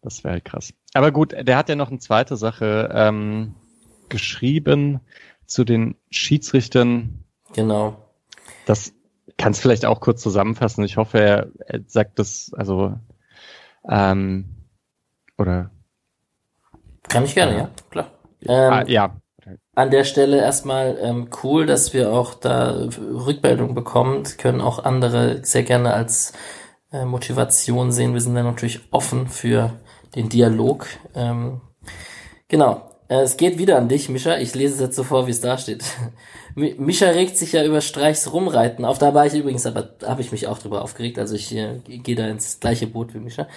das 0.03 0.25
wäre 0.25 0.35
halt 0.35 0.45
krass. 0.45 0.73
Aber 0.95 1.13
gut, 1.13 1.33
der 1.33 1.57
hat 1.57 1.69
ja 1.69 1.77
noch 1.77 1.91
eine 1.91 1.99
zweite 1.99 2.37
Sache 2.37 2.91
ähm, 2.93 3.55
geschrieben 4.09 5.01
zu 5.47 5.65
den 5.65 5.97
Schiedsrichtern. 6.11 7.25
Genau. 7.55 8.08
Das 8.69 8.93
kannst 9.37 9.61
vielleicht 9.61 9.87
auch 9.87 10.01
kurz 10.01 10.23
zusammenfassen. 10.23 10.85
Ich 10.85 10.97
hoffe, 10.97 11.19
er, 11.19 11.49
er 11.67 11.81
sagt 11.87 12.19
das, 12.19 12.53
also 12.55 12.95
ähm, 13.89 14.45
oder 15.39 15.71
kann 17.09 17.25
ich 17.25 17.35
gerne, 17.35 17.57
ja, 17.57 17.71
klar. 17.91 18.11
Ähm, 18.43 18.73
ah, 18.73 18.85
ja, 18.87 19.17
an 19.75 19.91
der 19.91 20.05
Stelle 20.05 20.39
erstmal 20.39 20.99
ähm, 21.01 21.29
cool, 21.43 21.67
dass 21.67 21.95
wir 21.95 22.13
auch 22.13 22.35
da 22.35 22.89
Rückmeldung 22.99 23.75
bekommen. 23.75 24.25
können 24.37 24.61
auch 24.61 24.85
andere 24.85 25.45
sehr 25.45 25.63
gerne 25.63 25.95
als 25.95 26.33
äh, 26.93 27.05
Motivation 27.05 27.93
sehen. 27.93 28.13
Wir 28.13 28.21
sind 28.21 28.35
dann 28.35 28.45
natürlich 28.45 28.81
offen 28.91 29.29
für 29.29 29.79
den 30.17 30.29
Dialog. 30.29 30.87
Ähm, 31.15 31.61
genau. 32.49 32.88
Äh, 33.09 33.23
es 33.23 33.37
geht 33.37 33.59
wieder 33.59 33.79
an 33.79 33.89
dich, 33.89 34.09
Mischa. 34.09 34.37
Ich 34.39 34.55
lese 34.55 34.75
es 34.75 34.81
jetzt 34.81 34.97
so 34.97 35.03
vor, 35.03 35.27
wie 35.27 35.31
es 35.31 35.41
da 35.41 35.59
steht. 35.59 35.85
Mischa 36.55 37.07
regt 37.09 37.37
sich 37.37 37.53
ja 37.53 37.65
über 37.65 37.81
Streichs 37.81 38.33
Rumreiten 38.33 38.85
auf. 38.85 38.99
Da 38.99 39.15
war 39.15 39.27
ich 39.27 39.35
übrigens, 39.35 39.67
aber 39.67 39.91
habe 40.05 40.21
ich 40.21 40.33
mich 40.33 40.47
auch 40.47 40.59
drüber 40.59 40.83
aufgeregt. 40.83 41.19
Also 41.19 41.35
ich 41.35 41.55
äh, 41.55 41.79
gehe 41.87 42.17
da 42.17 42.29
ins 42.29 42.61
gleiche 42.61 42.87
Boot 42.87 43.15
wie 43.15 43.19
Mischa. 43.19 43.49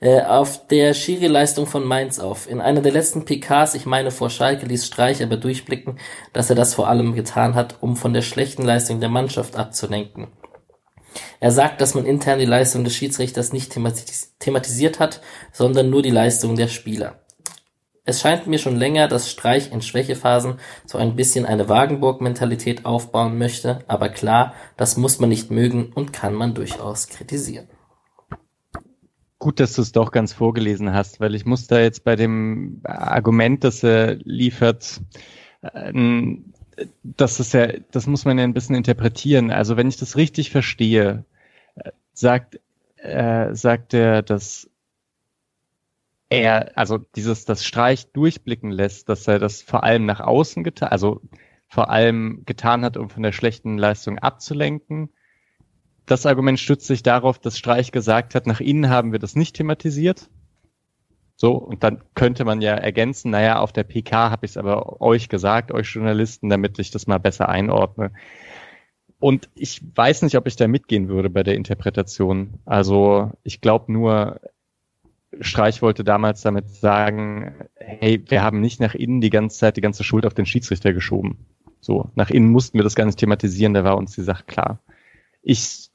Äh, 0.00 0.22
auf 0.22 0.66
der 0.68 0.94
Schiri-Leistung 0.94 1.66
von 1.66 1.84
Mainz 1.84 2.18
auf. 2.18 2.48
In 2.48 2.60
einer 2.60 2.80
der 2.82 2.92
letzten 2.92 3.24
PKs, 3.24 3.74
ich 3.74 3.86
meine 3.86 4.10
vor 4.10 4.30
Schalke, 4.30 4.66
ließ 4.66 4.86
Streich 4.86 5.22
aber 5.22 5.36
durchblicken, 5.36 5.98
dass 6.32 6.50
er 6.50 6.56
das 6.56 6.74
vor 6.74 6.88
allem 6.88 7.14
getan 7.14 7.54
hat, 7.54 7.76
um 7.80 7.96
von 7.96 8.12
der 8.12 8.22
schlechten 8.22 8.62
Leistung 8.62 9.00
der 9.00 9.08
Mannschaft 9.08 9.56
abzulenken. 9.56 10.28
Er 11.40 11.50
sagt, 11.50 11.80
dass 11.80 11.94
man 11.94 12.04
intern 12.04 12.38
die 12.38 12.44
Leistung 12.44 12.84
des 12.84 12.94
Schiedsrichters 12.94 13.52
nicht 13.52 13.72
thematis 13.72 14.34
thematisiert 14.38 15.00
hat, 15.00 15.20
sondern 15.52 15.90
nur 15.90 16.02
die 16.02 16.10
Leistung 16.10 16.56
der 16.56 16.68
Spieler. 16.68 17.18
Es 18.08 18.22
scheint 18.22 18.46
mir 18.46 18.56
schon 18.56 18.76
länger, 18.76 19.06
dass 19.06 19.30
Streich 19.30 19.70
in 19.70 19.82
Schwächephasen 19.82 20.54
so 20.86 20.96
ein 20.96 21.14
bisschen 21.14 21.44
eine 21.44 21.68
Wagenburg-Mentalität 21.68 22.86
aufbauen 22.86 23.36
möchte, 23.36 23.80
aber 23.86 24.08
klar, 24.08 24.54
das 24.78 24.96
muss 24.96 25.18
man 25.18 25.28
nicht 25.28 25.50
mögen 25.50 25.92
und 25.92 26.14
kann 26.14 26.32
man 26.32 26.54
durchaus 26.54 27.08
kritisieren. 27.08 27.68
Gut, 29.38 29.60
dass 29.60 29.74
du 29.74 29.82
es 29.82 29.92
doch 29.92 30.10
ganz 30.10 30.32
vorgelesen 30.32 30.94
hast, 30.94 31.20
weil 31.20 31.34
ich 31.34 31.44
muss 31.44 31.66
da 31.66 31.80
jetzt 31.80 32.02
bei 32.02 32.16
dem 32.16 32.80
Argument, 32.84 33.62
das 33.62 33.84
er 33.84 34.14
liefert, 34.14 35.02
äh, 35.60 35.92
das 37.02 37.40
ist 37.40 37.52
ja, 37.52 37.74
das 37.90 38.06
muss 38.06 38.24
man 38.24 38.38
ja 38.38 38.44
ein 38.44 38.54
bisschen 38.54 38.74
interpretieren. 38.74 39.50
Also 39.50 39.76
wenn 39.76 39.88
ich 39.88 39.98
das 39.98 40.16
richtig 40.16 40.50
verstehe, 40.50 41.26
äh, 41.74 41.90
sagt, 42.14 42.58
äh, 42.96 43.54
sagt 43.54 43.92
er, 43.92 44.22
dass 44.22 44.67
er, 46.30 46.76
also 46.76 46.98
dieses, 46.98 47.44
das 47.44 47.64
Streich 47.64 48.12
durchblicken 48.12 48.70
lässt, 48.70 49.08
dass 49.08 49.26
er 49.26 49.38
das 49.38 49.62
vor 49.62 49.84
allem 49.84 50.06
nach 50.06 50.20
außen 50.20 50.64
getan, 50.64 50.90
also 50.90 51.20
vor 51.68 51.90
allem 51.90 52.42
getan 52.46 52.84
hat, 52.84 52.96
um 52.96 53.10
von 53.10 53.22
der 53.22 53.32
schlechten 53.32 53.78
Leistung 53.78 54.18
abzulenken 54.18 55.10
das 56.08 56.26
Argument 56.26 56.58
stützt 56.58 56.86
sich 56.86 57.02
darauf, 57.02 57.38
dass 57.38 57.58
Streich 57.58 57.92
gesagt 57.92 58.34
hat, 58.34 58.46
nach 58.46 58.60
innen 58.60 58.88
haben 58.88 59.12
wir 59.12 59.18
das 59.18 59.36
nicht 59.36 59.56
thematisiert. 59.56 60.30
So, 61.36 61.52
und 61.52 61.84
dann 61.84 62.02
könnte 62.14 62.44
man 62.44 62.60
ja 62.60 62.74
ergänzen, 62.74 63.30
naja, 63.30 63.60
auf 63.60 63.72
der 63.72 63.84
PK 63.84 64.30
habe 64.30 64.44
ich 64.44 64.52
es 64.52 64.56
aber 64.56 65.00
euch 65.00 65.28
gesagt, 65.28 65.70
euch 65.70 65.94
Journalisten, 65.94 66.48
damit 66.48 66.78
ich 66.78 66.90
das 66.90 67.06
mal 67.06 67.18
besser 67.18 67.48
einordne. 67.48 68.12
Und 69.20 69.48
ich 69.54 69.82
weiß 69.94 70.22
nicht, 70.22 70.36
ob 70.36 70.46
ich 70.46 70.56
da 70.56 70.66
mitgehen 70.66 71.08
würde 71.08 71.30
bei 71.30 71.42
der 71.42 71.54
Interpretation. 71.54 72.54
Also 72.64 73.32
ich 73.42 73.60
glaube 73.60 73.92
nur, 73.92 74.40
Streich 75.40 75.82
wollte 75.82 76.04
damals 76.04 76.42
damit 76.42 76.70
sagen, 76.70 77.54
hey, 77.76 78.22
wir 78.28 78.42
haben 78.42 78.60
nicht 78.60 78.80
nach 78.80 78.94
innen 78.94 79.20
die 79.20 79.30
ganze 79.30 79.58
Zeit 79.58 79.76
die 79.76 79.82
ganze 79.82 80.04
Schuld 80.04 80.26
auf 80.26 80.34
den 80.34 80.46
Schiedsrichter 80.46 80.92
geschoben. 80.92 81.46
So, 81.80 82.10
nach 82.14 82.30
innen 82.30 82.50
mussten 82.50 82.78
wir 82.78 82.84
das 82.84 82.94
gar 82.94 83.04
nicht 83.04 83.18
thematisieren, 83.18 83.74
da 83.74 83.84
war 83.84 83.96
uns 83.96 84.14
die 84.14 84.22
Sache 84.22 84.44
klar. 84.44 84.80
ich, 85.42 85.90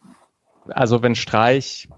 also 0.67 1.01
wenn 1.01 1.15
Streich, 1.15 1.89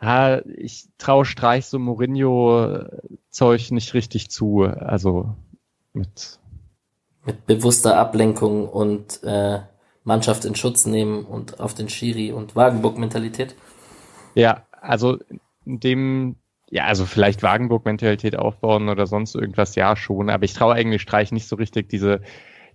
ha, 0.00 0.40
ich 0.56 0.88
traue 0.98 1.24
Streich 1.24 1.66
so 1.66 1.78
Mourinho-Zeug 1.78 3.70
nicht 3.70 3.94
richtig 3.94 4.30
zu. 4.30 4.64
Also 4.64 5.34
mit 5.92 6.40
mit 7.24 7.46
bewusster 7.46 7.96
Ablenkung 7.96 8.68
und 8.68 9.22
äh, 9.22 9.60
Mannschaft 10.04 10.44
in 10.44 10.54
Schutz 10.54 10.86
nehmen 10.86 11.24
und 11.24 11.60
auf 11.60 11.74
den 11.74 11.88
Schiri 11.88 12.32
und 12.32 12.54
Wagenburg-Mentalität. 12.54 13.54
Ja, 14.34 14.66
also 14.72 15.18
in 15.64 15.80
dem, 15.80 16.36
ja, 16.74 16.86
also 16.86 17.06
vielleicht 17.06 17.44
Wagenburg-Mentalität 17.44 18.34
aufbauen 18.36 18.88
oder 18.88 19.06
sonst 19.06 19.36
irgendwas, 19.36 19.76
ja 19.76 19.94
schon, 19.94 20.28
aber 20.28 20.42
ich 20.42 20.54
traue 20.54 20.74
eigentlich 20.74 21.02
Streich 21.02 21.30
nicht 21.30 21.46
so 21.46 21.54
richtig 21.54 21.88
diese, 21.88 22.20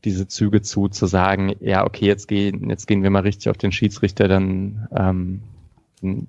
diese 0.05 0.25
Züge 0.25 0.61
zu, 0.61 0.87
zu 0.87 1.05
sagen, 1.05 1.53
ja, 1.59 1.85
okay, 1.85 2.05
jetzt 2.05 2.29
gehen, 2.29 2.69
jetzt 2.69 2.87
gehen 2.87 3.03
wir 3.03 3.09
mal 3.09 3.23
richtig 3.23 3.49
auf 3.49 3.57
den 3.57 3.73
Schiedsrichter, 3.73 4.29
dann 4.29 4.87
ähm, 4.95 5.41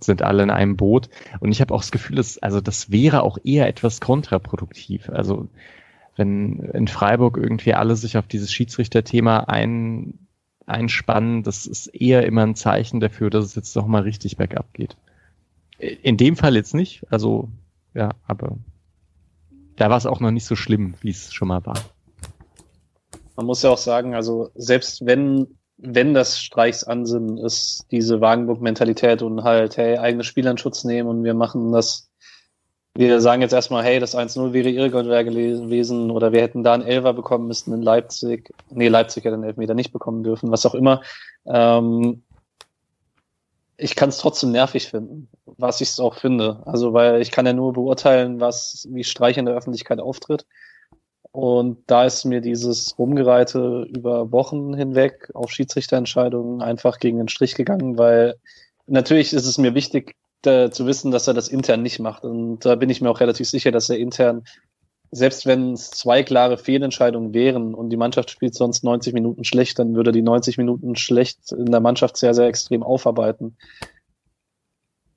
sind 0.01 0.22
alle 0.22 0.42
in 0.42 0.51
einem 0.51 0.76
Boot. 0.76 1.10
Und 1.38 1.52
ich 1.52 1.60
habe 1.60 1.72
auch 1.72 1.82
das 1.82 1.92
Gefühl, 1.92 2.16
dass, 2.16 2.38
also 2.38 2.60
das 2.60 2.90
wäre 2.90 3.22
auch 3.22 3.38
eher 3.44 3.68
etwas 3.68 4.01
kontraproduktiv. 4.01 5.09
Also 5.09 5.47
wenn 6.16 6.59
in 6.74 6.88
Freiburg 6.88 7.36
irgendwie 7.36 7.74
alle 7.74 7.94
sich 7.94 8.18
auf 8.18 8.26
dieses 8.26 8.52
Schiedsrichterthema 8.52 9.44
ein, 9.44 10.14
einspannen, 10.66 11.44
das 11.44 11.66
ist 11.66 11.86
eher 11.86 12.26
immer 12.26 12.42
ein 12.42 12.56
Zeichen 12.56 12.98
dafür, 12.98 13.30
dass 13.30 13.44
es 13.44 13.55
jetzt 13.55 13.76
doch 13.76 13.86
mal 13.86 14.02
richtig 14.02 14.38
bergab 14.38 14.74
geht. 14.74 14.97
In 15.78 16.16
dem 16.16 16.34
Fall 16.34 16.56
jetzt 16.56 16.74
nicht, 16.74 17.06
also 17.10 17.48
ja, 17.94 18.10
aber 18.26 18.58
da 19.76 19.90
war 19.90 19.96
es 19.96 20.06
auch 20.06 20.20
noch 20.20 20.30
nicht 20.30 20.46
so 20.46 20.56
schlimm, 20.56 20.94
wie 21.00 21.10
es 21.10 21.32
schon 21.32 21.48
mal 21.48 21.64
war. 21.64 21.78
Man 23.36 23.46
muss 23.46 23.62
ja 23.62 23.70
auch 23.70 23.78
sagen, 23.78 24.14
also 24.14 24.50
selbst 24.54 25.06
wenn 25.06 25.46
wenn 25.82 26.12
das 26.12 26.38
Streichs 26.38 26.84
Ansinnen 26.84 27.38
ist, 27.38 27.86
diese 27.90 28.20
Wagenburg-Mentalität 28.20 29.22
und 29.22 29.44
halt, 29.44 29.78
hey, 29.78 29.96
eigene 29.96 30.24
Spieler 30.24 30.50
in 30.50 30.58
Schutz 30.58 30.84
nehmen 30.84 31.08
und 31.08 31.24
wir 31.24 31.32
machen 31.32 31.72
das 31.72 32.10
wir 32.94 33.20
sagen 33.20 33.40
jetzt 33.40 33.52
erstmal, 33.52 33.84
hey, 33.84 34.00
das 34.00 34.16
1-0 34.16 34.52
wäre 34.52 34.68
irregulär 34.68 35.24
gewesen 35.24 36.10
oder 36.10 36.32
wir 36.32 36.42
hätten 36.42 36.64
da 36.64 36.74
einen 36.74 36.82
Elfer 36.82 37.12
bekommen 37.12 37.46
müssen 37.46 37.72
in 37.72 37.82
Leipzig. 37.82 38.52
Nee, 38.68 38.88
Leipzig 38.88 39.24
hätte 39.24 39.36
den 39.36 39.44
Elfmeter 39.44 39.74
nicht 39.74 39.92
bekommen 39.92 40.24
dürfen, 40.24 40.50
was 40.50 40.66
auch 40.66 40.74
immer. 40.74 41.00
Ähm, 41.46 42.22
ich 43.81 43.97
kann 43.97 44.11
es 44.11 44.19
trotzdem 44.19 44.52
nervig 44.52 44.89
finden, 44.89 45.28
was 45.44 45.81
ich 45.81 45.90
es 45.90 46.01
auch 46.01 46.15
finde. 46.15 46.62
Also, 46.66 46.93
weil 46.93 47.20
ich 47.20 47.31
kann 47.31 47.47
ja 47.47 47.52
nur 47.52 47.73
beurteilen, 47.73 48.40
was, 48.40 48.86
wie 48.90 49.05
Streich 49.05 49.39
in 49.39 49.47
der 49.47 49.55
Öffentlichkeit 49.55 50.01
auftritt. 50.01 50.47
Und 51.32 51.78
da 51.86 52.05
ist 52.05 52.24
mir 52.24 52.40
dieses 52.40 52.98
Rumgereite 52.98 53.86
über 53.94 54.32
Wochen 54.32 54.74
hinweg 54.74 55.31
auf 55.35 55.51
Schiedsrichterentscheidungen 55.51 56.61
einfach 56.61 56.98
gegen 56.98 57.19
den 57.19 57.28
Strich 57.28 57.55
gegangen, 57.55 57.98
weil 57.98 58.36
natürlich 58.86 59.32
ist 59.32 59.47
es 59.47 59.57
mir 59.57 59.74
wichtig, 59.74 60.16
da, 60.43 60.70
zu 60.70 60.86
wissen, 60.86 61.11
dass 61.11 61.28
er 61.28 61.35
das 61.35 61.48
intern 61.48 61.82
nicht 61.82 62.01
macht. 62.01 62.24
Und 62.24 62.65
da 62.65 62.74
bin 62.74 62.90
ich 62.90 63.01
mir 63.01 63.11
auch 63.11 63.20
relativ 63.20 63.48
sicher, 63.48 63.70
dass 63.70 63.90
er 63.90 63.98
intern, 63.98 64.44
selbst 65.12 65.46
wenn 65.46 65.72
es 65.72 65.90
zwei 65.90 66.22
klare 66.22 66.56
Fehlentscheidungen 66.56 67.34
wären 67.34 67.74
und 67.74 67.90
die 67.90 67.96
Mannschaft 67.96 68.30
spielt 68.30 68.54
sonst 68.54 68.84
90 68.84 69.12
Minuten 69.12 69.44
schlecht, 69.44 69.78
dann 69.78 69.94
würde 69.94 70.12
die 70.12 70.22
90 70.22 70.56
Minuten 70.56 70.94
schlecht 70.94 71.52
in 71.52 71.66
der 71.66 71.80
Mannschaft 71.80 72.16
sehr, 72.16 72.34
sehr 72.34 72.46
extrem 72.46 72.82
aufarbeiten. 72.82 73.56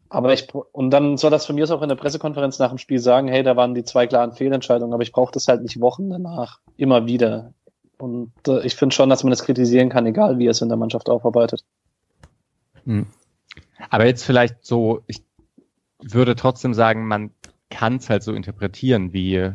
Aber 0.09 0.33
ich, 0.33 0.53
und 0.53 0.91
dann 0.91 1.17
soll 1.17 1.31
das 1.31 1.45
von 1.45 1.55
mir 1.55 1.69
auch 1.71 1.81
in 1.81 1.89
der 1.89 1.95
Pressekonferenz 1.95 2.59
nach 2.59 2.69
dem 2.69 2.77
Spiel 2.77 2.99
sagen, 2.99 3.27
hey, 3.27 3.43
da 3.43 3.55
waren 3.55 3.73
die 3.73 3.83
zwei 3.83 4.05
klaren 4.05 4.33
Fehlentscheidungen, 4.33 4.93
aber 4.93 5.03
ich 5.03 5.11
brauche 5.11 5.31
das 5.31 5.47
halt 5.47 5.63
nicht 5.63 5.79
Wochen 5.79 6.09
danach. 6.09 6.59
Immer 6.77 7.07
wieder. 7.07 7.53
Und 7.97 8.31
äh, 8.47 8.65
ich 8.65 8.75
finde 8.75 8.93
schon, 8.93 9.09
dass 9.09 9.23
man 9.23 9.31
das 9.31 9.43
kritisieren 9.43 9.89
kann, 9.89 10.05
egal 10.05 10.37
wie 10.37 10.47
es 10.47 10.61
in 10.61 10.69
der 10.69 10.77
Mannschaft 10.77 11.09
aufarbeitet. 11.09 11.63
Hm. 12.85 13.07
Aber 13.89 14.05
jetzt 14.05 14.23
vielleicht 14.23 14.63
so, 14.63 15.01
ich 15.07 15.23
würde 15.99 16.35
trotzdem 16.35 16.73
sagen, 16.73 17.07
man 17.07 17.31
kann 17.69 17.95
es 17.95 18.09
halt 18.09 18.23
so 18.23 18.33
interpretieren 18.33 19.13
wie 19.13 19.51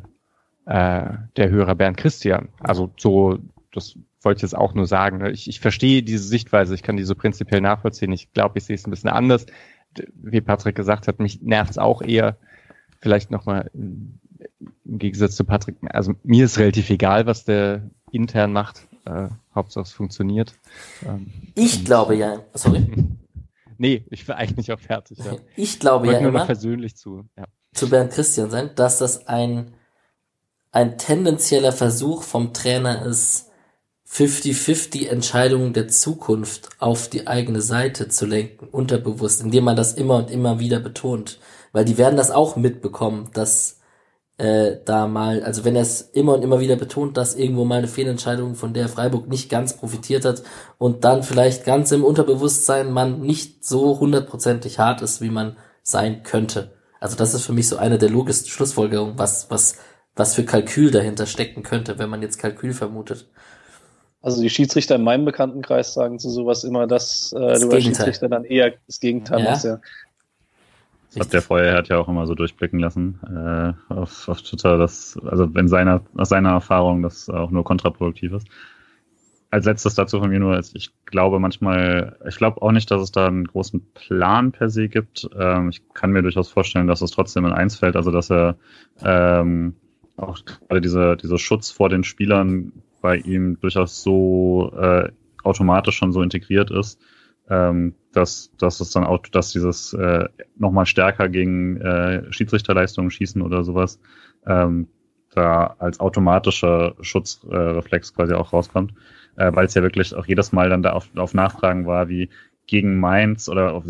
äh, 0.68 1.14
der 1.36 1.48
Hörer 1.48 1.74
Bernd 1.74 1.96
Christian. 1.96 2.48
Also 2.60 2.90
so, 2.98 3.38
das 3.72 3.96
wollte 4.22 4.38
ich 4.38 4.42
jetzt 4.42 4.56
auch 4.56 4.74
nur 4.74 4.86
sagen. 4.86 5.18
Ne? 5.18 5.30
Ich, 5.30 5.48
ich 5.48 5.60
verstehe 5.60 6.02
diese 6.02 6.24
Sichtweise, 6.24 6.74
ich 6.74 6.82
kann 6.82 6.96
die 6.96 7.04
so 7.04 7.14
prinzipiell 7.14 7.62
nachvollziehen. 7.62 8.12
Ich 8.12 8.32
glaube, 8.32 8.58
ich 8.58 8.64
sehe 8.64 8.76
es 8.76 8.86
ein 8.86 8.90
bisschen 8.90 9.10
anders. 9.10 9.46
Wie 10.14 10.42
Patrick 10.42 10.76
gesagt 10.76 11.08
hat, 11.08 11.20
mich 11.20 11.40
nervt 11.40 11.70
es 11.70 11.78
auch 11.78 12.02
eher. 12.02 12.36
Vielleicht 13.00 13.30
nochmal 13.30 13.70
im 13.72 14.18
Gegensatz 14.84 15.36
zu 15.36 15.44
Patrick, 15.44 15.76
also 15.90 16.14
mir 16.22 16.44
ist 16.44 16.58
relativ 16.58 16.90
egal, 16.90 17.26
was 17.26 17.44
der 17.44 17.88
intern 18.10 18.52
macht. 18.52 18.88
Äh, 19.06 19.28
Hauptsache 19.54 19.84
es 19.84 19.92
funktioniert. 19.92 20.54
Ähm, 21.06 21.30
ich 21.54 21.84
glaube 21.84 22.14
ja, 22.14 22.40
sorry. 22.54 22.86
Nee, 23.80 24.04
ich 24.10 24.26
will 24.26 24.34
eigentlich 24.34 24.72
auch 24.72 24.80
fertig. 24.80 25.18
Ja. 25.18 25.36
Ich 25.54 25.78
glaube 25.78 26.08
ja 26.08 26.18
immer 26.18 26.44
persönlich 26.46 26.96
zu, 26.96 27.28
ja. 27.36 27.44
zu 27.72 27.88
Bernd 27.88 28.10
Christian 28.10 28.50
sein, 28.50 28.70
dass 28.74 28.98
das 28.98 29.28
ein, 29.28 29.72
ein 30.72 30.98
tendenzieller 30.98 31.72
Versuch 31.72 32.22
vom 32.22 32.52
Trainer 32.52 33.04
ist, 33.04 33.48
50-50 34.10 35.08
Entscheidungen 35.08 35.74
der 35.74 35.88
Zukunft 35.88 36.70
auf 36.78 37.08
die 37.08 37.26
eigene 37.26 37.60
Seite 37.60 38.08
zu 38.08 38.24
lenken, 38.26 38.66
unterbewusst, 38.68 39.42
indem 39.42 39.64
man 39.64 39.76
das 39.76 39.94
immer 39.94 40.16
und 40.16 40.30
immer 40.30 40.58
wieder 40.58 40.80
betont. 40.80 41.38
Weil 41.72 41.84
die 41.84 41.98
werden 41.98 42.16
das 42.16 42.30
auch 42.30 42.56
mitbekommen, 42.56 43.28
dass 43.34 43.80
äh, 44.38 44.76
da 44.84 45.06
mal, 45.06 45.42
also 45.42 45.64
wenn 45.64 45.76
er 45.76 45.82
es 45.82 46.00
immer 46.00 46.34
und 46.34 46.42
immer 46.42 46.60
wieder 46.60 46.76
betont, 46.76 47.16
dass 47.16 47.34
irgendwo 47.34 47.64
mal 47.64 47.78
eine 47.78 47.88
Fehlentscheidung, 47.88 48.54
von 48.54 48.72
der 48.72 48.88
Freiburg 48.88 49.28
nicht 49.28 49.50
ganz 49.50 49.76
profitiert 49.76 50.24
hat 50.24 50.42
und 50.78 51.04
dann 51.04 51.22
vielleicht 51.22 51.64
ganz 51.64 51.92
im 51.92 52.04
Unterbewusstsein 52.04 52.90
man 52.90 53.20
nicht 53.20 53.64
so 53.64 54.00
hundertprozentig 54.00 54.78
hart 54.78 55.02
ist, 55.02 55.20
wie 55.20 55.30
man 55.30 55.56
sein 55.82 56.22
könnte. 56.22 56.72
Also 57.00 57.16
das 57.16 57.34
ist 57.34 57.42
für 57.42 57.52
mich 57.52 57.68
so 57.68 57.76
eine 57.76 57.98
der 57.98 58.10
logischsten 58.10 58.50
Schlussfolgerungen, 58.50 59.18
was, 59.18 59.50
was, 59.50 59.76
was 60.18 60.34
für 60.34 60.44
Kalkül 60.44 60.90
dahinter 60.90 61.26
stecken 61.26 61.62
könnte, 61.62 61.98
wenn 61.98 62.10
man 62.10 62.22
jetzt 62.22 62.38
Kalkül 62.38 62.72
vermutet. 62.72 63.28
Also 64.20 64.42
die 64.42 64.50
Schiedsrichter 64.50 64.96
in 64.96 65.04
meinem 65.04 65.24
Bekanntenkreis 65.24 65.94
sagen 65.94 66.18
zu 66.18 66.28
sowas 66.28 66.64
immer, 66.64 66.86
dass 66.86 67.32
äh, 67.32 67.38
das 67.38 67.60
du 67.60 67.70
als 67.70 67.84
Schiedsrichter 67.84 68.28
dann 68.28 68.44
eher 68.44 68.74
das 68.86 68.98
Gegenteil 68.98 69.40
ja. 69.40 69.50
machst, 69.50 69.64
ja. 69.64 69.80
Das 71.14 71.26
hat 71.26 71.32
der 71.32 71.42
Feuerherd 71.42 71.88
ja 71.88 71.98
auch 71.98 72.08
immer 72.08 72.26
so 72.26 72.34
durchblicken 72.34 72.80
lassen 72.80 73.18
äh, 73.24 73.92
auf, 73.94 74.28
auf 74.28 74.42
Twitter, 74.42 74.76
dass, 74.76 75.18
also 75.24 75.54
wenn 75.54 75.68
seiner, 75.68 76.02
aus 76.16 76.28
seiner 76.28 76.50
Erfahrung 76.50 77.02
das 77.02 77.30
auch 77.30 77.50
nur 77.50 77.64
kontraproduktiv 77.64 78.32
ist. 78.32 78.46
Als 79.50 79.64
letztes 79.64 79.94
dazu 79.94 80.18
von 80.18 80.28
mir 80.28 80.38
nur, 80.38 80.58
ich 80.58 80.90
glaube 81.06 81.38
manchmal, 81.38 82.18
ich 82.28 82.36
glaube 82.36 82.60
auch 82.60 82.72
nicht, 82.72 82.90
dass 82.90 83.00
es 83.00 83.10
da 83.10 83.26
einen 83.26 83.46
großen 83.46 83.92
Plan 83.94 84.52
per 84.52 84.68
se 84.68 84.88
gibt. 84.88 85.30
Ähm, 85.38 85.70
ich 85.70 85.80
kann 85.94 86.10
mir 86.10 86.20
durchaus 86.20 86.50
vorstellen, 86.50 86.86
dass 86.86 87.00
es 87.00 87.12
trotzdem 87.12 87.46
in 87.46 87.52
eins 87.52 87.76
fällt, 87.76 87.96
also 87.96 88.10
dass 88.10 88.30
er 88.30 88.56
ähm, 89.02 89.76
auch 90.18 90.38
gerade 90.44 90.80
dieser 90.80 91.16
dieser 91.16 91.38
Schutz 91.38 91.70
vor 91.70 91.88
den 91.88 92.04
Spielern 92.04 92.72
bei 93.00 93.16
ihm 93.16 93.58
durchaus 93.60 94.02
so 94.02 94.72
äh, 94.76 95.10
automatisch 95.42 95.96
schon 95.96 96.12
so 96.12 96.22
integriert 96.22 96.70
ist, 96.70 97.00
ähm, 97.48 97.94
dass, 98.12 98.52
dass 98.58 98.80
es 98.80 98.90
dann 98.90 99.04
auch, 99.04 99.22
dass 99.30 99.52
dieses 99.52 99.92
äh, 99.94 100.28
nochmal 100.56 100.86
stärker 100.86 101.28
gegen 101.28 101.80
äh, 101.80 102.30
Schiedsrichterleistungen 102.32 103.10
schießen 103.10 103.42
oder 103.42 103.64
sowas 103.64 104.00
ähm, 104.46 104.88
da 105.30 105.76
als 105.78 106.00
automatischer 106.00 106.94
Schutzreflex 107.00 108.10
äh, 108.10 108.14
quasi 108.14 108.34
auch 108.34 108.52
rauskommt, 108.52 108.94
äh, 109.36 109.50
weil 109.54 109.66
es 109.66 109.74
ja 109.74 109.82
wirklich 109.82 110.14
auch 110.14 110.26
jedes 110.26 110.52
Mal 110.52 110.68
dann 110.68 110.82
da 110.82 110.92
auf, 110.92 111.08
auf 111.16 111.34
Nachfragen 111.34 111.86
war, 111.86 112.08
wie 112.08 112.30
gegen 112.66 112.98
Mainz 112.98 113.48
oder 113.48 113.74
auf 113.74 113.84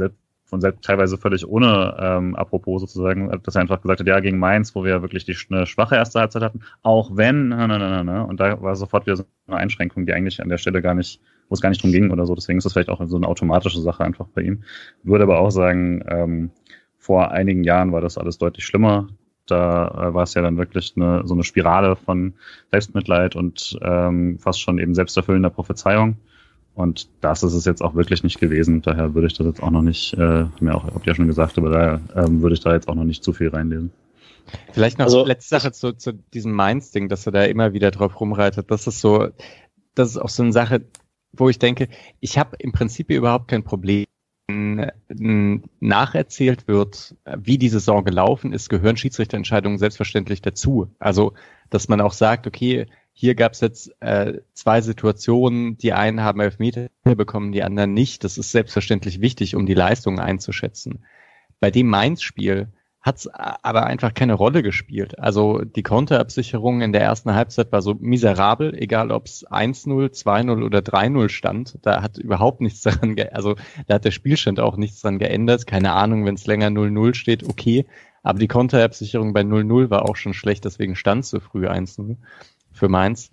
von 0.49 0.61
selbst 0.61 0.85
teilweise 0.85 1.19
völlig 1.19 1.47
ohne 1.47 1.97
ähm, 2.01 2.35
Apropos 2.35 2.81
sozusagen, 2.81 3.31
dass 3.43 3.55
er 3.55 3.61
einfach 3.61 3.81
gesagt 3.83 4.01
hat, 4.01 4.07
ja, 4.07 4.19
gegen 4.21 4.39
Mainz, 4.39 4.75
wo 4.75 4.85
wir 4.85 5.03
wirklich 5.03 5.25
die 5.25 5.37
eine 5.51 5.67
schwache 5.67 5.95
erste 5.95 6.21
Halbzeit 6.21 6.43
hatten, 6.43 6.61
auch 6.83 7.17
wenn, 7.17 7.49
na, 7.49 7.67
na, 7.67 7.79
na, 7.79 8.03
na, 8.03 8.23
und 8.23 8.41
da 8.41 8.61
war 8.63 8.75
sofort 8.77 9.07
wieder 9.07 9.17
so 9.17 9.25
eine 9.47 9.59
Einschränkung, 9.59 10.07
die 10.07 10.13
eigentlich 10.13 10.43
an 10.43 10.49
der 10.49 10.59
Stelle 10.59 10.83
gar 10.83 10.95
nicht 10.95 11.21
wo 11.49 11.55
es 11.55 11.61
gar 11.61 11.71
nicht 11.71 11.83
drum 11.83 11.93
ging 11.93 12.11
oder 12.11 12.27
so. 12.27 12.35
Deswegen 12.35 12.59
ist 12.59 12.65
das 12.65 12.73
vielleicht 12.73 12.91
auch 12.91 13.01
so 13.07 13.17
eine 13.17 13.27
automatische 13.27 13.81
Sache 13.81 14.05
einfach 14.05 14.27
bei 14.29 14.43
ihm. 14.43 14.63
Würde 15.03 15.25
aber 15.25 15.41
auch 15.41 15.51
sagen, 15.51 16.05
ähm, 16.09 16.51
vor 16.99 17.31
einigen 17.31 17.65
Jahren 17.65 17.93
war 17.93 18.01
das 18.01 18.19
alles 18.19 18.39
deutlich 18.39 18.67
schlimmer. 18.67 19.09
Da 19.47 19.89
äh, 19.89 20.15
war 20.15 20.25
es 20.25 20.35
ja 20.35 20.43
dann 20.43 20.59
wirklich 20.59 20.93
eine, 20.97 21.23
so 21.25 21.35
eine 21.35 21.45
Spirale 21.45 21.97
von 21.97 22.35
Selbstmitleid 22.71 23.35
und 23.35 23.79
ähm, 23.83 24.39
fast 24.39 24.61
schon 24.61 24.79
eben 24.79 24.95
selbsterfüllender 24.95 25.51
Prophezeiung. 25.51 26.17
Und 26.79 27.09
das 27.23 27.43
ist 27.43 27.55
es 27.55 27.65
jetzt 27.65 27.83
auch 27.83 27.97
wirklich 27.97 28.23
nicht 28.23 28.39
gewesen. 28.39 28.83
Daher 28.83 29.13
würde 29.13 29.27
ich 29.27 29.35
das 29.35 29.45
jetzt 29.49 29.61
auch 29.61 29.73
noch 29.73 29.83
nicht, 29.83 30.15
äh, 30.15 30.45
mir 30.61 30.77
auch, 30.77 30.85
hab 30.85 31.05
ja 31.05 31.13
schon 31.13 31.27
gesagt, 31.27 31.59
aber 31.59 31.71
daher 31.71 32.01
ähm, 32.15 32.41
würde 32.41 32.55
ich 32.55 32.61
da 32.61 32.73
jetzt 32.73 32.87
auch 32.87 32.95
noch 32.95 33.03
nicht 33.03 33.25
zu 33.25 33.33
viel 33.33 33.49
reinlesen. 33.49 33.91
Vielleicht 34.73 34.97
noch 34.97 35.07
also, 35.07 35.27
letzte 35.27 35.49
Sache 35.49 35.73
zu, 35.73 35.93
zu 35.93 36.13
diesem 36.13 36.53
Mainz-Ding, 36.53 37.09
dass 37.09 37.27
er 37.27 37.33
da 37.33 37.43
immer 37.43 37.73
wieder 37.73 37.91
drauf 37.91 38.21
rumreitet. 38.21 38.71
Das 38.71 38.87
ist 38.87 39.01
so, 39.01 39.27
das 39.97 40.11
ist 40.11 40.19
auch 40.19 40.29
so 40.29 40.45
eine 40.45 40.53
Sache, 40.53 40.83
wo 41.33 41.49
ich 41.49 41.59
denke, 41.59 41.89
ich 42.21 42.39
habe 42.39 42.55
im 42.61 42.71
Prinzip 42.71 43.11
überhaupt 43.11 43.49
kein 43.49 43.65
Problem, 43.65 44.07
nacherzählt 45.81 46.69
wird, 46.69 47.17
wie 47.37 47.59
die 47.59 47.69
Saison 47.69 48.05
gelaufen 48.05 48.53
ist, 48.53 48.71
gehören 48.71 48.97
Schiedsrichterentscheidungen 48.97 49.79
selbstverständlich 49.79 50.43
dazu. 50.43 50.95
Also, 51.01 51.35
dass 51.71 51.89
man 51.89 52.01
auch 52.01 52.13
sagt, 52.13 52.47
okay, 52.47 52.87
Hier 53.21 53.35
gab 53.35 53.55
es 53.55 53.61
jetzt 53.61 53.91
äh, 53.99 54.35
zwei 54.55 54.81
Situationen, 54.81 55.77
die 55.77 55.93
einen 55.93 56.23
haben 56.23 56.39
Elfmeter 56.39 56.87
bekommen, 57.03 57.51
die 57.51 57.65
anderen 57.65 57.93
nicht. 57.93 58.23
Das 58.23 58.39
ist 58.39 58.53
selbstverständlich 58.53 59.21
wichtig, 59.21 59.57
um 59.57 59.67
die 59.67 59.75
Leistung 59.75 60.21
einzuschätzen. 60.21 61.05
Bei 61.59 61.73
dem 61.73 61.89
Mainz-Spiel 61.89 62.69
hat 63.01 63.17
es 63.17 63.27
aber 63.27 63.87
einfach 63.87 64.15
keine 64.15 64.35
Rolle 64.35 64.63
gespielt. 64.63 65.19
Also 65.19 65.63
die 65.65 65.83
Konterabsicherung 65.83 66.81
in 66.81 66.93
der 66.93 67.03
ersten 67.03 67.35
Halbzeit 67.35 67.73
war 67.73 67.83
so 67.83 67.97
miserabel, 67.99 68.73
egal 68.81 69.11
ob 69.11 69.27
es 69.27 69.45
1-0, 69.45 70.11
2-0 70.13 70.65
oder 70.65 70.79
3-0 70.79 71.29
stand. 71.29 71.77
Da 71.83 72.03
hat 72.03 72.19
überhaupt 72.19 72.61
nichts 72.61 72.83
daran, 72.85 73.17
also 73.33 73.57
da 73.89 73.95
hat 73.97 74.05
der 74.05 74.13
Spielstand 74.13 74.61
auch 74.61 74.77
nichts 74.77 75.01
daran 75.01 75.19
geändert. 75.19 75.67
Keine 75.67 75.93
Ahnung, 75.93 76.25
wenn 76.25 76.37
es 76.37 76.47
länger 76.47 76.69
0-0 76.69 77.15
steht, 77.15 77.43
okay. 77.43 77.85
Aber 78.23 78.39
die 78.39 78.47
Konterabsicherung 78.47 79.33
bei 79.33 79.41
0-0 79.41 79.91
war 79.91 80.09
auch 80.09 80.15
schon 80.15 80.35
schlecht, 80.35 80.65
deswegen 80.65 80.95
stand 80.95 81.27
so 81.27 81.41
früh 81.41 81.67
1-0 81.67 82.17
für 82.79 82.89
Mainz. 82.89 83.31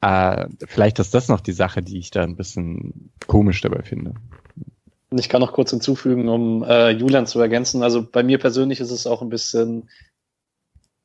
Äh, 0.00 0.46
vielleicht 0.66 0.98
ist 0.98 1.14
das 1.14 1.28
noch 1.28 1.40
die 1.40 1.52
Sache, 1.52 1.82
die 1.82 1.98
ich 1.98 2.10
da 2.10 2.22
ein 2.22 2.36
bisschen 2.36 3.10
komisch 3.26 3.60
dabei 3.60 3.82
finde. 3.82 4.14
Und 5.10 5.18
ich 5.18 5.28
kann 5.28 5.40
noch 5.40 5.52
kurz 5.52 5.70
hinzufügen, 5.70 6.28
um 6.28 6.62
äh, 6.62 6.90
Julian 6.90 7.26
zu 7.26 7.40
ergänzen. 7.40 7.82
Also 7.82 8.06
bei 8.06 8.22
mir 8.22 8.38
persönlich 8.38 8.80
ist 8.80 8.90
es 8.90 9.06
auch 9.06 9.22
ein 9.22 9.30
bisschen, 9.30 9.88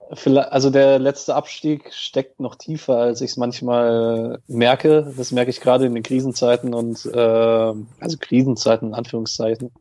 also 0.09 0.69
der 0.69 0.99
letzte 0.99 1.35
Abstieg 1.35 1.91
steckt 1.93 2.39
noch 2.39 2.55
tiefer, 2.55 2.97
als 2.97 3.21
ich 3.21 3.31
es 3.31 3.37
manchmal 3.37 4.39
merke. 4.47 5.13
Das 5.15 5.31
merke 5.31 5.51
ich 5.51 5.61
gerade 5.61 5.85
in 5.85 5.95
den 5.95 6.03
Krisenzeiten 6.03 6.73
und 6.73 7.05
äh, 7.05 7.17
also 7.17 8.17
Krisenzeiten 8.19 8.89
in 8.89 8.93
Anführungszeichen. 8.93 9.71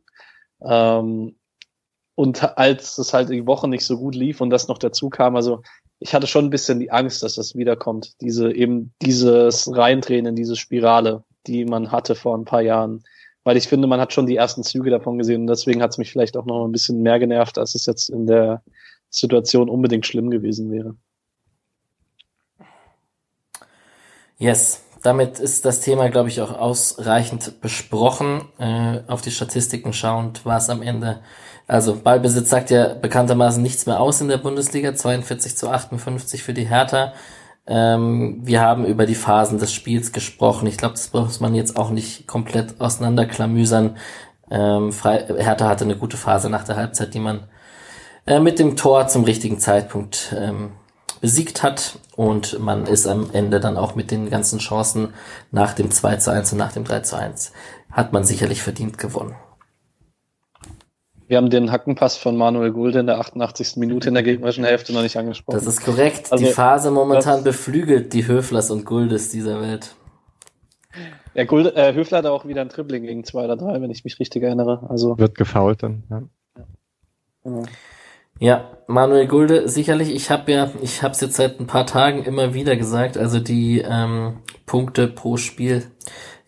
Ähm, 0.65 1.35
und 2.15 2.59
als 2.59 2.99
es 2.99 3.13
halt 3.13 3.31
die 3.31 3.47
Woche 3.47 3.69
nicht 3.69 3.85
so 3.85 3.99
gut 3.99 4.15
lief 4.15 4.41
und 4.41 4.51
das 4.51 4.69
noch 4.69 4.79
dazu 4.79 5.11
kam, 5.11 5.35
also 5.35 5.63
ich 6.03 6.15
hatte 6.15 6.27
schon 6.27 6.47
ein 6.47 6.51
bisschen 6.51 6.81
die 6.81 6.91
Angst, 6.91 7.23
dass 7.23 7.37
das 7.37 7.55
wiederkommt. 7.55 8.21
Diese 8.21 8.53
eben 8.53 8.93
dieses 9.03 9.75
Reindrehen 9.75 10.27
in 10.27 10.37
diese 10.37 10.57
Spirale, 10.57 11.25
die 11.47 11.65
man 11.65 11.93
hatte 11.93 12.15
vor 12.15 12.37
ein 12.37 12.45
paar 12.45 12.61
Jahren. 12.61 13.05
Weil 13.45 13.57
ich 13.57 13.69
finde, 13.69 13.89
man 13.89 14.01
hat 14.01 14.13
schon 14.13 14.27
die 14.27 14.37
ersten 14.37 14.63
Züge 14.63 14.91
davon 14.91 15.19
gesehen 15.19 15.43
und 15.43 15.47
deswegen 15.49 15.83
hat 15.83 15.91
es 15.91 15.99
mich 15.99 16.13
vielleicht 16.13 16.37
auch 16.37 16.45
noch 16.45 16.65
ein 16.65 16.73
bisschen 16.73 17.03
mehr 17.03 17.19
genervt, 17.19 17.59
als 17.59 17.75
es 17.75 17.87
jetzt 17.87 18.09
in 18.09 18.27
der 18.27 18.63
Situation 19.11 19.69
unbedingt 19.69 20.07
schlimm 20.07 20.31
gewesen 20.31 20.71
wäre. 20.71 20.97
Yes, 24.39 24.85
damit 25.03 25.39
ist 25.39 25.65
das 25.65 25.81
Thema, 25.81 26.09
glaube 26.09 26.29
ich, 26.29 26.41
auch 26.41 26.53
ausreichend 26.59 27.61
besprochen. 27.61 28.43
Äh, 28.59 29.01
auf 29.09 29.21
die 29.23 29.31
Statistiken 29.31 29.93
schauend 29.93 30.45
war 30.47 30.59
es 30.59 30.71
am 30.71 30.83
Ende 30.83 31.21
also 31.67 31.97
Ballbesitz 31.97 32.51
sagt 32.51 32.71
ja 32.71 32.95
bekanntermaßen 32.95 33.63
nichts 33.63 33.87
mehr 33.87 34.01
aus 34.01 34.21
in 34.21 34.29
der 34.29 34.39
Bundesliga, 34.39 34.95
42 34.95 35.57
zu 35.57 35.71
58 35.71 36.43
für 36.43 36.55
die 36.55 36.69
Hertha. 36.69 37.13
Ähm, 37.67 38.41
wir 38.43 38.61
haben 38.61 38.85
über 38.85 39.07
die 39.07 39.15
Phasen 39.15 39.59
des 39.59 39.73
Spiels 39.73 40.13
gesprochen. 40.13 40.67
Ich 40.67 40.77
glaube, 40.77 40.95
das 40.95 41.13
muss 41.13 41.41
man 41.41 41.55
jetzt 41.55 41.77
auch 41.77 41.91
nicht 41.91 42.27
komplett 42.27 42.81
auseinanderklamüsern. 42.81 43.97
Ähm, 44.51 44.91
Hertha 44.93 45.69
hatte 45.69 45.85
eine 45.85 45.97
gute 45.97 46.17
Phase 46.17 46.51
nach 46.51 46.65
der 46.65 46.77
Halbzeit, 46.77 47.15
die 47.15 47.21
man 47.21 47.45
äh, 48.27 48.41
mit 48.41 48.59
dem 48.59 48.77
Tor 48.77 49.07
zum 49.07 49.25
richtigen 49.25 49.59
Zeitpunkt 49.59 50.35
ähm, 50.39 50.73
besiegt 51.23 51.63
hat 51.63 51.99
und 52.17 52.59
man 52.59 52.85
ist 52.87 53.07
am 53.07 53.31
Ende 53.33 53.61
dann 53.61 53.79
auch 53.79 53.95
mit 53.95 54.11
den 54.11 54.29
ganzen 54.29 54.59
Chancen 54.59 55.15
nach 55.53 55.73
dem 55.73 55.91
2 55.91 56.17
zu 56.17 56.33
1 56.33 56.53
und 56.53 56.59
nach 56.59 56.73
dem 56.73 56.85
3 56.85 57.01
zu 57.01 57.17
1 57.17 57.53
hat 57.91 58.13
man 58.13 58.25
sicherlich 58.25 58.61
verdient 58.61 58.99
gewonnen. 58.99 59.37
Wir 61.29 61.37
haben 61.37 61.49
den 61.49 61.71
Hackenpass 61.71 62.17
von 62.17 62.37
Manuel 62.37 62.73
Gulde 62.73 62.99
in 62.99 63.07
der 63.07 63.19
88. 63.21 63.77
Minute 63.77 64.09
in 64.09 64.15
der 64.15 64.25
gegnerischen 64.25 64.65
Hälfte 64.65 64.93
noch 64.93 65.03
nicht 65.03 65.17
angesprochen. 65.17 65.57
Das 65.57 65.67
ist 65.67 65.83
korrekt. 65.83 66.33
Also, 66.33 66.45
die 66.45 66.51
Phase 66.51 66.91
momentan 66.91 67.45
beflügelt 67.45 68.13
die 68.13 68.27
Höflers 68.27 68.71
und 68.71 68.85
Guldes 68.85 69.31
dieser 69.31 69.61
Welt. 69.63 69.95
Ja, 71.35 71.45
Gulde, 71.45 71.75
äh, 71.77 71.95
Höfler 71.95 72.19
hat 72.19 72.27
auch 72.27 72.47
wieder 72.47 72.61
ein 72.61 72.69
Dribbling 72.69 73.05
gegen 73.05 73.25
zwei 73.25 73.45
oder 73.45 73.57
drei, 73.57 73.81
wenn 73.81 73.91
ich 73.91 74.05
mich 74.05 74.19
richtig 74.19 74.43
erinnere. 74.43 74.87
Also 74.91 75.17
wird 75.17 75.37
gefault 75.37 75.83
dann. 75.83 76.03
Ja. 76.11 76.23
Ja. 77.45 77.63
ja, 77.63 77.63
Manuel 78.89 79.29
Gulde, 79.29 79.69
sicherlich. 79.69 80.11
Ich 80.11 80.29
habe 80.31 80.51
ja, 80.51 80.69
ich 80.81 81.05
habe 81.05 81.13
es 81.13 81.21
jetzt 81.21 81.37
seit 81.37 81.61
ein 81.61 81.69
paar 81.69 81.87
Tagen 81.87 82.25
immer 82.25 82.55
wieder 82.55 82.75
gesagt. 82.75 83.17
Also 83.17 83.39
die 83.39 83.81
ähm, 83.81 84.41
Punkte 84.67 85.07
pro 85.07 85.37
Spiel 85.37 85.93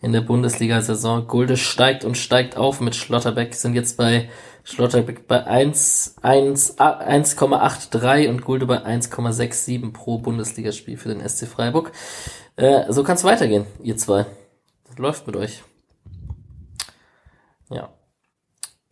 in 0.01 0.11
der 0.11 0.19
Bundesliga-Saison. 0.19 1.25
Gulde 1.25 1.55
steigt 1.55 2.03
und 2.03 2.17
steigt 2.17 2.57
auf 2.57 2.81
mit 2.81 2.95
Schlotterbeck, 2.95 3.55
sind 3.55 3.75
jetzt 3.75 3.95
bei 3.95 4.27
Schlotterbeck 4.63 5.25
bei 5.27 5.47
1,83 5.47 8.27
und 8.27 8.43
Gulde 8.43 8.65
bei 8.65 8.85
1,67 8.85 9.93
pro 9.93 10.17
Bundesligaspiel 10.17 10.97
für 10.97 11.07
den 11.09 11.21
SC 11.27 11.47
Freiburg. 11.47 11.91
Äh, 12.57 12.91
so 12.91 13.03
kann 13.03 13.15
es 13.15 13.23
weitergehen, 13.23 13.65
ihr 13.81 13.95
zwei. 13.95 14.25
Das 14.87 14.97
läuft 14.97 15.27
mit 15.27 15.37
euch. 15.37 15.63
Ja. 17.69 17.93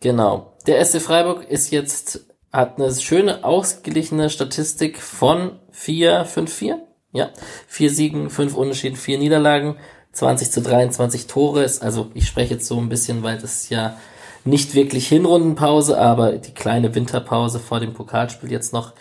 Genau. 0.00 0.54
Der 0.66 0.82
SC 0.84 1.02
Freiburg 1.02 1.44
ist 1.44 1.70
jetzt, 1.70 2.33
hat 2.54 2.78
eine 2.78 2.92
schöne 2.94 3.44
ausgeglichene 3.44 4.30
Statistik 4.30 5.00
von 5.00 5.58
4, 5.72 6.24
5, 6.24 6.52
4. 6.52 6.86
Ja. 7.12 7.30
Vier 7.68 7.90
Siegen, 7.90 8.28
fünf 8.28 8.56
Unentschieden, 8.56 8.96
vier 8.96 9.18
Niederlagen, 9.18 9.76
20 10.12 10.50
zu 10.50 10.60
23 10.62 11.28
Tore. 11.28 11.62
Ist, 11.62 11.82
also 11.82 12.10
ich 12.12 12.26
spreche 12.26 12.54
jetzt 12.54 12.66
so 12.66 12.78
ein 12.78 12.88
bisschen, 12.88 13.22
weil 13.22 13.38
das 13.38 13.68
ja 13.68 13.96
nicht 14.44 14.74
wirklich 14.74 15.08
Hinrundenpause, 15.08 15.98
aber 15.98 16.32
die 16.32 16.52
kleine 16.52 16.94
Winterpause 16.94 17.60
vor 17.60 17.80
dem 17.80 17.94
Pokalspiel 17.94 18.50
jetzt 18.50 18.72
noch. 18.72 18.94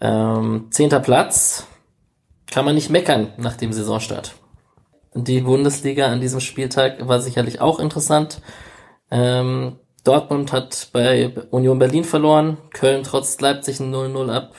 Ähm, 0.00 0.66
zehnter 0.70 1.00
Platz. 1.00 1.66
Kann 2.50 2.64
man 2.64 2.74
nicht 2.74 2.90
meckern 2.90 3.32
nach 3.38 3.56
dem 3.56 3.72
Saisonstart. 3.72 4.34
Die 5.14 5.40
Bundesliga 5.40 6.06
an 6.06 6.20
diesem 6.20 6.40
Spieltag 6.40 7.08
war 7.08 7.20
sicherlich 7.20 7.60
auch 7.60 7.80
interessant. 7.80 8.40
Ähm, 9.10 9.76
Dortmund 10.08 10.52
hat 10.52 10.88
bei 10.94 11.30
Union 11.50 11.78
Berlin 11.78 12.02
verloren, 12.02 12.56
Köln 12.72 13.02
trotz 13.02 13.38
Leipzig 13.42 13.78
ein 13.78 13.94
0-0 13.94 14.32
ab. 14.32 14.54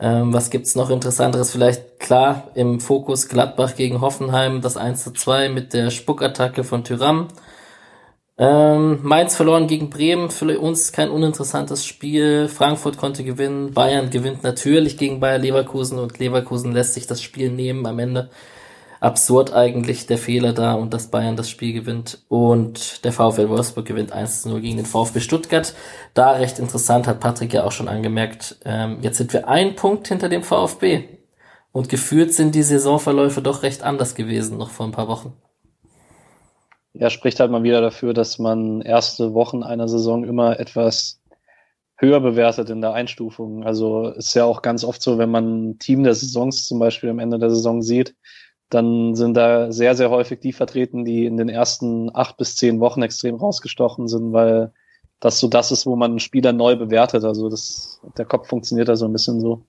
Ähm, 0.00 0.32
was 0.32 0.48
gibt's 0.48 0.74
noch 0.74 0.88
Interessanteres? 0.88 1.50
Vielleicht 1.50 2.00
klar 2.00 2.48
im 2.54 2.80
Fokus 2.80 3.28
Gladbach 3.28 3.76
gegen 3.76 4.00
Hoffenheim, 4.00 4.62
das 4.62 4.78
1 4.78 5.12
2 5.12 5.50
mit 5.50 5.74
der 5.74 5.90
Spuckattacke 5.90 6.64
von 6.64 6.84
Tyram. 6.84 7.28
Ähm, 8.38 9.00
Mainz 9.02 9.36
verloren 9.36 9.66
gegen 9.66 9.90
Bremen, 9.90 10.30
für 10.30 10.58
uns 10.58 10.90
kein 10.90 11.10
uninteressantes 11.10 11.84
Spiel. 11.84 12.48
Frankfurt 12.48 12.96
konnte 12.96 13.24
gewinnen, 13.24 13.74
Bayern 13.74 14.08
gewinnt 14.08 14.42
natürlich 14.42 14.96
gegen 14.96 15.20
Bayer 15.20 15.36
Leverkusen 15.36 15.98
und 15.98 16.18
Leverkusen 16.18 16.72
lässt 16.72 16.94
sich 16.94 17.06
das 17.06 17.20
Spiel 17.20 17.50
nehmen 17.50 17.84
am 17.84 17.98
Ende. 17.98 18.30
Absurd 19.00 19.52
eigentlich 19.52 20.06
der 20.06 20.18
Fehler 20.18 20.52
da 20.52 20.74
und 20.74 20.94
dass 20.94 21.10
Bayern 21.10 21.36
das 21.36 21.50
Spiel 21.50 21.72
gewinnt. 21.72 22.24
Und 22.28 23.04
der 23.04 23.12
VfL 23.12 23.48
Wolfsburg 23.48 23.86
gewinnt 23.86 24.14
1-0 24.14 24.60
gegen 24.60 24.76
den 24.76 24.86
VfB 24.86 25.20
Stuttgart. 25.20 25.74
Da 26.14 26.32
recht 26.32 26.58
interessant, 26.58 27.06
hat 27.06 27.20
Patrick 27.20 27.52
ja 27.52 27.64
auch 27.64 27.72
schon 27.72 27.88
angemerkt. 27.88 28.56
Ähm, 28.64 28.98
jetzt 29.02 29.18
sind 29.18 29.32
wir 29.32 29.48
ein 29.48 29.76
Punkt 29.76 30.08
hinter 30.08 30.28
dem 30.28 30.42
VfB. 30.42 31.04
Und 31.72 31.88
gefühlt 31.88 32.32
sind 32.32 32.54
die 32.54 32.62
Saisonverläufe 32.62 33.42
doch 33.42 33.62
recht 33.62 33.82
anders 33.82 34.14
gewesen, 34.14 34.56
noch 34.56 34.70
vor 34.70 34.86
ein 34.86 34.92
paar 34.92 35.08
Wochen 35.08 35.34
ja, 36.98 37.10
spricht 37.10 37.40
halt 37.40 37.50
mal 37.50 37.62
wieder 37.62 37.80
dafür, 37.80 38.14
dass 38.14 38.38
man 38.38 38.80
erste 38.80 39.34
Wochen 39.34 39.62
einer 39.62 39.88
Saison 39.88 40.24
immer 40.24 40.58
etwas 40.58 41.20
höher 41.98 42.20
bewertet 42.20 42.70
in 42.70 42.80
der 42.80 42.92
Einstufung. 42.92 43.64
Also 43.64 44.08
ist 44.08 44.34
ja 44.34 44.44
auch 44.44 44.62
ganz 44.62 44.84
oft 44.84 45.02
so, 45.02 45.18
wenn 45.18 45.30
man 45.30 45.70
ein 45.70 45.78
Team 45.78 46.04
der 46.04 46.14
Saisons 46.14 46.66
zum 46.66 46.78
Beispiel 46.78 47.10
am 47.10 47.18
Ende 47.18 47.38
der 47.38 47.50
Saison 47.50 47.82
sieht, 47.82 48.14
dann 48.68 49.14
sind 49.14 49.34
da 49.34 49.70
sehr, 49.72 49.94
sehr 49.94 50.10
häufig 50.10 50.40
die 50.40 50.52
vertreten, 50.52 51.04
die 51.04 51.26
in 51.26 51.36
den 51.36 51.48
ersten 51.48 52.10
acht 52.14 52.36
bis 52.36 52.56
zehn 52.56 52.80
Wochen 52.80 53.02
extrem 53.02 53.36
rausgestochen 53.36 54.08
sind, 54.08 54.32
weil 54.32 54.72
das 55.20 55.38
so 55.38 55.48
das 55.48 55.70
ist, 55.70 55.86
wo 55.86 55.96
man 55.96 56.12
einen 56.12 56.20
Spieler 56.20 56.52
neu 56.52 56.76
bewertet. 56.76 57.24
Also 57.24 57.48
das, 57.48 58.00
der 58.18 58.24
Kopf 58.24 58.48
funktioniert 58.48 58.88
da 58.88 58.96
so 58.96 59.06
ein 59.06 59.12
bisschen 59.12 59.40
so. 59.40 59.62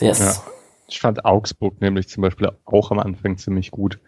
Yes. 0.00 0.18
Ja. 0.18 0.52
Ich 0.88 1.00
fand 1.00 1.24
Augsburg 1.24 1.80
nämlich 1.80 2.08
zum 2.08 2.22
Beispiel 2.22 2.50
auch 2.64 2.90
am 2.90 2.98
Anfang 2.98 3.38
ziemlich 3.38 3.70
gut. 3.70 4.00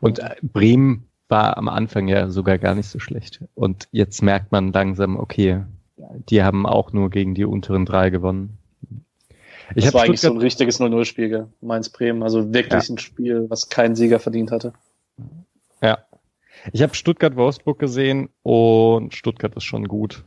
Und 0.00 0.20
äh, 0.20 0.36
Bremen 0.42 1.08
war 1.28 1.56
am 1.56 1.68
Anfang 1.68 2.08
ja 2.08 2.28
sogar 2.28 2.58
gar 2.58 2.74
nicht 2.74 2.88
so 2.88 2.98
schlecht. 2.98 3.44
Und 3.54 3.88
jetzt 3.90 4.22
merkt 4.22 4.52
man 4.52 4.72
langsam, 4.72 5.16
okay, 5.16 5.64
die 6.28 6.42
haben 6.42 6.66
auch 6.66 6.92
nur 6.92 7.10
gegen 7.10 7.34
die 7.34 7.44
unteren 7.44 7.86
drei 7.86 8.10
gewonnen. 8.10 8.58
Ich 9.74 9.84
das 9.84 9.94
war 9.94 10.02
eigentlich 10.02 10.20
so 10.20 10.30
ein 10.30 10.38
richtiges 10.38 10.80
0-0-Spiel, 10.80 11.48
Mainz-Bremen. 11.60 12.22
Also 12.22 12.52
wirklich 12.52 12.88
ja. 12.88 12.94
ein 12.94 12.98
Spiel, 12.98 13.46
was 13.48 13.68
kein 13.68 13.94
Sieger 13.94 14.18
verdient 14.18 14.50
hatte. 14.50 14.72
Ja. 15.80 15.98
Ich 16.72 16.82
habe 16.82 16.94
Stuttgart-Wolfsburg 16.94 17.78
gesehen 17.78 18.28
und 18.42 19.14
Stuttgart 19.14 19.54
ist 19.56 19.64
schon 19.64 19.88
gut. 19.88 20.24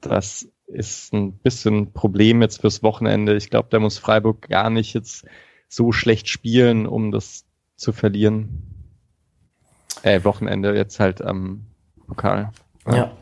Das 0.00 0.48
ist 0.66 1.12
ein 1.12 1.32
bisschen 1.32 1.92
Problem 1.92 2.42
jetzt 2.42 2.60
fürs 2.60 2.82
Wochenende. 2.82 3.36
Ich 3.36 3.50
glaube, 3.50 3.68
da 3.70 3.78
muss 3.78 3.98
Freiburg 3.98 4.48
gar 4.48 4.70
nicht 4.70 4.94
jetzt 4.94 5.24
so 5.68 5.92
schlecht 5.92 6.28
spielen, 6.28 6.86
um 6.86 7.12
das 7.12 7.44
zu 7.76 7.92
verlieren. 7.92 8.72
Äh, 10.02 10.24
Wochenende 10.24 10.74
jetzt 10.74 10.98
halt 10.98 11.22
am 11.22 11.66
Pokal. 12.06 12.50
Ja. 12.86 12.96
ja. 12.96 13.16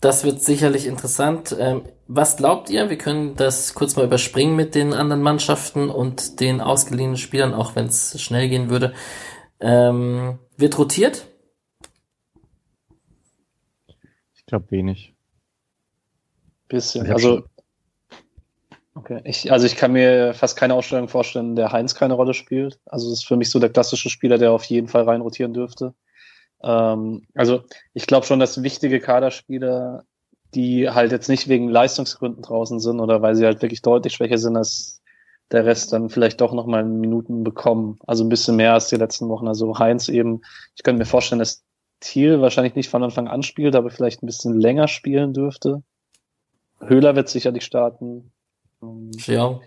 das 0.00 0.24
wird 0.24 0.40
sicherlich 0.40 0.86
interessant. 0.86 1.56
Ähm, 1.58 1.82
was 2.06 2.36
glaubt 2.36 2.70
ihr? 2.70 2.90
Wir 2.90 2.98
können 2.98 3.34
das 3.36 3.74
kurz 3.74 3.96
mal 3.96 4.04
überspringen 4.04 4.56
mit 4.56 4.74
den 4.74 4.92
anderen 4.92 5.22
Mannschaften 5.22 5.88
und 5.88 6.40
den 6.40 6.60
ausgeliehenen 6.60 7.16
Spielern, 7.16 7.54
auch 7.54 7.76
wenn 7.76 7.86
es 7.86 8.20
schnell 8.20 8.48
gehen 8.48 8.68
würde. 8.68 8.92
Ähm, 9.60 10.38
wird 10.56 10.78
rotiert? 10.78 11.26
Ich 14.34 14.44
glaube 14.46 14.70
wenig. 14.70 15.14
Bisschen. 16.68 17.10
Also, 17.10 17.44
okay. 18.94 19.20
Ich, 19.24 19.50
also 19.50 19.66
ich 19.66 19.76
kann 19.76 19.92
mir 19.92 20.34
fast 20.34 20.56
keine 20.56 20.74
Ausstellung 20.74 21.08
vorstellen, 21.08 21.56
der 21.56 21.72
Heinz 21.72 21.94
keine 21.94 22.14
Rolle 22.14 22.34
spielt. 22.34 22.78
Also 22.84 23.06
es 23.10 23.20
ist 23.20 23.26
für 23.26 23.36
mich 23.36 23.50
so 23.50 23.58
der 23.58 23.70
klassische 23.70 24.10
Spieler, 24.10 24.36
der 24.36 24.52
auf 24.52 24.64
jeden 24.64 24.88
Fall 24.88 25.04
reinrotieren 25.04 25.54
dürfte. 25.54 25.94
Ähm, 26.62 27.26
also 27.34 27.64
ich 27.94 28.06
glaube 28.06 28.26
schon, 28.26 28.40
dass 28.40 28.62
wichtige 28.62 29.00
Kaderspieler, 29.00 30.04
die 30.54 30.88
halt 30.90 31.12
jetzt 31.12 31.28
nicht 31.28 31.48
wegen 31.48 31.68
Leistungsgründen 31.68 32.42
draußen 32.42 32.80
sind 32.80 33.00
oder 33.00 33.22
weil 33.22 33.34
sie 33.34 33.44
halt 33.44 33.62
wirklich 33.62 33.82
deutlich 33.82 34.14
schwächer 34.14 34.38
sind 34.38 34.56
als 34.56 35.02
der 35.50 35.66
Rest, 35.66 35.92
dann 35.92 36.08
vielleicht 36.08 36.40
doch 36.40 36.52
nochmal 36.52 36.84
Minuten 36.84 37.44
bekommen. 37.44 37.98
Also 38.06 38.24
ein 38.24 38.28
bisschen 38.28 38.56
mehr 38.56 38.72
als 38.72 38.88
die 38.88 38.96
letzten 38.96 39.28
Wochen. 39.28 39.46
Also 39.46 39.78
Heinz 39.78 40.08
eben, 40.08 40.42
ich 40.74 40.82
könnte 40.82 40.98
mir 40.98 41.06
vorstellen, 41.06 41.38
dass 41.38 41.62
Thiel 42.00 42.40
wahrscheinlich 42.40 42.74
nicht 42.74 42.88
von 42.88 43.02
Anfang 43.02 43.28
an 43.28 43.42
spielt, 43.42 43.74
aber 43.76 43.90
vielleicht 43.90 44.22
ein 44.22 44.26
bisschen 44.26 44.58
länger 44.58 44.88
spielen 44.88 45.32
dürfte. 45.32 45.82
Höhler 46.80 47.16
wird 47.16 47.28
sicherlich 47.28 47.64
starten. 47.64 48.32
Jeong. 48.80 49.62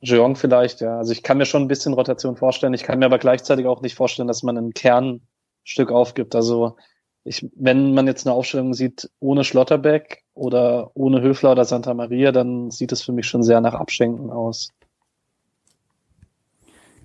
Jeong 0.00 0.36
vielleicht, 0.36 0.80
ja. 0.80 0.98
Also 0.98 1.12
ich 1.12 1.22
kann 1.22 1.38
mir 1.38 1.46
schon 1.46 1.62
ein 1.62 1.68
bisschen 1.68 1.92
Rotation 1.94 2.36
vorstellen. 2.36 2.74
Ich 2.74 2.84
kann 2.84 2.98
mir 2.98 3.06
aber 3.06 3.18
gleichzeitig 3.18 3.66
auch 3.66 3.82
nicht 3.82 3.94
vorstellen, 3.94 4.28
dass 4.28 4.42
man 4.42 4.56
einen 4.56 4.74
Kernstück 4.74 5.90
aufgibt. 5.90 6.34
Also 6.34 6.76
ich, 7.26 7.48
wenn 7.56 7.92
man 7.92 8.06
jetzt 8.06 8.26
eine 8.26 8.34
Aufstellung 8.34 8.72
sieht 8.72 9.10
ohne 9.18 9.44
Schlotterbeck 9.44 10.22
oder 10.34 10.92
ohne 10.94 11.20
Höfler 11.22 11.52
oder 11.52 11.64
Santa 11.64 11.92
Maria, 11.92 12.30
dann 12.32 12.70
sieht 12.70 12.92
es 12.92 13.02
für 13.02 13.12
mich 13.12 13.26
schon 13.26 13.42
sehr 13.42 13.60
nach 13.60 13.74
Abschenken 13.74 14.30
aus. 14.30 14.72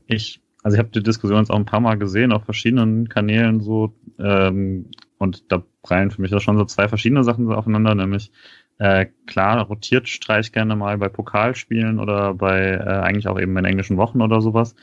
Ich, 0.06 0.42
also 0.64 0.76
ich 0.76 0.80
habe 0.80 0.92
die 0.92 1.04
Diskussion 1.04 1.40
jetzt 1.40 1.50
auch 1.50 1.56
ein 1.56 1.66
paar 1.66 1.80
Mal 1.80 1.98
gesehen 1.98 2.32
auf 2.32 2.44
verschiedenen 2.44 3.10
Kanälen 3.10 3.62
so 3.62 3.94
ähm, 4.20 4.92
und 5.18 5.52
da 5.52 5.64
prallen 5.82 6.12
für 6.12 6.22
mich 6.22 6.32
da 6.32 6.40
schon 6.40 6.58
so 6.58 6.66
zwei 6.66 6.88
verschiedene 6.88 7.24
Sachen 7.24 7.52
aufeinander, 7.52 7.96
nämlich 7.96 8.32
äh, 8.78 9.08
klar 9.26 9.62
rotiert 9.62 10.08
Streich 10.08 10.52
gerne 10.52 10.76
mal 10.76 10.98
bei 10.98 11.10
Pokalspielen 11.10 12.00
oder 12.00 12.34
bei 12.34 12.72
äh, 12.72 12.80
eigentlich 12.80 13.28
auch 13.28 13.40
eben 13.40 13.58
in 13.58 13.66
englischen 13.66 13.98
Wochen 13.98 14.22
oder 14.22 14.42
sowas. 14.42 14.76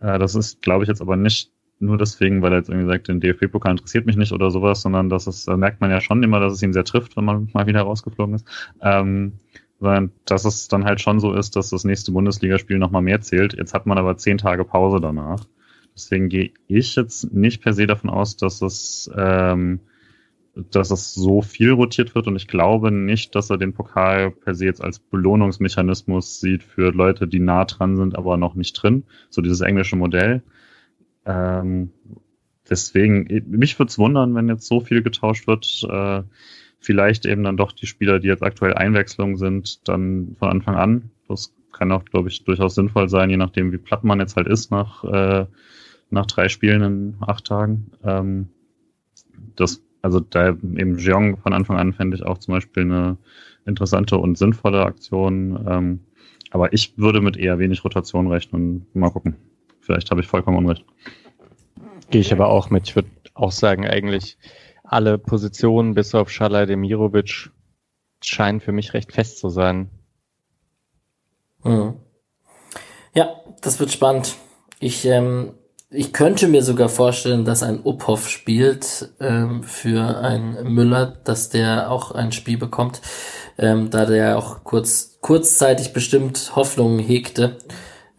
Äh, 0.00 0.18
das 0.18 0.34
ist, 0.34 0.62
glaube 0.62 0.84
ich, 0.84 0.88
jetzt 0.88 1.00
aber 1.00 1.16
nicht 1.16 1.50
nur 1.82 1.98
deswegen, 1.98 2.42
weil 2.42 2.52
er 2.52 2.58
jetzt 2.58 2.68
irgendwie 2.68 2.88
sagt, 2.88 3.08
den 3.08 3.20
DFB-Pokal 3.20 3.72
interessiert 3.72 4.06
mich 4.06 4.16
nicht 4.16 4.32
oder 4.32 4.50
sowas, 4.50 4.82
sondern 4.82 5.08
das 5.08 5.26
ist, 5.26 5.48
da 5.48 5.56
merkt 5.56 5.80
man 5.80 5.90
ja 5.90 6.00
schon 6.00 6.22
immer, 6.22 6.40
dass 6.40 6.52
es 6.52 6.62
ihn 6.62 6.72
sehr 6.72 6.84
trifft, 6.84 7.16
wenn 7.16 7.24
man 7.24 7.48
mal 7.52 7.66
wieder 7.66 7.82
rausgeflogen 7.82 8.36
ist. 8.36 8.46
Ähm, 8.80 9.32
sondern 9.80 10.12
dass 10.26 10.44
es 10.44 10.68
dann 10.68 10.84
halt 10.84 11.00
schon 11.00 11.18
so 11.18 11.34
ist, 11.34 11.56
dass 11.56 11.70
das 11.70 11.82
nächste 11.82 12.12
Bundesligaspiel 12.12 12.78
nochmal 12.78 13.02
mehr 13.02 13.20
zählt. 13.20 13.54
Jetzt 13.54 13.74
hat 13.74 13.84
man 13.84 13.98
aber 13.98 14.16
zehn 14.16 14.38
Tage 14.38 14.64
Pause 14.64 15.00
danach. 15.00 15.44
Deswegen 15.94 16.28
gehe 16.28 16.52
ich 16.68 16.94
jetzt 16.94 17.32
nicht 17.34 17.62
per 17.62 17.72
se 17.72 17.88
davon 17.88 18.08
aus, 18.08 18.36
dass 18.36 18.62
es, 18.62 19.10
ähm, 19.16 19.80
dass 20.54 20.92
es 20.92 21.14
so 21.14 21.42
viel 21.42 21.72
rotiert 21.72 22.14
wird 22.14 22.28
und 22.28 22.36
ich 22.36 22.46
glaube 22.46 22.92
nicht, 22.92 23.34
dass 23.34 23.50
er 23.50 23.58
den 23.58 23.72
Pokal 23.72 24.30
per 24.30 24.54
se 24.54 24.66
jetzt 24.66 24.82
als 24.82 25.00
Belohnungsmechanismus 25.00 26.40
sieht 26.40 26.62
für 26.62 26.92
Leute, 26.92 27.26
die 27.26 27.40
nah 27.40 27.64
dran 27.64 27.96
sind, 27.96 28.16
aber 28.16 28.36
noch 28.36 28.54
nicht 28.54 28.74
drin. 28.74 29.02
So 29.30 29.42
dieses 29.42 29.62
englische 29.62 29.96
Modell. 29.96 30.42
Ähm, 31.26 31.90
deswegen, 32.68 33.26
mich 33.46 33.78
würde 33.78 33.90
es 33.90 33.98
wundern, 33.98 34.34
wenn 34.34 34.48
jetzt 34.48 34.66
so 34.66 34.80
viel 34.80 35.02
getauscht 35.02 35.46
wird. 35.46 35.84
Äh, 35.88 36.22
vielleicht 36.82 37.26
eben 37.26 37.44
dann 37.44 37.56
doch 37.56 37.72
die 37.72 37.86
Spieler, 37.86 38.18
die 38.18 38.28
jetzt 38.28 38.42
aktuell 38.42 38.74
Einwechslung 38.74 39.36
sind, 39.36 39.88
dann 39.88 40.36
von 40.38 40.48
Anfang 40.48 40.74
an. 40.74 41.10
Das 41.28 41.54
kann 41.72 41.92
auch, 41.92 42.04
glaube 42.04 42.28
ich, 42.28 42.44
durchaus 42.44 42.74
sinnvoll 42.74 43.08
sein, 43.08 43.30
je 43.30 43.36
nachdem, 43.36 43.72
wie 43.72 43.78
platt 43.78 44.04
man 44.04 44.20
jetzt 44.20 44.36
halt 44.36 44.46
ist 44.46 44.70
nach, 44.70 45.04
äh, 45.04 45.46
nach 46.10 46.26
drei 46.26 46.48
Spielen 46.48 46.82
in 46.82 47.16
acht 47.20 47.46
Tagen. 47.46 47.92
Ähm, 48.04 48.48
das, 49.56 49.82
also 50.02 50.20
da 50.20 50.48
eben 50.48 50.98
Jeong 50.98 51.38
von 51.38 51.52
Anfang 51.52 51.78
an 51.78 51.92
fände 51.92 52.16
ich 52.16 52.24
auch 52.24 52.38
zum 52.38 52.54
Beispiel 52.54 52.82
eine 52.82 53.16
interessante 53.64 54.18
und 54.18 54.36
sinnvolle 54.36 54.84
Aktion. 54.84 55.64
Ähm, 55.66 56.00
aber 56.50 56.72
ich 56.72 56.98
würde 56.98 57.20
mit 57.20 57.36
eher 57.36 57.58
wenig 57.58 57.84
Rotation 57.84 58.26
rechnen. 58.26 58.86
Mal 58.92 59.10
gucken. 59.10 59.36
Vielleicht 59.82 60.10
habe 60.10 60.20
ich 60.20 60.28
vollkommen 60.28 60.58
unrecht. 60.58 60.84
Gehe 62.10 62.20
ich 62.20 62.32
aber 62.32 62.48
auch 62.48 62.70
mit. 62.70 62.88
Ich 62.88 62.96
würde 62.96 63.10
auch 63.34 63.52
sagen, 63.52 63.86
eigentlich 63.86 64.38
alle 64.84 65.18
Positionen 65.18 65.94
bis 65.94 66.14
auf 66.14 66.30
Schala 66.30 66.66
Demirovic 66.66 67.50
scheinen 68.22 68.60
für 68.60 68.72
mich 68.72 68.94
recht 68.94 69.12
fest 69.12 69.38
zu 69.38 69.48
sein. 69.48 69.90
Mhm. 71.64 71.94
Ja, 73.14 73.30
das 73.60 73.80
wird 73.80 73.90
spannend. 73.90 74.36
Ich, 74.78 75.04
ähm, 75.04 75.54
ich 75.90 76.12
könnte 76.12 76.48
mir 76.48 76.62
sogar 76.62 76.88
vorstellen, 76.88 77.44
dass 77.44 77.62
ein 77.62 77.84
Uphoff 77.84 78.28
spielt 78.28 79.10
ähm, 79.20 79.62
für 79.62 80.18
einen 80.18 80.72
Müller, 80.72 81.06
dass 81.24 81.48
der 81.48 81.90
auch 81.90 82.12
ein 82.12 82.32
Spiel 82.32 82.58
bekommt, 82.58 83.00
ähm, 83.58 83.90
da 83.90 84.06
der 84.06 84.38
auch 84.38 84.62
kurz 84.64 85.18
kurzzeitig 85.20 85.92
bestimmt 85.92 86.52
Hoffnungen 86.56 86.98
hegte 86.98 87.58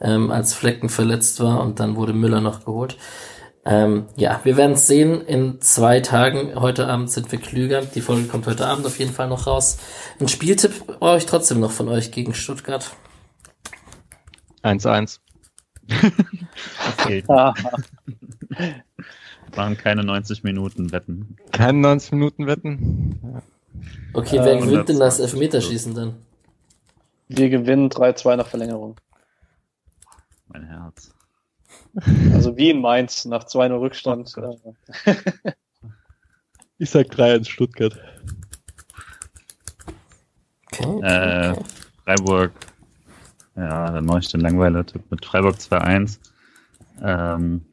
ähm, 0.03 0.29
als 0.29 0.53
Flecken 0.53 0.89
verletzt 0.89 1.39
war 1.39 1.61
und 1.61 1.79
dann 1.79 1.95
wurde 1.95 2.13
Müller 2.13 2.41
noch 2.41 2.65
geholt. 2.65 2.97
Ähm, 3.65 4.07
ja, 4.17 4.41
wir 4.43 4.57
werden 4.57 4.73
es 4.73 4.87
sehen 4.87 5.21
in 5.21 5.61
zwei 5.61 6.01
Tagen. 6.01 6.59
Heute 6.59 6.87
Abend 6.87 7.09
sind 7.09 7.31
wir 7.31 7.39
klüger. 7.39 7.81
Die 7.81 8.01
Folge 8.01 8.27
kommt 8.27 8.45
heute 8.45 8.67
Abend 8.67 8.85
auf 8.85 8.99
jeden 8.99 9.13
Fall 9.13 9.29
noch 9.29 9.47
raus. 9.47 9.77
Ein 10.19 10.27
Spieltipp 10.27 10.85
brauche 10.99 11.17
ich 11.17 11.25
trotzdem 11.25 11.61
noch 11.61 11.71
von 11.71 11.87
euch 11.87 12.11
gegen 12.11 12.33
Stuttgart. 12.33 12.91
1-1. 14.63 15.19
okay. 16.99 17.23
Machen 19.55 19.77
keine 19.77 20.03
90 20.03 20.43
Minuten 20.43 20.91
Wetten. 20.91 21.37
Keine 21.51 21.77
90 21.79 22.11
Minuten 22.13 22.47
Wetten? 22.47 23.41
Okay, 24.13 24.39
wer 24.41 24.55
äh, 24.55 24.59
gewinnt 24.59 24.89
denn 24.89 24.99
das 24.99 25.19
Elfmeterschießen 25.19 25.93
dann? 25.95 26.15
Wir 27.29 27.49
gewinnen 27.49 27.89
3-2 27.89 28.35
nach 28.35 28.47
Verlängerung 28.47 28.97
mein 30.53 30.63
Herz. 30.63 31.13
Also 32.33 32.55
wie 32.55 32.69
in 32.69 32.81
Mainz 32.81 33.25
nach 33.25 33.43
2-0 33.43 33.79
Rückstand. 33.79 34.33
Oh 34.37 34.75
ich 36.77 36.89
sag 36.89 37.09
3 37.09 37.35
in 37.35 37.45
Stuttgart. 37.45 37.97
Okay, 40.79 41.01
äh, 41.01 41.55
Freiburg, 42.03 42.51
ja, 43.55 43.91
dann 43.91 44.05
mache 44.05 44.19
ich 44.19 44.29
den 44.29 44.41
Langweiler-Tipp 44.41 45.03
mit 45.09 45.25
Freiburg 45.25 45.55
2-1. 45.55 46.19
Ähm, 47.01 47.65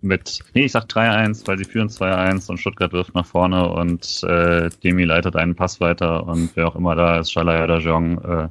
mit, 0.00 0.40
nee, 0.54 0.64
ich 0.64 0.72
sag 0.72 0.84
3-1, 0.84 1.46
weil 1.46 1.58
sie 1.58 1.64
führen 1.64 1.88
2-1 1.88 2.50
und 2.50 2.58
Stuttgart 2.58 2.92
wirft 2.92 3.14
nach 3.14 3.26
vorne 3.26 3.68
und 3.68 4.22
äh, 4.24 4.70
Demi 4.82 5.04
leitet 5.04 5.36
einen 5.36 5.56
Pass 5.56 5.80
weiter 5.80 6.26
und 6.26 6.54
wer 6.54 6.68
auch 6.68 6.76
immer 6.76 6.94
da 6.94 7.18
ist, 7.18 7.32
Schalai 7.32 7.64
oder 7.64 7.78
Jong, 7.78 8.18
äh, 8.22 8.48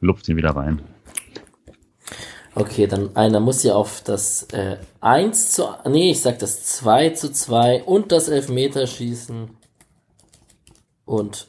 lupft 0.00 0.28
ihn 0.28 0.36
wieder 0.36 0.54
rein. 0.54 0.80
Okay, 2.56 2.86
dann 2.86 3.16
einer 3.16 3.40
muss 3.40 3.64
ja 3.64 3.74
auf 3.74 4.02
das 4.02 4.44
äh, 4.52 4.76
1 5.00 5.52
zu, 5.52 5.68
nee, 5.88 6.12
ich 6.12 6.22
sag 6.22 6.38
das 6.38 6.64
2 6.64 7.10
zu 7.10 7.32
2 7.32 7.82
und 7.82 8.12
das 8.12 8.28
Elfmeterschießen. 8.28 9.50
Und 11.04 11.46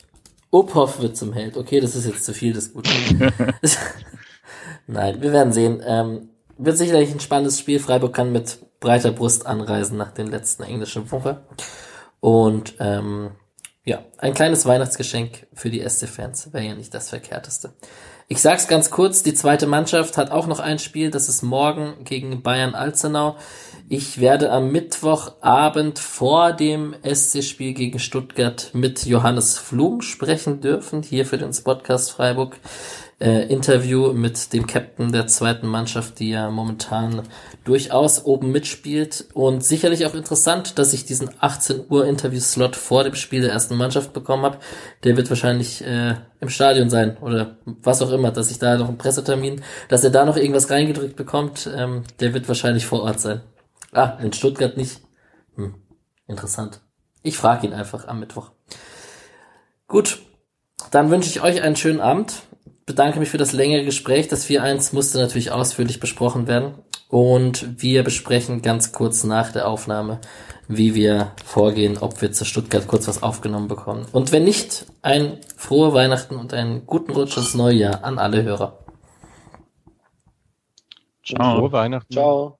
Uphoff 0.52 1.00
wird 1.00 1.16
zum 1.16 1.34
Held. 1.34 1.58
Okay, 1.58 1.80
das 1.80 1.96
ist 1.96 2.08
jetzt 2.08 2.26
zu 2.26 2.34
viel 2.34 2.54
des 2.54 2.74
Guten. 2.74 2.90
Nein, 4.88 5.22
wir 5.22 5.32
werden 5.32 5.54
sehen. 5.54 5.82
Ähm, 5.86 6.30
wird 6.58 6.78
sicherlich 6.78 7.12
ein 7.12 7.20
spannendes 7.20 7.60
Spiel. 7.60 7.80
Freiburg 7.80 8.14
kann 8.14 8.32
mit 8.32 8.60
breiter 8.80 9.12
Brust 9.12 9.46
anreisen 9.46 9.98
nach 9.98 10.12
den 10.12 10.28
letzten 10.28 10.64
englischen 10.64 11.12
Woche. 11.12 11.42
Und 12.20 12.76
ähm, 12.80 13.32
ja, 13.84 14.04
ein 14.18 14.34
kleines 14.34 14.66
Weihnachtsgeschenk 14.66 15.48
für 15.54 15.70
die 15.70 15.88
SC-Fans 15.88 16.54
wäre 16.54 16.66
ja 16.66 16.76
nicht 16.76 16.94
das 16.94 17.10
Verkehrteste. 17.10 17.74
Ich 18.28 18.42
sag's 18.42 18.68
ganz 18.68 18.90
kurz, 18.90 19.22
die 19.22 19.36
zweite 19.36 19.68
Mannschaft 19.68 20.18
hat 20.18 20.32
auch 20.32 20.48
noch 20.48 20.60
ein 20.60 20.80
Spiel, 20.80 21.12
das 21.12 21.30
ist 21.30 21.44
morgen 21.44 21.94
gegen 22.06 22.42
Bayern 22.42 22.74
Alzenau. 22.74 23.36
Ich 23.88 24.20
werde 24.20 24.52
am 24.52 24.72
Mittwochabend 24.72 26.00
vor 26.00 26.52
dem 26.52 26.96
SC-Spiel 27.04 27.76
gegen 27.76 28.00
Stuttgart 28.00 28.72
mit 28.74 29.06
Johannes 29.06 29.60
Flum 29.60 30.02
sprechen 30.02 30.60
dürfen, 30.60 31.04
hier 31.04 31.28
für 31.28 31.38
den 31.38 31.52
Podcast 31.64 32.14
Freiburg 32.14 32.58
äh, 33.22 33.48
Interview 33.48 34.12
mit 34.14 34.54
dem 34.54 34.66
Captain 34.66 35.12
der 35.12 35.28
zweiten 35.28 35.68
Mannschaft, 35.68 36.18
die 36.18 36.32
ja 36.32 36.50
momentan 36.50 37.22
durchaus 37.66 38.24
oben 38.24 38.52
mitspielt. 38.52 39.26
Und 39.34 39.64
sicherlich 39.64 40.06
auch 40.06 40.14
interessant, 40.14 40.80
dass 40.80 40.94
ich 40.94 41.06
diesen 41.06 41.30
18 41.40 41.86
Uhr 41.90 42.06
Interview-Slot 42.06 42.76
vor 42.78 43.04
dem 43.04 43.16
Spiel 43.16 43.42
der 43.42 43.52
ersten 43.52 43.76
Mannschaft 43.76 44.14
bekommen 44.14 44.44
habe. 44.44 44.60
Der 45.04 45.18
wird 45.18 45.30
wahrscheinlich 45.30 45.84
äh, 45.84 46.16
im 46.40 46.50
Stadion 46.50 46.90
sein 46.90 47.18
oder 47.18 47.58
was 47.66 48.02
auch 48.02 48.12
immer, 48.12 48.32
dass 48.32 48.52
ich 48.52 48.60
da 48.60 48.78
noch 48.78 48.88
einen 48.88 48.98
Pressetermin, 48.98 49.62
dass 49.90 50.04
er 50.04 50.12
da 50.12 50.26
noch 50.26 50.38
irgendwas 50.38 50.70
reingedrückt 50.70 51.16
bekommt, 51.16 51.70
ähm, 51.76 52.04
der 52.20 52.34
wird 52.34 52.48
wahrscheinlich 52.48 52.86
vor 52.86 53.02
Ort 53.02 53.20
sein. 53.20 53.42
Ah, 53.92 54.18
in 54.22 54.32
Stuttgart 54.32 54.78
nicht. 54.78 55.02
Hm, 55.56 55.76
interessant. 56.28 56.82
Ich 57.24 57.38
frage 57.38 57.66
ihn 57.66 57.74
einfach 57.74 58.08
am 58.08 58.20
Mittwoch. 58.20 58.52
Gut, 59.88 60.20
dann 60.92 61.10
wünsche 61.10 61.30
ich 61.30 61.42
euch 61.42 61.62
einen 61.64 61.76
schönen 61.76 62.00
Abend. 62.00 62.44
Bedanke 62.86 63.20
mich 63.20 63.30
für 63.30 63.40
das 63.40 63.54
längere 63.54 63.84
Gespräch. 63.84 64.28
Das 64.28 64.46
4-1 64.46 64.94
musste 64.94 65.18
natürlich 65.18 65.52
ausführlich 65.52 66.00
besprochen 66.00 66.48
werden. 66.48 66.76
Und 67.10 67.82
wir 67.82 68.04
besprechen 68.04 68.62
ganz 68.62 68.92
kurz 68.92 69.24
nach 69.24 69.52
der 69.52 69.68
Aufnahme, 69.68 70.20
wie 70.68 70.96
wir 70.96 71.32
vorgehen, 71.44 71.98
ob 71.98 72.22
wir 72.22 72.32
zu 72.32 72.46
Stuttgart 72.46 72.88
kurz 72.88 73.08
was 73.08 73.22
aufgenommen 73.24 73.68
bekommen. 73.68 74.06
Und 74.12 74.32
wenn 74.32 74.44
nicht, 74.44 74.86
ein 75.02 75.38
frohe 75.56 75.94
Weihnachten 75.94 76.36
und 76.36 76.54
einen 76.54 76.86
guten 76.86 77.12
Rutsch 77.12 77.38
ins 77.38 77.54
neue 77.54 77.76
Jahr 77.76 78.04
an 78.04 78.18
alle 78.18 78.44
Hörer. 78.44 78.80
Ciao. 81.24 81.60
Frohe 81.60 81.72
Weihnachten. 81.72 82.14
Ciao. 82.14 82.58